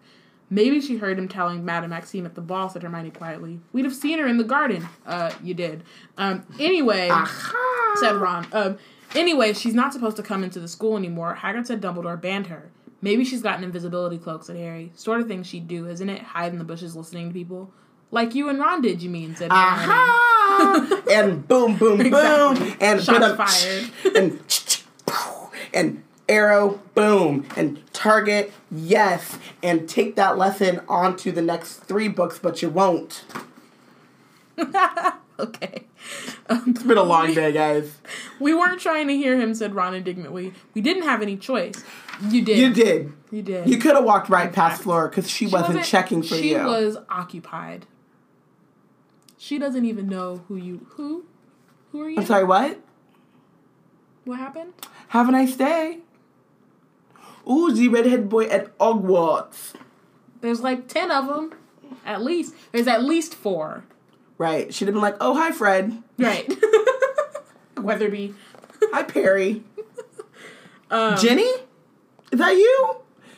Maybe 0.50 0.80
she 0.80 0.98
heard 0.98 1.18
him 1.18 1.28
telling 1.28 1.66
Madame 1.66 1.90
Maxime 1.90 2.26
at 2.26 2.36
the 2.36 2.42
ball, 2.42 2.70
said 2.70 2.84
Hermione 2.84 3.10
quietly. 3.10 3.60
We'd 3.74 3.86
have 3.86 3.96
seen 3.96 4.20
her 4.20 4.28
in 4.28 4.38
the 4.38 4.44
garden. 4.44 4.88
Uh, 5.06 5.32
you 5.42 5.54
did. 5.56 5.84
Um, 6.18 6.46
anyway, 6.60 7.10
said 8.00 8.16
Ron. 8.16 8.48
Um, 8.52 8.78
Anyway, 9.16 9.54
she's 9.54 9.74
not 9.74 9.94
supposed 9.94 10.18
to 10.18 10.24
come 10.24 10.44
into 10.44 10.60
the 10.60 10.68
school 10.68 10.98
anymore. 10.98 11.38
Hagrid 11.42 11.68
said 11.68 11.82
Dumbledore 11.82 12.20
banned 12.20 12.48
her. 12.48 12.70
Maybe 13.06 13.24
she's 13.24 13.44
got 13.44 13.60
an 13.60 13.64
invisibility 13.64 14.18
cloak, 14.18 14.44
said 14.44 14.56
Harry. 14.58 14.92
Sort 14.96 15.22
of 15.22 15.28
thing 15.28 15.44
she'd 15.44 15.68
do, 15.68 15.88
isn't 15.88 16.10
it? 16.10 16.24
Hide 16.24 16.52
in 16.52 16.58
the 16.58 16.66
bushes 16.66 16.96
listening 16.96 17.28
to 17.28 17.34
people. 17.36 17.70
Like 18.10 18.34
you 18.34 18.50
and 18.50 18.58
Ron 18.60 18.82
did, 18.82 19.00
you 19.04 19.12
mean, 19.12 19.36
said 19.36 19.52
Hermione. 19.52 19.92
Aha! 19.92 21.04
and 21.12 21.48
boom, 21.48 21.78
boom, 21.78 22.00
boom, 22.00 22.08
Exactly. 22.08 22.76
and 22.82 23.04
Shots 23.04 23.36
fired. 23.38 24.16
and 24.16 24.82
and 25.72 26.04
arrow, 26.28 26.82
boom, 26.96 27.46
and 27.56 27.80
target, 27.94 28.52
yes, 28.72 29.38
and 29.62 29.88
take 29.88 30.16
that 30.16 30.36
lesson 30.40 30.82
on 30.90 31.16
to 31.18 31.32
the 31.32 31.44
next 31.44 31.76
three 31.84 32.08
books, 32.08 32.40
but 32.40 32.64
you 32.64 32.70
won't. 32.70 33.24
Okay. 35.38 35.84
It's 36.50 36.84
been 36.84 36.98
a 36.98 37.02
um, 37.02 37.10
long 37.10 37.34
day, 37.34 37.52
guys. 37.52 37.98
We 38.40 38.54
weren't 38.54 38.80
trying 38.80 39.08
to 39.08 39.16
hear 39.16 39.40
him, 39.40 39.54
said 39.56 39.74
Ron 39.74 39.96
indignantly. 39.96 40.54
We 40.74 40.82
didn't 40.82 41.04
have 41.04 41.22
any 41.22 41.38
choice. 41.38 41.84
You 42.30 42.44
did. 42.44 42.58
You 42.58 42.74
did. 42.74 43.14
You 43.32 43.42
did. 43.42 43.68
You 43.68 43.78
could 43.78 43.96
have 43.96 44.06
walked 44.06 44.30
right 44.30 44.52
past 44.54 44.76
fact. 44.76 44.84
Flora 44.84 45.10
because 45.10 45.30
she, 45.30 45.48
She 45.48 45.52
wasn't, 45.52 45.84
checking 45.84 46.22
for 46.22 46.36
she 46.36 46.52
you. 46.52 46.58
She 46.58 46.64
was 46.64 46.98
occupied. 47.10 47.88
She 49.38 49.60
doesn't 49.60 49.86
even 49.86 50.08
know 50.08 50.44
who 50.48 50.56
you 50.56 50.88
who 50.92 51.26
who 51.92 52.02
are 52.02 52.10
you? 52.10 52.18
I'm 52.20 52.26
sorry, 52.26 52.44
what? 52.44 52.80
What 54.24 54.40
happened? 54.40 54.74
Have 55.10 55.30
a 55.30 55.32
nice 55.32 55.56
day. 55.56 56.00
Ooh, 57.50 57.72
the 57.72 57.90
redhead 57.90 58.28
boy 58.28 58.46
at 58.46 58.76
Hogwarts. 58.80 59.74
There's 60.42 60.62
like 60.62 60.88
ten 60.88 61.12
of 61.12 61.28
them, 61.28 61.54
at 62.06 62.24
least. 62.24 62.56
There's 62.72 62.88
at 62.88 63.04
least 63.04 63.36
four. 63.36 63.84
Right. 64.38 64.74
She'd 64.74 64.86
have 64.86 64.96
been 64.96 65.02
like, 65.02 65.18
oh, 65.22 65.34
hi, 65.36 65.52
Fred. 65.52 66.02
Right. 66.18 66.52
Weatherby. 67.78 68.34
Hi, 68.92 69.04
Perry. 69.04 69.64
Um, 70.92 71.18
Ginny? 71.18 71.42
Is 72.32 72.38
that 72.38 72.52
you? 72.52 72.98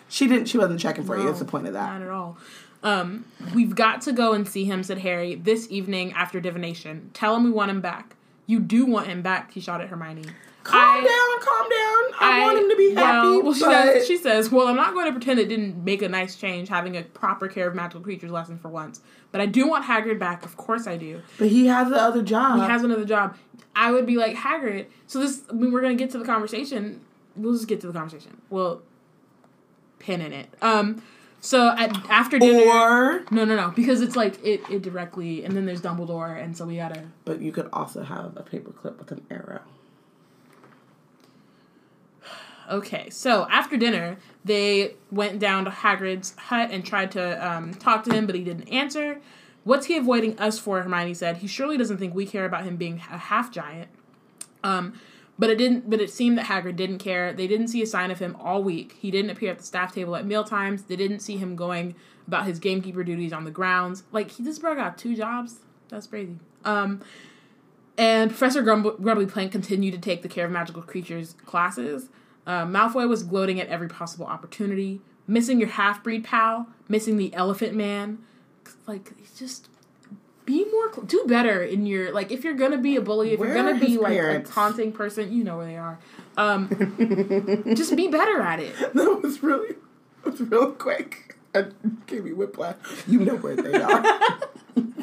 She 0.10 0.28
didn't. 0.28 0.48
She 0.50 0.58
wasn't 0.58 0.82
checking 0.82 1.06
for 1.06 1.16
you. 1.16 1.24
No, 1.24 1.30
That's 1.30 1.40
the 1.40 1.46
point 1.46 1.66
of 1.66 1.74
that. 1.74 1.94
Not 1.94 2.02
at 2.02 2.10
all. 2.10 2.38
Um, 2.84 3.26
we've 3.56 3.74
got 3.74 4.02
to 4.02 4.12
go 4.12 4.34
and 4.34 4.48
see 4.48 4.66
him, 4.66 4.84
said 4.84 5.00
Harry, 5.00 5.36
this 5.36 5.68
evening 5.72 6.12
after 6.14 6.40
divination. 6.40 7.10
Tell 7.14 7.36
him 7.36 7.46
we 7.46 7.52
want 7.52 7.72
him 7.72 7.82
back. 7.82 8.16
You 8.46 8.60
do 8.60 8.86
want 8.86 9.08
him 9.08 9.22
back, 9.22 9.54
he 9.54 9.60
shot 9.60 9.82
at 9.82 9.90
Hermione. 9.90 10.26
Calm 10.64 10.78
I- 10.78 11.08
down, 11.08 11.46
calm 11.46 11.70
down. 11.70 12.20
I, 12.20 12.42
want 12.42 12.60
him 12.60 12.70
to 12.70 12.76
be 12.76 12.94
happy. 12.94 13.28
Well, 13.28 13.44
well, 13.44 13.54
she, 13.54 13.60
says, 13.62 14.08
she 14.08 14.18
says, 14.18 14.52
Well, 14.52 14.68
I'm 14.68 14.76
not 14.76 14.94
going 14.94 15.06
to 15.06 15.12
pretend 15.12 15.40
it 15.40 15.48
didn't 15.48 15.84
make 15.84 16.02
a 16.02 16.10
nice 16.10 16.36
change 16.36 16.68
having 16.68 16.98
a 16.98 17.04
proper 17.04 17.48
care 17.48 17.68
of 17.68 17.76
magical 17.76 18.02
creatures 18.02 18.32
lesson 18.32 18.58
for 18.58 18.68
once. 18.70 19.00
But 19.32 19.42
I 19.42 19.46
do 19.46 19.68
want 19.68 19.86
Hagrid 19.86 20.20
back. 20.20 20.46
Of 20.46 20.58
course 20.58 20.88
I 20.88 20.98
do. 20.98 21.22
but 21.38 21.50
he 21.50 21.68
has 21.68 21.90
the 21.90 22.02
other 22.02 22.22
job. 22.22 22.60
He 22.60 22.66
has 22.66 22.84
another 22.84 23.06
job. 23.06 23.36
I 23.76 23.92
would 23.92 24.06
be 24.06 24.16
like, 24.18 24.36
Hagrid. 24.36 24.88
So 25.06 25.20
this, 25.20 25.44
I 25.50 25.54
mean, 25.54 25.72
we're 25.72 25.82
going 25.82 25.96
to 25.98 26.04
get 26.04 26.12
to 26.12 26.18
the 26.18 26.26
conversation. 26.26 27.02
We'll 27.36 27.54
just 27.54 27.68
get 27.68 27.82
to 27.82 27.88
the 27.88 27.94
conversation. 27.94 28.42
We'll 28.50 28.82
pin 30.00 30.22
in 30.22 30.34
it. 30.34 30.50
Um, 30.62 31.04
so 31.42 31.70
at, 31.78 31.96
after 32.10 32.40
dinner. 32.40 32.72
or, 32.72 33.26
no, 33.30 33.46
no, 33.46 33.56
no. 33.56 33.70
Because 33.76 34.02
it's 34.02 34.16
like, 34.16 34.44
it, 34.44 34.62
it 34.72 34.82
directly, 34.82 35.44
and 35.44 35.56
then 35.56 35.66
there's 35.66 35.82
Dumbledore, 35.82 36.42
and 36.42 36.58
so 36.58 36.66
we 36.66 36.78
gotta. 36.78 37.04
but 37.26 37.42
you 37.42 37.52
could 37.52 37.70
also 37.72 38.02
have 38.04 38.36
a 38.36 38.44
paperclip 38.44 38.98
with 38.98 39.12
an 39.12 39.24
arrow. 39.30 39.62
Okay, 42.70 43.10
so 43.10 43.48
after 43.50 43.78
dinner, 43.78 44.18
they 44.44 44.96
went 45.10 45.40
down 45.40 45.66
to 45.66 45.72
Hagrid's 45.72 46.36
hut 46.36 46.70
and 46.72 46.86
tried 46.86 47.12
to 47.12 47.48
um, 47.48 47.74
talk 47.74 48.04
to 48.06 48.14
him, 48.14 48.26
but 48.26 48.36
he 48.36 48.44
didn't 48.44 48.68
answer. 48.68 49.20
What's 49.64 49.86
he 49.88 49.98
avoiding 49.98 50.38
us 50.40 50.60
for? 50.60 50.82
Hermione 50.82 51.14
said. 51.14 51.38
He 51.38 51.48
surely 51.48 51.78
doesn't 51.78 51.98
think 51.98 52.14
we 52.14 52.26
care 52.26 52.46
about 52.46 52.64
him 52.64 52.78
being 52.78 53.02
a 53.12 53.18
half 53.18 53.52
giant. 53.52 53.90
Um, 54.64 55.00
but 55.40 55.50
it 55.50 55.58
didn't. 55.58 55.90
But 55.90 56.02
it 56.02 56.10
seemed 56.10 56.38
that 56.38 56.46
Hagrid 56.46 56.76
didn't 56.76 57.00
care. 57.00 57.34
They 57.34 57.48
didn't 57.48 57.68
see 57.68 57.82
a 57.82 57.86
sign 57.86 58.12
of 58.12 58.20
him 58.20 58.36
all 58.40 58.64
week. 58.64 58.98
He 59.00 59.12
didn't 59.12 59.30
appear 59.30 59.52
at 59.52 59.60
the 59.60 59.66
staff 59.66 59.94
table 59.94 60.16
at 60.16 60.26
meal 60.26 60.44
times. 60.44 60.84
They 60.84 60.96
didn't 60.96 61.20
see 61.20 61.38
him 61.38 61.56
going 61.56 61.96
about 62.28 62.46
his 62.46 62.60
gamekeeper 62.60 63.04
duties 63.04 63.34
on 63.34 63.44
the 63.44 63.52
grounds. 63.52 64.04
Like 64.12 64.32
he 64.32 64.44
this 64.44 64.60
bro 64.60 64.76
got 64.76 64.98
two 64.98 65.16
jobs. 65.16 65.60
That's 65.90 66.08
crazy. 66.08 66.38
Um, 66.66 67.02
and 67.98 68.30
Professor 68.30 68.62
Grumb- 68.62 69.02
Grumbly 69.02 69.26
Plank 69.26 69.52
continued 69.52 69.94
to 69.94 70.00
take 70.00 70.22
the 70.22 70.28
care 70.28 70.46
of 70.46 70.52
magical 70.52 70.82
creatures 70.82 71.36
classes. 71.46 72.10
Uh, 72.48 72.66
Malfoy 72.66 73.08
was 73.08 73.22
gloating 73.24 73.60
at 73.62 73.68
every 73.68 73.90
possible 73.90 74.26
opportunity. 74.26 75.02
Missing 75.28 75.60
your 75.60 75.68
half 75.70 76.02
breed 76.04 76.24
pal, 76.24 76.68
missing 76.88 77.18
the 77.18 77.34
Elephant 77.36 77.76
Man. 77.76 78.20
Like, 78.88 79.12
just 79.38 79.68
be 80.46 80.64
more, 80.72 80.92
cl- 80.94 81.06
do 81.06 81.26
better 81.28 81.62
in 81.62 81.86
your, 81.86 82.14
like, 82.14 82.32
if 82.32 82.46
you're 82.46 82.54
gonna 82.54 82.78
be 82.78 82.96
a 82.96 83.02
bully, 83.02 83.34
if 83.34 83.40
Where 83.40 83.50
you're 83.54 83.58
gonna 83.58 83.80
be 83.80 83.98
like 83.98 84.14
parents? 84.14 84.50
a 84.50 84.54
taunting 84.54 84.94
person, 84.94 85.34
you 85.34 85.44
know 85.44 85.58
where 85.58 85.66
they 85.66 85.76
are. 85.78 86.00
Um, 86.38 86.70
just 87.76 87.94
be 87.98 88.08
better 88.08 88.40
at 88.40 88.62
it. 88.62 88.74
That 88.94 89.20
was 89.22 89.44
really, 89.44 89.76
that 90.24 90.32
was 90.32 90.42
real 90.42 90.72
quick. 90.72 91.36
It 91.54 92.08
gave 92.08 92.24
me 92.24 92.32
whiplash. 92.32 92.78
You 93.08 93.20
know 93.20 93.36
where 93.36 93.56
they 93.58 93.74
are. 93.82 94.40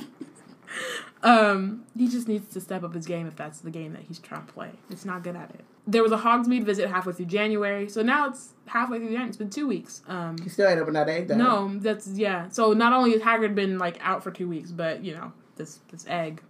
Um, 1.23 1.85
he 1.97 2.07
just 2.09 2.29
needs 2.29 2.53
to 2.53 2.61
step 2.61 2.85
up 2.85 2.93
his 2.93 3.07
game 3.07 3.27
if 3.27 3.35
that's 3.35 3.61
the 3.61 3.71
game 3.71 3.95
that 3.95 4.03
he's 4.03 4.19
trying 4.19 4.45
to 4.45 4.53
play. 4.53 4.73
It's 4.91 5.07
not 5.07 5.23
good 5.23 5.35
at 5.37 5.49
it. 5.51 5.65
There 5.87 6.03
was 6.03 6.12
a 6.12 6.16
Hogsmeade 6.18 6.64
visit 6.64 6.89
halfway 6.89 7.12
through 7.12 7.26
January, 7.26 7.89
so 7.91 8.01
now 8.03 8.28
it's 8.28 8.55
halfway 8.66 8.99
through 8.99 9.09
January. 9.09 9.28
It's 9.28 9.37
been 9.37 9.51
two 9.51 9.66
weeks. 9.66 10.01
Um, 10.09 10.37
you 10.43 10.49
still 10.49 10.66
ain't 10.66 10.80
opened 10.80 10.97
that 10.97 11.09
egg, 11.11 11.28
though. 11.28 11.37
no, 11.37 11.78
that's 11.78 12.09
yeah. 12.09 12.49
So 12.49 12.72
not 12.72 12.93
only 12.95 13.12
has 13.12 13.20
Hagrid 13.22 13.55
been 13.55 13.78
like 13.78 13.99
out 14.01 14.22
for 14.24 14.30
two 14.30 14.49
weeks, 14.49 14.70
but 14.72 15.05
you 15.05 15.14
know 15.14 15.32
this 15.57 15.80
this 15.91 16.07
egg. 16.09 16.43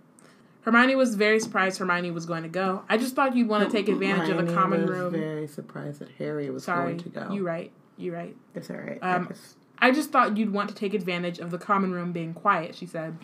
Hermione 0.62 0.95
was 0.97 1.14
very 1.14 1.41
surprised 1.41 1.78
Hermione 1.78 2.11
was 2.11 2.24
going 2.24 2.43
to 2.43 2.49
go. 2.49 2.85
I 2.89 2.97
just 2.97 3.14
thought 3.14 3.37
you'd 3.37 3.49
want 3.49 3.68
to 3.68 3.76
take 3.76 3.89
advantage 3.89 4.30
of 4.30 4.47
the 4.47 4.55
common 4.55 4.82
was 4.82 4.91
room. 4.91 5.12
very 5.12 5.47
surprised 5.47 5.99
that 6.01 6.09
Harry 6.18 6.49
was 6.49 6.64
Sorry, 6.64 6.93
going 6.95 6.99
to 7.03 7.09
go. 7.11 7.30
you 7.32 7.45
right. 7.47 7.70
You 7.99 8.14
right. 8.14 8.35
It's 8.55 8.70
all 8.70 8.76
right. 8.76 8.99
Um, 9.03 9.24
I 9.24 9.32
just- 9.32 9.57
I 9.80 9.91
just 9.91 10.11
thought 10.11 10.37
you'd 10.39 10.53
want 10.53 10.68
to 10.70 10.74
take 10.74 10.95
advantage 10.95 11.39
of 11.41 11.51
the 11.51 11.59
common 11.59 11.93
room 11.93 12.12
being 12.12 12.32
quiet, 12.32 12.74
she 12.76 12.87
said. 12.87 13.18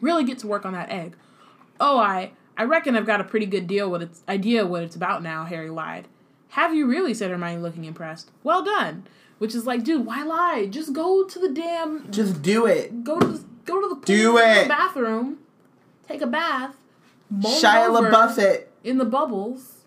Really 0.00 0.24
get 0.24 0.38
to 0.38 0.46
work 0.46 0.64
on 0.64 0.72
that 0.72 0.88
egg. 0.88 1.16
Oh, 1.80 1.98
I 1.98 2.30
I 2.56 2.64
reckon 2.64 2.96
I've 2.96 3.06
got 3.06 3.20
a 3.20 3.24
pretty 3.24 3.46
good 3.46 3.66
deal 3.66 3.90
what 3.90 4.02
it's 4.02 4.22
idea 4.28 4.66
what 4.66 4.82
it's 4.82 4.96
about 4.96 5.22
now, 5.22 5.44
Harry 5.44 5.70
lied. 5.70 6.08
Have 6.50 6.74
you 6.74 6.86
really, 6.86 7.12
said 7.12 7.30
Hermione 7.30 7.60
looking 7.60 7.84
impressed. 7.84 8.30
Well 8.42 8.64
done. 8.64 9.06
Which 9.38 9.54
is 9.54 9.66
like, 9.66 9.84
dude, 9.84 10.06
why 10.06 10.22
lie? 10.22 10.66
Just 10.70 10.94
go 10.94 11.24
to 11.24 11.38
the 11.38 11.50
damn 11.50 12.10
just 12.10 12.40
do 12.40 12.64
it. 12.66 13.04
go 13.04 13.18
to 13.18 13.26
the 13.26 13.44
go 13.66 13.80
to 13.80 13.88
the 13.88 13.94
pool, 13.96 14.04
Do 14.04 14.38
it. 14.38 14.62
the 14.62 14.68
bathroom, 14.68 15.38
take 16.08 16.22
a 16.22 16.26
bath, 16.26 16.76
Shia 17.34 17.90
LaBeouf 17.94 18.64
in 18.84 18.98
the 18.98 19.04
bubbles. 19.04 19.84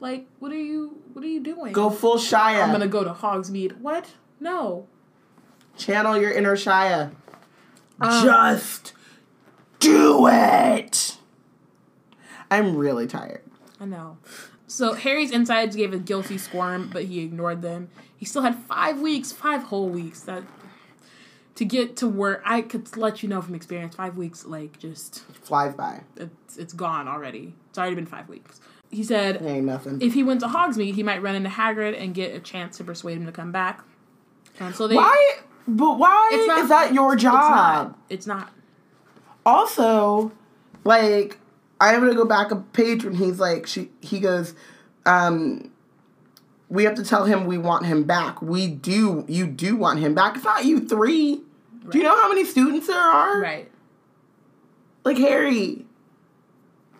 Like, 0.00 0.26
what 0.38 0.50
are 0.52 0.56
you 0.56 1.02
what 1.12 1.24
are 1.24 1.28
you 1.28 1.40
doing? 1.40 1.72
Go 1.72 1.90
full 1.90 2.16
Shia. 2.16 2.62
I'm 2.62 2.72
gonna 2.72 2.86
go 2.88 3.04
to 3.04 3.12
Hogsmeade. 3.12 3.78
What? 3.80 4.06
No. 4.40 4.86
Channel 5.76 6.18
your 6.18 6.32
inner 6.32 6.56
Shia. 6.56 7.12
Um, 8.00 8.24
Just 8.24 8.94
do 9.78 10.26
it. 10.28 11.18
I'm 12.56 12.76
really 12.76 13.06
tired. 13.06 13.42
I 13.80 13.84
know. 13.86 14.18
So 14.66 14.94
Harry's 14.94 15.30
insides 15.30 15.76
gave 15.76 15.92
a 15.92 15.98
guilty 15.98 16.38
squirm, 16.38 16.90
but 16.92 17.04
he 17.04 17.20
ignored 17.20 17.62
them. 17.62 17.90
He 18.16 18.24
still 18.24 18.42
had 18.42 18.56
five 18.56 19.00
weeks, 19.00 19.32
five 19.32 19.64
whole 19.64 19.88
weeks 19.88 20.20
that 20.20 20.42
to 21.56 21.64
get 21.64 21.96
to 21.98 22.08
work. 22.08 22.42
I 22.44 22.62
could 22.62 22.96
let 22.96 23.22
you 23.22 23.28
know 23.28 23.42
from 23.42 23.54
experience, 23.54 23.94
five 23.96 24.16
weeks 24.16 24.46
like 24.46 24.78
just 24.78 25.20
Flies 25.42 25.74
by. 25.74 26.02
it's 26.16 26.56
it's 26.56 26.72
gone 26.72 27.08
already. 27.08 27.54
It's 27.70 27.78
already 27.78 27.96
been 27.96 28.06
five 28.06 28.28
weeks. 28.28 28.60
He 28.90 29.02
said 29.02 29.36
It 29.36 29.42
ain't 29.42 29.66
nothing. 29.66 30.00
if 30.00 30.14
he 30.14 30.22
went 30.22 30.40
to 30.40 30.46
Hogsmeade, 30.46 30.94
he 30.94 31.02
might 31.02 31.22
run 31.22 31.34
into 31.34 31.48
Hagrid 31.50 32.00
and 32.00 32.14
get 32.14 32.34
a 32.34 32.40
chance 32.40 32.76
to 32.78 32.84
persuade 32.84 33.16
him 33.18 33.26
to 33.26 33.32
come 33.32 33.50
back. 33.52 33.82
And 34.60 34.74
so 34.74 34.86
they. 34.86 34.94
why? 34.96 35.36
But 35.66 35.98
why 35.98 36.30
It's 36.34 36.46
not- 36.46 36.58
is 36.60 36.68
that 36.70 36.92
your 36.94 37.14
It's 37.14 37.22
job? 37.22 37.32
not. 37.34 37.98
It's 38.10 38.26
not. 38.26 38.50
also, 39.44 40.32
like, 40.84 41.38
I'm 41.82 42.00
gonna 42.00 42.14
go 42.14 42.24
back 42.24 42.50
a 42.50 42.56
page 42.56 43.04
when 43.04 43.14
he's 43.14 43.40
like, 43.40 43.66
she, 43.66 43.90
he 44.00 44.20
goes, 44.20 44.54
um, 45.04 45.70
we 46.68 46.84
have 46.84 46.94
to 46.94 47.04
tell 47.04 47.24
him 47.24 47.46
we 47.46 47.58
want 47.58 47.86
him 47.86 48.04
back. 48.04 48.40
We 48.40 48.68
do, 48.68 49.24
you 49.28 49.46
do 49.46 49.76
want 49.76 49.98
him 49.98 50.14
back. 50.14 50.36
It's 50.36 50.44
not 50.44 50.64
you 50.64 50.80
three. 50.80 51.42
Do 51.90 51.98
you 51.98 52.04
know 52.04 52.16
how 52.16 52.28
many 52.28 52.44
students 52.44 52.86
there 52.86 52.96
are? 52.96 53.40
Right. 53.40 53.70
Like 55.04 55.18
Harry. 55.18 55.84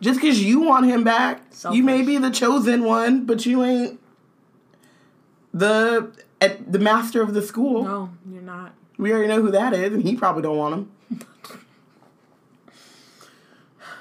Just 0.00 0.20
because 0.20 0.42
you 0.42 0.60
want 0.60 0.86
him 0.86 1.04
back, 1.04 1.42
you 1.70 1.84
may 1.84 2.02
be 2.02 2.18
the 2.18 2.30
chosen 2.30 2.82
one, 2.82 3.24
but 3.24 3.46
you 3.46 3.62
ain't 3.62 4.00
the 5.54 6.12
at 6.40 6.72
the 6.72 6.80
master 6.80 7.22
of 7.22 7.34
the 7.34 7.42
school. 7.42 7.84
No, 7.84 8.10
you're 8.28 8.42
not. 8.42 8.74
We 8.98 9.12
already 9.12 9.28
know 9.28 9.40
who 9.40 9.52
that 9.52 9.72
is, 9.72 9.92
and 9.92 10.02
he 10.02 10.16
probably 10.16 10.42
don't 10.42 10.56
want 10.56 10.74
him. 10.74 10.90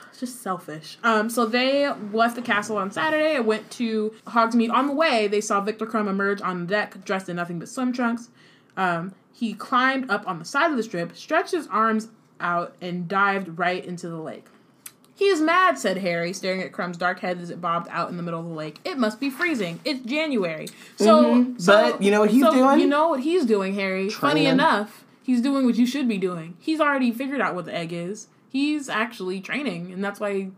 It's 0.09 0.10
just 0.21 0.41
selfish. 0.41 0.97
Um, 1.03 1.29
so 1.29 1.45
they 1.45 1.91
left 2.13 2.35
the 2.37 2.41
castle 2.41 2.77
on 2.77 2.91
Saturday 2.91 3.35
and 3.35 3.45
went 3.45 3.69
to 3.71 4.13
Hogsmeade. 4.27 4.71
On 4.71 4.87
the 4.87 4.93
way, 4.93 5.27
they 5.27 5.41
saw 5.41 5.59
Viktor 5.59 5.85
Krum 5.85 6.07
emerge 6.07 6.41
on 6.41 6.61
the 6.61 6.65
deck, 6.67 7.03
dressed 7.03 7.27
in 7.27 7.35
nothing 7.35 7.59
but 7.59 7.67
swim 7.67 7.91
trunks. 7.91 8.29
Um, 8.77 9.13
he 9.33 9.53
climbed 9.53 10.09
up 10.09 10.25
on 10.27 10.39
the 10.39 10.45
side 10.45 10.71
of 10.71 10.77
the 10.77 10.83
strip, 10.83 11.17
stretched 11.17 11.51
his 11.51 11.67
arms 11.67 12.07
out, 12.39 12.75
and 12.81 13.07
dived 13.07 13.59
right 13.59 13.83
into 13.83 14.07
the 14.07 14.17
lake. 14.21 14.45
He 15.15 15.25
is 15.25 15.41
mad, 15.41 15.77
said 15.77 15.97
Harry, 15.97 16.33
staring 16.33 16.61
at 16.61 16.71
Krum's 16.71 16.97
dark 16.97 17.19
head 17.19 17.39
as 17.39 17.49
it 17.49 17.59
bobbed 17.61 17.87
out 17.91 18.09
in 18.09 18.17
the 18.17 18.23
middle 18.23 18.39
of 18.39 18.47
the 18.47 18.53
lake. 18.53 18.79
It 18.85 18.97
must 18.97 19.19
be 19.19 19.29
freezing. 19.29 19.79
It's 19.83 19.99
January. 20.05 20.67
So, 20.97 21.23
Mhm. 21.23 21.61
so- 21.61 21.91
But 21.93 22.01
you 22.01 22.09
know 22.11 22.21
what 22.21 22.29
he's 22.31 22.43
so 22.43 22.51
doing? 22.51 22.79
You 22.79 22.87
know 22.87 23.09
what 23.09 23.19
he's 23.21 23.45
doing, 23.45 23.73
Harry. 23.75 24.09
Funny 24.09 24.45
enough, 24.45 25.03
he's 25.23 25.41
doing 25.41 25.65
what 25.65 25.75
you 25.75 25.85
should 25.85 26.07
be 26.07 26.17
doing. 26.17 26.55
He's 26.59 26.79
already 26.79 27.11
figured 27.11 27.41
out 27.41 27.53
what 27.55 27.65
the 27.65 27.75
egg 27.75 27.91
is. 27.91 28.27
He's 28.51 28.89
actually 28.89 29.39
training, 29.39 29.93
and 29.93 30.03
that's 30.03 30.19
why, 30.19 30.49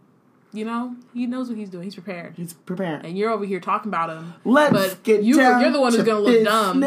you 0.51 0.65
know, 0.65 0.95
he 1.13 1.27
knows 1.27 1.47
what 1.47 1.57
he's 1.59 1.69
doing. 1.69 1.83
He's 1.83 1.93
prepared. 1.93 2.33
He's 2.35 2.53
prepared. 2.53 3.05
And 3.05 3.15
you're 3.15 3.29
over 3.29 3.45
here 3.45 3.59
talking 3.59 3.89
about 3.89 4.09
him. 4.09 4.33
Let's 4.43 4.73
but 4.73 5.03
get 5.03 5.21
you, 5.21 5.35
down 5.35 5.61
you're 5.61 5.71
the 5.71 5.79
one 5.79 5.93
who's 5.93 6.03
going 6.03 6.23
to 6.23 6.31
look 6.31 6.43
dumb. 6.43 6.81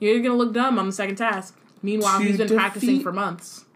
You're 0.00 0.18
going 0.18 0.32
to 0.32 0.36
look 0.36 0.52
dumb 0.52 0.80
on 0.80 0.86
the 0.86 0.92
second 0.92 1.14
task. 1.14 1.56
Meanwhile, 1.80 2.20
he's 2.20 2.38
been 2.38 2.48
practicing 2.48 3.00
for 3.02 3.12
months. 3.12 3.66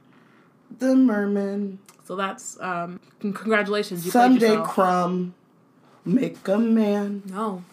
The 0.78 0.96
merman. 0.96 1.78
So 2.04 2.16
that's 2.16 2.58
um 2.60 3.00
congratulations. 3.20 4.04
You 4.04 4.10
Someday. 4.10 4.56
Krum, 4.56 5.32
make 6.04 6.46
a 6.48 6.58
man 6.58 7.22
no, 7.26 7.64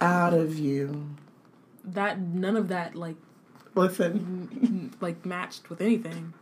out 0.00 0.34
of 0.34 0.58
you. 0.58 1.08
that 1.84 2.18
none 2.20 2.56
of 2.56 2.68
that 2.68 2.94
like 2.94 3.16
Listen, 3.74 4.90
like 5.00 5.24
matched 5.24 5.70
with 5.70 5.80
anything. 5.80 6.34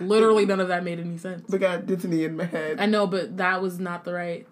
Literally, 0.00 0.46
none 0.46 0.60
of 0.60 0.68
that 0.68 0.84
made 0.84 0.98
any 0.98 1.18
sense. 1.18 1.52
I 1.52 1.58
got 1.58 1.86
Disney 1.86 2.24
in 2.24 2.36
my 2.36 2.44
head. 2.44 2.80
I 2.80 2.86
know, 2.86 3.06
but 3.06 3.36
that 3.36 3.62
was 3.62 3.78
not 3.78 4.04
the 4.04 4.12
right. 4.12 4.46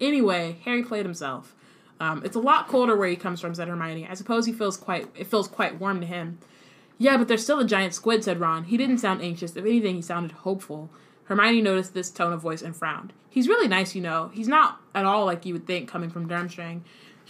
Anyway, 0.00 0.58
Harry 0.64 0.82
played 0.82 1.04
himself. 1.04 1.54
Um, 2.00 2.22
it's 2.24 2.36
a 2.36 2.40
lot 2.40 2.68
colder 2.68 2.96
where 2.96 3.08
he 3.08 3.16
comes 3.16 3.40
from," 3.40 3.54
said 3.54 3.68
Hermione. 3.68 4.08
"I 4.08 4.14
suppose 4.14 4.46
he 4.46 4.52
feels 4.52 4.76
quite. 4.76 5.08
It 5.14 5.26
feels 5.26 5.48
quite 5.48 5.78
warm 5.78 6.00
to 6.00 6.06
him." 6.06 6.38
Yeah, 6.98 7.16
but 7.16 7.28
there's 7.28 7.42
still 7.42 7.60
a 7.60 7.66
giant 7.66 7.94
squid," 7.94 8.24
said 8.24 8.40
Ron. 8.40 8.64
He 8.64 8.76
didn't 8.76 8.98
sound 8.98 9.22
anxious. 9.22 9.54
If 9.56 9.64
anything, 9.64 9.96
he 9.96 10.02
sounded 10.02 10.32
hopeful. 10.32 10.90
Hermione 11.24 11.62
noticed 11.62 11.94
this 11.94 12.10
tone 12.10 12.32
of 12.32 12.40
voice 12.40 12.62
and 12.62 12.74
frowned. 12.74 13.12
He's 13.28 13.46
really 13.46 13.68
nice, 13.68 13.94
you 13.94 14.00
know. 14.00 14.30
He's 14.34 14.48
not 14.48 14.80
at 14.94 15.04
all 15.04 15.26
like 15.26 15.46
you 15.46 15.52
would 15.54 15.66
think 15.66 15.88
coming 15.88 16.10
from 16.10 16.28
Durmstrang. 16.28 16.80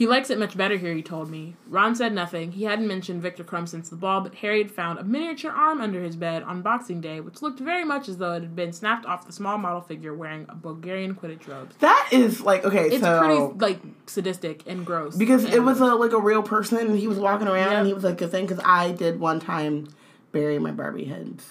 He 0.00 0.06
likes 0.06 0.30
it 0.30 0.38
much 0.38 0.56
better 0.56 0.78
here, 0.78 0.94
he 0.94 1.02
told 1.02 1.28
me. 1.28 1.56
Ron 1.68 1.94
said 1.94 2.14
nothing. 2.14 2.52
He 2.52 2.64
hadn't 2.64 2.88
mentioned 2.88 3.20
Viktor 3.20 3.44
Krum 3.44 3.68
since 3.68 3.90
the 3.90 3.96
ball, 3.96 4.22
but 4.22 4.36
Harry 4.36 4.62
had 4.62 4.70
found 4.70 4.98
a 4.98 5.04
miniature 5.04 5.52
arm 5.52 5.78
under 5.82 6.02
his 6.02 6.16
bed 6.16 6.42
on 6.42 6.62
Boxing 6.62 7.02
Day, 7.02 7.20
which 7.20 7.42
looked 7.42 7.60
very 7.60 7.84
much 7.84 8.08
as 8.08 8.16
though 8.16 8.32
it 8.32 8.40
had 8.40 8.56
been 8.56 8.72
snapped 8.72 9.04
off 9.04 9.26
the 9.26 9.32
small 9.34 9.58
model 9.58 9.82
figure 9.82 10.14
wearing 10.14 10.46
a 10.48 10.54
Bulgarian 10.54 11.14
Quidditch 11.14 11.46
robe. 11.46 11.74
That 11.80 12.08
is 12.12 12.40
like 12.40 12.64
okay, 12.64 12.86
It's 12.88 13.02
so 13.02 13.18
pretty 13.18 13.58
like 13.62 13.80
sadistic 14.06 14.62
and 14.66 14.86
gross. 14.86 15.16
because 15.16 15.44
it 15.44 15.62
was 15.62 15.80
a 15.82 15.94
like 15.94 16.12
a 16.12 16.18
real 16.18 16.42
person, 16.42 16.78
and 16.78 16.98
he 16.98 17.06
was 17.06 17.18
walking 17.18 17.46
around, 17.46 17.70
Yeah. 17.72 17.78
and 17.80 17.86
he 17.86 17.92
was 17.92 18.02
like 18.02 18.22
a 18.22 18.26
thing. 18.28 18.46
Because 18.46 18.64
I 18.64 18.92
did 18.92 19.20
one 19.20 19.38
time 19.38 19.86
bury 20.32 20.58
my 20.58 20.70
Barbie 20.70 21.04
heads, 21.04 21.44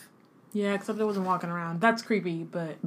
yeah, 0.54 0.74
except 0.74 0.97
it 1.00 1.06
wasn't 1.06 1.28
walking 1.28 1.52
around. 1.52 1.82
That's 1.82 2.02
creepy, 2.02 2.45
but 2.45 2.78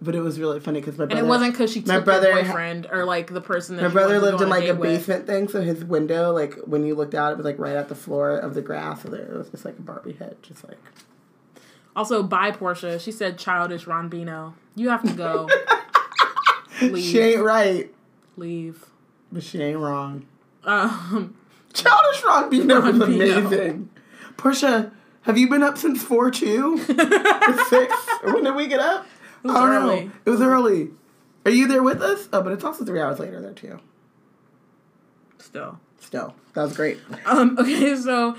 but 0.00 0.14
it 0.14 0.20
was 0.20 0.38
really 0.38 0.60
funny 0.60 0.80
because 0.80 0.98
my 0.98 1.04
and 1.04 1.10
brother, 1.12 1.24
it 1.24 1.28
wasn't 1.28 1.52
because 1.52 1.72
she 1.72 1.80
my 1.82 2.00
brother 2.00 2.32
her 2.34 2.42
boyfriend 2.42 2.86
or 2.90 3.04
like 3.04 3.32
the 3.32 3.40
person 3.40 3.76
that 3.76 3.82
my 3.82 3.88
brother 3.88 4.18
lived 4.18 4.40
in 4.42 4.48
like 4.48 4.68
a 4.68 4.74
with. 4.74 4.90
basement 4.90 5.26
thing, 5.26 5.48
so 5.48 5.62
his 5.62 5.84
window, 5.84 6.32
like 6.32 6.54
when 6.66 6.84
you 6.84 6.94
looked 6.94 7.14
out, 7.14 7.32
it 7.32 7.36
was 7.36 7.46
like 7.46 7.58
right 7.58 7.76
at 7.76 7.88
the 7.88 7.94
floor 7.94 8.36
of 8.36 8.54
the 8.54 8.62
grass. 8.62 9.02
So 9.02 9.08
there 9.08 9.22
it 9.22 9.36
was 9.36 9.48
just 9.50 9.64
like 9.64 9.78
a 9.78 9.82
Barbie 9.82 10.12
head, 10.12 10.36
just 10.42 10.64
like 10.68 10.78
Also, 11.94 12.22
bye, 12.22 12.50
Portia. 12.50 12.98
She 12.98 13.10
said 13.12 13.38
childish 13.38 13.86
Ron 13.86 14.08
Bino. 14.08 14.54
You 14.74 14.90
have 14.90 15.02
to 15.02 15.12
go. 15.12 15.48
she 16.96 17.18
ain't 17.18 17.42
right, 17.42 17.92
leave. 18.36 18.84
but 19.32 19.42
she 19.42 19.62
ain't 19.62 19.78
wrong. 19.78 20.26
Um, 20.64 21.34
Childish 21.72 22.24
Ron 22.24 22.50
Bino 22.50 22.80
was 22.80 22.96
Ron 22.98 23.08
Bino. 23.10 23.38
amazing. 23.38 23.90
Portia, 24.36 24.92
have 25.22 25.38
you 25.38 25.48
been 25.48 25.62
up 25.62 25.78
since 25.78 26.02
four 26.02 26.30
two? 26.30 26.78
six? 26.84 27.94
When 28.24 28.44
did 28.44 28.54
we 28.54 28.66
get 28.66 28.80
up? 28.80 29.06
It 29.48 29.52
was 29.52 29.56
I 29.56 29.72
don't 29.72 29.86
know. 29.86 30.12
It 30.24 30.30
was 30.30 30.40
early. 30.40 30.90
Are 31.44 31.50
you 31.50 31.68
there 31.68 31.82
with 31.82 32.02
us? 32.02 32.28
Oh, 32.32 32.42
but 32.42 32.52
it's 32.52 32.64
also 32.64 32.84
three 32.84 33.00
hours 33.00 33.18
later 33.18 33.40
there 33.40 33.52
too. 33.52 33.78
still. 35.38 35.80
Still, 36.00 36.34
that 36.54 36.62
was 36.62 36.76
great. 36.76 36.98
Um, 37.24 37.58
okay, 37.60 37.96
so 37.96 38.36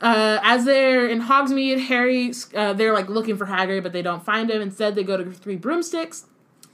uh, 0.00 0.38
as 0.42 0.64
they're 0.64 1.06
in 1.06 1.22
Hogsmeade, 1.22 1.86
Harry, 1.86 2.32
uh, 2.54 2.72
they're 2.72 2.92
like 2.92 3.08
looking 3.08 3.36
for 3.36 3.46
Hagrid, 3.46 3.82
but 3.82 3.92
they 3.92 4.02
don't 4.02 4.24
find 4.24 4.50
him. 4.50 4.60
Instead, 4.60 4.94
they 4.94 5.04
go 5.04 5.16
to 5.16 5.30
Three 5.30 5.56
Broomsticks, 5.56 6.26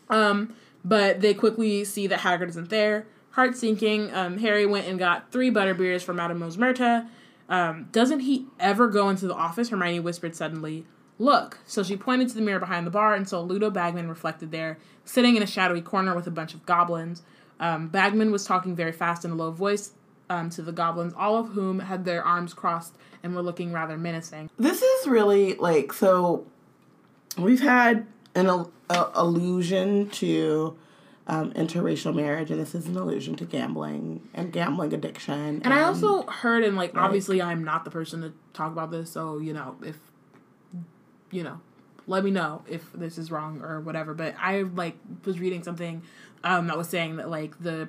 um, 0.09 0.55
but 0.85 1.21
they 1.21 1.35
quickly 1.35 1.85
see 1.85 2.07
that 2.07 2.21
Hagrid 2.21 2.49
isn't 2.49 2.71
there. 2.71 3.07
Heart 3.31 3.57
sinking, 3.57 4.13
um, 4.15 4.39
Harry 4.39 4.67
went 4.67 4.87
and 4.87 4.99
got 4.99 5.31
three 5.31 5.51
butterbeers 5.51 6.03
from 6.03 6.17
Madame 6.17 6.41
Rosmerta. 6.41 7.09
Um, 7.49 7.89
doesn't 7.93 8.21
he 8.21 8.47
ever 8.59 8.89
go 8.89 9.09
into 9.09 9.29
the 9.29 9.35
office? 9.35 9.69
Hermione 9.69 10.01
whispered 10.01 10.35
suddenly. 10.35 10.87
Look. 11.19 11.59
So 11.67 11.83
she 11.83 11.97
pointed 11.97 12.29
to 12.29 12.35
the 12.35 12.43
mirror 12.43 12.61
behind 12.61 12.87
the 12.87 12.91
bar 12.91 13.15
and 13.15 13.29
saw 13.29 13.41
Ludo 13.41 13.71
Bagman 13.71 14.09
reflected 14.09 14.51
there, 14.51 14.79
sitting 15.05 15.37
in 15.37 15.43
a 15.43 15.47
shadowy 15.47 15.81
corner 15.81 16.15
with 16.15 16.27
a 16.27 16.31
bunch 16.31 16.55
of 16.55 16.67
goblins. 16.67 17.23
Um, 17.59 17.89
Bagman 17.89 18.31
was 18.33 18.45
talking 18.45 18.77
very 18.77 18.93
fast 18.93 19.25
in 19.25 19.31
a 19.31 19.35
low 19.35 19.51
voice 19.51 19.93
um, 20.29 20.51
to 20.51 20.63
the 20.63 20.73
goblins, 20.73 21.15
all 21.17 21.39
of 21.39 21.49
whom 21.49 21.79
had 21.79 22.05
their 22.05 22.23
arms 22.23 22.53
crossed 22.53 22.95
and 23.23 23.35
were 23.35 23.43
looking 23.43 23.73
rather 23.73 23.97
menacing. 23.97 24.51
This 24.59 24.83
is 24.83 25.07
really 25.07 25.55
like 25.55 25.93
so. 25.93 26.47
We've 27.39 27.63
had 27.63 28.07
an 28.35 28.47
al- 28.47 28.71
a- 28.91 29.11
allusion 29.15 30.11
to 30.11 30.77
um, 31.27 31.53
interracial 31.53 32.15
marriage, 32.15 32.51
and 32.51 32.61
this 32.61 32.75
is 32.75 32.87
an 32.87 32.97
allusion 32.97 33.37
to 33.37 33.45
gambling 33.45 34.29
and 34.35 34.53
gambling 34.53 34.93
addiction. 34.93 35.63
And 35.65 35.73
I 35.73 35.83
also 35.83 36.23
heard, 36.25 36.63
and 36.63 36.77
like, 36.77 36.97
obviously, 36.97 37.41
I'm 37.41 37.65
not 37.65 37.85
the 37.85 37.91
person 37.91 38.21
to 38.23 38.33
talk 38.53 38.73
about 38.73 38.91
this, 38.91 39.11
so 39.11 39.39
you 39.39 39.53
know, 39.53 39.77
if 39.83 39.99
you 41.31 41.43
know, 41.43 41.61
let 42.07 42.25
me 42.25 42.31
know 42.31 42.63
if 42.69 42.93
this 42.93 43.19
is 43.19 43.31
wrong 43.31 43.63
or 43.63 43.81
whatever. 43.81 44.15
But 44.15 44.35
I 44.39 44.63
like 44.63 44.97
was 45.25 45.39
reading 45.41 45.63
something 45.63 46.03
um, 46.45 46.67
that 46.69 46.77
was 46.79 46.89
saying 46.89 47.17
that 47.17 47.29
like 47.31 47.59
the 47.63 47.89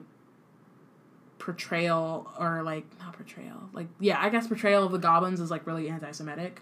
portrayal 1.40 2.32
or 2.40 2.64
like 2.64 2.86
not 3.00 3.14
portrayal, 3.14 3.70
like 3.74 3.88
yeah, 4.00 4.18
I 4.20 4.30
guess 4.30 4.48
portrayal 4.48 4.86
of 4.86 4.92
the 4.92 5.00
goblins 5.00 5.40
is 5.40 5.52
like 5.52 5.66
really 5.68 5.90
anti-Semitic. 5.90 6.62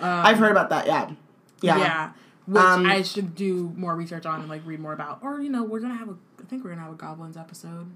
I've 0.00 0.38
heard 0.38 0.50
about 0.50 0.70
that. 0.70 0.86
Yeah, 0.86 1.10
yeah. 1.62 1.78
Yeah. 1.78 2.12
Which 2.46 2.62
Um, 2.62 2.86
I 2.86 3.02
should 3.02 3.34
do 3.34 3.72
more 3.76 3.96
research 3.96 4.24
on 4.24 4.40
and 4.40 4.48
like 4.48 4.62
read 4.64 4.78
more 4.78 4.92
about. 4.92 5.18
Or, 5.20 5.40
you 5.40 5.50
know, 5.50 5.64
we're 5.64 5.80
gonna 5.80 5.96
have 5.96 6.08
a 6.08 6.16
I 6.40 6.44
think 6.44 6.62
we're 6.62 6.70
gonna 6.70 6.82
have 6.82 6.92
a 6.92 6.96
goblins 6.96 7.36
episode 7.36 7.88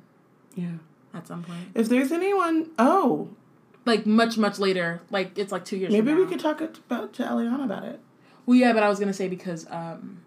yeah. 0.56 0.72
at 1.14 1.28
some 1.28 1.44
point. 1.44 1.68
If 1.74 1.88
there's 1.88 2.10
anyone, 2.10 2.70
oh, 2.76 3.28
Like 3.84 4.06
much, 4.06 4.36
much 4.36 4.58
later. 4.58 5.00
Like 5.10 5.38
it's 5.38 5.52
like 5.52 5.64
two 5.64 5.76
years 5.76 5.92
maybe 5.92 6.14
we 6.14 6.26
could 6.26 6.40
talk 6.40 6.60
about 6.60 7.12
to 7.14 7.22
Eliana 7.22 7.64
about 7.64 7.84
it. 7.84 8.00
Well 8.50 8.58
yeah, 8.58 8.72
but 8.72 8.82
I 8.82 8.88
was 8.88 8.98
gonna 8.98 9.12
say 9.12 9.28
because 9.28 9.64
um 9.70 10.22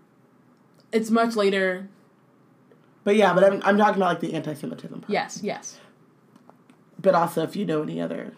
it's 0.93 1.09
much 1.09 1.35
later. 1.35 1.89
But 3.03 3.17
yeah, 3.17 3.33
but 3.33 3.43
I'm 3.43 3.61
I'm 3.65 3.77
talking 3.77 3.97
about 4.01 4.11
like 4.11 4.19
the 4.21 4.33
anti-Semitism 4.33 5.01
part. 5.01 5.09
Yes, 5.09 5.41
yes. 5.43 5.77
But 6.97 7.15
also, 7.15 7.43
if 7.43 7.57
you 7.57 7.65
know 7.65 7.81
any 7.81 7.99
other 7.99 8.33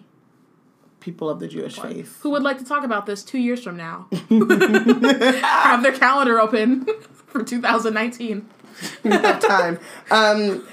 people 1.02 1.30
of 1.30 1.40
the 1.40 1.48
Jewish 1.48 1.80
faith, 1.80 2.20
Who 2.24 2.32
would 2.32 2.42
like 2.42 2.58
to 2.58 2.66
talk 2.66 2.84
about 2.84 3.06
this 3.06 3.24
two 3.24 3.38
years 3.38 3.64
from 3.64 3.78
now? 3.78 4.08
have 4.32 5.84
their 5.84 5.92
calendar 5.92 6.40
open 6.40 6.88
for 7.28 7.44
2019. 7.44 8.50
we 9.04 9.12
have 9.12 9.40
time. 9.40 9.78
Um, 10.10 10.68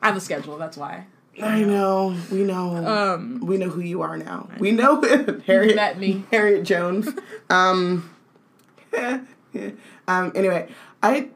I 0.00 0.06
have 0.06 0.16
a 0.16 0.20
schedule, 0.20 0.56
that's 0.56 0.76
why. 0.76 1.06
I 1.42 1.62
know, 1.62 2.16
we 2.30 2.42
know, 2.44 2.76
Um 2.76 3.40
we 3.42 3.56
know 3.56 3.68
who 3.68 3.80
you 3.80 4.02
are 4.02 4.16
now. 4.16 4.48
We 4.58 4.72
know 4.72 5.00
Harriet. 5.46 5.76
met 5.76 5.98
me. 5.98 6.24
Harriet 6.30 6.64
Jones. 6.64 7.08
Um, 7.50 8.10
um. 10.06 10.32
Anyway, 10.34 10.68
I 11.02 11.30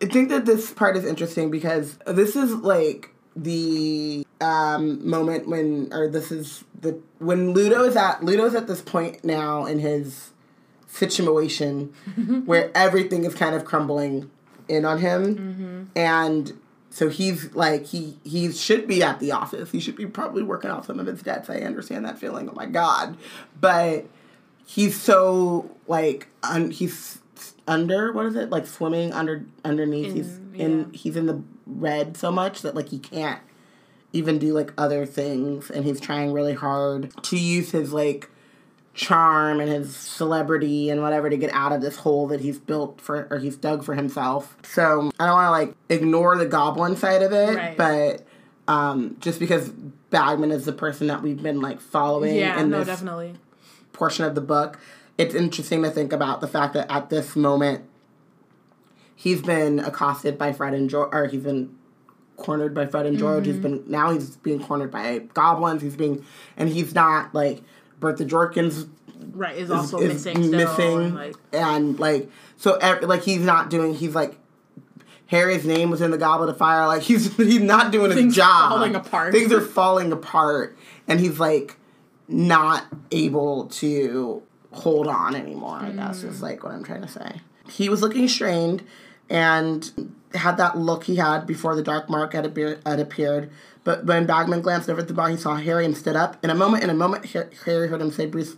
think 0.00 0.30
that 0.30 0.46
this 0.46 0.72
part 0.72 0.96
is 0.96 1.04
interesting 1.04 1.50
because 1.50 1.98
this 2.06 2.34
is 2.34 2.54
like 2.54 3.10
the 3.36 4.26
um 4.40 5.06
moment 5.06 5.48
when, 5.48 5.90
or 5.92 6.08
this 6.08 6.32
is 6.32 6.64
the 6.80 6.98
when 7.18 7.52
Ludo 7.52 7.84
is 7.84 7.94
at 7.96 8.24
Ludo's 8.24 8.54
at 8.54 8.66
this 8.66 8.80
point 8.80 9.22
now 9.24 9.66
in 9.66 9.80
his 9.80 10.30
situation 10.86 11.92
where 12.46 12.70
everything 12.74 13.24
is 13.24 13.34
kind 13.34 13.54
of 13.54 13.64
crumbling 13.66 14.30
in 14.68 14.84
on 14.86 14.98
him, 14.98 15.90
and 15.94 16.52
so 16.94 17.08
he's 17.08 17.52
like 17.56 17.86
he 17.86 18.18
he 18.22 18.52
should 18.52 18.86
be 18.86 19.02
at 19.02 19.18
the 19.18 19.32
office. 19.32 19.72
He 19.72 19.80
should 19.80 19.96
be 19.96 20.06
probably 20.06 20.44
working 20.44 20.70
off 20.70 20.86
some 20.86 21.00
of 21.00 21.06
his 21.06 21.22
debts. 21.22 21.50
I 21.50 21.56
understand 21.56 22.04
that 22.04 22.18
feeling. 22.18 22.48
Oh 22.48 22.52
my 22.54 22.66
god, 22.66 23.16
but 23.60 24.06
he's 24.64 25.00
so 25.00 25.68
like 25.88 26.28
un, 26.44 26.70
he's 26.70 27.18
under 27.66 28.12
what 28.12 28.26
is 28.26 28.36
it 28.36 28.48
like 28.48 28.64
swimming 28.68 29.12
under 29.12 29.44
underneath. 29.64 30.10
In- 30.10 30.14
he's 30.14 30.38
in 30.54 30.92
he's 30.92 31.16
in 31.16 31.26
the 31.26 31.42
red 31.66 32.16
so 32.16 32.30
much 32.30 32.62
that 32.62 32.76
like 32.76 32.90
he 32.90 33.00
can't 33.00 33.40
even 34.12 34.38
do 34.38 34.52
like 34.52 34.72
other 34.78 35.04
things, 35.04 35.72
and 35.72 35.84
he's 35.84 35.98
trying 35.98 36.32
really 36.32 36.54
hard 36.54 37.10
to 37.24 37.36
use 37.36 37.72
his 37.72 37.92
like 37.92 38.30
charm 38.94 39.58
and 39.60 39.68
his 39.68 39.94
celebrity 39.96 40.88
and 40.88 41.02
whatever 41.02 41.28
to 41.28 41.36
get 41.36 41.52
out 41.52 41.72
of 41.72 41.80
this 41.80 41.96
hole 41.96 42.28
that 42.28 42.40
he's 42.40 42.58
built 42.58 43.00
for 43.00 43.26
or 43.30 43.38
he's 43.38 43.56
dug 43.56 43.82
for 43.84 43.94
himself. 43.94 44.56
So 44.62 45.10
I 45.18 45.26
don't 45.26 45.34
want 45.34 45.46
to 45.46 45.50
like 45.50 45.74
ignore 45.88 46.38
the 46.38 46.46
goblin 46.46 46.96
side 46.96 47.22
of 47.22 47.32
it, 47.32 47.56
Right. 47.56 47.76
but 47.76 48.24
um, 48.68 49.16
just 49.18 49.40
because 49.40 49.68
Bagman 50.10 50.52
is 50.52 50.64
the 50.64 50.72
person 50.72 51.08
that 51.08 51.22
we've 51.22 51.42
been 51.42 51.60
like 51.60 51.80
following 51.80 52.36
Yeah, 52.36 52.60
in 52.60 52.70
no, 52.70 52.78
this 52.78 52.86
definitely. 52.86 53.34
portion 53.92 54.24
of 54.24 54.36
the 54.36 54.40
book, 54.40 54.78
it's 55.18 55.34
interesting 55.34 55.82
to 55.82 55.90
think 55.90 56.12
about 56.12 56.40
the 56.40 56.48
fact 56.48 56.74
that 56.74 56.90
at 56.90 57.10
this 57.10 57.34
moment 57.34 57.84
he's 59.16 59.42
been 59.42 59.80
accosted 59.80 60.38
by 60.38 60.52
Fred 60.52 60.72
and 60.74 60.88
George, 60.88 61.08
or 61.12 61.26
he's 61.26 61.42
been 61.42 61.74
cornered 62.36 62.74
by 62.74 62.86
Fred 62.86 63.06
and 63.06 63.18
George. 63.18 63.46
He's 63.46 63.58
been 63.58 63.82
now 63.86 64.12
he's 64.12 64.36
being 64.36 64.62
cornered 64.62 64.90
by 64.90 65.18
goblins. 65.34 65.82
He's 65.82 65.96
being, 65.96 66.24
and 66.56 66.68
he's 66.68 66.94
not 66.94 67.34
like 67.34 67.62
Bertha 68.04 68.24
Jorkins 68.24 68.88
Right, 69.32 69.56
is 69.56 69.64
is, 69.64 69.70
also 69.70 69.98
is 69.98 70.12
missing. 70.24 70.50
Missing, 70.50 70.98
and, 71.02 71.14
like, 71.14 71.34
and 71.52 71.98
like 71.98 72.30
so 72.56 72.78
like 73.02 73.22
he's 73.22 73.40
not 73.40 73.68
doing. 73.70 73.94
He's 73.94 74.14
like 74.14 74.38
Harry's 75.26 75.64
name 75.64 75.90
was 75.90 76.00
in 76.00 76.10
the 76.10 76.18
Goblet 76.18 76.50
of 76.50 76.58
Fire. 76.58 76.86
Like 76.86 77.02
he's 77.10 77.34
he's 77.36 77.60
not 77.60 77.90
doing 77.90 78.10
his 78.10 78.20
Things 78.20 78.36
job. 78.36 78.70
falling 78.70 78.94
apart. 78.94 79.32
Things 79.32 79.52
are 79.52 79.60
falling 79.60 80.12
apart, 80.12 80.76
and 81.08 81.18
he's 81.18 81.40
like 81.40 81.76
not 82.28 82.84
able 83.10 83.66
to 83.66 84.42
hold 84.72 85.06
on 85.08 85.34
anymore. 85.34 85.78
I 85.78 85.90
guess 85.90 86.22
Mm. 86.22 86.28
is 86.30 86.42
like 86.42 86.62
what 86.62 86.72
I'm 86.72 86.84
trying 86.84 87.02
to 87.02 87.08
say. 87.08 87.40
He 87.68 87.88
was 87.88 88.02
looking 88.02 88.28
strained 88.28 88.82
and 89.30 90.12
had 90.34 90.56
that 90.58 90.76
look 90.78 91.04
he 91.04 91.16
had 91.16 91.46
before 91.46 91.74
the 91.76 91.82
dark 91.82 92.08
mark 92.10 92.34
had, 92.34 92.44
appear- 92.44 92.80
had 92.84 93.00
appeared. 93.00 93.50
But 93.84 94.06
when 94.06 94.26
Bagman 94.26 94.62
glanced 94.62 94.88
over 94.88 95.02
at 95.02 95.08
the 95.08 95.14
bar, 95.14 95.28
he 95.28 95.36
saw 95.36 95.56
Harry 95.56 95.84
and 95.84 95.96
stood 95.96 96.16
up. 96.16 96.42
In 96.42 96.50
a 96.50 96.54
moment, 96.54 96.82
in 96.82 96.90
a 96.90 96.94
moment, 96.94 97.26
Harry 97.26 97.88
heard 97.88 98.00
him 98.00 98.10
say 98.10 98.26
brus- 98.26 98.56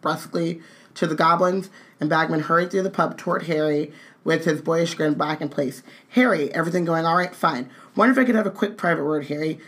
brusquely 0.00 0.62
to 0.94 1.06
the 1.06 1.16
goblins, 1.16 1.68
and 2.00 2.08
Bagman 2.08 2.40
hurried 2.40 2.70
through 2.70 2.82
the 2.82 2.90
pub 2.90 3.18
toward 3.18 3.44
Harry 3.44 3.92
with 4.24 4.44
his 4.44 4.60
boyish 4.60 4.94
grin 4.94 5.14
back 5.14 5.40
in 5.40 5.48
place. 5.48 5.82
Harry, 6.10 6.52
everything 6.54 6.84
going 6.84 7.04
all 7.04 7.16
right? 7.16 7.34
Fine. 7.34 7.70
Wonder 7.96 8.12
if 8.12 8.18
I 8.18 8.24
could 8.24 8.34
have 8.34 8.46
a 8.46 8.50
quick 8.50 8.76
private 8.76 9.04
word, 9.04 9.26
Harry. 9.26 9.58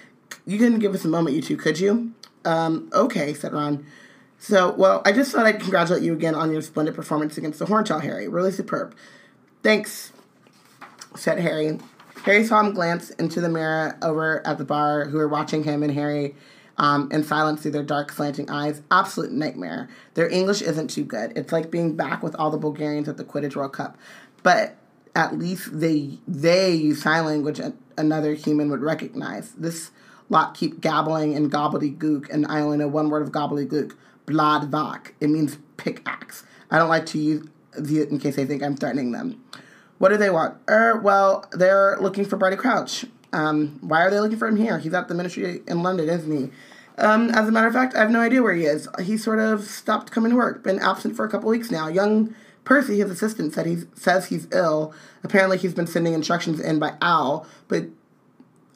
You 0.46 0.58
couldn't 0.58 0.78
give 0.78 0.94
us 0.94 1.04
a 1.04 1.08
moment, 1.08 1.34
you 1.34 1.42
two, 1.42 1.56
could 1.56 1.78
you? 1.78 2.12
Um, 2.44 2.88
okay, 2.92 3.34
said 3.34 3.52
Ron. 3.52 3.84
So, 4.38 4.72
well, 4.72 5.02
I 5.04 5.12
just 5.12 5.32
thought 5.32 5.44
I'd 5.44 5.60
congratulate 5.60 6.02
you 6.02 6.12
again 6.12 6.34
on 6.34 6.50
your 6.50 6.62
splendid 6.62 6.94
performance 6.94 7.36
against 7.36 7.58
the 7.58 7.66
Horntail, 7.66 8.02
Harry. 8.02 8.26
Really 8.26 8.52
superb. 8.52 8.94
Thanks, 9.62 10.12
said 11.14 11.38
Harry. 11.40 11.78
Harry 12.24 12.44
saw 12.44 12.60
him 12.60 12.72
glance 12.72 13.10
into 13.10 13.40
the 13.40 13.48
mirror 13.48 13.96
over 14.02 14.46
at 14.46 14.58
the 14.58 14.64
bar, 14.64 15.06
who 15.06 15.16
were 15.16 15.28
watching 15.28 15.64
him 15.64 15.82
and 15.82 15.92
Harry 15.92 16.34
um, 16.76 17.08
in 17.12 17.22
silence 17.22 17.62
through 17.62 17.70
their 17.70 17.82
dark, 17.82 18.12
slanting 18.12 18.48
eyes. 18.50 18.82
Absolute 18.90 19.32
nightmare. 19.32 19.88
Their 20.14 20.28
English 20.28 20.62
isn't 20.62 20.88
too 20.88 21.04
good. 21.04 21.32
It's 21.36 21.52
like 21.52 21.70
being 21.70 21.96
back 21.96 22.22
with 22.22 22.34
all 22.36 22.50
the 22.50 22.58
Bulgarians 22.58 23.08
at 23.08 23.16
the 23.16 23.24
Quidditch 23.24 23.56
World 23.56 23.72
Cup. 23.72 23.96
But 24.42 24.76
at 25.14 25.38
least 25.38 25.80
they 25.80 26.18
they 26.26 26.72
use 26.72 27.02
sign 27.02 27.24
language 27.24 27.60
another 27.98 28.34
human 28.34 28.70
would 28.70 28.80
recognize. 28.80 29.52
This 29.52 29.90
lot 30.28 30.54
keep 30.54 30.80
gabbling 30.80 31.34
and 31.34 31.50
gobbledygook, 31.50 32.30
and 32.30 32.46
I 32.46 32.60
only 32.60 32.78
know 32.78 32.88
one 32.88 33.10
word 33.10 33.22
of 33.22 33.32
gobbledygook. 33.32 33.94
Bladvak. 34.26 35.12
It 35.20 35.28
means 35.28 35.58
pickaxe. 35.76 36.44
I 36.70 36.78
don't 36.78 36.88
like 36.88 37.06
to 37.06 37.18
use 37.18 37.48
it 37.74 38.10
in 38.10 38.18
case 38.18 38.36
they 38.36 38.44
think 38.44 38.62
I'm 38.62 38.76
threatening 38.76 39.12
them. 39.12 39.42
What 40.00 40.08
do 40.08 40.16
they 40.16 40.30
want? 40.30 40.56
Er, 40.66 40.98
well, 40.98 41.44
they're 41.52 41.98
looking 42.00 42.24
for 42.24 42.38
Barty 42.38 42.56
Crouch. 42.56 43.04
Um, 43.34 43.78
why 43.82 44.00
are 44.00 44.10
they 44.10 44.18
looking 44.18 44.38
for 44.38 44.48
him 44.48 44.56
here? 44.56 44.78
He's 44.78 44.94
at 44.94 45.08
the 45.08 45.14
ministry 45.14 45.60
in 45.68 45.82
London, 45.82 46.08
isn't 46.08 46.32
he? 46.34 46.50
Um, 46.96 47.28
as 47.28 47.46
a 47.46 47.52
matter 47.52 47.66
of 47.66 47.74
fact, 47.74 47.94
I 47.94 47.98
have 47.98 48.10
no 48.10 48.22
idea 48.22 48.42
where 48.42 48.54
he 48.54 48.64
is. 48.64 48.88
He 49.02 49.18
sort 49.18 49.40
of 49.40 49.62
stopped 49.62 50.10
coming 50.10 50.30
to 50.30 50.38
work. 50.38 50.64
Been 50.64 50.78
absent 50.78 51.16
for 51.16 51.26
a 51.26 51.28
couple 51.28 51.50
weeks 51.50 51.70
now. 51.70 51.86
Young 51.86 52.34
Percy, 52.64 53.00
his 53.00 53.10
assistant, 53.10 53.52
said 53.52 53.66
he 53.66 53.82
says 53.94 54.28
he's 54.28 54.48
ill. 54.52 54.94
Apparently, 55.22 55.58
he's 55.58 55.74
been 55.74 55.86
sending 55.86 56.14
instructions 56.14 56.60
in 56.60 56.78
by 56.78 56.94
Owl. 57.02 57.46
But 57.68 57.88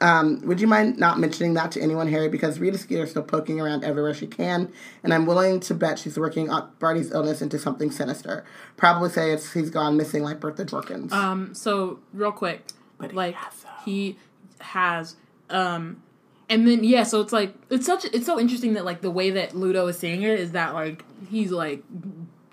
um, 0.05 0.43
would 0.45 0.61
you 0.61 0.67
mind 0.67 0.99
not 0.99 1.19
mentioning 1.19 1.55
that 1.55 1.73
to 1.73 1.81
anyone, 1.81 2.09
Harry? 2.09 2.29
Because 2.29 2.59
Rita 2.61 2.77
Skeeter's 2.77 3.09
still 3.11 3.23
poking 3.23 3.59
around 3.59 3.85
everywhere 3.85 4.13
she 4.13 4.27
can, 4.27 4.71
and 5.03 5.15
I'm 5.15 5.25
willing 5.25 5.61
to 5.61 5.75
bet 5.75 5.99
she's 5.99 6.19
working 6.19 6.51
up 6.51 6.79
Barty's 6.79 7.11
illness 7.11 7.41
into 7.41 7.59
something 7.59 7.91
sinister. 7.91 8.45
Probably 8.77 9.09
say 9.09 9.31
it's 9.31 9.55
he's 9.55 9.71
gone 9.71 9.97
missing 9.97 10.23
like 10.23 10.41
Bertha 10.41 10.67
Jorkins. 10.67 11.11
Um, 11.11 11.55
so 11.55 12.01
real 12.13 12.33
quick, 12.33 12.67
But 12.99 13.13
he 13.13 13.17
like 13.17 13.35
has, 13.35 13.65
he 13.87 14.19
has, 14.61 15.17
um, 15.49 16.03
and 16.51 16.69
then 16.69 16.85
yeah, 16.85 17.05
so 17.05 17.23
it's 17.23 17.33
like 17.33 17.55
it's 17.71 17.87
such 17.87 18.05
it's 18.05 18.27
so 18.27 18.39
interesting 18.39 18.75
that 18.75 18.85
like 18.85 19.01
the 19.01 19.11
way 19.11 19.31
that 19.31 19.57
Ludo 19.57 19.87
is 19.87 19.99
saying 19.99 20.21
it 20.21 20.39
is 20.39 20.53
that 20.53 20.75
like 20.75 21.03
he's 21.31 21.51
like 21.51 21.83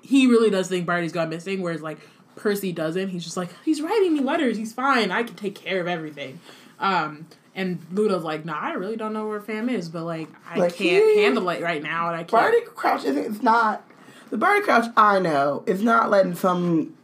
he 0.02 0.26
really 0.26 0.50
does 0.50 0.70
think 0.70 0.86
Barty's 0.86 1.12
gone 1.12 1.28
missing, 1.28 1.62
whereas 1.62 1.82
like 1.82 1.98
Percy 2.38 2.72
doesn't. 2.72 3.10
He's 3.10 3.26
just 3.26 3.36
like 3.36 3.50
he's 3.66 3.82
writing 3.82 4.14
me 4.14 4.22
letters. 4.22 4.56
He's 4.56 4.72
fine. 4.72 5.12
I 5.12 5.24
can 5.24 5.36
take 5.36 5.56
care 5.56 5.82
of 5.82 5.88
everything. 5.90 6.40
Um, 6.80 7.28
and 7.56 7.80
Ludo's 7.92 8.24
like, 8.24 8.46
nah, 8.46 8.58
I 8.60 8.74
really 8.74 8.96
don't 8.96 9.14
know 9.14 9.28
where 9.28 9.42
Fam 9.42 9.70
is, 9.70 9.90
but 9.90 10.04
like 10.06 10.28
I 10.50 10.58
Like, 10.60 10.76
can't 10.76 11.04
he- 11.06 11.22
handle 11.24 11.50
it 11.50 11.62
right 11.62 11.82
now, 11.84 12.08
and 12.08 12.16
I 12.16 12.20
can't. 12.20 12.32
Barty 12.32 12.62
Crouch 12.76 13.04
isn't. 13.06 13.26
It's 13.36 13.44
not 13.44 13.84
the 14.30 14.38
Barty 14.38 14.62
Crouch 14.64 14.86
I 14.96 15.20
know 15.20 15.64
is 15.68 15.82
not 15.84 16.10
letting 16.10 16.36
some 16.36 16.96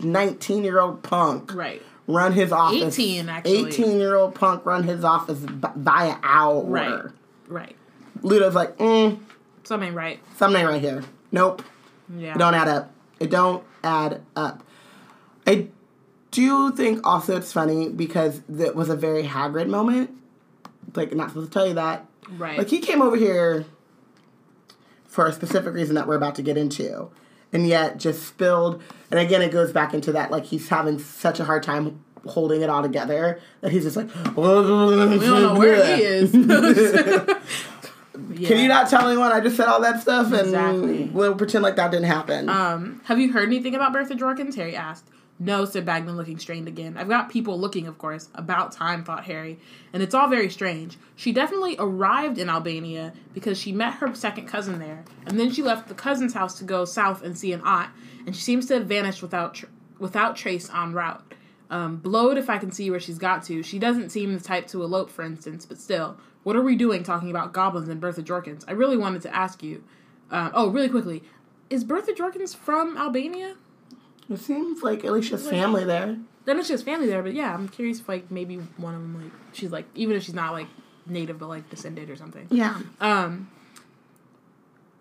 nineteen-year-old 0.00 1.02
punk 1.02 1.54
Right. 1.54 1.82
run 2.06 2.32
his 2.32 2.52
office. 2.52 2.98
18, 2.98 3.28
actually. 3.28 3.56
Eighteen-year-old 3.66 4.34
punk 4.34 4.64
run 4.66 4.84
his 4.84 5.04
office 5.04 5.38
by 5.40 5.72
via 5.76 6.16
owl 6.22 6.64
Right. 6.66 7.02
Right. 7.48 7.76
Ludo's 8.22 8.54
like, 8.54 8.76
mm, 8.78 9.18
Something 9.64 9.94
right. 9.94 10.20
something 10.36 10.64
right 10.64 10.80
here. 10.80 11.02
Nope. 11.32 11.62
Yeah. 12.16 12.36
Don't 12.36 12.54
add 12.54 12.68
up. 12.68 12.90
It 13.20 13.30
don't 13.30 13.62
add 13.84 14.20
up. 14.36 14.62
I 15.46 15.68
do 16.30 16.42
you 16.42 16.72
think 16.72 17.06
also 17.06 17.36
it's 17.36 17.52
funny 17.52 17.88
because 17.88 18.40
it 18.58 18.76
was 18.76 18.88
a 18.88 18.96
very 18.96 19.24
Hagrid 19.24 19.68
moment. 19.68 20.10
Like, 20.94 21.14
not 21.14 21.28
supposed 21.28 21.52
to 21.52 21.52
tell 21.52 21.66
you 21.66 21.74
that. 21.74 22.06
Right. 22.28 22.58
Like, 22.58 22.68
he 22.68 22.80
came 22.80 23.02
over 23.02 23.16
here 23.16 23.64
for 25.06 25.26
a 25.26 25.32
specific 25.32 25.74
reason 25.74 25.94
that 25.96 26.06
we're 26.06 26.16
about 26.16 26.36
to 26.36 26.42
get 26.42 26.56
into. 26.56 27.10
And 27.52 27.66
yet 27.66 27.98
just 27.98 28.22
spilled. 28.26 28.80
And 29.10 29.18
again, 29.18 29.42
it 29.42 29.50
goes 29.50 29.72
back 29.72 29.92
into 29.92 30.12
that, 30.12 30.30
like, 30.30 30.46
he's 30.46 30.68
having 30.68 30.98
such 30.98 31.40
a 31.40 31.44
hard 31.44 31.62
time 31.62 32.04
holding 32.26 32.60
it 32.60 32.70
all 32.70 32.82
together 32.82 33.40
that 33.60 33.72
he's 33.72 33.84
just 33.84 33.96
like, 33.96 34.06
we 34.36 34.42
don't 34.42 35.20
know 35.20 35.54
where 35.58 35.96
he 35.96 36.02
is. 36.02 36.32
Can 38.46 38.58
you 38.58 38.68
not 38.68 38.88
tell 38.88 39.06
anyone 39.08 39.32
I 39.32 39.40
just 39.40 39.56
said 39.56 39.66
all 39.68 39.80
that 39.82 40.00
stuff? 40.00 40.26
And 40.32 40.34
Exactly. 40.48 41.04
we'll 41.12 41.34
pretend 41.34 41.62
like 41.62 41.76
that 41.76 41.90
didn't 41.90 42.06
happen. 42.06 42.48
Um, 42.48 43.00
have 43.04 43.18
you 43.18 43.32
heard 43.32 43.48
anything 43.48 43.74
about 43.74 43.92
Bertha 43.92 44.14
Jorkins? 44.14 44.54
Harry 44.56 44.76
asked. 44.76 45.06
No, 45.42 45.64
said 45.64 45.86
Bagman, 45.86 46.18
looking 46.18 46.38
strained 46.38 46.68
again. 46.68 46.98
I've 46.98 47.08
got 47.08 47.30
people 47.30 47.58
looking, 47.58 47.86
of 47.86 47.96
course. 47.96 48.28
About 48.34 48.72
time, 48.72 49.04
thought 49.04 49.24
Harry. 49.24 49.58
And 49.94 50.02
it's 50.02 50.14
all 50.14 50.28
very 50.28 50.50
strange. 50.50 50.98
She 51.16 51.32
definitely 51.32 51.76
arrived 51.78 52.36
in 52.36 52.50
Albania 52.50 53.14
because 53.32 53.58
she 53.58 53.72
met 53.72 53.94
her 53.94 54.14
second 54.14 54.48
cousin 54.48 54.78
there, 54.78 55.02
and 55.24 55.40
then 55.40 55.50
she 55.50 55.62
left 55.62 55.88
the 55.88 55.94
cousin's 55.94 56.34
house 56.34 56.58
to 56.58 56.64
go 56.64 56.84
south 56.84 57.22
and 57.22 57.38
see 57.38 57.54
an 57.54 57.62
aunt, 57.62 57.88
and 58.26 58.36
she 58.36 58.42
seems 58.42 58.66
to 58.66 58.74
have 58.74 58.86
vanished 58.86 59.22
without 59.22 59.54
tr- 59.54 59.66
without 59.98 60.36
trace 60.36 60.68
en 60.74 60.92
route. 60.92 61.22
Um, 61.70 61.96
blowed 61.96 62.36
if 62.36 62.50
I 62.50 62.58
can 62.58 62.70
see 62.70 62.90
where 62.90 63.00
she's 63.00 63.18
got 63.18 63.42
to. 63.44 63.62
She 63.62 63.78
doesn't 63.78 64.10
seem 64.10 64.34
the 64.34 64.40
type 64.40 64.66
to 64.68 64.82
elope, 64.82 65.08
for 65.08 65.22
instance, 65.22 65.64
but 65.64 65.78
still, 65.78 66.18
what 66.42 66.56
are 66.56 66.62
we 66.62 66.76
doing 66.76 67.02
talking 67.02 67.30
about 67.30 67.52
goblins 67.52 67.88
and 67.88 68.00
Bertha 68.00 68.22
Jorkins? 68.22 68.64
I 68.66 68.72
really 68.72 68.96
wanted 68.96 69.22
to 69.22 69.34
ask 69.34 69.62
you. 69.62 69.84
Uh, 70.30 70.50
oh, 70.54 70.70
really 70.70 70.88
quickly, 70.88 71.24
is 71.70 71.82
Bertha 71.84 72.12
Jorkins 72.12 72.54
from 72.54 72.96
Albania? 72.96 73.56
It 74.28 74.38
seems 74.38 74.82
like 74.82 75.04
at 75.04 75.12
least 75.12 75.28
she 75.28 75.32
has 75.32 75.48
family 75.48 75.84
there. 75.84 76.16
Then 76.44 76.58
it's 76.58 76.68
just 76.68 76.84
family 76.84 77.06
there, 77.06 77.22
but 77.22 77.34
yeah, 77.34 77.52
I'm 77.52 77.68
curious 77.68 78.00
if 78.00 78.08
like 78.08 78.30
maybe 78.30 78.56
one 78.76 78.94
of 78.94 79.00
them 79.00 79.22
like 79.22 79.32
she's 79.52 79.70
like 79.70 79.86
even 79.94 80.16
if 80.16 80.22
she's 80.22 80.34
not 80.34 80.52
like 80.52 80.68
native 81.06 81.38
but 81.38 81.48
like 81.48 81.68
descended 81.68 82.10
or 82.10 82.16
something. 82.16 82.46
Yeah. 82.50 82.80
Um. 83.00 83.50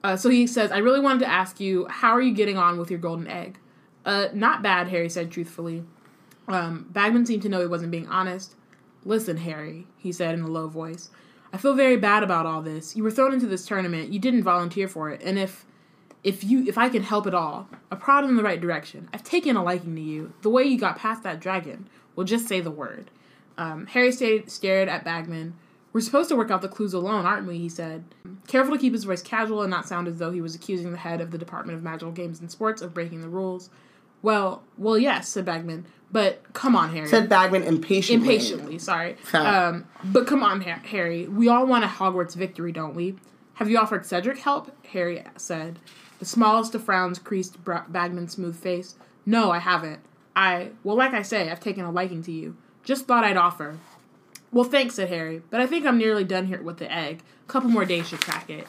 Uh, 0.04 0.16
so 0.16 0.30
he 0.30 0.48
says, 0.48 0.72
"I 0.72 0.78
really 0.78 1.00
wanted 1.00 1.20
to 1.20 1.30
ask 1.30 1.60
you, 1.60 1.86
how 1.88 2.12
are 2.12 2.22
you 2.22 2.34
getting 2.34 2.58
on 2.58 2.78
with 2.78 2.90
your 2.90 3.00
golden 3.00 3.28
egg?" 3.28 3.60
Uh, 4.06 4.28
not 4.34 4.62
bad, 4.64 4.88
Harry 4.88 5.10
said 5.10 5.30
truthfully. 5.30 5.84
Um, 6.48 6.88
Bagman 6.90 7.26
seemed 7.26 7.44
to 7.44 7.50
know 7.50 7.60
he 7.60 7.68
wasn't 7.68 7.92
being 7.92 8.08
honest. 8.08 8.56
Listen, 9.06 9.38
Harry, 9.38 9.88
he 9.98 10.12
said 10.12 10.34
in 10.34 10.42
a 10.42 10.48
low 10.48 10.68
voice. 10.68 11.10
I 11.52 11.58
feel 11.58 11.74
very 11.74 11.98
bad 11.98 12.24
about 12.24 12.46
all 12.46 12.62
this. 12.62 12.96
You 12.96 13.04
were 13.04 13.12
thrown 13.12 13.34
into 13.34 13.48
this 13.48 13.66
tournament. 13.66 14.14
You 14.14 14.20
didn't 14.20 14.44
volunteer 14.44 14.88
for 14.88 15.10
it, 15.10 15.22
and 15.24 15.40
if 15.40 15.66
if 16.24 16.44
you 16.44 16.66
if 16.68 16.78
I 16.78 16.90
can 16.90 17.04
help 17.04 17.26
at 17.28 17.34
all, 17.34 17.68
a 17.90 17.96
prod 17.96 18.26
in 18.26 18.36
the 18.36 18.44
right 18.44 18.60
direction. 18.60 19.10
I've 19.14 19.24
taken 19.24 19.56
a 19.56 19.64
liking 19.64 19.96
to 19.96 20.02
you. 20.02 20.34
The 20.42 20.50
way 20.50 20.64
you 20.64 20.78
got 20.78 20.98
past 20.98 21.24
that 21.24 21.40
dragon. 21.40 21.90
Well, 22.16 22.26
just 22.26 22.48
say 22.48 22.60
the 22.60 22.72
word. 22.72 23.12
Um, 23.58 23.88
Harry 23.88 24.12
stayed, 24.12 24.50
stared 24.52 24.90
at 24.90 25.04
Bagman. 25.04 25.56
We're 25.92 26.02
supposed 26.02 26.30
to 26.30 26.36
work 26.36 26.52
out 26.52 26.62
the 26.62 26.68
clues 26.68 26.94
alone, 26.94 27.26
aren't 27.26 27.48
we? 27.48 27.58
He 27.58 27.70
said. 27.70 28.04
Careful 28.48 28.76
to 28.76 28.80
keep 28.80 28.94
his 28.94 29.06
voice 29.06 29.22
casual 29.22 29.64
and 29.64 29.72
not 29.72 29.88
sound 29.88 30.08
as 30.08 30.20
though 30.20 30.32
he 30.32 30.42
was 30.42 30.54
accusing 30.54 30.92
the 30.92 30.98
head 30.98 31.20
of 31.20 31.32
the 31.32 31.38
Department 31.38 31.78
of 31.78 31.84
Magical 31.84 32.12
Games 32.12 32.40
and 32.40 32.52
Sports 32.52 32.82
of 32.82 32.94
breaking 32.94 33.22
the 33.22 33.30
rules. 33.30 33.70
Well, 34.22 34.64
well, 34.78 34.98
yes, 34.98 35.30
said 35.30 35.46
Bagman. 35.46 35.86
But 36.12 36.42
come 36.54 36.76
on, 36.76 36.90
Harry. 36.90 37.08
Said 37.08 37.30
Bagman 37.30 37.64
impatiently. 37.64 38.34
Impatiently, 38.34 38.80
sorry. 38.80 39.16
Um, 39.34 39.86
but 40.04 40.26
come 40.26 40.42
on, 40.44 40.62
Ha- 40.62 40.82
Harry. 40.86 41.28
We 41.28 41.48
all 41.50 41.68
want 41.68 41.84
a 41.84 41.88
Hogwarts 41.88 42.36
victory, 42.36 42.72
don't 42.72 42.96
we? 42.96 43.16
Have 43.56 43.70
you 43.70 43.78
offered 43.78 44.06
Cedric 44.06 44.40
help? 44.40 44.72
Harry 44.88 45.24
said. 45.38 45.78
The 46.18 46.26
smallest 46.26 46.74
of 46.76 46.84
frowns 46.84 47.20
creased 47.20 47.64
Bra- 47.64 47.86
Bagman's 47.88 48.34
smooth 48.34 48.56
face. 48.58 48.96
No, 49.26 49.52
I 49.52 49.60
haven't. 49.60 50.00
I, 50.36 50.72
well, 50.84 50.96
like 50.98 51.14
I 51.14 51.22
say, 51.22 51.50
I've 51.52 51.60
taken 51.60 51.86
a 51.86 51.92
liking 51.92 52.24
to 52.24 52.32
you. 52.32 52.58
Just 52.84 53.06
thought 53.06 53.24
I'd 53.24 53.38
offer. 53.38 53.78
Well, 54.52 54.64
thanks, 54.66 54.96
said 54.96 55.10
Harry, 55.10 55.44
but 55.52 55.62
I 55.62 55.68
think 55.68 55.86
I'm 55.86 55.98
nearly 56.00 56.24
done 56.24 56.48
here 56.48 56.62
with 56.62 56.78
the 56.78 56.92
egg. 56.92 57.22
A 57.48 57.52
couple 57.52 57.70
more 57.70 57.86
days 57.86 58.08
should 58.08 58.22
crack 58.22 58.50
it. 58.50 58.66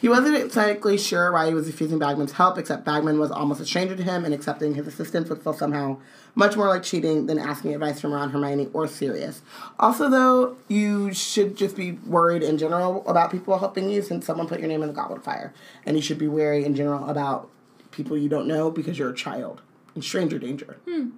He 0.00 0.08
wasn't 0.08 0.36
exactly 0.36 0.96
sure 0.96 1.32
why 1.32 1.48
he 1.48 1.54
was 1.54 1.66
refusing 1.66 1.98
Bagman's 1.98 2.32
help, 2.32 2.56
except 2.56 2.84
Bagman 2.84 3.18
was 3.18 3.32
almost 3.32 3.60
a 3.60 3.66
stranger 3.66 3.96
to 3.96 4.02
him, 4.02 4.24
and 4.24 4.32
accepting 4.32 4.74
his 4.74 4.86
assistance 4.86 5.28
would 5.28 5.42
feel 5.42 5.52
somehow 5.52 5.98
much 6.36 6.56
more 6.56 6.68
like 6.68 6.84
cheating 6.84 7.26
than 7.26 7.36
asking 7.36 7.74
advice 7.74 8.00
from 8.00 8.12
Ron, 8.12 8.30
Hermione, 8.30 8.70
or 8.72 8.86
Sirius. 8.86 9.42
Also, 9.80 10.08
though, 10.08 10.56
you 10.68 11.12
should 11.12 11.56
just 11.56 11.74
be 11.74 11.92
worried 12.06 12.44
in 12.44 12.58
general 12.58 13.06
about 13.08 13.32
people 13.32 13.58
helping 13.58 13.90
you 13.90 14.00
since 14.00 14.24
someone 14.24 14.46
put 14.46 14.60
your 14.60 14.68
name 14.68 14.82
in 14.82 14.88
the 14.88 14.94
goblet 14.94 15.18
of 15.18 15.24
fire. 15.24 15.52
And 15.84 15.96
you 15.96 16.02
should 16.02 16.18
be 16.18 16.28
wary 16.28 16.64
in 16.64 16.76
general 16.76 17.08
about 17.08 17.50
people 17.90 18.16
you 18.16 18.28
don't 18.28 18.46
know 18.46 18.70
because 18.70 19.00
you're 19.00 19.10
a 19.10 19.16
child 19.16 19.62
in 19.96 20.02
stranger 20.02 20.38
danger. 20.38 20.78
Hmm. 20.88 21.08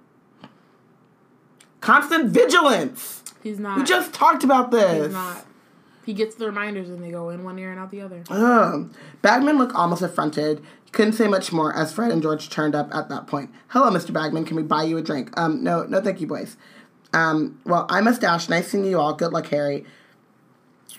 Constant 1.81 2.29
vigilance! 2.29 3.23
He's 3.43 3.59
not. 3.59 3.77
We 3.77 3.83
just 3.83 4.13
talked 4.13 4.43
about 4.43 4.71
this. 4.71 5.05
He's 5.05 5.13
not. 5.13 5.45
He 6.05 6.13
gets 6.13 6.35
the 6.35 6.45
reminders 6.45 6.89
and 6.89 7.03
they 7.03 7.11
go 7.11 7.29
in 7.29 7.43
one 7.43 7.59
ear 7.59 7.71
and 7.71 7.79
out 7.79 7.91
the 7.91 8.01
other. 8.01 8.23
Ugh. 8.29 8.91
Bagman 9.21 9.57
looked 9.57 9.75
almost 9.75 10.01
affronted. 10.01 10.61
He 10.85 10.91
couldn't 10.91 11.13
say 11.13 11.27
much 11.27 11.51
more 11.51 11.75
as 11.75 11.93
Fred 11.93 12.11
and 12.11 12.21
George 12.21 12.49
turned 12.49 12.75
up 12.75 12.93
at 12.93 13.09
that 13.09 13.27
point. 13.27 13.51
Hello, 13.69 13.89
Mr. 13.91 14.11
Bagman. 14.11 14.45
Can 14.45 14.55
we 14.55 14.63
buy 14.63 14.83
you 14.83 14.97
a 14.97 15.01
drink? 15.01 15.31
Um, 15.37 15.63
no, 15.63 15.83
no, 15.83 16.01
thank 16.01 16.19
you, 16.21 16.27
boys. 16.27 16.57
Um, 17.13 17.59
well, 17.65 17.85
I 17.89 18.01
must 18.01 18.21
dash. 18.21 18.49
Nice 18.49 18.69
seeing 18.69 18.85
you 18.85 18.99
all. 18.99 19.13
Good 19.13 19.33
luck, 19.33 19.47
Harry. 19.47 19.85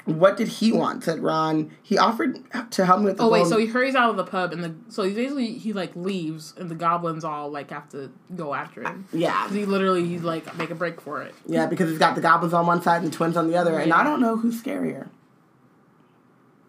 What 0.04 0.36
did 0.36 0.48
he 0.48 0.72
want? 0.72 1.04
Said 1.04 1.20
Ron. 1.20 1.70
He 1.82 1.98
offered 1.98 2.38
to 2.72 2.86
help 2.86 3.00
me 3.00 3.06
with 3.06 3.18
the 3.18 3.24
Oh 3.24 3.28
wait, 3.28 3.46
so 3.46 3.58
he 3.58 3.66
hurries 3.66 3.94
out 3.94 4.10
of 4.10 4.16
the 4.16 4.24
pub 4.24 4.52
and 4.52 4.64
the 4.64 4.74
so 4.88 5.02
he 5.02 5.12
basically 5.14 5.52
he 5.58 5.72
like 5.72 5.94
leaves 5.94 6.54
and 6.58 6.70
the 6.70 6.74
goblins 6.74 7.24
all 7.24 7.50
like 7.50 7.70
have 7.70 7.88
to 7.90 8.10
go 8.34 8.54
after 8.54 8.82
him. 8.82 9.06
yeah, 9.12 9.48
He 9.50 9.64
literally 9.64 10.06
he's 10.06 10.22
like 10.22 10.56
make 10.56 10.70
a 10.70 10.74
break 10.74 11.00
for 11.00 11.22
it. 11.22 11.34
yeah, 11.46 11.66
because 11.66 11.90
he's 11.90 11.98
got 11.98 12.14
the 12.14 12.20
goblins 12.20 12.54
on 12.54 12.66
one 12.66 12.82
side 12.82 13.02
and 13.02 13.12
the 13.12 13.16
twins 13.16 13.36
on 13.36 13.48
the 13.48 13.56
other, 13.56 13.78
and 13.78 13.92
I 13.92 14.02
don't 14.02 14.20
know 14.20 14.36
who's 14.36 14.60
scarier. 14.62 15.08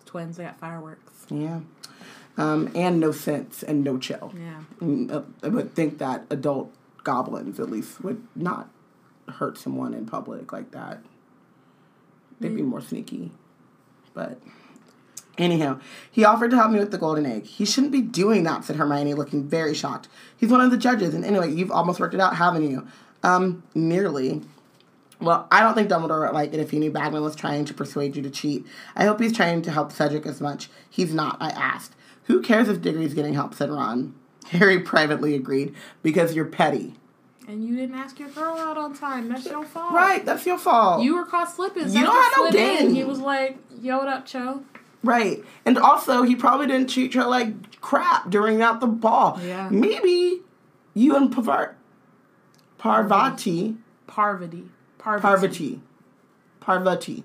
Twins, 0.05 0.37
they 0.37 0.43
got 0.43 0.59
fireworks. 0.59 1.25
Yeah, 1.29 1.61
um, 2.37 2.69
and 2.75 2.99
no 2.99 3.11
sense 3.11 3.63
and 3.63 3.83
no 3.83 3.97
chill. 3.97 4.33
Yeah. 4.37 4.61
Mm, 4.81 5.11
uh, 5.11 5.21
I 5.41 5.47
would 5.47 5.73
think 5.75 5.97
that 5.99 6.25
adult 6.29 6.71
goblins 7.03 7.59
at 7.59 7.69
least 7.71 8.03
would 8.03 8.21
not 8.35 8.69
hurt 9.27 9.57
someone 9.57 9.93
in 9.93 10.05
public 10.05 10.51
like 10.53 10.71
that. 10.71 10.99
They'd 12.43 12.53
be 12.53 12.61
more 12.61 12.81
sneaky. 12.81 13.31
But 14.13 14.37
anyhow, 15.37 15.79
he 16.11 16.25
offered 16.25 16.51
to 16.51 16.57
help 16.57 16.71
me 16.71 16.79
with 16.79 16.91
the 16.91 16.97
golden 16.97 17.25
egg. 17.25 17.45
He 17.45 17.63
shouldn't 17.63 17.93
be 17.93 18.01
doing 18.01 18.43
that, 18.43 18.65
said 18.65 18.75
Hermione, 18.75 19.13
looking 19.13 19.47
very 19.47 19.73
shocked. 19.73 20.09
He's 20.35 20.51
one 20.51 20.59
of 20.59 20.69
the 20.69 20.77
judges, 20.77 21.13
and 21.13 21.23
anyway, 21.23 21.53
you've 21.53 21.71
almost 21.71 22.01
worked 22.01 22.13
it 22.13 22.19
out, 22.19 22.35
haven't 22.35 22.69
you? 22.69 22.85
Um, 23.23 23.63
nearly. 23.73 24.41
Well, 25.21 25.47
I 25.49 25.61
don't 25.61 25.73
think 25.73 25.89
Dumbledore 25.89 26.25
would 26.25 26.33
like 26.33 26.53
it 26.53 26.59
if 26.59 26.71
he 26.71 26.79
knew 26.79 26.91
Bagman 26.91 27.23
was 27.23 27.33
trying 27.33 27.63
to 27.63 27.73
persuade 27.73 28.17
you 28.17 28.21
to 28.23 28.29
cheat. 28.29 28.67
I 28.93 29.05
hope 29.05 29.21
he's 29.21 29.31
trying 29.31 29.61
to 29.61 29.71
help 29.71 29.93
Cedric 29.93 30.25
as 30.25 30.41
much. 30.41 30.69
He's 30.89 31.13
not, 31.13 31.37
I 31.39 31.51
asked. 31.51 31.95
Who 32.25 32.41
cares 32.41 32.67
if 32.67 32.81
Diggory's 32.81 33.13
getting 33.13 33.35
help, 33.35 33.53
said 33.53 33.69
Ron. 33.69 34.15
Harry 34.49 34.81
privately 34.81 35.33
agreed, 35.33 35.73
because 36.01 36.35
you're 36.35 36.43
petty. 36.43 36.95
And 37.47 37.65
you 37.65 37.75
didn't 37.75 37.95
ask 37.95 38.19
your 38.19 38.29
girl 38.29 38.55
out 38.55 38.77
on 38.77 38.95
time. 38.95 39.27
That's 39.27 39.45
your 39.45 39.65
fault. 39.65 39.93
Right, 39.93 40.25
that's 40.25 40.45
your 40.45 40.57
fault. 40.57 41.03
You 41.03 41.15
were 41.15 41.25
caught 41.25 41.51
slipping. 41.51 41.89
You 41.89 42.03
don't 42.03 42.15
have 42.15 42.33
no 42.37 42.51
game. 42.51 42.93
He 42.93 43.03
was 43.03 43.19
like, 43.19 43.57
"Yo, 43.81 43.97
what 43.97 44.07
up, 44.07 44.25
Cho?" 44.25 44.63
Right. 45.03 45.43
And 45.65 45.77
also, 45.77 46.23
he 46.23 46.35
probably 46.35 46.67
didn't 46.67 46.89
treat 46.89 47.13
her 47.15 47.25
like 47.25 47.81
crap 47.81 48.29
during 48.29 48.61
out 48.61 48.79
the 48.79 48.87
ball. 48.87 49.39
Yeah. 49.43 49.67
Maybe 49.69 50.41
you 50.93 51.15
and 51.15 51.29
Parvati, 51.31 51.75
Parvati. 52.77 53.75
Parvati. 54.07 54.69
Parvati, 54.97 55.81
Parvati. 56.61 57.23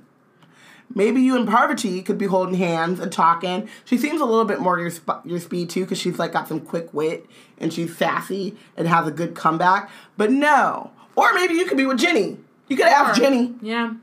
Maybe 0.94 1.20
you 1.20 1.36
and 1.36 1.46
Parvati 1.46 2.02
could 2.02 2.18
be 2.18 2.26
holding 2.26 2.54
hands 2.54 2.98
and 2.98 3.12
talking. 3.12 3.68
She 3.84 3.98
seems 3.98 4.20
a 4.20 4.24
little 4.24 4.44
bit 4.46 4.60
more 4.60 4.78
your 4.80 4.90
sp- 4.90 5.22
your 5.24 5.38
speed 5.38 5.70
too, 5.70 5.82
because 5.82 5.98
she's 5.98 6.18
like 6.18 6.32
got 6.32 6.48
some 6.48 6.60
quick 6.60 6.92
wit 6.94 7.26
and 7.58 7.72
she's 7.72 7.96
sassy 7.96 8.56
and 8.76 8.88
has 8.88 9.06
a 9.06 9.10
good 9.10 9.34
comeback. 9.34 9.90
But 10.16 10.30
no. 10.32 10.90
Or 11.14 11.32
maybe 11.34 11.54
you 11.54 11.66
could 11.66 11.76
be 11.76 11.86
with 11.86 11.98
Ginny. 11.98 12.38
You 12.68 12.76
could 12.76 12.86
ask 12.86 13.20
Ginny. 13.20 13.54
Yeah. 13.62 13.94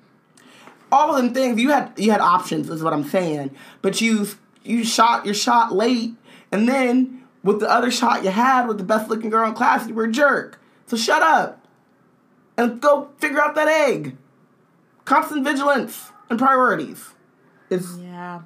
all 0.91 1.09
of 1.13 1.17
them 1.21 1.33
things 1.33 1.59
you 1.59 1.69
had 1.69 1.91
you 1.97 2.11
had 2.11 2.21
options 2.21 2.69
is 2.69 2.83
what 2.83 2.93
I'm 2.93 3.03
saying. 3.03 3.51
But 3.81 3.99
you 3.99 4.27
you 4.63 4.83
shot 4.83 5.25
your 5.25 5.35
shot 5.35 5.73
late, 5.73 6.13
and 6.51 6.67
then 6.69 7.23
with 7.43 7.59
the 7.59 7.69
other 7.69 7.91
shot 7.91 8.23
you 8.23 8.29
had 8.31 8.67
with 8.67 8.77
the 8.77 8.83
best 8.83 9.09
looking 9.09 9.29
girl 9.29 9.47
in 9.47 9.53
class, 9.55 9.87
you 9.87 9.93
were 9.93 10.05
a 10.05 10.11
jerk. 10.11 10.59
So 10.87 10.95
shut 10.97 11.21
up 11.23 11.65
and 12.57 12.79
go 12.79 13.09
figure 13.19 13.41
out 13.41 13.55
that 13.55 13.67
egg. 13.67 14.15
Constant 15.03 15.43
vigilance 15.43 16.11
and 16.29 16.39
priorities. 16.39 17.09
Is 17.69 17.97
Yeah. 17.99 18.41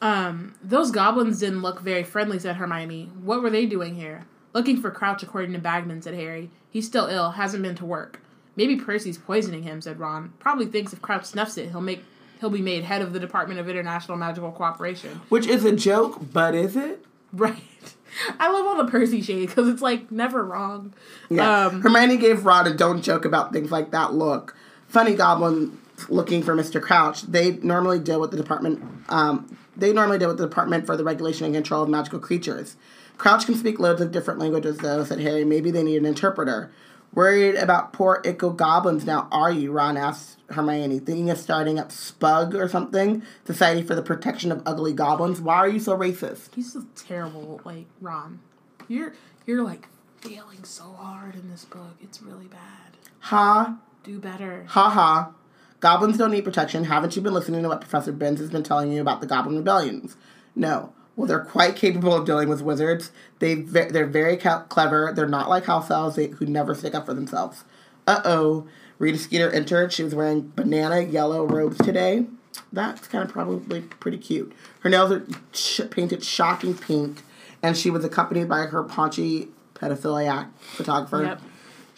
Um, 0.00 0.54
those 0.62 0.90
goblins 0.90 1.40
didn't 1.40 1.62
look 1.62 1.80
very 1.80 2.04
friendly, 2.04 2.38
said 2.38 2.56
Hermione. 2.56 3.10
What 3.22 3.42
were 3.42 3.50
they 3.50 3.66
doing 3.66 3.96
here? 3.96 4.26
Looking 4.54 4.80
for 4.80 4.90
Crouch, 4.90 5.22
according 5.22 5.52
to 5.52 5.58
Bagman, 5.58 6.02
said 6.02 6.14
Harry. 6.14 6.50
He's 6.70 6.86
still 6.86 7.06
ill, 7.06 7.32
hasn't 7.32 7.62
been 7.62 7.74
to 7.76 7.84
work. 7.84 8.20
Maybe 8.56 8.76
Percy's 8.76 9.18
poisoning 9.18 9.62
him, 9.64 9.80
said 9.80 9.98
Ron. 9.98 10.32
Probably 10.38 10.66
thinks 10.66 10.92
if 10.92 11.02
Crouch 11.02 11.24
snuffs 11.24 11.56
it, 11.58 11.70
he'll 11.70 11.80
make 11.80 12.02
he'll 12.40 12.50
be 12.50 12.62
made 12.62 12.84
head 12.84 13.02
of 13.02 13.12
the 13.12 13.20
Department 13.20 13.58
of 13.58 13.68
International 13.68 14.16
Magical 14.16 14.52
Cooperation. 14.52 15.20
which 15.28 15.46
is 15.46 15.64
a 15.64 15.74
joke, 15.74 16.20
but 16.32 16.54
is 16.54 16.76
it? 16.76 17.04
Right. 17.32 17.62
I 18.40 18.50
love 18.50 18.66
all 18.66 18.84
the 18.84 18.90
Percy 18.90 19.20
shade 19.20 19.48
because 19.48 19.68
it's 19.68 19.82
like 19.82 20.10
never 20.10 20.44
wrong. 20.44 20.94
Yeah. 21.28 21.66
Um, 21.66 21.82
Hermione 21.82 22.16
gave 22.16 22.44
Ron 22.44 22.66
a 22.66 22.74
don't 22.74 23.02
joke 23.02 23.24
about 23.24 23.52
things 23.52 23.70
like 23.70 23.90
that 23.90 24.14
look. 24.14 24.56
Funny 24.88 25.14
goblin 25.14 25.78
looking 26.08 26.42
for 26.42 26.54
Mr. 26.54 26.80
Crouch. 26.80 27.22
They 27.22 27.52
normally 27.56 27.98
deal 27.98 28.20
with 28.20 28.30
the 28.30 28.36
department. 28.36 28.82
Um, 29.08 29.58
they 29.76 29.92
normally 29.92 30.18
deal 30.18 30.28
with 30.28 30.38
the 30.38 30.46
department 30.46 30.86
for 30.86 30.96
the 30.96 31.04
regulation 31.04 31.44
and 31.46 31.54
control 31.54 31.82
of 31.82 31.88
magical 31.88 32.18
creatures. 32.18 32.76
Crouch 33.16 33.46
can 33.46 33.54
speak 33.54 33.78
loads 33.78 34.00
of 34.00 34.12
different 34.12 34.40
languages, 34.40 34.78
though," 34.78 35.04
said 35.04 35.20
Harry. 35.20 35.44
"Maybe 35.44 35.70
they 35.70 35.82
need 35.82 35.96
an 35.96 36.06
interpreter." 36.06 36.70
Worried 37.14 37.54
about 37.56 37.92
poor 37.94 38.20
Ickle 38.24 38.54
goblins 38.54 39.06
now, 39.06 39.28
are 39.32 39.50
you? 39.50 39.72
Ron 39.72 39.96
asked 39.96 40.36
Hermione, 40.50 40.98
thinking 40.98 41.30
of 41.30 41.38
starting 41.38 41.78
up 41.78 41.88
Spug 41.88 42.54
or 42.54 42.68
something, 42.68 43.22
Society 43.46 43.82
for 43.82 43.94
the 43.94 44.02
Protection 44.02 44.52
of 44.52 44.62
Ugly 44.66 44.92
Goblins. 44.92 45.40
Why 45.40 45.56
are 45.56 45.68
you 45.68 45.80
so 45.80 45.96
racist? 45.96 46.54
he's 46.54 46.74
so 46.74 46.84
terrible, 46.94 47.62
like 47.64 47.86
Ron. 48.00 48.40
You're 48.88 49.14
you're 49.46 49.62
like 49.62 49.88
failing 50.20 50.64
so 50.64 50.92
hard 50.92 51.34
in 51.34 51.50
this 51.50 51.64
book. 51.64 51.96
It's 52.00 52.22
really 52.22 52.46
bad. 52.46 52.96
Ha 53.20 53.78
Do 54.08 54.18
better. 54.18 54.64
Ha 54.68 54.88
ha. 54.88 55.32
Goblins 55.80 56.16
don't 56.16 56.30
need 56.30 56.42
protection. 56.46 56.84
Haven't 56.84 57.14
you 57.14 57.20
been 57.20 57.34
listening 57.34 57.62
to 57.62 57.68
what 57.68 57.82
Professor 57.82 58.10
Binns 58.10 58.40
has 58.40 58.48
been 58.48 58.62
telling 58.62 58.90
you 58.90 59.02
about 59.02 59.20
the 59.20 59.26
Goblin 59.26 59.58
Rebellions? 59.58 60.16
No. 60.56 60.94
Well, 61.14 61.26
they're 61.26 61.44
quite 61.44 61.76
capable 61.76 62.14
of 62.14 62.24
dealing 62.24 62.48
with 62.48 62.62
wizards. 62.62 63.12
They 63.38 63.56
ve- 63.56 63.90
they're 63.90 64.06
very 64.06 64.38
ca- 64.38 64.62
clever. 64.62 65.12
They're 65.14 65.28
not 65.28 65.50
like 65.50 65.66
house 65.66 65.90
elves 65.90 66.16
they, 66.16 66.28
who 66.28 66.46
never 66.46 66.74
stick 66.74 66.94
up 66.94 67.04
for 67.04 67.12
themselves. 67.12 67.64
Uh 68.06 68.22
oh. 68.24 68.66
Rita 68.98 69.18
Skeeter 69.18 69.50
entered. 69.50 69.92
She 69.92 70.04
was 70.04 70.14
wearing 70.14 70.52
banana 70.56 71.02
yellow 71.02 71.44
robes 71.44 71.76
today. 71.76 72.24
That's 72.72 73.06
kind 73.08 73.22
of 73.24 73.30
probably 73.30 73.82
pretty 73.82 74.16
cute. 74.16 74.54
Her 74.80 74.88
nails 74.88 75.12
are 75.12 75.26
sh- 75.52 75.82
painted 75.90 76.24
shocking 76.24 76.74
pink, 76.78 77.24
and 77.62 77.76
she 77.76 77.90
was 77.90 78.06
accompanied 78.06 78.48
by 78.48 78.60
her 78.62 78.82
paunchy 78.84 79.48
pedophiliac 79.74 80.48
photographer. 80.56 81.24
Yep. 81.24 81.42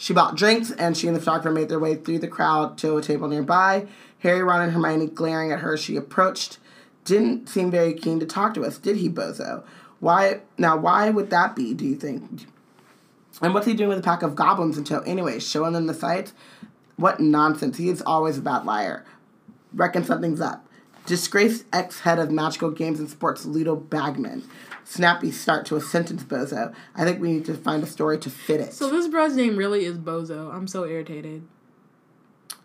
She 0.01 0.14
bought 0.14 0.35
drinks, 0.35 0.70
and 0.70 0.97
she 0.97 1.09
and 1.09 1.14
the 1.14 1.20
photographer 1.20 1.51
made 1.51 1.68
their 1.68 1.78
way 1.78 1.94
through 1.94 2.20
the 2.20 2.27
crowd 2.27 2.78
to 2.78 2.97
a 2.97 3.02
table 3.02 3.28
nearby. 3.28 3.86
Harry, 4.20 4.43
Ron, 4.43 4.62
and 4.62 4.72
Hermione 4.72 5.09
glaring 5.09 5.52
at 5.52 5.59
her, 5.59 5.77
she 5.77 5.94
approached. 5.94 6.56
Didn't 7.05 7.51
seem 7.51 7.70
very 7.70 7.93
keen 7.93 8.18
to 8.18 8.24
talk 8.24 8.55
to 8.55 8.64
us, 8.64 8.78
did 8.78 8.97
he, 8.97 9.10
Bozo? 9.10 9.62
Why 9.98 10.40
now? 10.56 10.78
Why 10.78 11.10
would 11.10 11.28
that 11.28 11.55
be? 11.55 11.74
Do 11.74 11.85
you 11.85 11.97
think? 11.97 12.47
And 13.43 13.52
what's 13.52 13.66
he 13.66 13.74
doing 13.74 13.90
with 13.90 13.98
a 13.98 14.02
pack 14.02 14.22
of 14.22 14.35
goblins 14.35 14.78
in 14.78 14.85
tow? 14.85 15.01
Anyway, 15.01 15.39
showing 15.39 15.74
them 15.74 15.86
the 15.86 15.93
sights. 15.93 16.32
What 16.97 17.20
nonsense! 17.20 17.77
He 17.77 17.90
is 17.90 18.01
always 18.01 18.39
a 18.39 18.43
bad 18.43 18.64
liar. 18.64 19.05
Reckon 19.74 20.02
something's 20.02 20.40
up. 20.40 20.66
Disgraced 21.05 21.66
ex-head 21.74 22.18
of 22.18 22.31
magical 22.31 22.70
games 22.70 23.01
and 23.01 23.10
sports, 23.10 23.44
Ludo 23.44 23.77
Bagman. 23.77 24.44
Snappy 24.90 25.30
start 25.30 25.66
to 25.66 25.76
a 25.76 25.80
sentence, 25.80 26.24
Bozo. 26.24 26.74
I 26.96 27.04
think 27.04 27.20
we 27.20 27.30
need 27.30 27.44
to 27.44 27.54
find 27.54 27.80
a 27.80 27.86
story 27.86 28.18
to 28.18 28.28
fit 28.28 28.60
it. 28.60 28.72
So 28.72 28.90
this 28.90 29.06
bro's 29.06 29.36
name 29.36 29.56
really 29.56 29.84
is 29.84 29.96
Bozo. 29.96 30.52
I'm 30.52 30.66
so 30.66 30.84
irritated. 30.84 31.46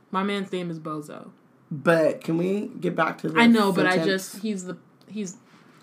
My 0.09 0.23
man's 0.23 0.51
name 0.51 0.71
is 0.71 0.79
Bozo. 0.79 1.29
But 1.69 2.21
can 2.23 2.39
we 2.39 2.71
get 2.79 2.95
back 2.95 3.19
to 3.19 3.29
the 3.29 3.39
I 3.39 3.45
know, 3.45 3.71
but 3.71 3.85
I 3.85 4.03
just 4.03 4.39
he's 4.39 4.65
the 4.65 4.75
he's 5.07 5.37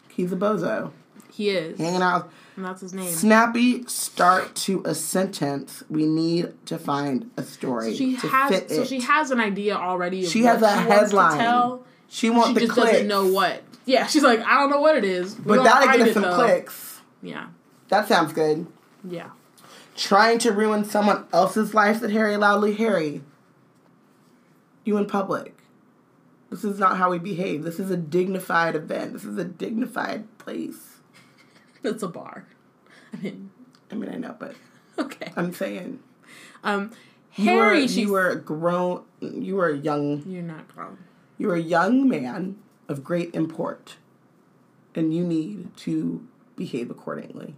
he's 0.09 0.33
a 0.33 0.37
bozo 0.37 0.91
he 1.31 1.51
is. 1.51 1.79
hanging 1.79 2.03
out. 2.03 2.33
And 2.57 2.65
that's 2.65 2.81
his 2.81 2.93
name. 2.93 3.13
Snappy 3.13 3.85
start 3.87 4.57
to 4.57 4.83
a 4.85 4.97
sentence. 4.97 5.85
We 5.89 6.07
need 6.07 6.55
to 6.67 6.77
find 6.77 7.31
a 7.37 7.45
story 7.45 7.95
She 7.95 8.17
to 8.17 8.27
has 8.27 8.65
so 8.69 8.85
she 8.85 8.99
has 9.03 9.31
an 9.31 9.39
idea 9.39 9.77
already. 9.77 10.25
Of 10.25 10.33
She 10.33 10.43
has 10.43 10.61
a 10.61 10.67
she 10.69 10.75
wants 10.75 10.89
to 10.89 10.93
headline. 10.93 11.39
tell. 11.39 11.85
she 12.09 12.31
wants 12.31 12.49
She 12.49 12.55
the 12.55 12.61
just 12.63 12.73
clicks, 12.73 12.91
doesn't 12.91 13.07
know 13.07 13.29
what. 13.29 13.63
Yeah, 13.85 14.07
she's 14.07 14.23
like, 14.23 14.41
I 14.41 14.61
don't 14.61 14.71
know 14.71 14.81
what 14.81 14.97
it 14.97 15.05
is. 15.05 15.37
We're 15.39 15.57
but 15.57 15.65
that'll 15.65 15.97
get 15.99 16.09
us 16.09 16.15
some 16.15 16.23
though. 16.23 16.35
clicks. 16.37 17.01
Yeah, 17.23 17.49
That 17.89 18.09
sounds 18.09 18.33
good. 18.33 18.67
yeah. 19.09 19.31
Trying 19.97 20.39
to 20.41 20.53
ruin 20.53 20.85
someone 20.85 21.27
else's 21.33 21.75
life, 21.75 22.01
said 22.01 22.11
Harry 22.13 22.37
loudly. 22.37 22.73
Harry, 22.75 23.23
you 24.85 24.97
in 24.97 25.07
public. 25.07 25.55
This 26.51 26.65
is 26.65 26.79
not 26.79 26.97
how 26.97 27.11
we 27.11 27.19
behave. 27.19 27.63
This 27.63 27.79
is 27.79 27.91
a 27.91 27.97
dignified 27.97 28.75
event. 28.75 29.13
This 29.13 29.25
is 29.25 29.37
a 29.39 29.45
dignified 29.45 30.39
place. 30.39 30.89
It's 31.85 32.03
a 32.05 32.09
bar. 32.09 32.47
I 33.13 33.17
mean, 33.17 33.51
I 33.91 33.97
mean, 33.97 34.09
I 34.09 34.15
know, 34.17 34.37
but 34.39 34.55
okay. 34.99 35.33
I'm 35.37 35.53
saying 35.53 35.99
Um, 36.63 36.93
you 37.35 37.47
Harry, 37.47 37.81
were 37.83 37.87
you 37.89 38.13
were 38.13 38.29
a 38.31 38.37
grown. 38.37 39.03
You 39.21 39.57
were 39.57 39.69
a 39.71 39.77
young. 39.77 40.23
you're 40.27 40.43
not 40.45 40.69
grown. 40.75 40.99
You 41.39 41.49
were 41.49 41.57
a 41.57 41.61
young 41.61 42.09
man 42.09 42.57
of 42.89 43.05
great 43.05 43.35
import, 43.35 43.97
and 44.95 45.15
you 45.15 45.25
need 45.25 45.77
to 45.79 46.27
behave 46.57 46.91
accordingly. 46.91 47.55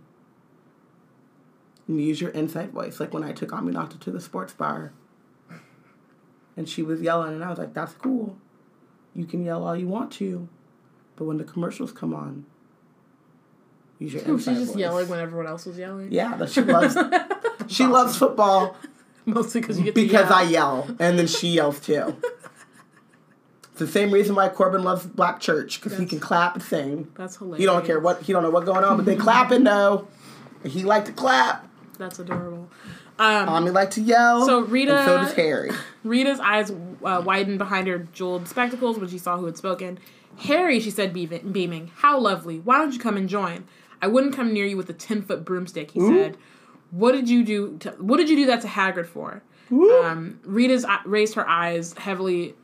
And 1.87 2.01
use 2.01 2.21
your 2.21 2.31
inside 2.31 2.71
voice, 2.71 2.99
like 2.99 3.13
when 3.13 3.25
I 3.25 3.33
took 3.33 3.51
Aminata 3.51 4.01
to 4.01 4.11
the 4.11 4.21
sports 4.21 4.53
bar, 4.53 4.93
and 6.57 6.69
she 6.69 6.83
was 6.83 7.01
yelling, 7.01 7.35
and 7.35 7.45
I 7.45 7.51
was 7.51 7.59
like, 7.59 7.75
"That's 7.75 7.95
cool. 7.95 8.39
You 9.15 9.27
can 9.27 9.45
yell 9.45 9.67
all 9.67 9.77
you 9.77 9.89
want 9.89 10.11
to, 10.13 10.49
but 11.17 11.25
when 11.25 11.37
the 11.37 11.45
commercials 11.45 11.93
come 11.93 12.15
on, 12.15 12.47
use 13.99 14.15
your 14.15 14.23
inside 14.27 14.55
just 14.55 14.73
voice." 14.73 14.77
yelling 14.81 15.09
when 15.09 15.21
everyone 15.21 15.47
else 15.47 15.67
was 15.67 15.79
yelling? 15.79 16.11
Yeah, 16.11 16.37
that 16.37 16.51
she 16.51 16.63
loves. 16.63 16.97
she 17.67 17.87
loves 17.87 18.17
football 18.17 18.77
Mostly 19.27 19.61
because 19.61 19.79
you 19.79 19.85
get 19.85 19.95
to 19.95 20.03
because 20.03 20.29
yell. 20.29 20.39
I 20.39 20.43
yell, 20.43 20.97
and 20.99 21.19
then 21.19 21.27
she 21.27 21.49
yells 21.49 21.81
too. 21.81 22.17
It's 23.75 23.81
the 23.81 23.89
same 23.89 24.13
reason 24.13 24.37
why 24.37 24.49
Corbin 24.51 24.85
loves 24.85 25.05
Black 25.05 25.41
Church 25.41 25.81
because 25.83 25.99
he 25.99 26.07
can 26.07 26.21
clap 26.21 26.55
and 26.55 26.63
sing. 26.63 27.11
That's 27.17 27.35
hilarious. 27.35 27.59
He 27.59 27.67
don't 27.67 27.85
care 27.85 27.99
what 27.99 28.23
he 28.23 28.33
don't 28.33 28.45
know 28.45 28.51
what's 28.51 28.67
going 28.67 28.85
on, 28.85 28.97
but 28.97 29.05
they 29.05 29.17
clapping 29.17 29.65
though. 29.65 30.07
He 30.65 30.85
like 30.85 31.07
to 31.07 31.13
clap. 31.13 31.69
That's 31.99 32.21
adorable. 32.21 32.71
Um, 33.19 33.47
Tommy 33.47 33.73
like 33.73 33.91
to 33.91 34.01
yell. 34.01 34.47
So 34.47 34.61
Rita- 34.61 35.03
so 35.05 35.17
does 35.19 35.33
Harry. 35.33 35.73
Rita's 36.05 36.39
eyes 36.39 36.71
uh, 36.71 37.21
widened 37.27 37.59
behind 37.59 37.89
her 37.89 37.99
jeweled 38.13 38.47
spectacles 38.47 38.97
when 38.97 39.09
she 39.09 39.19
saw 39.19 39.39
who 39.39 39.47
had 39.47 39.57
spoken. 39.57 39.99
Harry, 40.39 40.79
she 40.79 40.91
said, 40.91 41.13
beaming, 41.13 41.91
how 41.97 42.17
lovely. 42.21 42.61
Why 42.61 42.79
don't 42.79 42.93
you 42.93 43.01
come 43.01 43.17
and 43.17 43.29
join? 43.29 43.65
I 44.01 44.07
wouldn't 44.07 44.37
come 44.37 44.53
near 44.53 44.67
you 44.67 44.77
with 44.77 44.89
a 44.89 44.93
ten 44.93 45.21
foot 45.21 45.45
broomstick. 45.45 45.91
He 45.91 46.01
said. 46.01 46.37
What 46.93 47.11
did 47.11 47.29
you 47.29 47.43
do? 47.45 47.77
To, 47.79 47.91
what 47.99 48.19
did 48.19 48.29
you 48.31 48.37
do 48.37 48.47
that 48.47 48.61
to 48.61 48.69
Hagrid 48.69 49.07
for? 49.07 49.43
Um, 49.73 50.39
Rita's 50.45 50.85
uh, 50.85 50.99
raised 51.05 51.35
her 51.35 51.49
eyes 51.49 51.93
heavily. 51.95 52.55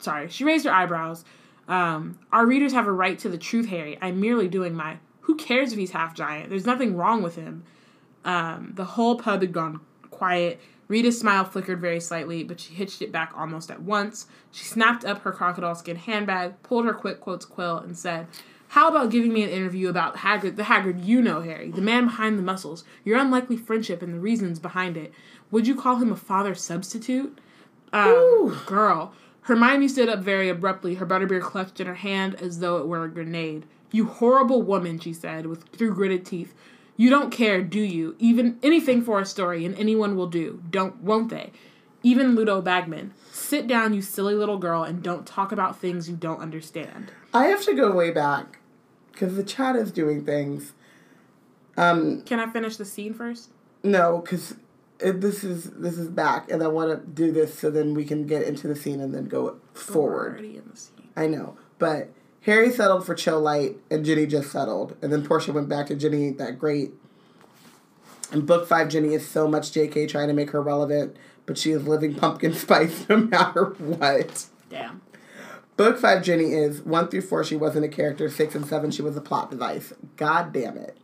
Sorry, 0.00 0.28
she 0.28 0.44
raised 0.44 0.64
her 0.64 0.72
eyebrows. 0.72 1.24
Um, 1.68 2.18
our 2.32 2.46
readers 2.46 2.72
have 2.72 2.86
a 2.86 2.92
right 2.92 3.18
to 3.20 3.28
the 3.28 3.38
truth, 3.38 3.68
Harry. 3.68 3.96
I'm 4.02 4.20
merely 4.20 4.48
doing 4.48 4.74
my. 4.74 4.98
Who 5.22 5.36
cares 5.36 5.72
if 5.72 5.78
he's 5.78 5.92
half 5.92 6.14
giant? 6.14 6.50
There's 6.50 6.66
nothing 6.66 6.96
wrong 6.96 7.22
with 7.22 7.36
him. 7.36 7.62
Um, 8.24 8.72
the 8.74 8.84
whole 8.84 9.16
pub 9.16 9.40
had 9.42 9.52
gone 9.52 9.80
quiet. 10.10 10.60
Rita's 10.88 11.20
smile 11.20 11.44
flickered 11.44 11.80
very 11.80 12.00
slightly, 12.00 12.42
but 12.42 12.58
she 12.58 12.74
hitched 12.74 13.00
it 13.00 13.12
back 13.12 13.32
almost 13.36 13.70
at 13.70 13.82
once. 13.82 14.26
She 14.50 14.64
snapped 14.64 15.04
up 15.04 15.22
her 15.22 15.30
crocodile 15.30 15.76
skin 15.76 15.94
handbag, 15.94 16.60
pulled 16.64 16.84
her 16.84 16.92
quick 16.92 17.20
quotes 17.20 17.44
quill, 17.44 17.78
and 17.78 17.96
said, 17.96 18.26
How 18.68 18.88
about 18.88 19.12
giving 19.12 19.32
me 19.32 19.44
an 19.44 19.50
interview 19.50 19.88
about 19.88 20.16
Hagrid, 20.16 20.56
the 20.56 20.64
Hagrid 20.64 21.06
you 21.06 21.22
know, 21.22 21.42
Harry, 21.42 21.70
the 21.70 21.80
man 21.80 22.06
behind 22.06 22.36
the 22.36 22.42
muscles, 22.42 22.82
your 23.04 23.18
unlikely 23.18 23.56
friendship 23.56 24.02
and 24.02 24.12
the 24.12 24.18
reasons 24.18 24.58
behind 24.58 24.96
it? 24.96 25.12
Would 25.52 25.68
you 25.68 25.76
call 25.76 25.96
him 25.96 26.10
a 26.10 26.16
father 26.16 26.56
substitute? 26.56 27.38
Um, 27.92 28.60
girl. 28.66 29.14
Hermione 29.42 29.88
stood 29.88 30.08
up 30.08 30.20
very 30.20 30.48
abruptly, 30.48 30.94
her 30.96 31.06
butterbeer 31.06 31.40
clutched 31.40 31.80
in 31.80 31.86
her 31.86 31.94
hand 31.94 32.34
as 32.36 32.60
though 32.60 32.76
it 32.78 32.86
were 32.86 33.04
a 33.04 33.08
grenade. 33.10 33.64
You 33.90 34.06
horrible 34.06 34.62
woman, 34.62 34.98
she 35.00 35.12
said, 35.12 35.46
with 35.46 35.64
through 35.70 35.94
gritted 35.94 36.24
teeth. 36.24 36.54
You 36.96 37.10
don't 37.10 37.30
care, 37.30 37.62
do 37.62 37.80
you? 37.80 38.14
Even 38.18 38.58
anything 38.62 39.02
for 39.02 39.18
a 39.18 39.24
story, 39.26 39.64
and 39.64 39.76
anyone 39.78 40.16
will 40.16 40.26
do. 40.26 40.62
Don't, 40.70 40.96
won't 41.02 41.30
they? 41.30 41.50
Even 42.02 42.34
Ludo 42.34 42.60
Bagman. 42.60 43.12
Sit 43.32 43.66
down, 43.66 43.94
you 43.94 44.02
silly 44.02 44.34
little 44.34 44.58
girl, 44.58 44.82
and 44.82 45.02
don't 45.02 45.26
talk 45.26 45.50
about 45.50 45.78
things 45.78 46.08
you 46.08 46.16
don't 46.16 46.40
understand. 46.40 47.10
I 47.32 47.46
have 47.46 47.64
to 47.64 47.74
go 47.74 47.90
way 47.92 48.10
back 48.10 48.58
because 49.12 49.36
the 49.36 49.42
chat 49.42 49.76
is 49.76 49.90
doing 49.90 50.24
things. 50.24 50.72
Um, 51.76 52.22
Can 52.22 52.38
I 52.38 52.50
finish 52.50 52.76
the 52.76 52.84
scene 52.84 53.14
first? 53.14 53.50
no, 53.82 54.18
because 54.18 54.54
this 55.02 55.44
is 55.44 55.64
this 55.70 55.98
is 55.98 56.08
back, 56.08 56.50
and 56.50 56.62
I 56.62 56.68
want 56.68 56.90
to 56.90 57.06
do 57.06 57.32
this 57.32 57.58
so 57.58 57.70
then 57.70 57.94
we 57.94 58.04
can 58.04 58.26
get 58.26 58.42
into 58.42 58.68
the 58.68 58.76
scene 58.76 59.00
and 59.00 59.14
then 59.14 59.26
go 59.26 59.42
We're 59.74 59.80
forward. 59.80 60.32
already 60.32 60.56
in 60.56 60.68
the 60.70 60.76
scene. 60.76 61.08
I 61.16 61.26
know, 61.26 61.56
but 61.78 62.10
Harry 62.42 62.70
settled 62.70 63.04
for 63.04 63.14
Chill 63.14 63.40
Light, 63.40 63.76
and 63.90 64.04
Ginny 64.04 64.26
just 64.26 64.50
settled, 64.50 64.96
and 65.02 65.12
then 65.12 65.24
Portia 65.26 65.52
went 65.52 65.68
back 65.68 65.86
to 65.86 65.94
Ginny. 65.96 66.30
That 66.30 66.58
great. 66.58 66.92
In 68.32 68.46
book 68.46 68.68
five, 68.68 68.88
Ginny 68.88 69.12
is 69.14 69.26
so 69.26 69.48
much 69.48 69.72
J.K. 69.72 70.06
trying 70.06 70.28
to 70.28 70.34
make 70.34 70.50
her 70.50 70.62
relevant, 70.62 71.16
but 71.46 71.58
she 71.58 71.72
is 71.72 71.86
living 71.88 72.14
pumpkin 72.14 72.54
spice 72.54 73.08
no 73.08 73.16
matter 73.16 73.64
what. 73.78 74.46
Damn. 74.68 75.02
Book 75.76 75.98
five, 75.98 76.22
Ginny 76.22 76.52
is 76.52 76.82
one 76.82 77.08
through 77.08 77.22
four. 77.22 77.42
She 77.42 77.56
wasn't 77.56 77.86
a 77.86 77.88
character. 77.88 78.28
Six 78.30 78.54
and 78.54 78.66
seven, 78.66 78.90
she 78.90 79.02
was 79.02 79.16
a 79.16 79.20
plot 79.20 79.50
device. 79.50 79.92
God 80.16 80.52
damn 80.52 80.76
it, 80.76 80.96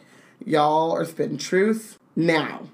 y'all 0.44 0.92
are 0.92 1.04
spitting 1.04 1.38
truth 1.38 1.98
now. 2.14 2.68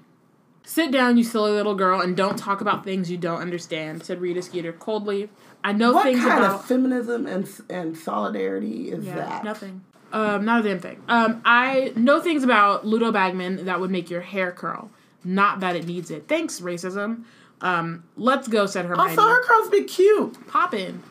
Sit 0.65 0.91
down, 0.91 1.17
you 1.17 1.23
silly 1.23 1.51
little 1.51 1.75
girl, 1.75 1.99
and 1.99 2.15
don't 2.15 2.37
talk 2.37 2.61
about 2.61 2.83
things 2.85 3.11
you 3.11 3.17
don't 3.17 3.41
understand, 3.41 4.03
said 4.03 4.21
Rita 4.21 4.41
Skeeter 4.41 4.71
coldly. 4.71 5.29
I 5.63 5.73
know 5.73 5.91
What 5.93 6.03
things 6.03 6.19
kind 6.19 6.43
about 6.43 6.55
of 6.61 6.65
feminism 6.65 7.25
and 7.27 7.47
and 7.69 7.97
solidarity 7.97 8.89
is 8.91 9.05
Yeah, 9.05 9.15
that? 9.15 9.43
nothing. 9.43 9.81
Um, 10.13 10.45
not 10.45 10.61
a 10.61 10.63
damn 10.69 10.79
thing. 10.79 11.01
Um, 11.09 11.41
I 11.43 11.91
know 11.95 12.21
things 12.21 12.43
about 12.43 12.85
Ludo 12.85 13.11
Bagman 13.11 13.65
that 13.65 13.79
would 13.79 13.91
make 13.91 14.09
your 14.09 14.21
hair 14.21 14.51
curl. 14.51 14.89
Not 15.23 15.59
that 15.61 15.75
it 15.75 15.85
needs 15.87 16.11
it. 16.11 16.27
Thanks, 16.27 16.59
racism. 16.59 17.23
Um, 17.61 18.03
let's 18.15 18.47
go, 18.47 18.65
said 18.65 18.85
Hermione. 18.85 19.09
Also, 19.17 19.21
her 19.21 19.43
curls 19.43 19.69
be 19.69 19.83
cute. 19.85 20.47
Pop 20.47 20.73
in. 20.73 21.01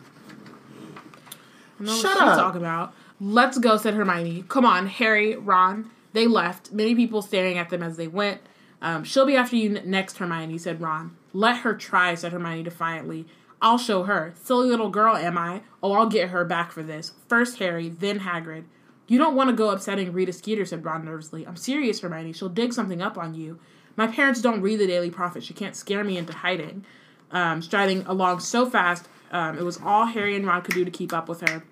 I 1.81 1.85
know 1.85 1.97
Shut 1.97 2.15
what 2.15 2.29
up. 2.29 2.39
talking 2.39 2.61
about. 2.61 2.95
Let's 3.21 3.59
go, 3.59 3.77
said 3.77 3.95
Hermione. 3.95 4.45
Come 4.49 4.65
on, 4.65 4.87
Harry, 4.87 5.37
Ron. 5.37 5.91
They 6.13 6.27
left, 6.27 6.73
many 6.73 6.95
people 6.95 7.23
staring 7.23 7.59
at 7.59 7.71
them 7.71 7.83
as 7.83 7.97
they 7.97 8.07
went. 8.09 8.41
Um, 8.83 9.05
she'll 9.05 9.25
be 9.25 9.37
after 9.37 9.57
you 9.57 9.77
n- 9.77 9.89
next, 9.89 10.19
Hermione, 10.19 10.59
said 10.59 10.81
Ron. 10.81 11.17
Let 11.33 11.59
her 11.59 11.73
try, 11.73 12.15
said 12.15 12.33
Hermione 12.33 12.65
defiantly. 12.65 13.27
I'll 13.63 13.79
show 13.79 14.03
her. 14.03 14.35
Silly 14.43 14.69
little 14.69 14.91
girl, 14.91 15.17
am 15.17 15.39
I? 15.39 15.63
Oh, 15.83 15.93
I'll 15.93 16.09
get 16.09 16.31
her 16.31 16.45
back 16.45 16.73
for 16.73 16.83
this. 16.83 17.13
First 17.29 17.61
Harry, 17.61 17.89
then 17.89 18.21
Hagrid. 18.21 18.65
You 19.07 19.19
don't 19.19 19.37
want 19.37 19.51
to 19.51 19.57
go 19.57 19.71
upsetting 19.71 20.13
Rita 20.13 20.33
Skeeter, 20.33 20.65
said 20.65 20.85
Ron 20.85 21.05
nervously. 21.05 21.47
I'm 21.47 21.57
serious, 21.57 22.01
Hermione. 22.01 22.33
She'll 22.33 22.49
dig 22.49 22.73
something 22.73 23.01
up 23.01 23.17
on 23.17 23.35
you. 23.35 23.61
My 23.97 24.09
parents 24.09 24.41
don't 24.41 24.63
read 24.63 24.81
the 24.81 24.87
Daily 24.87 25.11
Prophet. 25.11 25.45
She 25.45 25.55
can't 25.55 25.77
scare 25.77 26.03
me 26.03 26.19
into 26.19 26.33
hiding. 26.33 26.85
Um, 27.31 27.63
striding 27.63 28.05
along 28.07 28.41
so 28.41 28.69
fast, 28.69 29.09
um, 29.31 29.57
it 29.57 29.63
was 29.63 29.79
all 29.83 30.07
Harry 30.07 30.35
and 30.35 30.47
Ron 30.47 30.63
could 30.63 30.75
do 30.75 30.85
to 30.85 30.91
keep 30.91 31.13
up 31.13 31.29
with 31.29 31.41
her. 31.49 31.65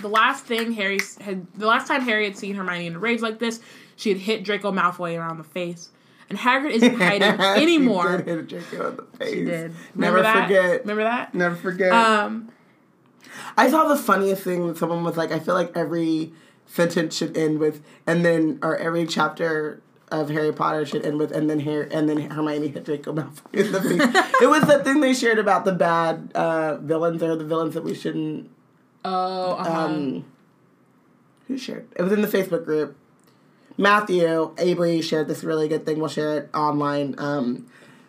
The 0.00 0.08
last 0.08 0.44
thing 0.44 0.72
Harry 0.72 0.98
had, 1.20 1.46
the 1.54 1.66
last 1.66 1.88
time 1.88 2.02
Harry 2.02 2.24
had 2.24 2.36
seen 2.36 2.54
Hermione 2.54 2.86
in 2.86 2.96
a 2.96 2.98
rage 2.98 3.20
like 3.20 3.38
this, 3.38 3.60
she 3.96 4.10
had 4.10 4.18
hit 4.18 4.44
Draco 4.44 4.70
Malfoy 4.70 5.18
around 5.18 5.38
the 5.38 5.44
face. 5.44 5.90
And 6.28 6.38
Hagrid 6.38 6.72
isn't 6.72 6.94
hiding 6.98 7.22
anymore. 7.22 8.18
She 8.18 8.24
did 8.24 8.50
hit 8.50 8.68
Draco 8.68 8.88
in 8.90 8.96
the 8.96 9.02
face. 9.18 9.34
She 9.34 9.44
did. 9.44 9.74
Never 9.94 10.22
that? 10.22 10.48
forget. 10.48 10.80
Remember 10.80 11.04
that? 11.04 11.34
Never 11.34 11.54
forget. 11.54 11.92
Um, 11.92 12.50
I 13.56 13.70
saw 13.70 13.84
the 13.88 13.96
funniest 13.96 14.42
thing. 14.42 14.64
when 14.64 14.74
Someone 14.74 15.04
was 15.04 15.16
like, 15.16 15.30
"I 15.30 15.38
feel 15.38 15.54
like 15.54 15.72
every 15.76 16.32
sentence 16.66 17.16
should 17.16 17.36
end 17.36 17.58
with," 17.58 17.82
and 18.06 18.24
then 18.24 18.58
or 18.62 18.76
every 18.76 19.06
chapter 19.06 19.82
of 20.10 20.30
Harry 20.30 20.52
Potter 20.52 20.84
should 20.86 21.04
end 21.04 21.18
with, 21.18 21.32
and 21.32 21.48
then 21.50 21.60
Harry 21.60 21.88
and 21.92 22.08
then 22.08 22.30
Hermione 22.30 22.68
hit 22.68 22.84
Draco 22.84 23.12
Malfoy 23.14 23.52
in 23.52 23.72
the 23.72 23.82
face. 23.82 24.24
it 24.42 24.48
was 24.48 24.62
the 24.62 24.82
thing 24.82 25.00
they 25.00 25.14
shared 25.14 25.38
about 25.38 25.64
the 25.64 25.72
bad 25.72 26.30
uh, 26.34 26.76
villains 26.78 27.22
or 27.22 27.36
the 27.36 27.44
villains 27.44 27.74
that 27.74 27.84
we 27.84 27.94
shouldn't. 27.94 28.50
oh, 29.04 29.52
uh-huh. 29.52 29.84
Um, 29.86 30.24
who 31.48 31.56
shared? 31.56 31.86
It 31.94 32.02
was 32.02 32.12
in 32.12 32.22
the 32.22 32.28
Facebook 32.28 32.64
group. 32.64 32.96
Matthew 33.78 34.54
Avery 34.58 35.00
shared 35.02 35.28
this 35.28 35.44
really 35.44 35.68
good 35.68 35.84
thing. 35.84 35.98
We'll 35.98 36.08
share 36.08 36.38
it 36.38 36.50
online. 36.54 37.14
Um, 37.18 37.66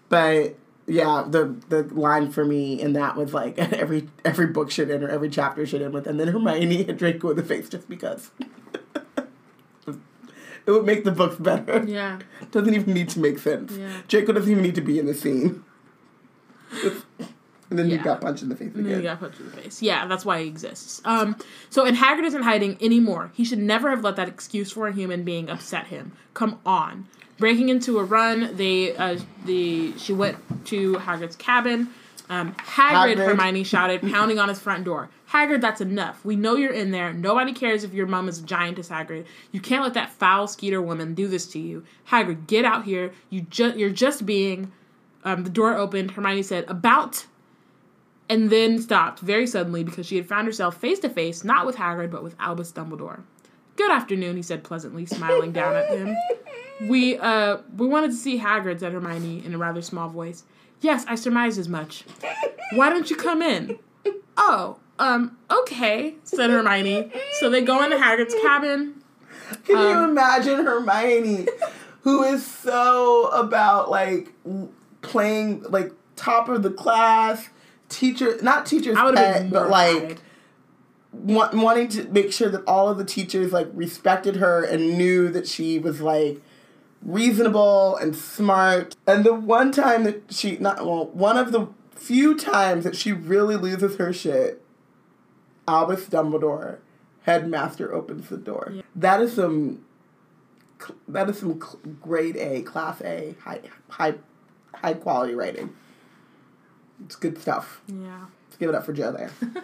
but 0.10 0.56
yeah, 0.86 1.26
the 1.28 1.56
the 1.70 1.84
line 1.94 2.32
for 2.32 2.46
me 2.46 2.80
in 2.80 2.94
that 2.94 3.16
was 3.16 3.34
like 3.34 3.58
every 3.58 4.10
every 4.24 4.48
book 4.48 4.72
should 4.72 4.90
end 4.90 5.04
or 5.04 5.10
every 5.10 5.30
chapter 5.30 5.66
should 5.66 5.82
end 5.82 5.94
with, 5.94 6.08
and 6.08 6.20
then 6.20 6.30
Hermione 6.30 6.84
hit 6.84 6.98
Draco 6.98 7.32
in 7.32 7.38
the 7.38 7.44
face 7.44 7.70
just 7.70 7.90
because. 7.90 8.32
it 9.88 10.72
would 10.72 10.86
make 10.86 11.04
the 11.04 11.12
books 11.12 11.36
better. 11.38 11.84
yeah. 11.88 12.20
Doesn't 12.52 12.74
even 12.74 12.94
need 12.94 13.10
to 13.10 13.20
make 13.20 13.40
sense. 13.40 13.74
Yeah. 13.74 13.92
Draco 14.08 14.34
doesn't 14.34 14.50
even 14.50 14.64
need 14.64 14.76
to 14.76 14.82
be 14.82 15.00
in 15.00 15.06
the 15.06 15.14
scene. 15.14 15.64
And 17.70 17.78
then 17.78 17.90
you 17.90 17.98
Yeah. 17.98 18.04
got 18.04 18.22
punched 18.22 18.44
in 18.44 18.50
the 18.50 18.56
face 18.56 18.72
And 18.76 18.86
then 18.86 18.98
he 18.98 19.02
got 19.04 19.20
punched 19.20 19.40
in 19.40 19.46
the 19.50 19.52
face. 19.58 19.82
Yeah, 19.82 20.06
that's 20.08 20.24
why 20.26 20.42
he 20.42 20.48
exists. 20.48 21.02
Um, 21.06 21.36
so, 21.70 21.86
and 21.86 21.98
Hagrid 21.98 22.26
isn't 22.26 22.44
hiding 22.44 22.78
anymore. 22.82 23.32
He 23.34 23.44
should 23.44 23.60
never 23.60 23.90
have 23.90 24.04
let 24.04 24.16
that 24.16 24.28
excuse 24.28 24.72
for 24.72 24.88
a 24.88 24.94
human 24.94 25.24
being 25.24 25.50
upset 25.50 25.88
him. 25.88 26.14
Come 26.34 26.60
on. 26.66 27.08
Breaking 27.40 27.70
into 27.70 28.00
a 28.00 28.04
run, 28.04 28.56
they, 28.56 28.96
uh, 28.96 29.20
the 29.46 29.98
she 29.98 30.12
went 30.14 30.38
to 30.68 30.94
Hagrid's 30.96 31.36
cabin. 31.36 31.90
Um, 32.30 32.54
Hagrid, 32.56 33.16
Hagrid. 33.16 33.26
Hermione 33.26 33.64
shouted, 33.64 34.02
pounding 34.12 34.40
on 34.40 34.50
his 34.50 34.60
front 34.60 34.84
door. 34.84 35.10
Hagrid, 35.32 35.62
that's 35.62 35.80
enough. 35.82 36.24
We 36.26 36.36
know 36.36 36.56
you're 36.56 36.74
in 36.74 36.92
there. 36.92 37.14
Nobody 37.14 37.54
cares 37.54 37.84
if 37.84 37.94
your 37.94 38.08
mom 38.08 38.28
is 38.28 38.40
a 38.40 38.44
giantess, 38.44 38.90
Hagrid. 38.90 39.26
You 39.52 39.60
can't 39.62 39.84
let 39.84 39.94
that 39.94 40.10
foul 40.12 40.48
Skeeter 40.48 40.82
woman 40.82 41.14
do 41.14 41.28
this 41.28 41.46
to 41.48 41.60
you. 41.60 41.84
Hagrid, 42.10 42.48
get 42.48 42.66
out 42.66 42.86
here. 42.86 43.12
You 43.30 43.42
just 43.42 43.78
you're 43.78 43.90
just 43.92 44.26
being. 44.26 44.72
Um, 45.24 45.44
the 45.44 45.50
door 45.50 45.76
opened. 45.76 46.12
Hermione 46.12 46.44
said, 46.44 46.64
"About 46.70 47.26
and 48.30 48.50
then 48.50 48.80
stopped 48.82 49.20
very 49.20 49.48
suddenly 49.48 49.84
because 49.84 50.06
she 50.06 50.16
had 50.18 50.28
found 50.28 50.48
herself 50.48 50.78
face 50.78 51.00
to 51.00 51.10
face 51.10 51.44
not 51.44 51.66
with 51.66 51.76
Hagrid 51.78 52.12
but 52.12 52.24
with 52.24 52.36
Albus 52.40 52.72
Dumbledore. 52.72 53.22
Good 53.76 53.92
afternoon, 53.92 54.36
he 54.36 54.42
said 54.42 54.64
pleasantly, 54.64 55.06
smiling 55.06 55.52
down 55.52 55.76
at 55.76 55.90
him. 55.90 56.16
We 56.90 57.18
uh 57.18 57.58
we 57.76 57.88
wanted 57.88 58.12
to 58.12 58.18
see 58.18 58.40
Hagrid, 58.40 58.80
said 58.80 58.94
Hermione 58.94 59.46
in 59.46 59.54
a 59.54 59.58
rather 59.58 59.82
small 59.82 60.10
voice. 60.10 60.44
Yes, 60.82 61.06
I 61.08 61.16
surmised 61.16 61.58
as 61.58 61.68
much. 61.70 62.04
Why 62.74 62.90
don't 62.90 63.10
you 63.10 63.16
come 63.16 63.42
in? 63.42 63.80
Oh, 64.38 64.78
um, 65.00 65.38
okay, 65.50 66.16
said 66.24 66.50
Hermione. 66.52 67.12
So 67.40 67.50
they 67.50 67.62
go 67.62 67.84
into 67.84 67.98
Hagrid's 67.98 68.36
cabin. 68.44 69.02
Can 69.66 69.76
Um, 69.78 69.88
you 69.88 70.04
imagine 70.12 70.66
Hermione, 70.66 71.48
who 72.02 72.24
is 72.24 72.46
so 72.46 73.28
about 73.30 73.90
like 73.90 74.32
playing 75.02 75.64
like 75.70 75.92
top 76.16 76.50
of 76.50 76.62
the 76.64 76.72
class, 76.72 77.50
teacher, 77.90 78.38
not 78.42 78.66
teacher's 78.66 78.98
I 78.98 79.14
pet, 79.14 79.50
but 79.50 79.70
like 79.70 80.20
wa- 81.12 81.50
wanting 81.54 81.88
to 81.90 82.04
make 82.06 82.32
sure 82.32 82.50
that 82.50 82.64
all 82.66 82.90
of 82.90 82.98
the 82.98 83.06
teachers 83.06 83.52
like 83.52 83.68
respected 83.74 84.38
her 84.38 84.64
and 84.64 84.98
knew 84.98 85.30
that 85.30 85.48
she 85.48 85.80
was 85.80 86.02
like 86.02 86.42
reasonable 87.02 87.96
and 87.98 88.16
smart. 88.16 88.96
And 89.06 89.24
the 89.24 89.34
one 89.34 89.72
time 89.72 90.04
that 90.04 90.34
she 90.34 90.58
not 90.58 90.86
well, 90.86 91.08
one 91.08 91.38
of 91.38 91.52
the 91.52 91.68
few 91.96 92.36
times 92.38 92.84
that 92.84 92.96
she 92.96 93.12
really 93.12 93.56
loses 93.56 93.98
her 93.98 94.14
shit, 94.14 94.64
Albus 95.68 96.06
Dumbledore, 96.06 96.80
headmaster 97.24 97.94
opens 97.94 98.30
the 98.30 98.38
door. 98.38 98.74
That 98.96 99.22
is 99.22 99.34
some 99.34 99.84
that 101.08 101.30
is 101.30 101.40
some 101.40 101.60
grade 102.02 102.38
A, 102.38 102.62
class 102.62 103.02
A, 103.02 103.36
high 103.42 103.62
high 103.90 104.16
high 104.74 104.94
quality 104.94 105.34
writing. 105.34 105.76
It's 107.06 107.16
good 107.16 107.40
stuff. 107.42 107.82
Yeah. 107.88 108.26
Let's 108.48 108.58
give 108.58 108.70
it 108.70 108.76
up 108.76 108.86
for 108.86 108.94
Joe 108.94 109.12
there. 109.12 109.32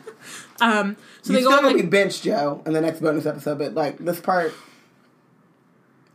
Um. 0.61 0.95
So 1.23 1.33
you 1.33 1.39
they 1.39 1.41
still 1.41 1.51
go. 1.57 1.61
gonna 1.63 1.69
In 1.77 1.81
be 1.81 1.87
bench 1.89 2.21
Joe 2.21 2.61
in 2.65 2.71
the 2.73 2.79
next 2.79 3.01
bonus 3.01 3.25
episode, 3.25 3.57
but 3.57 3.73
like 3.73 3.97
this 3.97 4.19
part, 4.21 4.53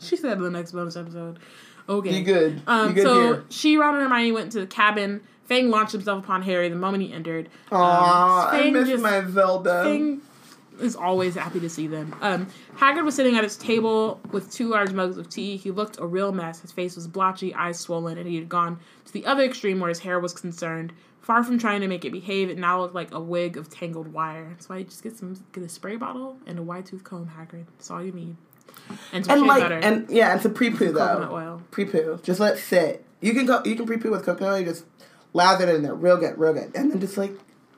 she 0.01 0.16
said 0.16 0.39
in 0.39 0.43
the 0.45 0.51
next 0.51 0.73
bonus 0.73 0.97
episode. 0.97 1.39
Okay. 1.89 2.19
you 2.19 2.24
good. 2.24 2.62
Um, 2.66 2.89
you 2.90 2.95
good 2.95 3.03
so 3.05 3.20
here. 3.35 3.45
she, 3.51 3.77
Ron, 3.77 3.95
and 3.95 4.03
Hermione 4.05 4.32
went 4.32 4.53
to 4.53 4.61
the 4.61 4.66
cabin. 4.66 5.23
Fang 5.45 5.70
launched 5.70 5.93
himself 5.93 6.23
upon 6.24 6.43
Harry 6.43 6.69
the 6.69 6.77
moment 6.77 7.03
he 7.03 7.12
entered. 7.12 7.49
Aw, 7.73 8.49
I 8.49 8.59
Fang 8.62 8.73
miss 8.73 8.89
just- 8.89 9.03
my 9.03 9.24
Zelda. 9.31 9.82
Fang 9.85 10.20
is 10.81 10.95
always 10.95 11.35
happy 11.35 11.59
to 11.61 11.69
see 11.69 11.86
them. 11.89 12.15
Um, 12.20 12.47
Hagrid 12.77 13.05
was 13.05 13.15
sitting 13.16 13.36
at 13.36 13.43
his 13.43 13.57
table 13.57 14.20
with 14.31 14.53
two 14.53 14.69
large 14.69 14.93
mugs 14.93 15.16
of 15.19 15.28
tea. 15.28 15.57
He 15.57 15.70
looked 15.73 15.99
a 15.99 16.07
real 16.07 16.31
mess. 16.32 16.61
His 16.61 16.70
face 16.70 16.95
was 16.95 17.09
blotchy, 17.09 17.53
eyes 17.55 17.81
swollen, 17.81 18.16
and 18.19 18.28
he 18.28 18.36
had 18.36 18.49
gone 18.49 18.78
to 19.07 19.12
the 19.12 19.27
other 19.27 19.43
extreme 19.43 19.81
where 19.81 19.89
his 19.89 19.99
hair 20.01 20.20
was 20.20 20.32
concerned. 20.32 20.93
Far 21.28 21.44
from 21.44 21.59
trying 21.59 21.82
to 21.82 21.88
make 21.88 22.06
it 22.06 22.10
behave, 22.10 22.48
it 22.48 22.56
now 22.56 22.80
looked 22.80 22.94
like 22.94 23.12
a 23.12 23.20
wig 23.20 23.59
of 23.59 23.68
tangled 23.68 24.14
wire. 24.14 24.48
That's 24.48 24.66
why 24.66 24.78
you 24.78 24.84
just 24.84 25.02
get 25.02 25.14
some 25.14 25.38
get 25.52 25.62
a 25.62 25.68
spray 25.68 25.96
bottle 25.96 26.38
and 26.46 26.59
a 26.59 26.62
wide 26.62 26.86
tooth 26.86 27.05
comb, 27.05 27.30
Hagrid. 27.36 27.66
That's 27.76 27.90
all 27.90 28.02
you 28.02 28.12
need. 28.12 28.38
And 29.12 29.26
some 29.26 29.40
and 29.40 29.46
like, 29.46 29.62
butter. 29.62 29.76
and 29.76 30.09
yeah, 30.09 30.34
it's 30.34 30.46
a 30.46 30.48
pre 30.48 30.70
poo 30.70 30.90
though. 30.90 31.06
coconut 31.06 31.30
oil. 31.30 31.62
Pre 31.70 31.84
poo. 31.84 32.18
Just 32.22 32.40
let 32.40 32.56
it 32.56 32.60
sit. 32.60 33.05
You 33.20 33.34
can 33.34 33.44
go. 33.44 33.60
You 33.66 33.76
can 33.76 33.84
pre 33.84 33.98
poo 33.98 34.10
with 34.10 34.24
coconut 34.24 34.55
oil. 34.55 34.59
You 34.60 34.64
just 34.64 34.86
lather 35.34 35.68
it 35.68 35.74
in 35.74 35.82
there, 35.82 35.92
real 35.94 36.16
good, 36.16 36.38
real 36.38 36.55
good, 36.55 36.74
and 36.74 36.90
then 36.90 36.98
just 36.98 37.18
like 37.18 37.32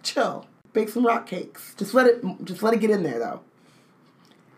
chill. 0.04 0.46
Bake 0.72 0.88
some 0.88 1.04
rock 1.04 1.26
cakes. 1.26 1.74
Just 1.76 1.92
let 1.92 2.06
it. 2.06 2.22
Just 2.44 2.62
let 2.62 2.72
it 2.72 2.78
get 2.78 2.90
in 2.90 3.02
there 3.02 3.18
though. 3.18 3.40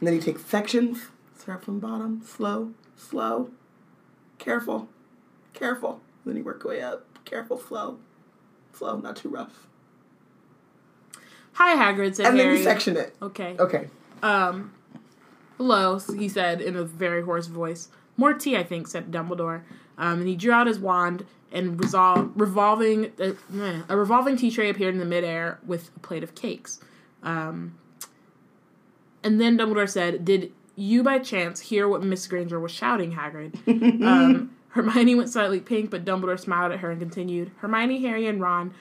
And 0.00 0.06
then 0.06 0.14
you 0.14 0.20
take 0.20 0.38
sections. 0.38 1.06
Start 1.38 1.64
from 1.64 1.80
bottom, 1.80 2.20
slow, 2.26 2.74
slow, 2.94 3.52
careful, 4.36 4.90
careful. 5.54 6.02
Then 6.26 6.36
you 6.36 6.44
work 6.44 6.62
your 6.62 6.74
way 6.74 6.82
up. 6.82 7.06
Careful, 7.24 7.58
slow, 7.58 7.98
slow, 8.72 8.98
not 8.98 9.16
too 9.16 9.28
rough. 9.28 9.66
Hi, 11.54 11.76
Hagrid, 11.76 12.16
said 12.16 12.26
And 12.26 12.38
then 12.38 12.56
you 12.56 12.62
section 12.62 12.96
it. 12.96 13.14
okay. 13.20 13.56
Okay. 13.58 13.88
Um, 14.22 14.72
hello, 15.58 15.98
he 15.98 16.28
said 16.28 16.60
in 16.60 16.76
a 16.76 16.84
very 16.84 17.22
hoarse 17.22 17.46
voice. 17.46 17.88
More 18.16 18.32
tea, 18.34 18.56
I 18.56 18.62
think, 18.62 18.86
said 18.88 19.10
Dumbledore. 19.10 19.62
Um, 19.98 20.20
and 20.20 20.28
he 20.28 20.36
drew 20.36 20.52
out 20.52 20.66
his 20.66 20.78
wand 20.78 21.26
and 21.50 21.78
resol- 21.78 22.32
revolving 22.34 23.12
uh, 23.20 23.82
a 23.88 23.96
revolving 23.96 24.36
tea 24.36 24.50
tray 24.50 24.70
appeared 24.70 24.94
in 24.94 25.00
the 25.00 25.06
midair 25.06 25.58
with 25.66 25.90
a 25.96 26.00
plate 26.00 26.22
of 26.22 26.34
cakes. 26.34 26.80
Um, 27.22 27.78
and 29.22 29.40
then 29.40 29.58
Dumbledore 29.58 29.88
said, 29.88 30.24
"Did 30.24 30.52
you 30.76 31.02
by 31.02 31.18
chance 31.18 31.60
hear 31.60 31.86
what 31.86 32.02
Miss 32.02 32.26
Granger 32.26 32.58
was 32.58 32.72
shouting, 32.72 33.12
Hagrid?" 33.12 33.56
um, 34.06 34.56
Hermione 34.72 35.14
went 35.14 35.30
slightly 35.30 35.60
pink, 35.60 35.90
but 35.90 36.04
Dumbledore 36.04 36.40
smiled 36.40 36.72
at 36.72 36.80
her 36.80 36.90
and 36.90 37.00
continued, 37.00 37.50
"Hermione, 37.58 38.02
Harry, 38.02 38.26
and 38.26 38.40
Ron 38.40 38.72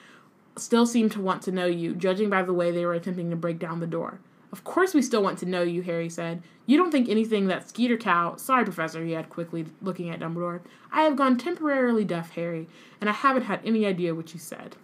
still 0.56 0.86
seem 0.86 1.08
to 1.10 1.20
want 1.20 1.42
to 1.42 1.52
know 1.52 1.66
you, 1.66 1.94
judging 1.94 2.28
by 2.28 2.42
the 2.42 2.52
way 2.52 2.70
they 2.70 2.84
were 2.84 2.94
attempting 2.94 3.30
to 3.30 3.36
break 3.36 3.58
down 3.58 3.80
the 3.80 3.86
door." 3.86 4.18
Of 4.52 4.64
course, 4.64 4.92
we 4.92 5.00
still 5.00 5.22
want 5.22 5.38
to 5.38 5.46
know 5.46 5.62
you, 5.62 5.82
Harry 5.82 6.10
said. 6.10 6.42
You 6.66 6.76
don't 6.76 6.90
think 6.90 7.08
anything 7.08 7.46
that 7.46 7.68
Skeeter 7.68 7.96
Cow. 7.96 8.36
Sorry, 8.36 8.64
Professor, 8.64 9.02
he 9.02 9.12
had 9.12 9.30
quickly, 9.30 9.64
looking 9.80 10.10
at 10.10 10.20
Dumbledore. 10.20 10.60
I 10.92 11.02
have 11.02 11.16
gone 11.16 11.38
temporarily 11.38 12.04
deaf, 12.04 12.32
Harry, 12.32 12.68
and 13.00 13.08
I 13.08 13.14
haven't 13.14 13.44
had 13.44 13.60
any 13.64 13.86
idea 13.86 14.14
what 14.14 14.34
you 14.34 14.38
said. 14.40 14.76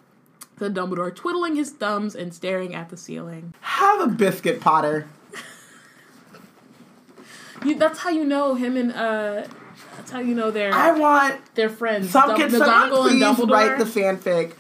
Said 0.59 0.75
Dumbledore, 0.75 1.15
twiddling 1.15 1.55
his 1.55 1.71
thumbs 1.71 2.15
and 2.17 2.35
staring 2.35 2.75
at 2.75 2.89
the 2.89 2.97
ceiling. 2.97 3.55
Have 3.61 4.01
a 4.01 4.07
biscuit, 4.09 4.61
Potter. 4.61 5.09
You, 7.65 7.75
that's 7.75 7.99
how 7.99 8.11
you 8.11 8.25
know 8.25 8.55
him 8.55 8.77
and, 8.77 8.93
uh, 8.93 9.43
that's 9.99 10.13
how 10.13 10.21
you 10.21 10.33
know 10.33 10.53
they're, 10.53 10.73
I 10.73 10.93
want 10.93 11.41
they're 11.57 11.69
friends. 11.69 12.11
Some 12.11 12.29
Dum- 12.29 12.37
can 12.39 12.51
McGonagall 12.51 13.11
and 13.11 13.21
please 13.21 13.23
Dumbledore. 13.23 13.51
write 13.51 13.79
the 13.79 13.85
fanfic 13.85 14.53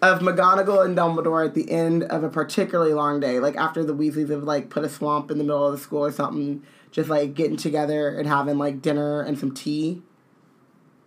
of 0.00 0.20
McGonagall 0.20 0.84
and 0.84 0.96
Dumbledore 0.96 1.44
at 1.44 1.54
the 1.54 1.68
end 1.68 2.04
of 2.04 2.22
a 2.22 2.28
particularly 2.28 2.94
long 2.94 3.18
day, 3.18 3.40
like 3.40 3.56
after 3.56 3.82
the 3.82 3.92
Weasleys 3.92 4.30
have 4.30 4.44
like 4.44 4.70
put 4.70 4.84
a 4.84 4.88
swamp 4.88 5.32
in 5.32 5.38
the 5.38 5.44
middle 5.44 5.66
of 5.66 5.72
the 5.72 5.78
school 5.78 6.04
or 6.04 6.12
something, 6.12 6.62
just 6.92 7.10
like 7.10 7.34
getting 7.34 7.56
together 7.56 8.16
and 8.16 8.28
having 8.28 8.56
like 8.56 8.80
dinner 8.80 9.20
and 9.20 9.36
some 9.36 9.52
tea. 9.52 10.00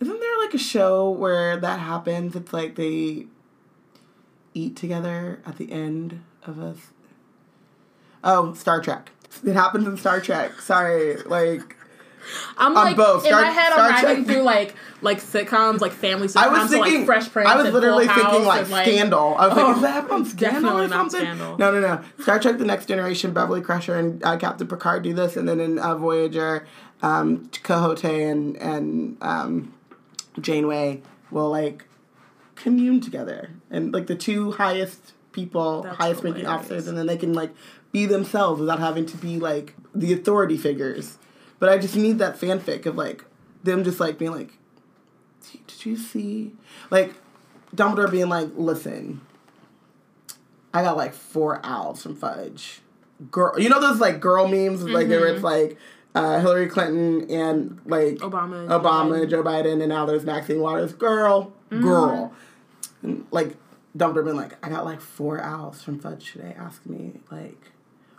Isn't 0.01 0.19
there 0.19 0.37
like 0.39 0.53
a 0.53 0.59
show 0.59 1.09
where 1.09 1.55
that 1.55 1.79
happens? 1.79 2.35
It's 2.35 2.51
like 2.51 2.75
they 2.75 3.27
eat 4.53 4.75
together 4.75 5.39
at 5.45 5.57
the 5.57 5.71
end 5.71 6.21
of 6.43 6.59
a. 6.59 6.75
Oh, 8.21 8.53
Star 8.53 8.81
Trek. 8.81 9.11
It 9.45 9.53
happens 9.53 9.87
in 9.87 9.95
Star 9.95 10.19
Trek. 10.19 10.59
Sorry, 10.59 11.15
like 11.23 11.76
I'm 12.57 12.73
like, 12.73 12.97
both. 12.97 13.23
in 13.23 13.29
Star- 13.31 13.41
my 13.41 13.49
head, 13.49 13.71
Star 13.73 13.89
I'm 13.89 14.01
Trek- 14.03 14.25
through 14.25 14.41
like, 14.41 14.75
like 15.01 15.21
sitcoms, 15.21 15.79
like 15.79 15.91
family 15.93 16.27
sitcoms, 16.27 16.35
I 16.43 16.47
was 16.49 16.69
so, 16.69 16.81
thinking 16.83 16.97
like 16.99 17.05
Fresh 17.05 17.29
Prince 17.31 17.49
I 17.49 17.61
was 17.61 17.73
literally 17.73 18.07
thinking 18.07 18.43
like 18.43 18.61
and, 18.61 18.67
Scandal. 18.69 19.35
I 19.37 19.47
was 19.47 19.57
Oh, 19.57 19.61
like, 19.67 19.75
is 19.75 19.81
that 19.83 19.91
happening 19.93 20.13
on 20.13 20.25
Scandal 20.25 20.77
or 20.79 20.87
something? 20.89 21.19
Scandal. 21.21 21.57
No, 21.57 21.71
no, 21.71 21.79
no. 21.79 22.01
Star 22.21 22.39
Trek: 22.39 22.57
The 22.57 22.65
Next 22.65 22.87
Generation, 22.87 23.31
Beverly 23.33 23.61
Crusher 23.61 23.95
and 23.95 24.23
uh, 24.23 24.37
Captain 24.37 24.67
Picard 24.67 25.03
do 25.03 25.13
this, 25.13 25.37
and 25.37 25.47
then 25.47 25.59
in 25.59 25.79
uh, 25.79 25.95
Voyager, 25.95 26.67
um, 27.01 27.49
and 27.69 28.57
and 28.57 29.17
um, 29.21 29.73
Janeway 30.39 31.01
will 31.31 31.49
like 31.49 31.85
commune 32.55 32.99
together, 32.99 33.51
and 33.69 33.93
like 33.93 34.07
the 34.07 34.15
two 34.15 34.51
highest 34.51 35.13
people, 35.31 35.83
That's 35.83 35.97
highest 35.97 36.23
ranking 36.23 36.47
officers, 36.47 36.87
and 36.87 36.97
then 36.97 37.05
they 37.07 37.17
can 37.17 37.33
like 37.33 37.51
be 37.91 38.05
themselves 38.05 38.59
without 38.59 38.79
having 38.79 39.05
to 39.05 39.17
be 39.17 39.39
like 39.39 39.75
the 39.93 40.11
authority 40.13 40.57
figures. 40.57 41.17
But 41.59 41.69
I 41.69 41.77
just 41.77 41.95
need 41.95 42.19
that 42.19 42.39
fanfic 42.39 42.85
of 42.85 42.95
like 42.95 43.25
them 43.63 43.83
just 43.83 43.99
like 43.99 44.17
being 44.17 44.31
like, 44.31 44.53
did 45.51 45.85
you 45.85 45.97
see 45.97 46.53
like 46.91 47.13
Dumbledore 47.75 48.11
being 48.11 48.29
like, 48.29 48.49
listen, 48.55 49.21
I 50.73 50.83
got 50.83 50.97
like 50.97 51.13
four 51.13 51.59
owls 51.63 52.03
from 52.03 52.15
Fudge. 52.15 52.81
Girl, 53.31 53.59
you 53.59 53.69
know 53.69 53.81
those 53.81 53.99
like 53.99 54.19
girl 54.19 54.47
memes 54.47 54.83
like 54.83 55.07
where 55.07 55.27
it's 55.27 55.43
like 55.43 55.77
uh, 56.13 56.39
Hillary 56.39 56.67
Clinton 56.67 57.29
and 57.31 57.79
like 57.85 58.15
Obama 58.17 58.67
Obama, 58.67 59.21
Biden. 59.21 59.29
Joe 59.29 59.43
Biden, 59.43 59.81
and 59.81 59.89
now 59.89 60.05
there's 60.05 60.23
Maxine 60.23 60.59
Waters. 60.59 60.93
Girl, 60.93 61.51
girl, 61.71 62.31
and 63.01 63.25
like 63.31 63.55
Dumbledore 63.97 64.25
being 64.25 64.35
like, 64.35 64.63
I 64.63 64.69
got 64.69 64.85
like 64.85 65.01
four 65.01 65.41
owls 65.41 65.81
from 65.81 65.99
Fudge 65.99 66.31
today. 66.31 66.55
Ask 66.59 66.85
me 66.85 67.21
like, 67.31 67.71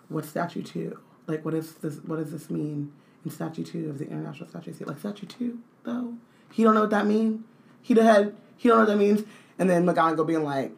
what 0.09 0.25
statue 0.25 0.63
two? 0.63 0.99
Like, 1.29 1.45
what 1.45 1.55
is 1.55 1.75
this? 1.75 1.99
What 1.99 2.17
does 2.17 2.33
this 2.33 2.51
mean 2.51 2.93
in 3.25 3.31
statue 3.31 3.65
two 3.65 3.91
of 3.91 3.99
the 3.99 4.07
International 4.09 4.49
Statue 4.49 4.73
Seat? 4.73 4.87
Like 4.89 4.99
statue 4.99 5.27
two 5.27 5.59
though, 5.85 6.15
he 6.53 6.63
don't 6.63 6.75
know 6.75 6.83
what 6.83 6.91
that 6.91 7.07
mean. 7.07 7.45
He 7.83 7.95
the 7.95 8.03
head. 8.05 8.35
He 8.57 8.69
don't 8.69 8.79
know 8.79 8.85
what 8.85 8.91
that 8.91 8.99
means. 8.99 9.25
And 9.59 9.69
then 9.69 9.85
McGonagall 9.87 10.27
being 10.27 10.45
like, 10.45 10.73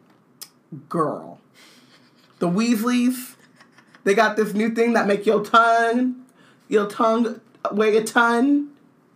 girl, 0.89 1.39
the 2.39 2.47
Weasleys, 2.49 3.35
they 4.03 4.13
got 4.13 4.35
this 4.35 4.53
new 4.53 4.73
thing 4.73 4.93
that 4.93 5.07
make 5.07 5.25
your 5.25 5.43
tongue, 5.43 6.25
your 6.67 6.87
tongue 6.87 7.41
weigh 7.71 7.95
a 7.97 8.03
ton, 8.03 8.69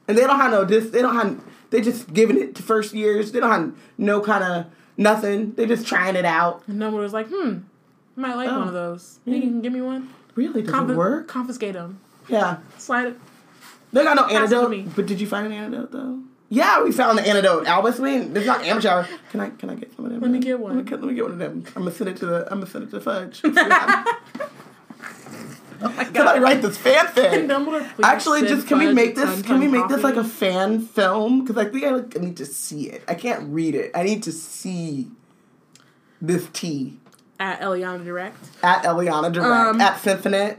and 0.08 0.18
they 0.18 0.22
don't 0.22 0.40
have 0.40 0.52
no 0.52 0.66
this. 0.66 0.90
They 0.92 1.02
don't 1.02 1.16
have. 1.16 1.42
They 1.72 1.82
just 1.82 2.14
giving 2.14 2.38
it 2.40 2.56
to 2.56 2.64
first 2.64 2.94
years. 2.94 3.32
They 3.32 3.40
don't 3.40 3.50
have 3.52 3.76
no 3.98 4.22
kind 4.22 4.44
of 4.44 4.66
nothing. 4.98 5.54
They 5.56 5.66
just 5.66 5.88
trying 5.88 6.16
it 6.16 6.26
out. 6.26 6.64
And 6.68 6.80
Dumbledore 6.80 7.00
was 7.00 7.14
like, 7.14 7.28
hmm, 7.30 7.58
I 8.16 8.20
might 8.22 8.36
like 8.36 8.50
Oh. 8.50 8.60
one 8.60 8.68
of 8.68 8.74
those. 8.74 9.20
Think 9.26 9.44
you 9.44 9.50
can 9.50 9.62
give 9.62 9.74
me 9.74 9.82
one? 9.82 10.10
Really, 10.36 10.62
does 10.62 10.74
Confis- 10.74 10.92
it 10.92 10.98
work? 10.98 11.28
Confiscate 11.28 11.74
them. 11.74 12.00
Yeah, 12.28 12.58
Slide 12.78 13.08
it. 13.08 13.18
they 13.94 14.04
got 14.04 14.16
no 14.16 14.24
Pass 14.24 14.34
antidote. 14.52 14.70
me. 14.70 14.88
But 14.96 15.06
did 15.06 15.20
you 15.22 15.28
find 15.28 15.46
an 15.48 15.54
antidote 15.54 15.92
though? 15.92 16.20
Yeah, 16.50 16.84
we 16.84 16.92
found 16.92 17.18
the 17.18 17.28
antidote. 17.28 17.66
Albus, 17.68 18.00
we 18.00 18.16
it's 18.18 18.46
not 18.46 18.64
amateur 18.64 18.90
hour. 18.90 19.08
Can 19.32 19.40
I 19.42 19.50
can 19.50 19.70
I 19.70 19.76
get 19.76 19.96
some 19.96 20.06
of 20.06 20.12
them? 20.12 20.22
Let 20.22 20.32
me 20.32 20.40
get 20.40 20.60
one. 20.60 20.76
Let 20.78 20.86
me, 20.86 20.92
let 20.92 21.04
me 21.04 21.14
get 21.14 21.24
one 21.24 21.32
of 21.34 21.40
them. 21.40 21.64
I'm 21.76 21.84
gonna 21.84 21.92
send 21.92 22.10
it 22.10 22.18
to 22.18 22.26
the 22.26 22.44
I'm 22.52 22.60
gonna 22.60 22.68
send 22.68 22.84
it 22.86 22.92
to 22.92 23.00
Fudge. 23.00 23.42
See 23.42 23.50
what 23.50 23.72
happens. 23.72 24.16
Somebody 26.16 26.40
write 26.40 26.62
this 26.62 26.78
fanfic. 26.78 27.48
Dumbledore, 27.50 27.88
Actually, 28.04 28.48
just 28.48 28.68
can 28.68 28.80
we 28.80 28.94
make 28.94 29.16
this? 29.16 29.42
Can 29.42 29.60
we 29.60 29.66
ton 29.66 29.72
make 29.74 29.88
this 29.90 30.04
like 30.04 30.16
a 30.16 30.24
fan 30.24 30.80
film? 30.82 31.42
Because 31.44 31.58
I 31.58 31.70
think 31.70 31.84
I, 31.84 31.90
like, 31.92 32.18
I 32.18 32.22
need 32.22 32.38
to 32.38 32.46
see 32.46 32.90
it. 32.90 33.04
I 33.08 33.14
can't 33.16 33.52
read 33.54 33.76
it. 33.76 33.92
I 33.94 34.04
need 34.04 34.24
to 34.24 34.32
see 34.32 35.12
this 36.22 36.48
tea 36.54 36.98
at 37.40 37.60
Eliana 37.62 38.04
Direct? 38.06 38.38
at 38.64 38.84
Eliana 38.84 39.32
Direct 39.32 39.52
Um, 39.76 39.82
at 39.82 39.98
Symphonite. 40.02 40.58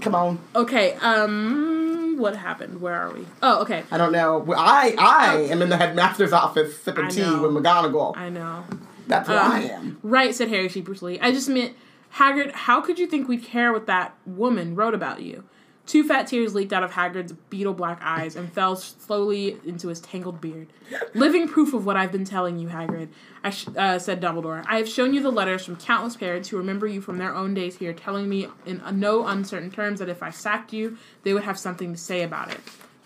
Come 0.00 0.14
on. 0.14 0.38
Okay, 0.56 0.94
um, 1.00 2.16
what 2.18 2.36
happened? 2.36 2.80
Where 2.80 2.94
are 2.94 3.12
we? 3.12 3.26
Oh, 3.42 3.62
okay. 3.62 3.84
I 3.90 3.98
don't 3.98 4.12
know. 4.12 4.44
I 4.56 4.94
I 4.98 5.34
am 5.50 5.62
in 5.62 5.68
the 5.68 5.76
headmaster's 5.76 6.32
office 6.32 6.76
sipping 6.82 7.08
tea 7.08 7.22
with 7.22 7.50
McGonagall. 7.52 8.16
I 8.16 8.28
know. 8.28 8.64
That's 9.06 9.28
what 9.28 9.38
Um, 9.38 9.52
I 9.52 9.62
am. 9.62 9.98
Right, 10.02 10.34
said 10.34 10.48
Harry 10.48 10.68
sheepishly. 10.68 11.20
I 11.20 11.32
just 11.32 11.48
meant, 11.48 11.74
Hagrid, 12.14 12.52
how 12.52 12.80
could 12.80 12.98
you 12.98 13.06
think 13.06 13.28
we'd 13.28 13.42
care 13.42 13.72
what 13.72 13.86
that 13.86 14.14
woman 14.24 14.74
wrote 14.76 14.94
about 14.94 15.20
you? 15.22 15.44
Two 15.90 16.04
fat 16.04 16.28
tears 16.28 16.54
leaked 16.54 16.72
out 16.72 16.84
of 16.84 16.92
Hagrid's 16.92 17.32
beetle 17.32 17.74
black 17.74 17.98
eyes 18.00 18.36
and 18.36 18.52
fell 18.52 18.76
slowly 18.76 19.58
into 19.64 19.88
his 19.88 19.98
tangled 19.98 20.40
beard. 20.40 20.68
Living 21.14 21.48
proof 21.48 21.74
of 21.74 21.84
what 21.84 21.96
I've 21.96 22.12
been 22.12 22.24
telling 22.24 22.60
you, 22.60 22.68
Hagrid, 22.68 23.08
I 23.42 23.50
sh- 23.50 23.66
uh, 23.76 23.98
said 23.98 24.20
Dumbledore. 24.20 24.64
I 24.68 24.76
have 24.76 24.88
shown 24.88 25.12
you 25.14 25.20
the 25.20 25.32
letters 25.32 25.64
from 25.64 25.74
countless 25.74 26.14
parents 26.16 26.48
who 26.48 26.58
remember 26.58 26.86
you 26.86 27.00
from 27.00 27.18
their 27.18 27.34
own 27.34 27.54
days 27.54 27.78
here, 27.78 27.92
telling 27.92 28.28
me 28.28 28.46
in 28.64 28.80
no 29.00 29.26
uncertain 29.26 29.72
terms 29.72 29.98
that 29.98 30.08
if 30.08 30.22
I 30.22 30.30
sacked 30.30 30.72
you, 30.72 30.96
they 31.24 31.34
would 31.34 31.42
have 31.42 31.58
something 31.58 31.90
to 31.92 31.98
say 31.98 32.22
about 32.22 32.52
it. 32.52 32.60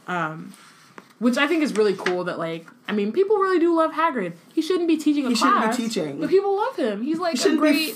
Um, 0.06 0.52
which 1.20 1.38
I 1.38 1.46
think 1.46 1.62
is 1.62 1.72
really 1.74 1.94
cool. 1.94 2.24
That 2.24 2.38
like, 2.38 2.66
I 2.86 2.92
mean, 2.92 3.12
people 3.12 3.36
really 3.38 3.60
do 3.60 3.74
love 3.74 3.92
Hagrid. 3.92 4.34
He 4.52 4.60
shouldn't 4.60 4.88
be 4.88 4.98
teaching 4.98 5.24
a 5.24 5.30
He 5.30 5.36
shouldn't 5.36 5.70
be 5.70 5.76
teaching. 5.84 6.20
but 6.20 6.28
people 6.28 6.54
love 6.54 6.76
him. 6.76 7.00
He's 7.02 7.18
like 7.18 7.38
He 7.38 7.48
a 7.48 7.56
great. 7.56 7.72
be 7.72 7.94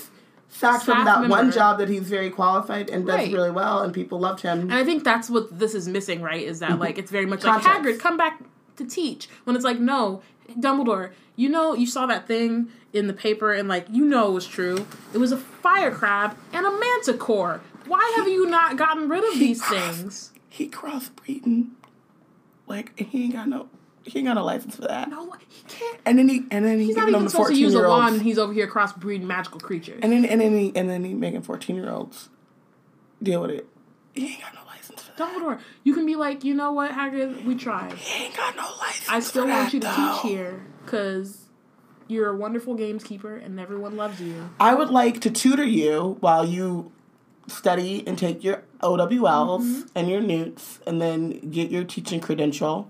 sacked 0.49 0.83
from 0.83 1.05
that 1.05 1.29
one 1.29 1.51
job 1.51 1.77
that 1.77 1.87
he's 1.87 2.09
very 2.09 2.29
qualified 2.29 2.89
and 2.89 3.05
does 3.05 3.15
Right. 3.15 3.33
really 3.33 3.51
well, 3.51 3.81
and 3.81 3.93
people 3.93 4.19
loved 4.19 4.41
him. 4.41 4.61
And 4.61 4.73
I 4.73 4.83
think 4.83 5.03
that's 5.03 5.29
what 5.29 5.57
this 5.57 5.73
is 5.73 5.87
missing, 5.87 6.21
right? 6.21 6.43
Is 6.43 6.59
that 6.59 6.71
mm-hmm. 6.71 6.81
like 6.81 6.97
it's 6.97 7.11
very 7.11 7.25
much 7.25 7.43
like 7.43 7.61
Hagrid, 7.61 7.99
come 7.99 8.17
back 8.17 8.41
to 8.77 8.85
teach. 8.85 9.29
When 9.43 9.55
it's 9.55 9.65
like, 9.65 9.79
no, 9.79 10.21
Dumbledore, 10.57 11.11
you 11.35 11.49
know, 11.49 11.73
you 11.73 11.85
saw 11.85 12.05
that 12.07 12.27
thing 12.27 12.69
in 12.91 13.07
the 13.07 13.13
paper, 13.13 13.53
and 13.53 13.69
like 13.69 13.87
you 13.89 14.03
know 14.03 14.29
it 14.29 14.33
was 14.33 14.47
true. 14.47 14.85
It 15.13 15.19
was 15.19 15.31
a 15.31 15.37
fire 15.37 15.91
crab 15.91 16.35
and 16.51 16.65
a 16.65 16.71
manticore. 16.71 17.61
Why 17.85 18.13
have 18.17 18.27
you 18.27 18.45
not 18.47 18.77
gotten 18.77 19.07
rid 19.07 19.23
of 19.23 19.39
these 19.39 19.63
things? 19.65 20.33
He 20.49 20.67
crossbreeding, 20.69 21.69
like 22.67 22.91
and 22.97 23.07
he 23.07 23.25
ain't 23.25 23.33
got 23.33 23.47
no, 23.47 23.69
he 24.09 24.19
ain't 24.19 24.27
got 24.27 24.33
no 24.35 24.45
license 24.45 24.75
for 24.75 24.81
that. 24.83 25.09
No, 25.09 25.31
he 25.31 25.63
can't. 25.67 25.99
And 26.05 26.17
then 26.19 26.27
he 26.29 26.43
and 26.51 26.65
then 26.65 26.79
he 26.79 26.85
He's 26.87 26.95
not 26.95 27.09
even 27.09 27.23
the 27.25 27.29
supposed 27.29 27.49
to 27.51 27.55
use 27.59 27.73
a 27.75 27.87
wand, 27.87 28.15
and 28.15 28.23
he's 28.23 28.37
over 28.37 28.51
here 28.53 28.67
crossbreeding 28.67 29.23
magical 29.23 29.59
creatures. 29.59 29.99
And 30.01 30.11
then 30.11 30.25
and 30.25 30.41
then 30.41 30.57
he 30.57 30.71
and 30.75 30.89
then 30.89 31.03
he 31.03 31.13
making 31.13 31.41
fourteen 31.43 31.75
year 31.75 31.89
olds 31.89 32.29
deal 33.21 33.41
with 33.41 33.51
it. 33.51 33.67
He 34.13 34.27
ain't 34.33 34.41
got 34.41 34.53
no 34.55 34.61
license 34.67 35.03
for 35.03 35.11
that. 35.15 35.17
Dumbledore, 35.33 35.59
you 35.83 35.93
can 35.93 36.05
be 36.05 36.15
like, 36.15 36.43
you 36.43 36.53
know 36.53 36.71
what, 36.71 36.91
Hagrid, 36.91 37.45
we 37.45 37.55
tried. 37.55 37.93
He 37.93 38.25
ain't 38.25 38.35
got 38.35 38.55
no 38.55 38.67
license. 38.79 39.09
I 39.09 39.19
still 39.19 39.47
want 39.47 39.71
that, 39.71 39.73
you 39.73 39.79
to 39.81 39.87
though. 39.87 40.19
teach 40.23 40.31
here 40.31 40.65
because 40.83 41.45
you're 42.07 42.29
a 42.29 42.35
wonderful 42.35 42.75
gameskeeper 42.75 43.43
and 43.45 43.59
everyone 43.59 43.95
loves 43.95 44.19
you. 44.19 44.49
I 44.59 44.73
would 44.73 44.89
like 44.89 45.21
to 45.21 45.29
tutor 45.29 45.63
you 45.63 46.17
while 46.21 46.43
you 46.45 46.91
study 47.47 48.03
and 48.07 48.17
take 48.17 48.43
your 48.43 48.63
OWLs 48.81 49.59
Mm-hmm. 49.61 49.81
and 49.95 50.09
your 50.09 50.21
newts, 50.21 50.79
and 50.87 51.01
then 51.01 51.51
get 51.51 51.69
your 51.71 51.83
teaching 51.83 52.19
credential, 52.19 52.89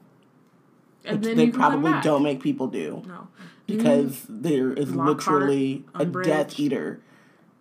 And 1.06 1.18
which 1.20 1.26
then 1.28 1.38
they 1.38 1.46
you 1.46 1.52
can 1.52 1.62
come 1.62 1.82
probably 1.82 2.02
don't 2.02 2.24
make 2.24 2.42
people 2.42 2.68
do 2.68 3.04
No. 3.08 3.28
because 3.66 4.26
there 4.28 4.74
is 4.74 4.94
Lockhart, 4.94 5.42
literally 5.42 5.86
a 5.96 6.06
Umbridge. 6.06 6.24
Death 6.26 6.60
Eater 6.60 7.00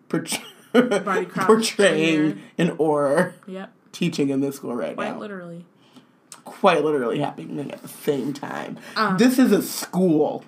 port- 0.09 0.41
Crouch 0.73 1.29
portraying 1.35 2.41
an 2.59 2.77
Auror 2.77 3.35
Yep. 3.47 3.73
teaching 3.93 4.29
in 4.31 4.41
this 4.41 4.57
school 4.57 4.75
right 4.75 4.95
Quite 4.97 5.05
now. 5.07 5.13
Quite 5.13 5.21
literally. 5.21 5.67
Quite 6.45 6.85
literally 6.85 7.19
happening 7.21 7.71
at 7.71 7.81
the 7.83 7.89
same 7.89 8.33
time. 8.33 8.79
Um, 8.97 9.17
this 9.19 9.39
is 9.39 9.53
a 9.53 9.63
school. 9.63 10.45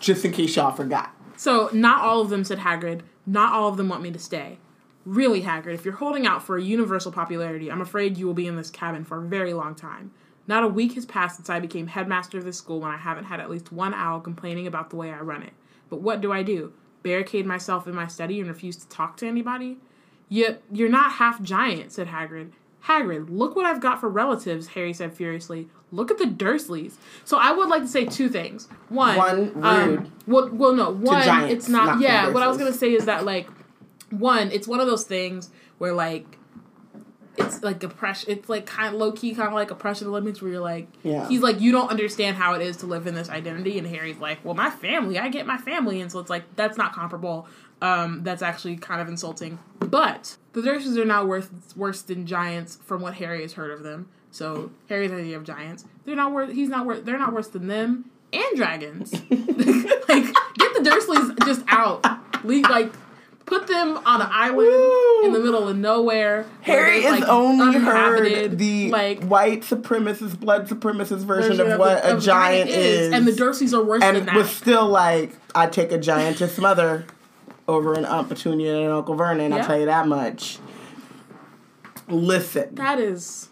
Just 0.00 0.24
in 0.24 0.32
case 0.32 0.54
y'all 0.56 0.72
forgot. 0.72 1.14
So 1.36 1.70
not 1.72 2.02
all 2.02 2.20
of 2.20 2.28
them 2.30 2.44
said 2.44 2.58
Hagrid. 2.58 3.00
Not 3.26 3.52
all 3.52 3.68
of 3.68 3.76
them 3.76 3.88
want 3.88 4.02
me 4.02 4.10
to 4.12 4.18
stay. 4.18 4.58
Really, 5.06 5.42
Hagrid, 5.42 5.74
if 5.74 5.84
you're 5.84 5.94
holding 5.94 6.26
out 6.26 6.42
for 6.42 6.56
a 6.56 6.62
universal 6.62 7.10
popularity, 7.12 7.70
I'm 7.70 7.80
afraid 7.80 8.16
you 8.18 8.26
will 8.26 8.34
be 8.34 8.46
in 8.46 8.56
this 8.56 8.70
cabin 8.70 9.04
for 9.04 9.18
a 9.18 9.26
very 9.26 9.52
long 9.54 9.74
time. 9.74 10.12
Not 10.46 10.62
a 10.62 10.68
week 10.68 10.94
has 10.94 11.06
passed 11.06 11.36
since 11.36 11.48
I 11.48 11.60
became 11.60 11.86
headmaster 11.86 12.38
of 12.38 12.44
this 12.44 12.58
school 12.58 12.80
when 12.80 12.90
I 12.90 12.98
haven't 12.98 13.24
had 13.24 13.40
at 13.40 13.50
least 13.50 13.72
one 13.72 13.94
owl 13.94 14.20
complaining 14.20 14.66
about 14.66 14.90
the 14.90 14.96
way 14.96 15.10
I 15.10 15.20
run 15.20 15.42
it. 15.42 15.52
But 15.88 16.00
what 16.00 16.20
do 16.20 16.32
I 16.32 16.42
do? 16.42 16.72
Barricade 17.02 17.46
myself 17.46 17.86
in 17.86 17.94
my 17.94 18.06
study 18.06 18.40
and 18.40 18.48
refuse 18.48 18.76
to 18.76 18.88
talk 18.88 19.16
to 19.18 19.26
anybody? 19.26 19.78
Yet 20.28 20.62
you're 20.72 20.88
not 20.88 21.12
half 21.12 21.42
giant, 21.42 21.92
said 21.92 22.08
Hagrid. 22.08 22.50
Hagrid, 22.84 23.28
look 23.30 23.56
what 23.56 23.64
I've 23.64 23.80
got 23.80 24.00
for 24.00 24.10
relatives, 24.10 24.68
Harry 24.68 24.92
said 24.92 25.14
furiously. 25.14 25.68
Look 25.90 26.10
at 26.10 26.18
the 26.18 26.26
Dursleys. 26.26 26.94
So 27.24 27.38
I 27.38 27.52
would 27.52 27.68
like 27.68 27.82
to 27.82 27.88
say 27.88 28.04
two 28.04 28.28
things. 28.28 28.68
One, 28.88 29.16
One, 29.16 29.52
um, 29.62 29.88
rude. 29.88 30.10
well, 30.26 30.50
well, 30.52 30.74
no, 30.74 30.90
one, 30.90 31.22
giants, 31.22 31.54
it's 31.54 31.68
not. 31.68 31.86
not 31.86 32.00
yeah, 32.00 32.28
what 32.28 32.42
I 32.42 32.48
was 32.48 32.58
gonna 32.58 32.72
say 32.72 32.92
is 32.92 33.06
that 33.06 33.24
like, 33.24 33.48
one, 34.10 34.50
it's 34.50 34.68
one 34.68 34.80
of 34.80 34.86
those 34.86 35.04
things 35.04 35.50
where 35.78 35.94
like, 35.94 36.38
it's 37.36 37.62
like 37.62 37.82
oppression. 37.82 38.30
It's 38.30 38.48
like 38.48 38.66
kind 38.66 38.94
of 38.94 39.00
low 39.00 39.12
key, 39.12 39.34
kind 39.34 39.48
of 39.48 39.54
like 39.54 39.70
oppression 39.70 40.06
Olympics, 40.08 40.40
where 40.42 40.50
you're 40.52 40.60
like, 40.60 40.88
Yeah. 41.02 41.28
he's 41.28 41.40
like, 41.40 41.60
you 41.60 41.72
don't 41.72 41.90
understand 41.90 42.36
how 42.36 42.54
it 42.54 42.62
is 42.62 42.76
to 42.78 42.86
live 42.86 43.06
in 43.06 43.14
this 43.14 43.28
identity, 43.28 43.78
and 43.78 43.86
Harry's 43.86 44.18
like, 44.18 44.44
well, 44.44 44.54
my 44.54 44.70
family, 44.70 45.18
I 45.18 45.28
get 45.28 45.46
my 45.46 45.56
family, 45.58 46.00
and 46.00 46.10
so 46.10 46.18
it's 46.20 46.30
like 46.30 46.44
that's 46.56 46.76
not 46.78 46.92
comparable. 46.94 47.46
Um, 47.82 48.22
that's 48.22 48.40
actually 48.42 48.76
kind 48.76 49.00
of 49.00 49.08
insulting. 49.08 49.58
But 49.80 50.36
the 50.52 50.60
Dursleys 50.62 50.96
are 50.96 51.04
now 51.04 51.24
worse 51.24 51.48
worse 51.76 52.02
than 52.02 52.26
giants 52.26 52.78
from 52.84 53.02
what 53.02 53.14
Harry 53.14 53.42
has 53.42 53.52
heard 53.54 53.70
of 53.72 53.82
them. 53.82 54.08
So 54.30 54.70
Harry's 54.88 55.12
idea 55.12 55.36
of 55.36 55.44
giants, 55.44 55.84
they're 56.04 56.16
not 56.16 56.32
worse. 56.32 56.52
He's 56.52 56.68
not 56.68 56.86
worse. 56.86 57.00
They're 57.04 57.18
not 57.18 57.32
worse 57.32 57.48
than 57.48 57.66
them 57.68 58.10
and 58.32 58.56
dragons. 58.56 59.12
like 59.30 59.30
get 59.30 60.74
the 60.74 60.80
Dursleys 60.82 61.44
just 61.46 61.62
out. 61.68 62.04
Leave 62.44 62.68
like 62.68 62.92
put 63.46 63.66
them 63.66 63.98
on 64.06 64.20
an 64.22 64.28
island 64.30 64.56
Woo. 64.56 65.24
in 65.24 65.32
the 65.32 65.40
middle 65.40 65.68
of 65.68 65.76
nowhere. 65.76 66.46
Harry 66.62 67.02
has 67.02 67.20
like, 67.20 67.28
only 67.28 67.78
heard 67.78 68.58
the 68.58 68.90
like 68.90 69.22
white 69.24 69.62
supremacist, 69.62 70.40
blood 70.40 70.68
supremacist 70.68 71.24
version, 71.24 71.56
version 71.56 71.72
of 71.72 71.78
what 71.78 72.02
the- 72.02 72.12
a 72.12 72.16
of 72.16 72.22
giant 72.22 72.70
is, 72.70 73.12
and 73.12 73.26
the 73.26 73.32
Dursleys 73.32 73.72
are 73.72 73.84
worse 73.84 74.00
than 74.00 74.16
and 74.16 74.28
that. 74.28 74.34
was 74.36 74.50
still 74.50 74.88
like, 74.88 75.36
"I 75.54 75.66
take 75.66 75.92
a 75.92 75.98
giantess 75.98 76.58
mother 76.58 77.04
over 77.68 77.94
an 77.94 78.04
Aunt 78.04 78.28
Petunia 78.28 78.78
and 78.80 78.92
Uncle 78.92 79.14
Vernon." 79.14 79.52
I'll 79.52 79.64
tell 79.64 79.78
you 79.78 79.86
that 79.86 80.08
much. 80.08 80.58
Listen, 82.08 82.74
that 82.74 82.98
is 82.98 83.48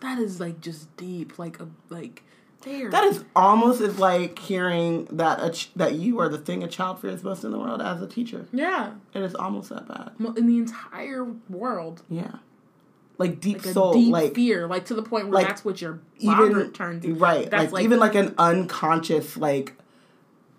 that 0.00 0.18
is 0.18 0.40
like 0.40 0.60
just 0.60 0.94
deep, 0.96 1.38
like 1.38 1.60
a 1.60 1.68
like 1.90 2.22
there. 2.62 2.90
that 2.90 3.04
is 3.04 3.24
almost 3.34 3.80
as 3.80 3.98
like 3.98 4.38
hearing 4.38 5.06
that 5.12 5.42
a 5.42 5.50
ch- 5.50 5.70
that 5.76 5.94
you 5.94 6.18
are 6.20 6.28
the 6.28 6.38
thing 6.38 6.62
a 6.62 6.68
child 6.68 7.00
fears 7.00 7.22
most 7.24 7.44
in 7.44 7.50
the 7.50 7.58
world 7.58 7.80
as 7.82 8.00
a 8.02 8.06
teacher. 8.06 8.46
yeah, 8.52 8.92
It 9.14 9.22
is 9.22 9.34
almost 9.34 9.70
that 9.70 9.88
bad. 9.88 10.12
In 10.36 10.46
the 10.46 10.58
entire 10.58 11.24
world. 11.48 12.02
Yeah, 12.08 12.36
like 13.18 13.40
deep 13.40 13.64
Like 13.64 13.74
soul, 13.74 13.92
deep 13.94 14.12
like 14.12 14.34
fear, 14.34 14.66
like 14.66 14.84
to 14.86 14.94
the 14.94 15.02
point 15.02 15.26
where 15.26 15.34
like, 15.34 15.46
that's 15.48 15.64
what 15.64 15.80
your 15.80 16.00
even 16.18 16.36
boggart 16.52 16.74
turned 16.74 17.02
to. 17.02 17.14
right 17.14 17.50
That's 17.50 17.72
like, 17.72 17.84
even 17.84 17.98
like 17.98 18.14
an 18.14 18.34
unconscious 18.38 19.36
like 19.36 19.74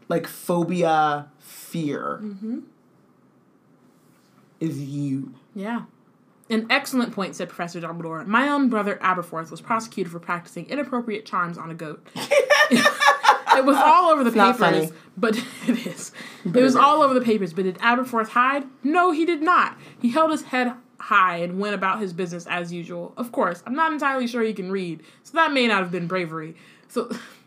like 0.10 0.28
phobia 0.28 1.28
fear 1.40 2.20
Mm-hmm. 2.22 2.60
is 4.60 4.80
you 4.82 5.34
Yeah. 5.56 5.84
An 6.52 6.68
excellent 6.70 7.14
point, 7.14 7.36
said 7.36 7.48
Professor 7.48 7.80
Dumbledore. 7.80 8.28
My 8.28 8.50
own 8.50 8.70
brother 8.70 9.00
Aberforth 9.02 9.50
was 9.50 9.62
prosecuted 9.62 10.12
for 10.12 10.20
practicing 10.20 10.66
inappropriate 10.66 11.26
charms 11.26 11.58
on 11.58 11.72
a 11.72 11.74
goat. 11.74 12.06
it 12.16 13.66
was 13.66 13.78
all 13.78 14.12
over 14.12 14.24
the 14.24 14.32
not 14.32 14.58
papers, 14.58 14.90
funny. 14.90 14.92
but 15.16 15.38
it 15.68 15.88
is. 15.88 16.12
It 16.46 16.54
was 16.62 16.76
all 16.76 17.02
over 17.02 17.14
the 17.14 17.22
papers, 17.22 17.54
but 17.54 17.64
did 17.64 17.78
Aberforth 17.80 18.30
hide? 18.30 18.66
No, 18.84 19.12
he 19.12 19.26
did 19.26 19.42
not. 19.42 19.78
He 20.02 20.10
held 20.10 20.32
his 20.32 20.44
head 20.44 20.74
high 21.00 21.38
and 21.38 21.60
went 21.60 21.74
about 21.74 22.00
his 22.00 22.14
business 22.14 22.46
as 22.48 22.72
usual. 22.72 23.14
Of 23.18 23.32
course, 23.32 23.64
I'm 23.66 23.74
not 23.74 23.92
entirely 23.92 24.28
sure 24.28 24.44
he 24.44 24.54
can 24.54 24.72
read, 24.72 25.04
so 25.24 25.32
that 25.36 25.54
may 25.54 25.68
not 25.68 25.80
have 25.80 25.92
been 25.92 26.08
bravery. 26.08 26.56
So 26.90 27.10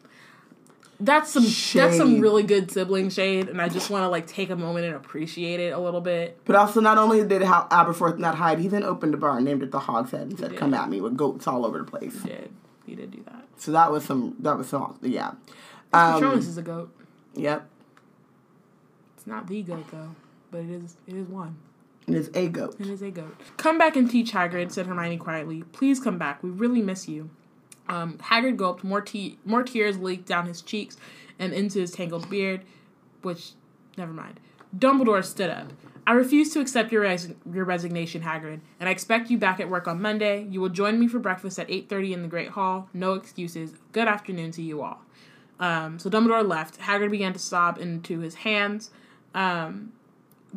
that's 1.05 1.31
some 1.31 1.43
that's 1.45 1.97
some 1.97 2.21
really 2.21 2.43
good 2.43 2.71
sibling 2.71 3.11
shade, 3.11 3.49
and 3.49 3.61
I 3.61 3.69
just 3.69 3.91
want 3.91 4.03
to 4.05 4.09
like 4.09 4.27
take 4.27 4.51
a 4.51 4.57
moment 4.57 4.87
and 4.87 4.95
appreciate 4.95 5.61
it 5.61 5.73
a 5.73 5.79
little 5.79 6.01
bit. 6.01 6.39
but 6.45 6.57
also 6.57 6.81
not 6.81 6.99
only 6.99 7.25
did 7.27 7.43
Hal- 7.43 7.69
Aberforth 7.71 8.19
not 8.19 8.35
hide 8.37 8.59
he 8.59 8.69
then 8.69 8.83
opened 8.83 9.15
a 9.15 9.17
bar 9.17 9.37
and 9.37 9.45
named 9.45 9.63
it 9.63 9.71
the 9.71 9.79
Hog's 9.81 10.11
Head 10.13 10.23
and 10.29 10.39
said 10.39 10.51
did. 10.51 10.59
come 10.59 10.75
at 10.75 10.89
me 10.89 11.01
with 11.01 11.17
goats 11.17 11.47
all 11.47 11.65
over 11.67 11.79
the 11.79 11.85
place 11.85 12.23
He 12.23 12.29
did 12.29 12.51
he 12.87 12.95
did 12.95 13.11
do 13.11 13.23
that? 13.27 13.45
so 13.57 13.73
that 13.73 13.91
was 13.91 14.05
some 14.05 14.37
that 14.41 14.57
was 14.59 14.69
some 14.69 14.99
yeah 15.03 15.33
um, 15.93 16.15
Patronus 16.15 16.47
is 16.49 16.59
a 16.59 16.63
goat. 16.63 16.93
yep 17.35 17.69
It's 19.17 19.27
not 19.27 19.47
the 19.47 19.63
goat 19.63 19.87
though, 19.91 20.11
but 20.51 20.59
it 20.63 20.71
is. 20.71 20.97
It 21.07 21.15
is 21.17 21.29
one. 21.29 21.57
it 22.07 22.15
is 22.15 22.31
a 22.35 22.49
goat 22.49 22.77
It 22.79 22.87
is 22.89 23.03
a 23.03 23.11
goat. 23.11 23.35
Come 23.57 23.79
back 23.79 23.97
and 23.97 24.11
teach 24.11 24.33
Hagrid," 24.33 24.71
said 24.73 24.87
Hermione 24.87 25.17
quietly. 25.19 25.63
"Please 25.73 26.01
come 26.01 26.19
back. 26.19 26.43
We 26.43 26.51
really 26.51 26.83
miss 26.83 27.09
you." 27.09 27.31
Um, 27.89 28.19
Hagrid 28.19 28.57
gulped 28.57 28.83
more 28.85 29.05
more 29.45 29.63
tears 29.63 29.99
leaked 29.99 30.27
down 30.27 30.47
his 30.47 30.63
cheeks 30.63 30.97
and 31.39 31.53
into 31.53 31.81
his 31.81 31.91
tangled 31.91 32.29
beard, 32.31 32.63
which, 33.23 33.53
never 33.97 34.13
mind. 34.13 34.41
Dumbledore 34.77 35.25
stood 35.25 35.51
up. 35.51 35.73
I 36.07 36.13
refuse 36.13 36.53
to 36.53 36.61
accept 36.61 36.93
your 36.93 37.03
res- 37.03 37.33
your 37.51 37.65
resignation, 37.65 38.23
Hagrid, 38.23 38.61
and 38.79 38.89
I 38.89 38.93
expect 38.93 39.31
you 39.31 39.39
back 39.39 39.59
at 39.59 39.71
work 39.71 39.89
on 39.89 40.03
Monday. 40.03 40.47
You 40.51 40.61
will 40.61 40.69
join 40.69 40.99
me 41.01 41.09
for 41.09 41.19
breakfast 41.19 41.59
at 41.59 41.71
eight 41.71 41.89
thirty 41.89 42.13
in 42.13 42.23
the 42.23 42.29
Great 42.29 42.51
Hall. 42.51 42.89
No 42.93 43.15
excuses. 43.15 43.73
Good 43.93 44.09
afternoon 44.09 44.51
to 44.53 44.63
you 44.63 44.83
all. 44.83 45.01
Um, 45.59 45.99
so 45.99 46.11
Dumbledore 46.11 46.47
left. 46.47 46.81
Hagrid 46.81 47.11
began 47.11 47.33
to 47.33 47.39
sob 47.39 47.79
into 47.79 48.19
his 48.19 48.35
hands. 48.37 48.91
Um, 49.35 49.93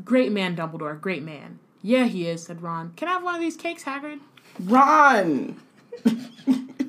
great 0.04 0.32
man, 0.32 0.56
Dumbledore. 0.56 0.99
Great 0.99 1.24
man. 1.24 1.60
Yeah, 1.82 2.06
he 2.06 2.28
is," 2.28 2.44
said 2.44 2.62
Ron. 2.62 2.91
"Can 2.98 3.08
I 3.08 3.14
have 3.14 3.24
one 3.24 3.36
of 3.36 3.41
these 3.41 3.56
cakes, 3.56 3.84
Hagrid?" 3.84 4.20
Ron. 4.60 5.62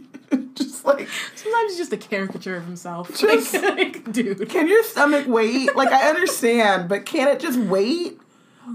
like, 0.89 1.09
Sometimes 1.35 1.71
he's 1.71 1.79
just 1.79 1.93
a 1.93 1.97
caricature 1.97 2.57
of 2.57 2.65
himself. 2.65 3.17
Just- 3.17 3.55
like, 3.55 3.63
like, 3.79 4.13
dude. 4.13 4.49
can 4.49 4.69
your 4.69 4.83
stomach 4.83 5.27
wait? 5.27 5.75
Like, 5.77 5.89
I 5.93 6.09
understand, 6.09 6.89
but 6.89 7.07
can 7.07 7.29
it 7.29 7.41
just 7.41 7.59
wait? 7.59 8.19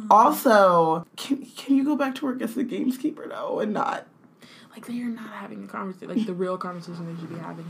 Also, 0.09 1.05
can 1.17 1.45
can 1.55 1.75
you 1.75 1.83
go 1.83 1.95
back 1.95 2.15
to 2.15 2.25
work 2.25 2.41
as 2.41 2.55
the 2.55 2.63
gameskeeper 2.63 3.29
though, 3.29 3.59
and 3.59 3.73
not? 3.73 4.07
Like 4.71 4.87
they 4.87 4.99
are 5.01 5.05
not 5.05 5.29
having 5.33 5.63
a 5.63 5.67
conversation, 5.67 6.15
like 6.15 6.25
the 6.25 6.33
real 6.33 6.57
conversation 6.57 7.05
they 7.13 7.19
should 7.19 7.29
be 7.29 7.37
having 7.39 7.65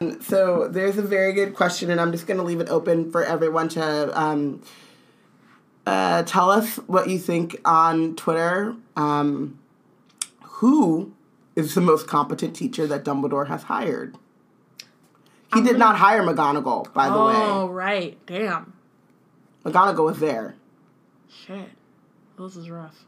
here. 0.00 0.20
So 0.22 0.66
there's 0.66 0.98
a 0.98 1.02
very 1.02 1.32
good 1.32 1.54
question, 1.54 1.88
and 1.90 2.00
I'm 2.00 2.10
just 2.10 2.26
going 2.26 2.38
to 2.38 2.42
leave 2.42 2.58
it 2.60 2.68
open 2.68 3.12
for 3.12 3.22
everyone 3.22 3.68
to 3.70 4.20
um, 4.20 4.60
uh, 5.86 6.24
tell 6.24 6.50
us 6.50 6.76
what 6.88 7.08
you 7.08 7.18
think 7.20 7.60
on 7.64 8.16
Twitter. 8.16 8.74
Um, 8.96 9.60
who 10.42 11.12
is 11.56 11.74
the 11.74 11.80
most 11.80 12.06
competent 12.06 12.54
teacher 12.56 12.86
that 12.86 13.04
Dumbledore 13.04 13.48
has 13.48 13.64
hired? 13.64 14.16
He 15.54 15.62
did 15.62 15.78
not 15.78 15.96
hire 15.96 16.22
McGonagall, 16.22 16.92
by 16.92 17.08
the 17.08 17.12
way. 17.24 17.34
Oh 17.36 17.68
right, 17.68 18.18
damn, 18.26 18.72
McGonagall 19.64 20.04
was 20.04 20.18
there, 20.18 20.56
shit, 21.28 21.68
this 22.38 22.56
is 22.56 22.68
rough. 22.70 23.04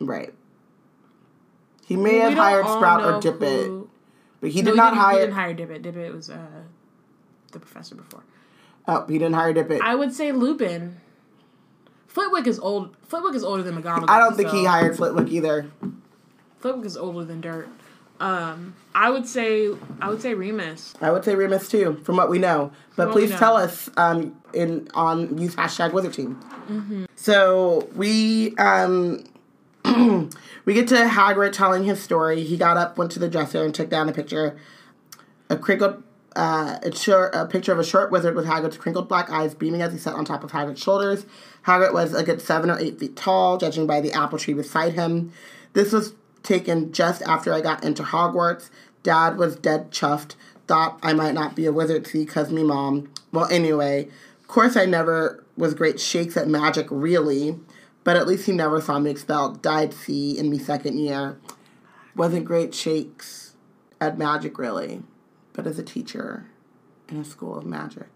right? 0.00 0.34
He 1.86 1.96
may 1.96 2.18
have 2.18 2.34
hired 2.34 2.66
Sprout 2.66 3.02
or 3.04 3.20
Dippet, 3.20 3.66
who- 3.66 3.88
but 4.40 4.50
he 4.50 4.60
No, 4.62 4.70
did 4.72 4.76
not 4.76 4.90
didn't- 4.90 5.02
hire. 5.02 5.12
He 5.14 5.18
didn't 5.20 5.34
hire 5.34 5.54
Dippet. 5.54 5.82
Dippet 5.82 6.12
was 6.14 6.30
uh, 6.30 6.38
the 7.52 7.58
professor 7.58 7.94
before. 7.94 8.22
oh, 8.88 9.06
he 9.06 9.14
didn't 9.18 9.34
hire 9.34 9.52
Dippet. 9.54 9.80
I 9.82 9.94
would 9.94 10.12
say 10.12 10.32
Lupin. 10.32 11.00
Flitwick 12.06 12.46
is 12.46 12.58
old. 12.58 12.94
Flitwick 13.06 13.34
is 13.34 13.42
older 13.44 13.62
than 13.62 13.80
McGonagall. 13.82 14.04
I 14.08 14.18
don't 14.18 14.36
think 14.36 14.50
he 14.50 14.64
hired 14.64 14.96
Flitwick 14.96 15.28
either. 15.28 15.70
Flitwick 16.62 16.86
is 16.86 16.96
older 16.96 17.24
than 17.24 17.40
Dirt. 17.40 17.68
Um, 18.20 18.76
I 18.94 19.10
would 19.10 19.26
say 19.26 19.68
I 20.00 20.08
would 20.08 20.22
say 20.22 20.34
Remus. 20.34 20.94
I 21.00 21.10
would 21.10 21.24
say 21.24 21.34
Remus 21.34 21.68
too, 21.68 22.00
from 22.04 22.16
what 22.16 22.30
we 22.30 22.38
know. 22.38 22.70
But 22.94 23.10
please 23.10 23.30
know. 23.30 23.36
tell 23.36 23.56
us 23.56 23.90
um, 23.96 24.40
in 24.54 24.88
on 24.94 25.36
use 25.38 25.56
hashtag 25.56 25.92
Wizard 25.92 26.14
Team. 26.14 26.40
Mm-hmm. 26.68 27.06
So 27.16 27.88
we 27.96 28.54
um, 28.58 29.24
we 30.64 30.74
get 30.74 30.86
to 30.88 30.94
Hagrid 30.94 31.52
telling 31.52 31.82
his 31.82 32.00
story. 32.00 32.44
He 32.44 32.56
got 32.56 32.76
up, 32.76 32.96
went 32.96 33.10
to 33.12 33.18
the 33.18 33.28
dresser, 33.28 33.64
and 33.64 33.74
took 33.74 33.90
down 33.90 34.08
a 34.08 34.12
picture, 34.12 34.56
a 35.50 35.56
crinkled. 35.56 36.04
Uh, 36.34 36.78
a, 36.82 36.96
short, 36.96 37.34
a 37.34 37.44
picture 37.44 37.72
of 37.72 37.78
a 37.78 37.84
short 37.84 38.10
wizard 38.10 38.34
with 38.34 38.46
Hagrid's 38.46 38.78
crinkled 38.78 39.06
black 39.06 39.28
eyes 39.28 39.52
beaming 39.52 39.82
as 39.82 39.92
he 39.92 39.98
sat 39.98 40.14
on 40.14 40.24
top 40.24 40.42
of 40.42 40.50
Hagrid's 40.50 40.80
shoulders. 40.80 41.26
Hagrid 41.66 41.92
was 41.92 42.14
a 42.14 42.22
good 42.22 42.40
seven 42.40 42.70
or 42.70 42.78
eight 42.78 42.98
feet 42.98 43.16
tall, 43.16 43.58
judging 43.58 43.86
by 43.86 44.00
the 44.00 44.14
apple 44.14 44.38
tree 44.38 44.54
beside 44.54 44.94
him. 44.94 45.30
This 45.74 45.92
was 45.92 46.14
taken 46.42 46.92
just 46.92 47.22
after 47.22 47.52
I 47.52 47.60
got 47.60 47.84
into 47.84 48.02
Hogwarts. 48.02 48.70
Dad 49.02 49.36
was 49.36 49.56
dead 49.56 49.90
chuffed. 49.90 50.34
Thought 50.66 50.98
I 51.02 51.12
might 51.12 51.34
not 51.34 51.56
be 51.56 51.66
a 51.66 51.72
wizard, 51.72 52.06
see, 52.06 52.24
cause 52.24 52.50
me 52.50 52.62
mom. 52.62 53.12
Well, 53.32 53.46
anyway, 53.50 54.08
of 54.40 54.48
course 54.48 54.76
I 54.76 54.86
never 54.86 55.44
was 55.56 55.74
great 55.74 56.00
shakes 56.00 56.36
at 56.36 56.48
magic, 56.48 56.86
really. 56.90 57.58
But 58.04 58.16
at 58.16 58.26
least 58.26 58.46
he 58.46 58.52
never 58.52 58.80
saw 58.80 58.98
me 58.98 59.10
expelled. 59.10 59.62
Died 59.62 59.94
C 59.94 60.38
in 60.38 60.50
me 60.50 60.58
second 60.58 60.98
year. 60.98 61.38
Wasn't 62.16 62.44
great 62.44 62.74
shakes 62.74 63.54
at 64.00 64.18
magic, 64.18 64.58
really. 64.58 65.02
But 65.52 65.66
as 65.66 65.78
a 65.78 65.82
teacher 65.82 66.46
in 67.08 67.16
a 67.16 67.24
school 67.24 67.56
of 67.56 67.64
magic. 67.64 68.08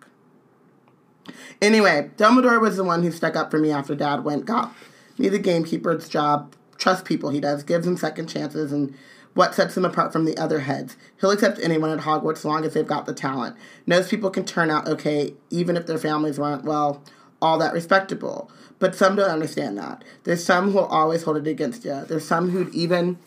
Anyway, 1.61 2.11
Dumbledore 2.16 2.61
was 2.61 2.77
the 2.77 2.85
one 2.85 3.03
who 3.03 3.11
stuck 3.11 3.36
up 3.36 3.51
for 3.51 3.59
me 3.59 3.70
after 3.70 3.94
Dad 3.94 4.24
went, 4.24 4.44
got 4.47 4.74
me 5.19 5.28
the 5.28 5.39
gamekeeper's 5.39 6.09
job. 6.09 6.55
Trust 6.78 7.05
people, 7.05 7.31
he 7.31 7.40
does. 7.40 7.62
Gives 7.62 7.86
them 7.86 7.97
second 7.97 8.28
chances 8.28 8.73
and 8.73 8.94
what 9.35 9.55
sets 9.55 9.77
him 9.77 9.85
apart 9.85 10.12
from 10.12 10.24
the 10.24 10.36
other 10.39 10.61
heads. 10.61 10.97
He'll 11.20 11.31
accept 11.31 11.61
anyone 11.62 11.90
at 11.90 12.05
Hogwarts 12.05 12.39
as 12.39 12.44
long 12.44 12.65
as 12.65 12.73
they've 12.73 12.86
got 12.86 13.05
the 13.05 13.12
talent. 13.12 13.57
Knows 13.86 14.09
people 14.09 14.31
can 14.31 14.47
turn 14.47 14.70
out 14.70 14.89
okay, 14.89 15.35
even 15.51 15.77
if 15.77 15.86
their 15.86 15.98
families 15.98 16.39
weren't, 16.39 16.65
well, 16.65 17.03
all 17.43 17.59
that 17.59 17.74
respectable. 17.74 18.51
But 18.78 18.94
some 18.94 19.16
don't 19.16 19.31
understand 19.31 19.77
that. 19.78 20.05
There's 20.24 20.44
some 20.44 20.73
who'll 20.73 20.85
always 20.85 21.23
hold 21.23 21.36
it 21.36 21.47
against 21.47 21.85
you. 21.85 22.05
There's 22.07 22.27
some 22.27 22.51
who'd 22.51 22.74
even 22.74 23.19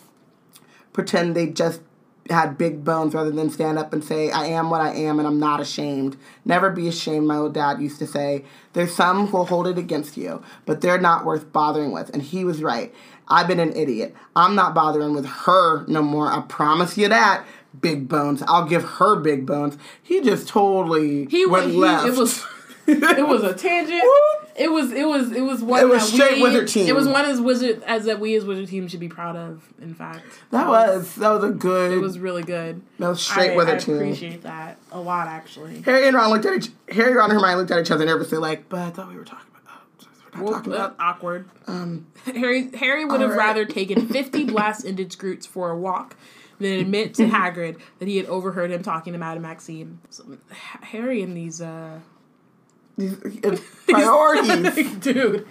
pretend 0.94 1.36
they 1.36 1.48
just 1.48 1.82
had 2.30 2.58
big 2.58 2.84
bones 2.84 3.14
rather 3.14 3.32
than 3.32 3.50
stand 3.50 3.78
up 3.78 3.92
and 3.92 4.04
say, 4.04 4.30
I 4.30 4.46
am 4.46 4.70
what 4.70 4.82
I 4.82 4.94
am 4.94 5.20
and 5.20 5.28
I'm 5.28 5.40
not 5.40 5.60
ashamed. 5.60 6.18
Never 6.46 6.70
be 6.70 6.88
ashamed, 6.88 7.28
my 7.28 7.38
old 7.38 7.54
dad 7.54 7.82
used 7.82 8.00
to 8.00 8.08
say. 8.08 8.46
There's 8.74 8.96
some 8.96 9.28
who'll 9.28 9.46
hold 9.46 9.68
it 9.68 9.78
against 9.78 10.16
you, 10.18 10.44
but 10.66 10.82
they're 10.82 11.02
not 11.02 11.26
worth 11.26 11.52
bothering 11.52 11.92
with. 11.92 12.10
And 12.12 12.22
he 12.22 12.44
was 12.44 12.62
right. 12.62 12.94
I've 13.30 13.48
been 13.48 13.60
an 13.60 13.76
idiot. 13.76 14.16
I'm 14.36 14.56
not 14.56 14.74
bothering 14.74 15.14
with 15.14 15.26
her 15.26 15.86
no 15.88 16.02
more. 16.02 16.32
I 16.32 16.42
promise 16.42 16.98
you 16.98 17.08
that. 17.10 17.46
Big 17.80 18.08
bones. 18.10 18.42
I'll 18.48 18.66
give 18.66 18.84
her 18.84 19.16
big 19.18 19.46
bones. 19.46 19.78
He 20.02 20.22
just 20.22 20.48
totally 20.48 21.26
He 21.28 21.46
went 21.46 21.68
was. 21.68 21.76
left. 21.76 22.08
It 22.08 22.16
was. 22.16 22.46
It 22.92 23.28
was 23.28 23.44
a 23.44 23.54
tangent. 23.54 24.02
Whoop. 24.02 24.50
It 24.56 24.72
was. 24.72 24.92
It 24.92 25.08
was. 25.08 25.32
It 25.32 25.42
was 25.42 25.62
one. 25.62 25.80
It 25.80 25.88
was 25.88 26.12
straight 26.12 26.38
we, 26.38 26.42
wizard 26.42 26.68
team. 26.70 26.88
It 26.88 26.96
was 26.96 27.08
one 27.08 27.24
as 27.24 27.40
wizard 27.40 27.84
as 27.84 28.06
that 28.06 28.20
we 28.20 28.34
as 28.36 28.46
wizard 28.46 28.68
team 28.68 28.88
should 28.88 29.00
be 29.00 29.08
proud 29.08 29.36
of. 29.36 29.62
In 29.80 29.94
fact, 29.94 30.24
that 30.50 30.68
was 30.68 31.14
that 31.18 31.30
was 31.30 31.44
a 31.44 31.52
good. 31.52 31.92
It 31.92 32.00
was 32.00 32.18
really 32.18 32.42
good. 32.42 32.82
that 32.98 33.10
was 33.10 33.22
straight 33.22 33.52
I, 33.52 33.56
with 33.58 33.68
I 33.70 33.74
her 33.74 33.80
team. 33.80 33.96
appreciate 33.98 34.42
that 34.42 34.80
a 34.92 35.00
lot, 35.00 35.28
actually. 35.28 35.84
Harry 35.84 36.08
and 36.08 36.16
Ron 36.18 36.32
looked 36.32 36.46
at 36.48 36.56
each. 36.56 36.70
Harry, 36.92 37.14
Ron, 37.14 37.30
and 37.30 37.40
Hermione 37.40 37.58
looked 37.60 37.70
at 37.70 37.80
each 37.80 37.92
other 37.92 38.06
nervously, 38.08 38.40
like, 38.40 38.68
"But 38.70 38.80
I 38.80 38.90
thought 38.90 39.08
we 39.10 39.18
were 39.18 39.24
talking 39.24 39.46
about." 39.64 39.82
Oh, 40.02 40.02
we're 40.02 40.08
not 40.08 40.26
Well, 40.42 40.56
uh, 40.56 40.60
about. 40.62 40.96
awkward. 41.00 41.50
Harry 42.26 42.70
Harry 42.78 43.06
would 43.06 43.22
have 43.22 43.32
right. 43.32 43.38
rather 43.38 43.66
taken 43.66 44.08
fifty 44.08 44.44
blast-ended 44.46 45.10
Skrewts 45.12 45.48
for 45.48 45.70
a 45.72 45.78
walk 45.78 46.16
than 46.60 46.74
admit 46.80 47.14
to 47.16 47.26
Hagrid 47.28 47.80
that 48.00 48.08
he 48.08 48.18
had 48.18 48.26
overheard 48.26 48.72
him 48.72 48.84
talking 48.84 49.14
to 49.14 49.20
Madame 49.20 49.44
Maxime. 49.44 50.00
So, 50.10 50.24
Harry 50.52 51.22
and 51.22 51.36
these, 51.38 51.62
uh, 51.62 52.00
These 52.98 53.14
uh, 53.46 53.56
priorities. 53.88 54.96
dude. 55.00 55.48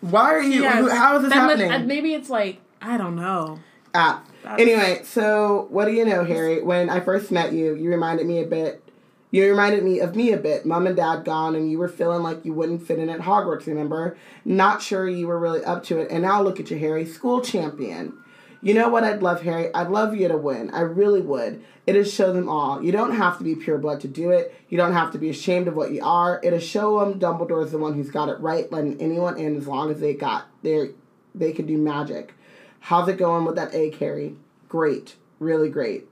Why 0.00 0.32
are 0.34 0.42
you? 0.42 0.62
Yes, 0.62 0.90
how 0.92 1.16
is 1.16 1.22
this 1.22 1.30
must- 1.30 1.40
happening? 1.40 1.70
uh, 1.70 1.78
maybe 1.80 2.14
it's 2.14 2.30
like 2.30 2.60
I 2.82 2.96
don't 2.96 3.16
know. 3.16 3.60
Ah. 3.94 4.22
That's- 4.42 4.60
Anyway, 4.60 5.02
so 5.04 5.66
what 5.70 5.84
do 5.84 5.92
you 5.92 6.04
know, 6.06 6.24
Harry? 6.24 6.62
When 6.62 6.88
I 6.88 7.00
first 7.00 7.30
met 7.30 7.52
you, 7.52 7.74
you 7.74 7.90
reminded 7.90 8.26
me 8.26 8.40
a 8.42 8.46
bit. 8.46 8.82
You 9.30 9.48
reminded 9.48 9.84
me 9.84 10.00
of 10.00 10.16
me 10.16 10.32
a 10.32 10.36
bit. 10.36 10.66
Mom 10.66 10.86
and 10.86 10.96
dad 10.96 11.24
gone, 11.24 11.54
and 11.54 11.70
you 11.70 11.78
were 11.78 11.88
feeling 11.88 12.22
like 12.22 12.44
you 12.44 12.52
wouldn't 12.52 12.86
fit 12.86 12.98
in 12.98 13.08
at 13.08 13.20
Hogwarts. 13.20 13.66
Remember? 13.66 14.16
Not 14.44 14.82
sure 14.82 15.08
you 15.08 15.28
were 15.28 15.38
really 15.38 15.64
up 15.64 15.84
to 15.84 15.98
it. 15.98 16.10
And 16.10 16.22
now 16.22 16.42
look 16.42 16.58
at 16.58 16.70
you, 16.70 16.78
Harry, 16.78 17.06
school 17.06 17.40
champion. 17.40 18.14
You 18.62 18.74
know 18.74 18.88
what 18.88 19.04
I'd 19.04 19.22
love, 19.22 19.42
Harry? 19.42 19.72
I'd 19.72 19.88
love 19.88 20.14
you 20.14 20.28
to 20.28 20.36
win. 20.36 20.70
I 20.70 20.80
really 20.80 21.22
would. 21.22 21.64
It'd 21.86 22.08
show 22.08 22.32
them 22.32 22.48
all. 22.48 22.82
You 22.82 22.92
don't 22.92 23.14
have 23.14 23.38
to 23.38 23.44
be 23.44 23.54
pure 23.54 23.78
blood 23.78 24.00
to 24.00 24.08
do 24.08 24.30
it. 24.30 24.54
You 24.68 24.76
don't 24.76 24.92
have 24.92 25.12
to 25.12 25.18
be 25.18 25.30
ashamed 25.30 25.66
of 25.66 25.76
what 25.76 25.92
you 25.92 26.04
are. 26.04 26.40
It'll 26.42 26.58
show 26.58 27.00
them 27.00 27.18
Dumbledore's 27.18 27.72
the 27.72 27.78
one 27.78 27.94
who's 27.94 28.10
got 28.10 28.28
it 28.28 28.38
right, 28.40 28.70
letting 28.70 29.00
anyone 29.00 29.38
in 29.38 29.56
as 29.56 29.66
long 29.66 29.90
as 29.90 30.00
they 30.00 30.12
got 30.12 30.46
their 30.62 30.90
they 31.34 31.52
can 31.52 31.66
do 31.66 31.78
magic. 31.78 32.34
How's 32.80 33.08
it 33.08 33.16
going 33.16 33.44
with 33.44 33.54
that 33.54 33.72
egg, 33.72 33.96
Harry? 33.98 34.36
Great. 34.68 35.14
Really 35.38 35.70
great. 35.70 36.09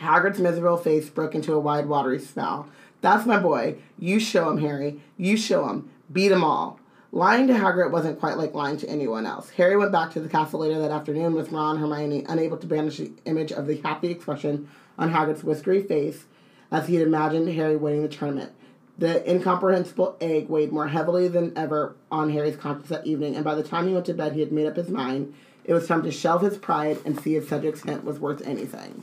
Hagrid's 0.00 0.38
miserable 0.38 0.76
face 0.76 1.08
broke 1.08 1.34
into 1.34 1.54
a 1.54 1.60
wide, 1.60 1.86
watery 1.86 2.18
smile. 2.18 2.68
That's 3.00 3.26
my 3.26 3.38
boy. 3.38 3.76
You 3.98 4.20
show 4.20 4.50
him, 4.50 4.58
Harry. 4.58 5.00
You 5.16 5.36
show 5.36 5.68
him. 5.68 5.90
Beat 6.12 6.32
'em 6.32 6.44
all. 6.44 6.78
Lying 7.12 7.46
to 7.46 7.54
Hagrid 7.54 7.92
wasn't 7.92 8.20
quite 8.20 8.36
like 8.36 8.52
lying 8.52 8.76
to 8.78 8.88
anyone 8.88 9.26
else. 9.26 9.50
Harry 9.50 9.76
went 9.76 9.92
back 9.92 10.10
to 10.10 10.20
the 10.20 10.28
castle 10.28 10.60
later 10.60 10.78
that 10.80 10.90
afternoon 10.90 11.34
with 11.34 11.50
Ron, 11.50 11.76
and 11.76 11.80
Hermione, 11.80 12.26
unable 12.28 12.58
to 12.58 12.66
banish 12.66 12.98
the 12.98 13.12
image 13.24 13.52
of 13.52 13.66
the 13.66 13.76
happy 13.78 14.10
expression 14.10 14.68
on 14.98 15.12
Hagrid's 15.12 15.44
whiskery 15.44 15.82
face 15.82 16.24
as 16.70 16.88
he 16.88 16.96
had 16.96 17.06
imagined 17.06 17.48
Harry 17.48 17.76
winning 17.76 18.02
the 18.02 18.08
tournament. 18.08 18.52
The 18.98 19.30
incomprehensible 19.30 20.16
egg 20.20 20.48
weighed 20.48 20.72
more 20.72 20.88
heavily 20.88 21.28
than 21.28 21.52
ever 21.56 21.94
on 22.10 22.30
Harry's 22.30 22.56
conscience 22.56 22.88
that 22.88 23.06
evening, 23.06 23.34
and 23.34 23.44
by 23.44 23.54
the 23.54 23.62
time 23.62 23.86
he 23.86 23.94
went 23.94 24.06
to 24.06 24.14
bed, 24.14 24.32
he 24.32 24.40
had 24.40 24.52
made 24.52 24.66
up 24.66 24.76
his 24.76 24.88
mind. 24.88 25.32
It 25.64 25.74
was 25.74 25.86
time 25.86 26.02
to 26.02 26.10
shelve 26.10 26.42
his 26.42 26.58
pride 26.58 26.98
and 27.04 27.18
see 27.20 27.36
if 27.36 27.48
Cedric's 27.48 27.82
hint 27.82 28.04
was 28.04 28.20
worth 28.20 28.46
anything. 28.46 29.02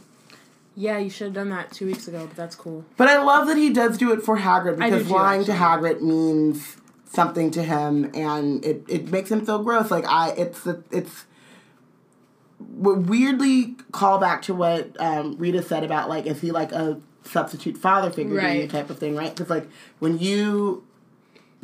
Yeah, 0.76 0.98
you 0.98 1.10
should 1.10 1.26
have 1.26 1.34
done 1.34 1.50
that 1.50 1.72
two 1.72 1.86
weeks 1.86 2.08
ago, 2.08 2.26
but 2.26 2.36
that's 2.36 2.56
cool. 2.56 2.84
But 2.98 3.08
I 3.08 3.22
love 3.22 3.48
that 3.48 3.58
he 3.58 3.72
does 3.72 3.98
do 3.98 4.12
it 4.12 4.24
for 4.24 4.38
Hagrid 4.40 4.78
because 4.78 5.08
too, 5.08 5.14
lying 5.14 5.46
to 5.46 5.52
Hagrid 5.52 6.02
means 6.02 6.78
something 7.06 7.52
to 7.52 7.62
him, 7.64 8.10
and 8.16 8.66
it, 8.66 8.84
it 8.88 9.12
makes 9.12 9.30
him 9.32 9.46
feel 9.46 9.62
gross. 9.64 9.92
Like 9.92 10.06
I, 10.08 10.32
it's 10.32 10.66
it's 10.92 11.26
weirdly 12.60 13.76
call 13.92 14.18
back 14.20 14.42
to 14.44 14.54
what 14.54 15.00
um, 15.00 15.38
Rita 15.38 15.62
said 15.62 15.84
about 15.84 16.10
like 16.10 16.26
is 16.26 16.42
he 16.42 16.52
like 16.52 16.72
a 16.72 17.00
substitute 17.24 17.78
father 17.78 18.10
figure 18.10 18.36
Right. 18.36 18.70
type 18.70 18.90
of 18.90 18.98
thing, 19.00 19.16
right? 19.16 19.34
Because 19.36 19.50
like 19.50 19.68
when 20.00 20.18
you 20.20 20.84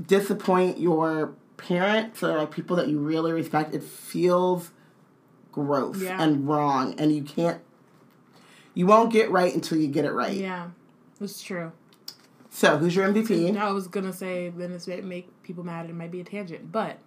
disappoint 0.05 0.77
your 0.79 1.33
parents 1.57 2.23
or 2.23 2.37
like 2.37 2.51
people 2.51 2.75
that 2.77 2.87
you 2.87 2.99
really 2.99 3.31
respect, 3.31 3.73
it 3.73 3.83
feels 3.83 4.71
gross 5.51 6.01
Yeah. 6.01 6.21
and 6.21 6.47
wrong, 6.47 6.95
and 6.99 7.11
you 7.11 7.23
can't. 7.23 7.59
You 8.73 8.85
won't 8.85 9.11
get 9.11 9.29
right 9.31 9.53
until 9.53 9.77
you 9.77 9.87
get 9.87 10.05
it 10.05 10.11
right. 10.11 10.33
Yeah, 10.35 10.69
it's 11.19 11.41
true. 11.41 11.71
So, 12.51 12.77
who's 12.77 12.95
your 12.95 13.07
MVP? 13.07 13.57
I 13.57 13.71
was 13.71 13.87
gonna 13.87 14.13
say 14.13 14.49
then 14.49 14.71
it's 14.71 14.87
might 14.87 15.03
make 15.03 15.43
people 15.43 15.63
mad. 15.63 15.89
It 15.89 15.95
might 15.95 16.11
be 16.11 16.19
a 16.21 16.23
tangent, 16.23 16.71
but 16.71 16.97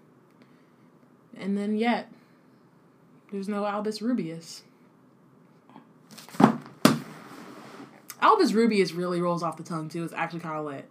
and 1.36 1.56
then 1.56 1.76
yet 1.76 2.10
there's 3.32 3.48
no 3.48 3.64
Albus 3.66 4.00
Rubeus. 4.00 4.62
Albus 8.20 8.52
Rubeus 8.52 8.92
really 8.94 9.20
rolls 9.20 9.42
off 9.42 9.56
the 9.56 9.62
tongue 9.64 9.88
too. 9.88 10.04
It's 10.04 10.12
actually 10.12 10.40
kind 10.40 10.56
of 10.58 10.64
lit. 10.64 10.88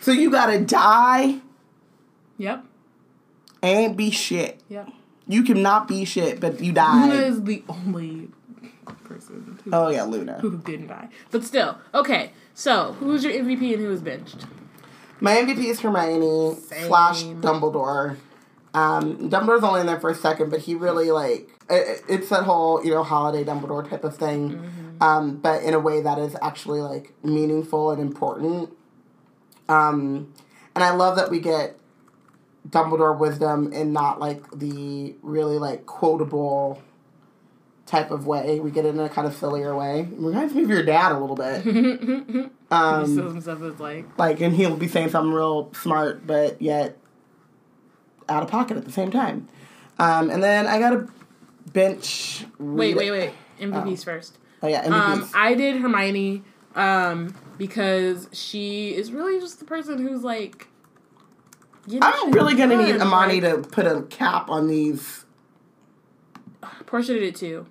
So 0.00 0.10
you 0.12 0.30
gotta 0.30 0.60
die 0.60 1.40
Yep. 2.38 2.64
and 3.62 3.96
be 3.96 4.10
shit. 4.10 4.60
Yep. 4.68 4.88
You 5.26 5.42
cannot 5.42 5.88
be 5.88 6.04
shit, 6.04 6.40
but 6.40 6.60
you 6.60 6.72
die. 6.72 7.10
is 7.14 7.42
the 7.44 7.62
only 7.68 8.28
person 8.84 9.58
who, 9.64 9.70
Oh 9.72 9.88
yeah, 9.88 10.04
Luna. 10.04 10.38
who 10.40 10.58
didn't 10.58 10.88
die. 10.88 11.08
But 11.30 11.44
still, 11.44 11.78
okay. 11.94 12.32
So 12.54 12.92
who's 12.94 13.24
your 13.24 13.32
MVP 13.32 13.72
and 13.74 13.82
who 13.82 13.90
is 13.90 14.00
benched? 14.02 14.46
My 15.20 15.34
MVP 15.36 15.64
is 15.64 15.80
Hermione 15.80 16.56
Same. 16.60 16.86
slash 16.86 17.22
Dumbledore. 17.24 18.16
Um, 18.74 19.30
Dumbledore's 19.30 19.62
only 19.64 19.80
in 19.80 19.86
there 19.86 20.00
for 20.00 20.10
a 20.10 20.14
second, 20.14 20.50
but 20.50 20.60
he 20.60 20.74
really 20.74 21.10
like 21.10 21.48
it, 21.70 22.02
it's 22.08 22.28
that 22.30 22.42
whole 22.44 22.84
you 22.84 22.90
know 22.92 23.02
holiday 23.04 23.44
Dumbledore 23.44 23.88
type 23.88 24.04
of 24.04 24.16
thing, 24.16 24.50
Mm-hmm. 24.58 25.02
um, 25.02 25.36
but 25.36 25.62
in 25.62 25.74
a 25.74 25.78
way 25.80 26.00
that 26.02 26.18
is 26.18 26.36
actually 26.42 26.80
like 26.80 27.12
meaningful 27.24 27.90
and 27.92 28.00
important. 28.00 28.70
Um, 29.68 30.32
and 30.74 30.82
I 30.84 30.90
love 30.90 31.16
that 31.16 31.30
we 31.30 31.38
get 31.40 31.78
Dumbledore 32.68 33.16
wisdom 33.18 33.72
and 33.72 33.92
not 33.92 34.18
like 34.20 34.42
the 34.50 35.14
really 35.22 35.58
like 35.58 35.86
quotable 35.86 36.82
type 37.86 38.10
of 38.10 38.26
way. 38.26 38.60
We 38.60 38.70
get 38.70 38.84
it 38.86 38.88
in 38.94 39.00
a 39.00 39.08
kind 39.08 39.26
of 39.26 39.34
sillier 39.36 39.74
way. 39.76 40.00
It 40.00 40.08
reminds 40.18 40.54
me 40.54 40.62
of 40.62 40.70
your 40.70 40.82
dad 40.82 41.12
a 41.12 41.18
little 41.18 41.36
bit. 41.36 41.62
he 41.62 42.44
Um, 42.70 43.06
still 43.06 43.28
himself 43.30 43.62
as 43.62 43.78
like 43.78 44.06
like 44.18 44.40
and 44.40 44.52
he'll 44.56 44.74
be 44.76 44.88
saying 44.88 45.10
something 45.10 45.32
real 45.32 45.70
smart 45.74 46.26
but 46.26 46.60
yet 46.60 46.96
out 48.28 48.42
of 48.42 48.48
pocket 48.50 48.76
at 48.76 48.84
the 48.84 48.90
same 48.90 49.12
time 49.12 49.46
um, 50.00 50.28
and 50.28 50.42
then 50.42 50.66
i 50.66 50.80
got 50.80 50.92
a 50.92 51.06
bench 51.72 52.44
wait, 52.58 52.96
wait, 52.96 53.12
wait. 53.12 53.30
MVPs 53.60 54.02
first. 54.04 54.38
oh 54.62 54.66
yeah 54.66 54.80
Um, 54.80 55.20
MVPs. 55.22 55.30
I 55.36 55.54
did 55.54 55.76
Hermione 55.76 56.42
um, 56.74 57.32
because 57.58 58.28
she 58.32 58.92
is 58.96 59.12
really 59.12 59.38
just 59.38 59.60
the 59.60 59.66
person 59.66 59.98
who's 59.98 60.24
like. 60.24 60.66
You 61.86 62.00
know, 62.00 62.10
i'm 62.12 62.32
really 62.32 62.56
gonna 62.56 62.82
need 62.82 62.96
amani 63.00 63.40
like- 63.40 63.62
to 63.62 63.68
put 63.68 63.86
a 63.86 64.02
cap 64.04 64.48
on 64.48 64.66
these 64.66 65.26
Portia 66.86 67.12
did 67.14 67.22
it 67.22 67.36
too. 67.36 67.66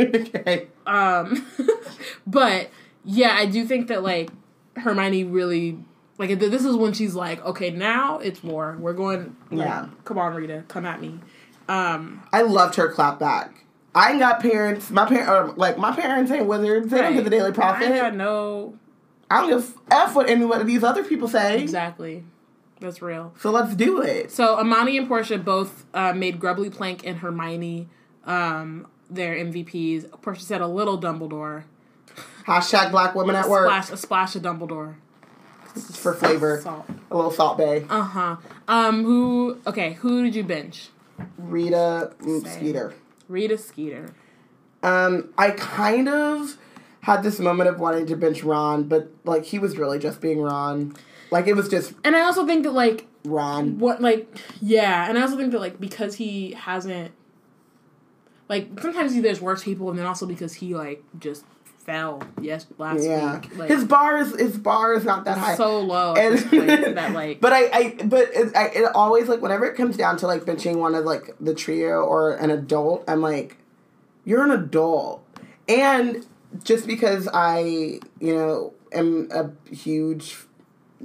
Okay 0.00 0.68
Um, 0.86 1.46
but 2.26 2.70
yeah, 3.04 3.34
I 3.38 3.46
do 3.46 3.64
think 3.64 3.88
that 3.88 4.02
like 4.02 4.30
Hermione 4.76 5.24
really 5.24 5.78
like 6.18 6.38
this 6.38 6.64
is 6.64 6.76
when 6.76 6.92
she's 6.92 7.14
like, 7.14 7.44
okay, 7.44 7.70
now 7.70 8.18
it's 8.18 8.42
war. 8.42 8.76
We're 8.78 8.92
going. 8.92 9.36
Like, 9.50 9.66
Yeah. 9.66 9.86
Come 10.04 10.18
on, 10.18 10.34
Rita, 10.34 10.64
come 10.68 10.84
at 10.86 11.00
me. 11.00 11.20
Um, 11.68 12.22
i 12.32 12.42
loved 12.42 12.74
her 12.74 12.88
clap 12.88 13.20
back 13.20 13.64
i 13.94 14.10
ain't 14.10 14.18
got 14.18 14.40
parents 14.40 14.90
my 14.90 15.06
parents 15.06 15.56
like 15.56 15.78
my 15.78 15.92
parents 15.94 16.30
ain't 16.32 16.46
wizards 16.46 16.90
they 16.90 16.98
don't 17.00 17.14
get 17.14 17.22
the 17.24 17.30
daily 17.30 17.50
I 17.50 17.52
prophet 17.52 17.86
had 17.86 18.16
no 18.16 18.74
i 19.30 19.40
don't 19.40 19.48
give 19.48 19.72
f 19.90 20.14
what 20.14 20.28
any 20.28 20.42
of 20.44 20.66
these 20.66 20.82
other 20.82 21.04
people 21.04 21.28
say 21.28 21.62
exactly. 21.62 22.24
That's 22.80 23.00
real. 23.00 23.32
so 23.38 23.52
let's 23.52 23.76
do 23.76 24.02
it 24.02 24.32
So 24.32 24.56
Amani 24.58 24.98
and 24.98 25.06
Portia 25.06 25.38
both 25.38 25.86
uh, 25.94 26.12
made 26.12 26.40
Grubbly 26.40 26.68
Plank 26.68 27.06
and 27.06 27.18
Hermione 27.18 27.88
um, 28.24 28.88
their 29.14 29.34
MVPs. 29.36 30.20
Portia 30.22 30.42
said 30.42 30.60
a 30.60 30.66
little 30.66 31.00
Dumbledore. 31.00 31.64
hashtag 32.46 32.90
black 32.90 33.14
women 33.14 33.36
at 33.36 33.48
work 33.48 33.66
Splash 33.66 33.90
a 33.90 33.96
splash 33.96 34.36
of 34.36 34.42
Dumbledore. 34.42 34.94
for 35.94 36.14
flavor 36.14 36.60
Salt. 36.62 36.86
a 37.10 37.16
little 37.16 37.30
Salt 37.30 37.58
Bae 37.58 37.84
Uh 37.88 38.02
huh. 38.02 38.36
Um. 38.68 39.04
Who? 39.04 39.58
Okay. 39.66 39.94
Who 39.94 40.22
did 40.24 40.34
you 40.34 40.44
bench? 40.44 40.88
rita 41.38 42.12
Same. 42.22 42.44
skeeter 42.44 42.94
Rita 43.28 43.56
Skeeter. 43.56 44.14
Um, 44.82 45.28
I 45.38 45.50
kind 45.50 46.08
of 46.08 46.56
had 47.02 47.22
this 47.22 47.38
moment 47.38 47.68
of 47.70 47.78
wanting 47.78 48.06
to 48.06 48.16
bench 48.16 48.42
Ron, 48.42 48.84
but 48.84 49.10
like 49.24 49.44
he 49.44 49.58
was 49.58 49.76
really 49.78 49.98
just 49.98 50.20
being 50.20 50.40
Ron. 50.40 50.94
Like 51.30 51.46
it 51.46 51.54
was 51.54 51.68
just 51.68 51.92
And 52.04 52.14
I 52.16 52.20
also 52.22 52.44
think 52.46 52.64
that 52.64 52.72
like 52.72 53.06
Ron. 53.24 53.78
what 53.78 54.02
like 54.02 54.28
yeah, 54.60 55.08
and 55.08 55.16
I 55.16 55.22
also 55.22 55.36
think 55.36 55.52
that 55.52 55.60
like 55.60 55.80
because 55.80 56.16
he 56.16 56.52
hasn't 56.52 57.12
like 58.48 58.78
sometimes 58.80 59.14
he, 59.14 59.20
there's 59.20 59.40
worse 59.40 59.62
people, 59.64 59.90
and 59.90 59.98
then 59.98 60.06
also 60.06 60.26
because 60.26 60.54
he 60.54 60.74
like 60.74 61.02
just 61.18 61.44
fell 61.78 62.22
yes 62.40 62.66
last 62.78 63.02
Yeah, 63.02 63.40
week. 63.40 63.56
Like, 63.56 63.68
his 63.68 63.84
bar 63.84 64.16
is 64.18 64.38
his 64.38 64.56
bar 64.56 64.94
is 64.94 65.04
not 65.04 65.24
that 65.24 65.36
high. 65.38 65.56
so 65.56 65.80
low 65.80 66.14
And- 66.14 66.34
at 66.38 66.40
this 66.40 66.48
point 66.48 66.94
that 66.94 67.12
like 67.14 67.40
but 67.40 67.52
I, 67.52 67.64
I 67.72 67.96
but 68.04 68.28
it, 68.32 68.54
I, 68.56 68.66
it 68.68 68.84
always 68.94 69.28
like 69.28 69.42
whenever 69.42 69.64
it 69.66 69.74
comes 69.76 69.96
down 69.96 70.16
to 70.18 70.26
like 70.28 70.42
benching 70.42 70.76
one 70.76 70.94
of 70.94 71.04
like 71.04 71.34
the 71.40 71.54
trio 71.54 72.02
or 72.02 72.34
an 72.34 72.50
adult, 72.50 73.02
I'm 73.08 73.20
like, 73.20 73.56
you're 74.24 74.44
an 74.44 74.52
adult, 74.52 75.24
and 75.68 76.24
just 76.62 76.86
because 76.86 77.28
I 77.32 77.98
you 78.20 78.34
know 78.34 78.74
am 78.92 79.28
a 79.32 79.50
huge 79.74 80.36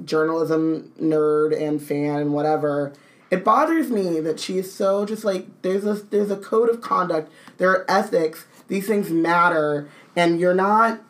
journalism 0.05 0.91
nerd 1.01 1.59
and 1.59 1.81
fan 1.81 2.17
and 2.19 2.33
whatever, 2.33 2.93
it 3.29 3.43
bothers 3.43 3.89
me 3.89 4.19
that 4.21 4.39
she 4.39 4.57
is 4.57 4.71
so 4.73 5.05
just 5.05 5.23
like 5.25 5.47
there's 5.61 5.85
a 5.85 5.93
there's 5.95 6.31
a 6.31 6.37
code 6.37 6.69
of 6.69 6.81
conduct, 6.81 7.31
there 7.57 7.69
are 7.69 7.85
ethics, 7.89 8.45
these 8.67 8.87
things 8.87 9.09
matter, 9.09 9.89
and 10.15 10.39
you're 10.39 10.53
not 10.55 11.01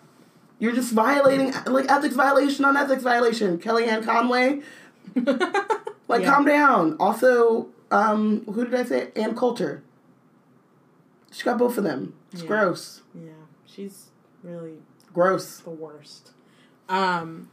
you're 0.59 0.73
just 0.73 0.91
violating 0.93 1.53
like 1.67 1.89
ethics 1.91 2.15
violation 2.15 2.65
on 2.65 2.75
ethics 2.75 3.03
violation. 3.03 3.59
Kellyanne 3.59 4.03
Conway, 4.03 4.61
like 6.07 6.21
Yeah. 6.23 6.31
calm 6.33 6.45
down. 6.45 6.95
Also, 6.99 7.67
um, 7.91 8.43
who 8.45 8.65
did 8.65 8.73
I 8.73 8.83
say? 8.83 9.09
Ann 9.15 9.35
Coulter. 9.35 9.83
She 11.31 11.43
got 11.43 11.57
both 11.57 11.77
of 11.77 11.83
them. 11.83 12.13
It's 12.31 12.41
Yeah. 12.41 12.47
gross. 12.47 13.01
yeah, 13.13 13.31
she's 13.65 14.07
really 14.43 14.79
Gross. 15.13 15.59
the 15.59 15.69
worst. 15.69 16.31
Um, 16.89 17.49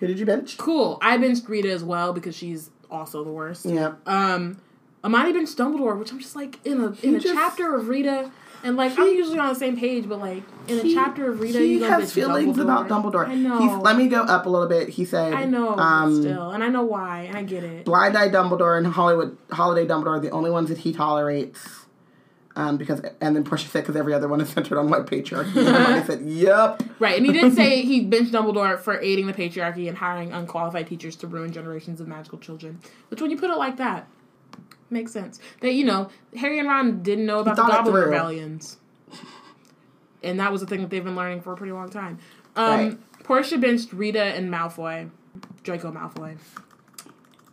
Who 0.00 0.06
did 0.06 0.18
you 0.18 0.26
bench? 0.26 0.56
cool. 0.58 0.98
I 1.02 1.16
benched 1.18 1.48
Rita 1.48 1.70
as 1.70 1.82
well 1.84 2.12
because 2.12 2.34
she's 2.36 2.70
also 2.94 3.24
the 3.24 3.30
worst. 3.30 3.66
Yeah. 3.66 3.94
Um, 4.06 4.58
Amani 5.02 5.32
benched 5.32 5.56
Dumbledore, 5.58 5.98
which 5.98 6.12
I'm 6.12 6.18
just 6.20 6.34
like 6.36 6.58
in 6.64 6.80
a 6.80 6.92
in 7.02 7.16
a 7.16 7.20
just- 7.20 7.34
chapter 7.34 7.74
of 7.74 7.88
Rita, 7.88 8.30
and 8.62 8.76
like 8.76 8.98
I'm 8.98 9.08
usually 9.08 9.38
on 9.38 9.48
the 9.50 9.54
same 9.54 9.76
page, 9.78 10.08
but 10.08 10.18
like 10.18 10.42
in 10.66 10.78
a 10.78 10.94
chapter 10.94 11.30
of 11.30 11.40
Rita, 11.40 11.58
he 11.58 11.80
has 11.82 12.12
feelings 12.12 12.56
Dumbledore. 12.56 12.62
about 12.62 12.88
Dumbledore. 12.88 13.28
I 13.28 13.34
know. 13.34 13.58
He's, 13.58 13.72
let 13.82 13.96
me 13.98 14.08
go 14.08 14.22
up 14.22 14.46
a 14.46 14.48
little 14.48 14.68
bit. 14.68 14.88
He 14.88 15.04
said, 15.04 15.34
I 15.34 15.44
know, 15.44 15.76
um, 15.76 16.22
still, 16.22 16.52
and 16.52 16.64
I 16.64 16.68
know 16.68 16.84
why, 16.84 17.22
and 17.28 17.36
I 17.36 17.42
get 17.42 17.64
it. 17.64 17.84
Blind 17.84 18.16
Eye 18.16 18.30
Dumbledore 18.30 18.78
and 18.78 18.86
Hollywood 18.86 19.36
Holiday 19.50 19.86
Dumbledore 19.86 20.16
are 20.16 20.20
the 20.20 20.30
only 20.30 20.50
ones 20.50 20.70
that 20.70 20.78
he 20.78 20.92
tolerates. 20.94 21.83
Um, 22.56 22.76
because 22.76 23.00
and 23.20 23.34
then 23.34 23.42
Portia 23.42 23.66
said 23.68 23.80
because 23.80 23.96
every 23.96 24.14
other 24.14 24.28
one 24.28 24.40
is 24.40 24.48
centered 24.48 24.78
on 24.78 24.88
white 24.88 25.06
patriarchy. 25.06 25.56
And 25.56 25.68
Hermione 25.76 26.04
said, 26.06 26.20
"Yep." 26.24 26.82
Right, 27.00 27.16
and 27.16 27.26
he 27.26 27.32
did 27.32 27.52
say 27.56 27.82
he 27.82 28.00
benched 28.02 28.32
Dumbledore 28.32 28.78
for 28.78 29.00
aiding 29.00 29.26
the 29.26 29.32
patriarchy 29.32 29.88
and 29.88 29.98
hiring 29.98 30.32
unqualified 30.32 30.86
teachers 30.86 31.16
to 31.16 31.26
ruin 31.26 31.52
generations 31.52 32.00
of 32.00 32.06
magical 32.06 32.38
children. 32.38 32.78
Which, 33.08 33.20
when 33.20 33.32
you 33.32 33.36
put 33.36 33.50
it 33.50 33.56
like 33.56 33.76
that, 33.78 34.06
makes 34.88 35.10
sense. 35.12 35.40
That 35.60 35.72
you 35.72 35.84
know, 35.84 36.10
Harry 36.36 36.60
and 36.60 36.68
Ron 36.68 37.02
didn't 37.02 37.26
know 37.26 37.40
about 37.40 37.56
the 37.56 37.62
Goblin 37.62 37.94
rebellions, 37.94 38.76
and 40.22 40.38
that 40.38 40.52
was 40.52 40.62
a 40.62 40.66
thing 40.66 40.80
that 40.82 40.90
they've 40.90 41.02
been 41.04 41.16
learning 41.16 41.40
for 41.40 41.52
a 41.52 41.56
pretty 41.56 41.72
long 41.72 41.88
time. 41.90 42.18
Um, 42.56 42.70
Right. 42.88 42.98
Portia 43.24 43.58
benched 43.58 43.92
Rita 43.92 44.22
and 44.22 44.52
Malfoy, 44.52 45.10
Draco 45.64 45.90
Malfoy, 45.90 46.36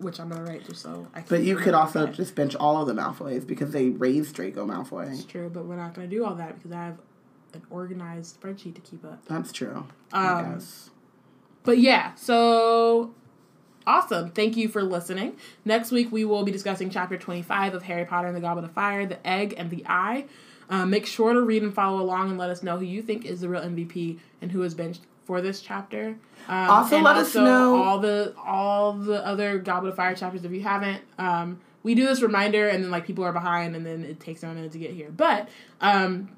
which 0.02 0.19
I'm 0.19 0.30
gonna 0.30 0.44
write 0.44 0.65
just 0.65 0.82
so 0.82 1.07
I. 1.14 1.19
Can 1.22 1.28
But 1.30 1.44
you 1.44 1.56
could 1.56 1.73
also 1.73 2.06
that. 2.06 2.15
just 2.15 2.36
bench 2.36 2.56
all 2.56 2.82
of 2.82 2.88
the 2.88 2.94
Malfoys 3.02 3.45
because 3.45 3.72
they 3.72 3.90
raised 3.90 4.36
Draco 4.36 4.65
Malfoy. 4.65 5.11
It's 5.11 5.23
true, 5.23 5.49
but 5.49 5.65
we're 5.65 5.76
not 5.78 5.94
gonna 5.94 6.07
do 6.07 6.26
all 6.26 6.36
that 6.36 6.56
because 6.56 6.72
I 6.72 6.86
have 6.86 6.98
an 7.53 7.64
organized 7.69 8.40
spreadsheet 8.40 8.76
to 8.76 8.82
keep 8.82 9.03
up. 9.06 9.26
That's 9.26 9.52
true. 9.52 9.86
Um. 10.14 10.61
But 11.64 11.78
yeah, 11.78 12.15
so 12.15 13.14
awesome. 13.86 14.32
Thank 14.32 14.57
you 14.57 14.68
for 14.68 14.82
listening. 14.84 15.38
Next 15.64 15.91
week, 15.91 16.11
we 16.11 16.26
will 16.26 16.44
be 16.44 16.52
discussing 16.52 16.90
chapter 16.90 17.18
25 17.18 17.76
of 17.76 17.84
Harry 17.84 18.06
Potter 18.06 18.28
and 18.28 18.36
the 18.36 18.41
Goblet 18.41 18.65
of 18.65 18.72
Fire, 18.72 19.06
The 19.06 19.26
Egg 19.28 19.53
and 19.57 19.69
the 19.69 19.84
Eye. 19.88 20.26
Um, 20.69 20.90
make 20.90 21.06
sure 21.06 21.34
to 21.34 21.41
read 21.41 21.64
and 21.64 21.73
follow 21.73 22.02
along 22.02 22.30
and 22.30 22.38
let 22.40 22.49
us 22.49 22.64
know 22.64 22.78
who 22.78 22.86
you 22.86 23.02
think 23.02 23.26
is 23.26 23.41
the 23.41 23.49
real 23.49 23.61
MVP 23.61 24.19
and 24.41 24.52
who 24.53 24.64
is 24.64 24.73
benched 24.73 25.02
for 25.26 25.41
this 25.41 25.61
chapter. 25.61 26.18
Um, 26.48 26.69
Also 26.69 26.99
let 26.99 27.15
us 27.18 27.35
know- 27.35 27.81
all 27.81 27.99
the 27.99 28.34
all 28.43 28.93
the 28.93 29.26
other 29.26 29.60
Goblet 29.60 29.91
of 29.91 29.98
Fire 29.98 30.15
chapters 30.15 30.43
if 30.43 30.52
you 30.52 30.61
haven't. 30.61 31.02
Um, 31.18 31.60
we 31.84 31.95
do 31.95 32.06
this 32.06 32.22
reminder, 32.22 32.68
and 32.68 32.84
then 32.84 32.91
like 32.91 33.06
people 33.06 33.23
are 33.23 33.31
behind, 33.31 33.76
and 33.76 33.85
then 33.85 34.03
it 34.03 34.19
takes 34.19 34.41
them 34.41 34.52
a 34.52 34.53
minute 34.53 34.72
to 34.73 34.80
get 34.80 34.91
here. 34.91 35.10
But 35.15 35.49
um, 35.80 36.30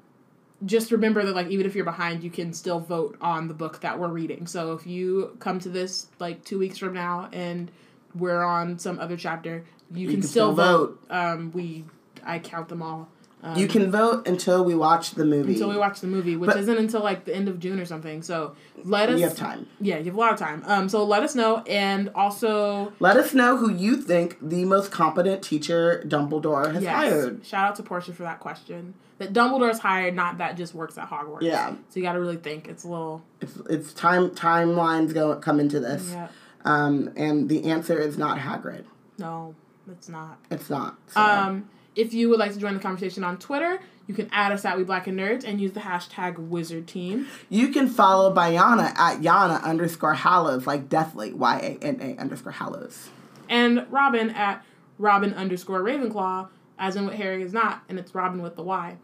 just 0.64 0.90
remember 0.90 1.24
that 1.24 1.34
like 1.34 1.48
even 1.48 1.66
if 1.66 1.74
you're 1.74 1.84
behind, 1.84 2.22
you 2.22 2.30
can 2.30 2.52
still 2.52 2.80
vote 2.80 3.16
on 3.20 3.48
the 3.48 3.54
book 3.54 3.80
that 3.80 3.98
we're 3.98 4.08
reading. 4.08 4.46
So 4.46 4.72
if 4.72 4.86
you 4.86 5.36
come 5.40 5.58
to 5.60 5.68
this 5.68 6.06
like 6.18 6.44
two 6.44 6.58
weeks 6.58 6.78
from 6.78 6.94
now 6.94 7.28
and 7.32 7.70
we're 8.14 8.42
on 8.42 8.78
some 8.78 8.98
other 9.00 9.16
chapter, 9.16 9.64
you, 9.92 10.06
can, 10.08 10.20
can 10.20 10.28
still, 10.28 10.52
still 10.54 10.64
vote. 10.64 11.04
Um, 11.10 11.50
we 11.52 11.84
I 12.24 12.38
count 12.38 12.68
them 12.68 12.82
all. 12.82 13.08
Um, 13.46 13.58
you 13.58 13.68
can 13.68 13.90
vote 13.90 14.26
until 14.26 14.64
we 14.64 14.74
watch 14.74 15.10
the 15.10 15.24
movie. 15.26 15.52
until 15.52 15.68
we 15.68 15.76
watch 15.76 16.00
the 16.00 16.06
movie, 16.06 16.34
which 16.34 16.48
But- 16.48 16.56
isn't 16.60 16.78
until 16.78 17.02
like 17.02 17.26
the 17.26 17.36
end 17.36 17.46
of 17.46 17.60
June 17.60 17.78
or 17.78 17.84
something. 17.84 18.22
So 18.22 18.54
let 18.84 19.10
us. 19.10 19.16
We 19.16 19.20
have 19.20 19.36
time. 19.36 19.66
Yeah, 19.80 19.98
you 19.98 20.06
have 20.06 20.14
a 20.14 20.18
lot 20.18 20.32
of 20.32 20.38
time. 20.38 20.62
Um, 20.66 20.88
so 20.88 21.04
let 21.04 21.22
us 21.22 21.34
know, 21.34 21.58
and 21.66 22.10
also 22.14 22.92
Let 23.00 23.18
us 23.18 23.34
know 23.34 23.58
who 23.58 23.70
you 23.70 23.98
think 23.98 24.38
the 24.40 24.64
most 24.64 24.90
competent 24.90 25.42
teacher 25.42 26.02
Dumbledore 26.06 26.72
has 26.72 26.82
yes, 26.82 26.94
hired. 26.94 27.44
shout 27.44 27.68
out 27.68 27.76
to 27.76 27.82
Portia 27.82 28.14
for 28.14 28.22
that 28.22 28.40
question. 28.40 28.94
That 29.18 29.34
Dumbledore's 29.34 29.78
hired, 29.78 30.14
not 30.14 30.38
that 30.38 30.56
just 30.56 30.74
works 30.74 30.96
at 30.96 31.10
Hogwarts. 31.10 31.42
Yeah. 31.42 31.70
So 31.90 32.00
you 32.00 32.02
got 32.02 32.14
to 32.14 32.20
really 32.20 32.36
think. 32.38 32.66
It's 32.66 32.84
a 32.84 32.88
little. 32.88 33.22
It's, 33.42 33.56
it's 33.68 33.92
time 33.92 34.30
timelines 34.30 35.12
go 35.12 35.36
come 35.36 35.60
into 35.60 35.80
this, 35.80 36.10
Yeah. 36.12 36.28
um, 36.64 37.10
and 37.14 37.48
the 37.50 37.64
answer 37.70 37.98
is 37.98 38.16
not 38.16 38.38
Hagrid. 38.38 38.84
No, 39.18 39.54
it's 39.92 40.08
not. 40.08 40.38
It's 40.50 40.70
not. 40.70 40.96
So. 41.08 41.20
Um, 41.20 41.68
if 41.96 42.12
you 42.14 42.28
would 42.28 42.38
like 42.38 42.52
to 42.52 42.58
join 42.58 42.74
the 42.74 42.80
conversation 42.80 43.24
on 43.24 43.38
Twitter, 43.38 43.80
you 44.06 44.14
can 44.14 44.28
add 44.32 44.52
us 44.52 44.64
at 44.64 44.76
We 44.76 44.84
Black 44.84 45.06
and 45.06 45.18
Nerds 45.18 45.44
and 45.44 45.60
use 45.60 45.72
the 45.72 45.80
hashtag 45.80 46.38
Wizard 46.38 46.86
Team. 46.86 47.26
you 47.48 47.68
can 47.68 47.88
follow 47.88 48.34
Bayana 48.34 48.94
at 48.98 49.20
Yana 49.22 49.62
underscore 49.62 50.14
Hallows, 50.14 50.66
like 50.66 50.88
deathly 50.88 51.32
Y 51.32 51.78
A 51.80 51.84
N 51.84 52.00
A 52.00 52.20
underscore 52.20 52.52
Hallows. 52.52 53.08
And 53.48 53.86
Robin 53.90 54.30
at 54.30 54.64
Robin 54.98 55.32
underscore 55.34 55.80
Ravenclaw, 55.80 56.48
as 56.78 56.96
in 56.96 57.04
what 57.06 57.14
Harry 57.14 57.42
is 57.42 57.52
not, 57.52 57.82
and 57.88 57.98
it's 57.98 58.14
Robin 58.14 58.42
with 58.42 58.56
the 58.56 58.62
Y. 58.62 58.96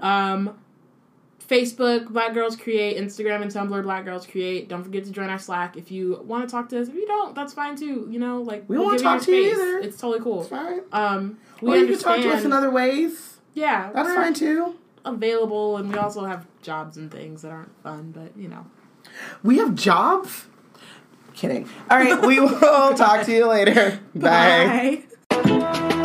Um, 0.00 0.58
Facebook, 1.48 2.08
Black 2.08 2.34
Girls 2.34 2.56
Create, 2.56 2.98
Instagram 2.98 3.40
and 3.42 3.50
Tumblr, 3.50 3.82
Black 3.82 4.04
Girls 4.04 4.26
Create. 4.26 4.68
Don't 4.68 4.84
forget 4.84 5.04
to 5.04 5.10
join 5.10 5.30
our 5.30 5.38
Slack 5.38 5.76
if 5.76 5.90
you 5.90 6.20
want 6.26 6.46
to 6.46 6.50
talk 6.52 6.68
to 6.70 6.80
us. 6.80 6.88
If 6.88 6.94
you 6.94 7.06
don't, 7.06 7.34
that's 7.34 7.54
fine 7.54 7.76
too. 7.76 8.06
You 8.10 8.18
know, 8.18 8.42
like 8.42 8.64
We 8.68 8.76
we'll 8.76 8.86
won't 8.86 8.98
give 8.98 9.04
talk 9.04 9.22
to 9.22 9.32
you 9.34 9.52
either. 9.52 9.78
It's 9.78 9.98
totally 9.98 10.22
cool. 10.22 10.44
Fine. 10.44 10.80
Um, 10.92 11.38
we 11.60 11.70
Or 11.72 11.76
you 11.76 11.86
can 11.88 11.98
talk 11.98 12.16
to 12.20 12.30
us 12.32 12.44
in 12.44 12.52
other 12.52 12.70
ways. 12.70 13.38
yeah, 13.54 13.90
That's 13.94 14.14
fine 14.14 14.34
too. 14.34 14.76
available, 15.04 15.76
and 15.76 15.92
we 15.92 15.98
also 15.98 16.24
have 16.24 16.46
jobs 16.62 16.96
and 16.96 17.10
things 17.10 17.42
that 17.42 17.50
aren't 17.52 17.72
fun, 17.82 18.12
but 18.14 18.36
you 18.40 18.48
know. 18.48 18.66
We 19.42 19.58
have 19.58 19.74
jobs. 19.74 20.46
Kidding. 21.34 21.68
All 21.90 21.98
right, 21.98 22.20
we 22.26 22.40
will 22.40 22.94
talk 22.94 23.24
to 23.26 23.32
you 23.32 23.46
later. 23.46 24.00
Bye. 24.14 25.04
Bye. 25.28 26.04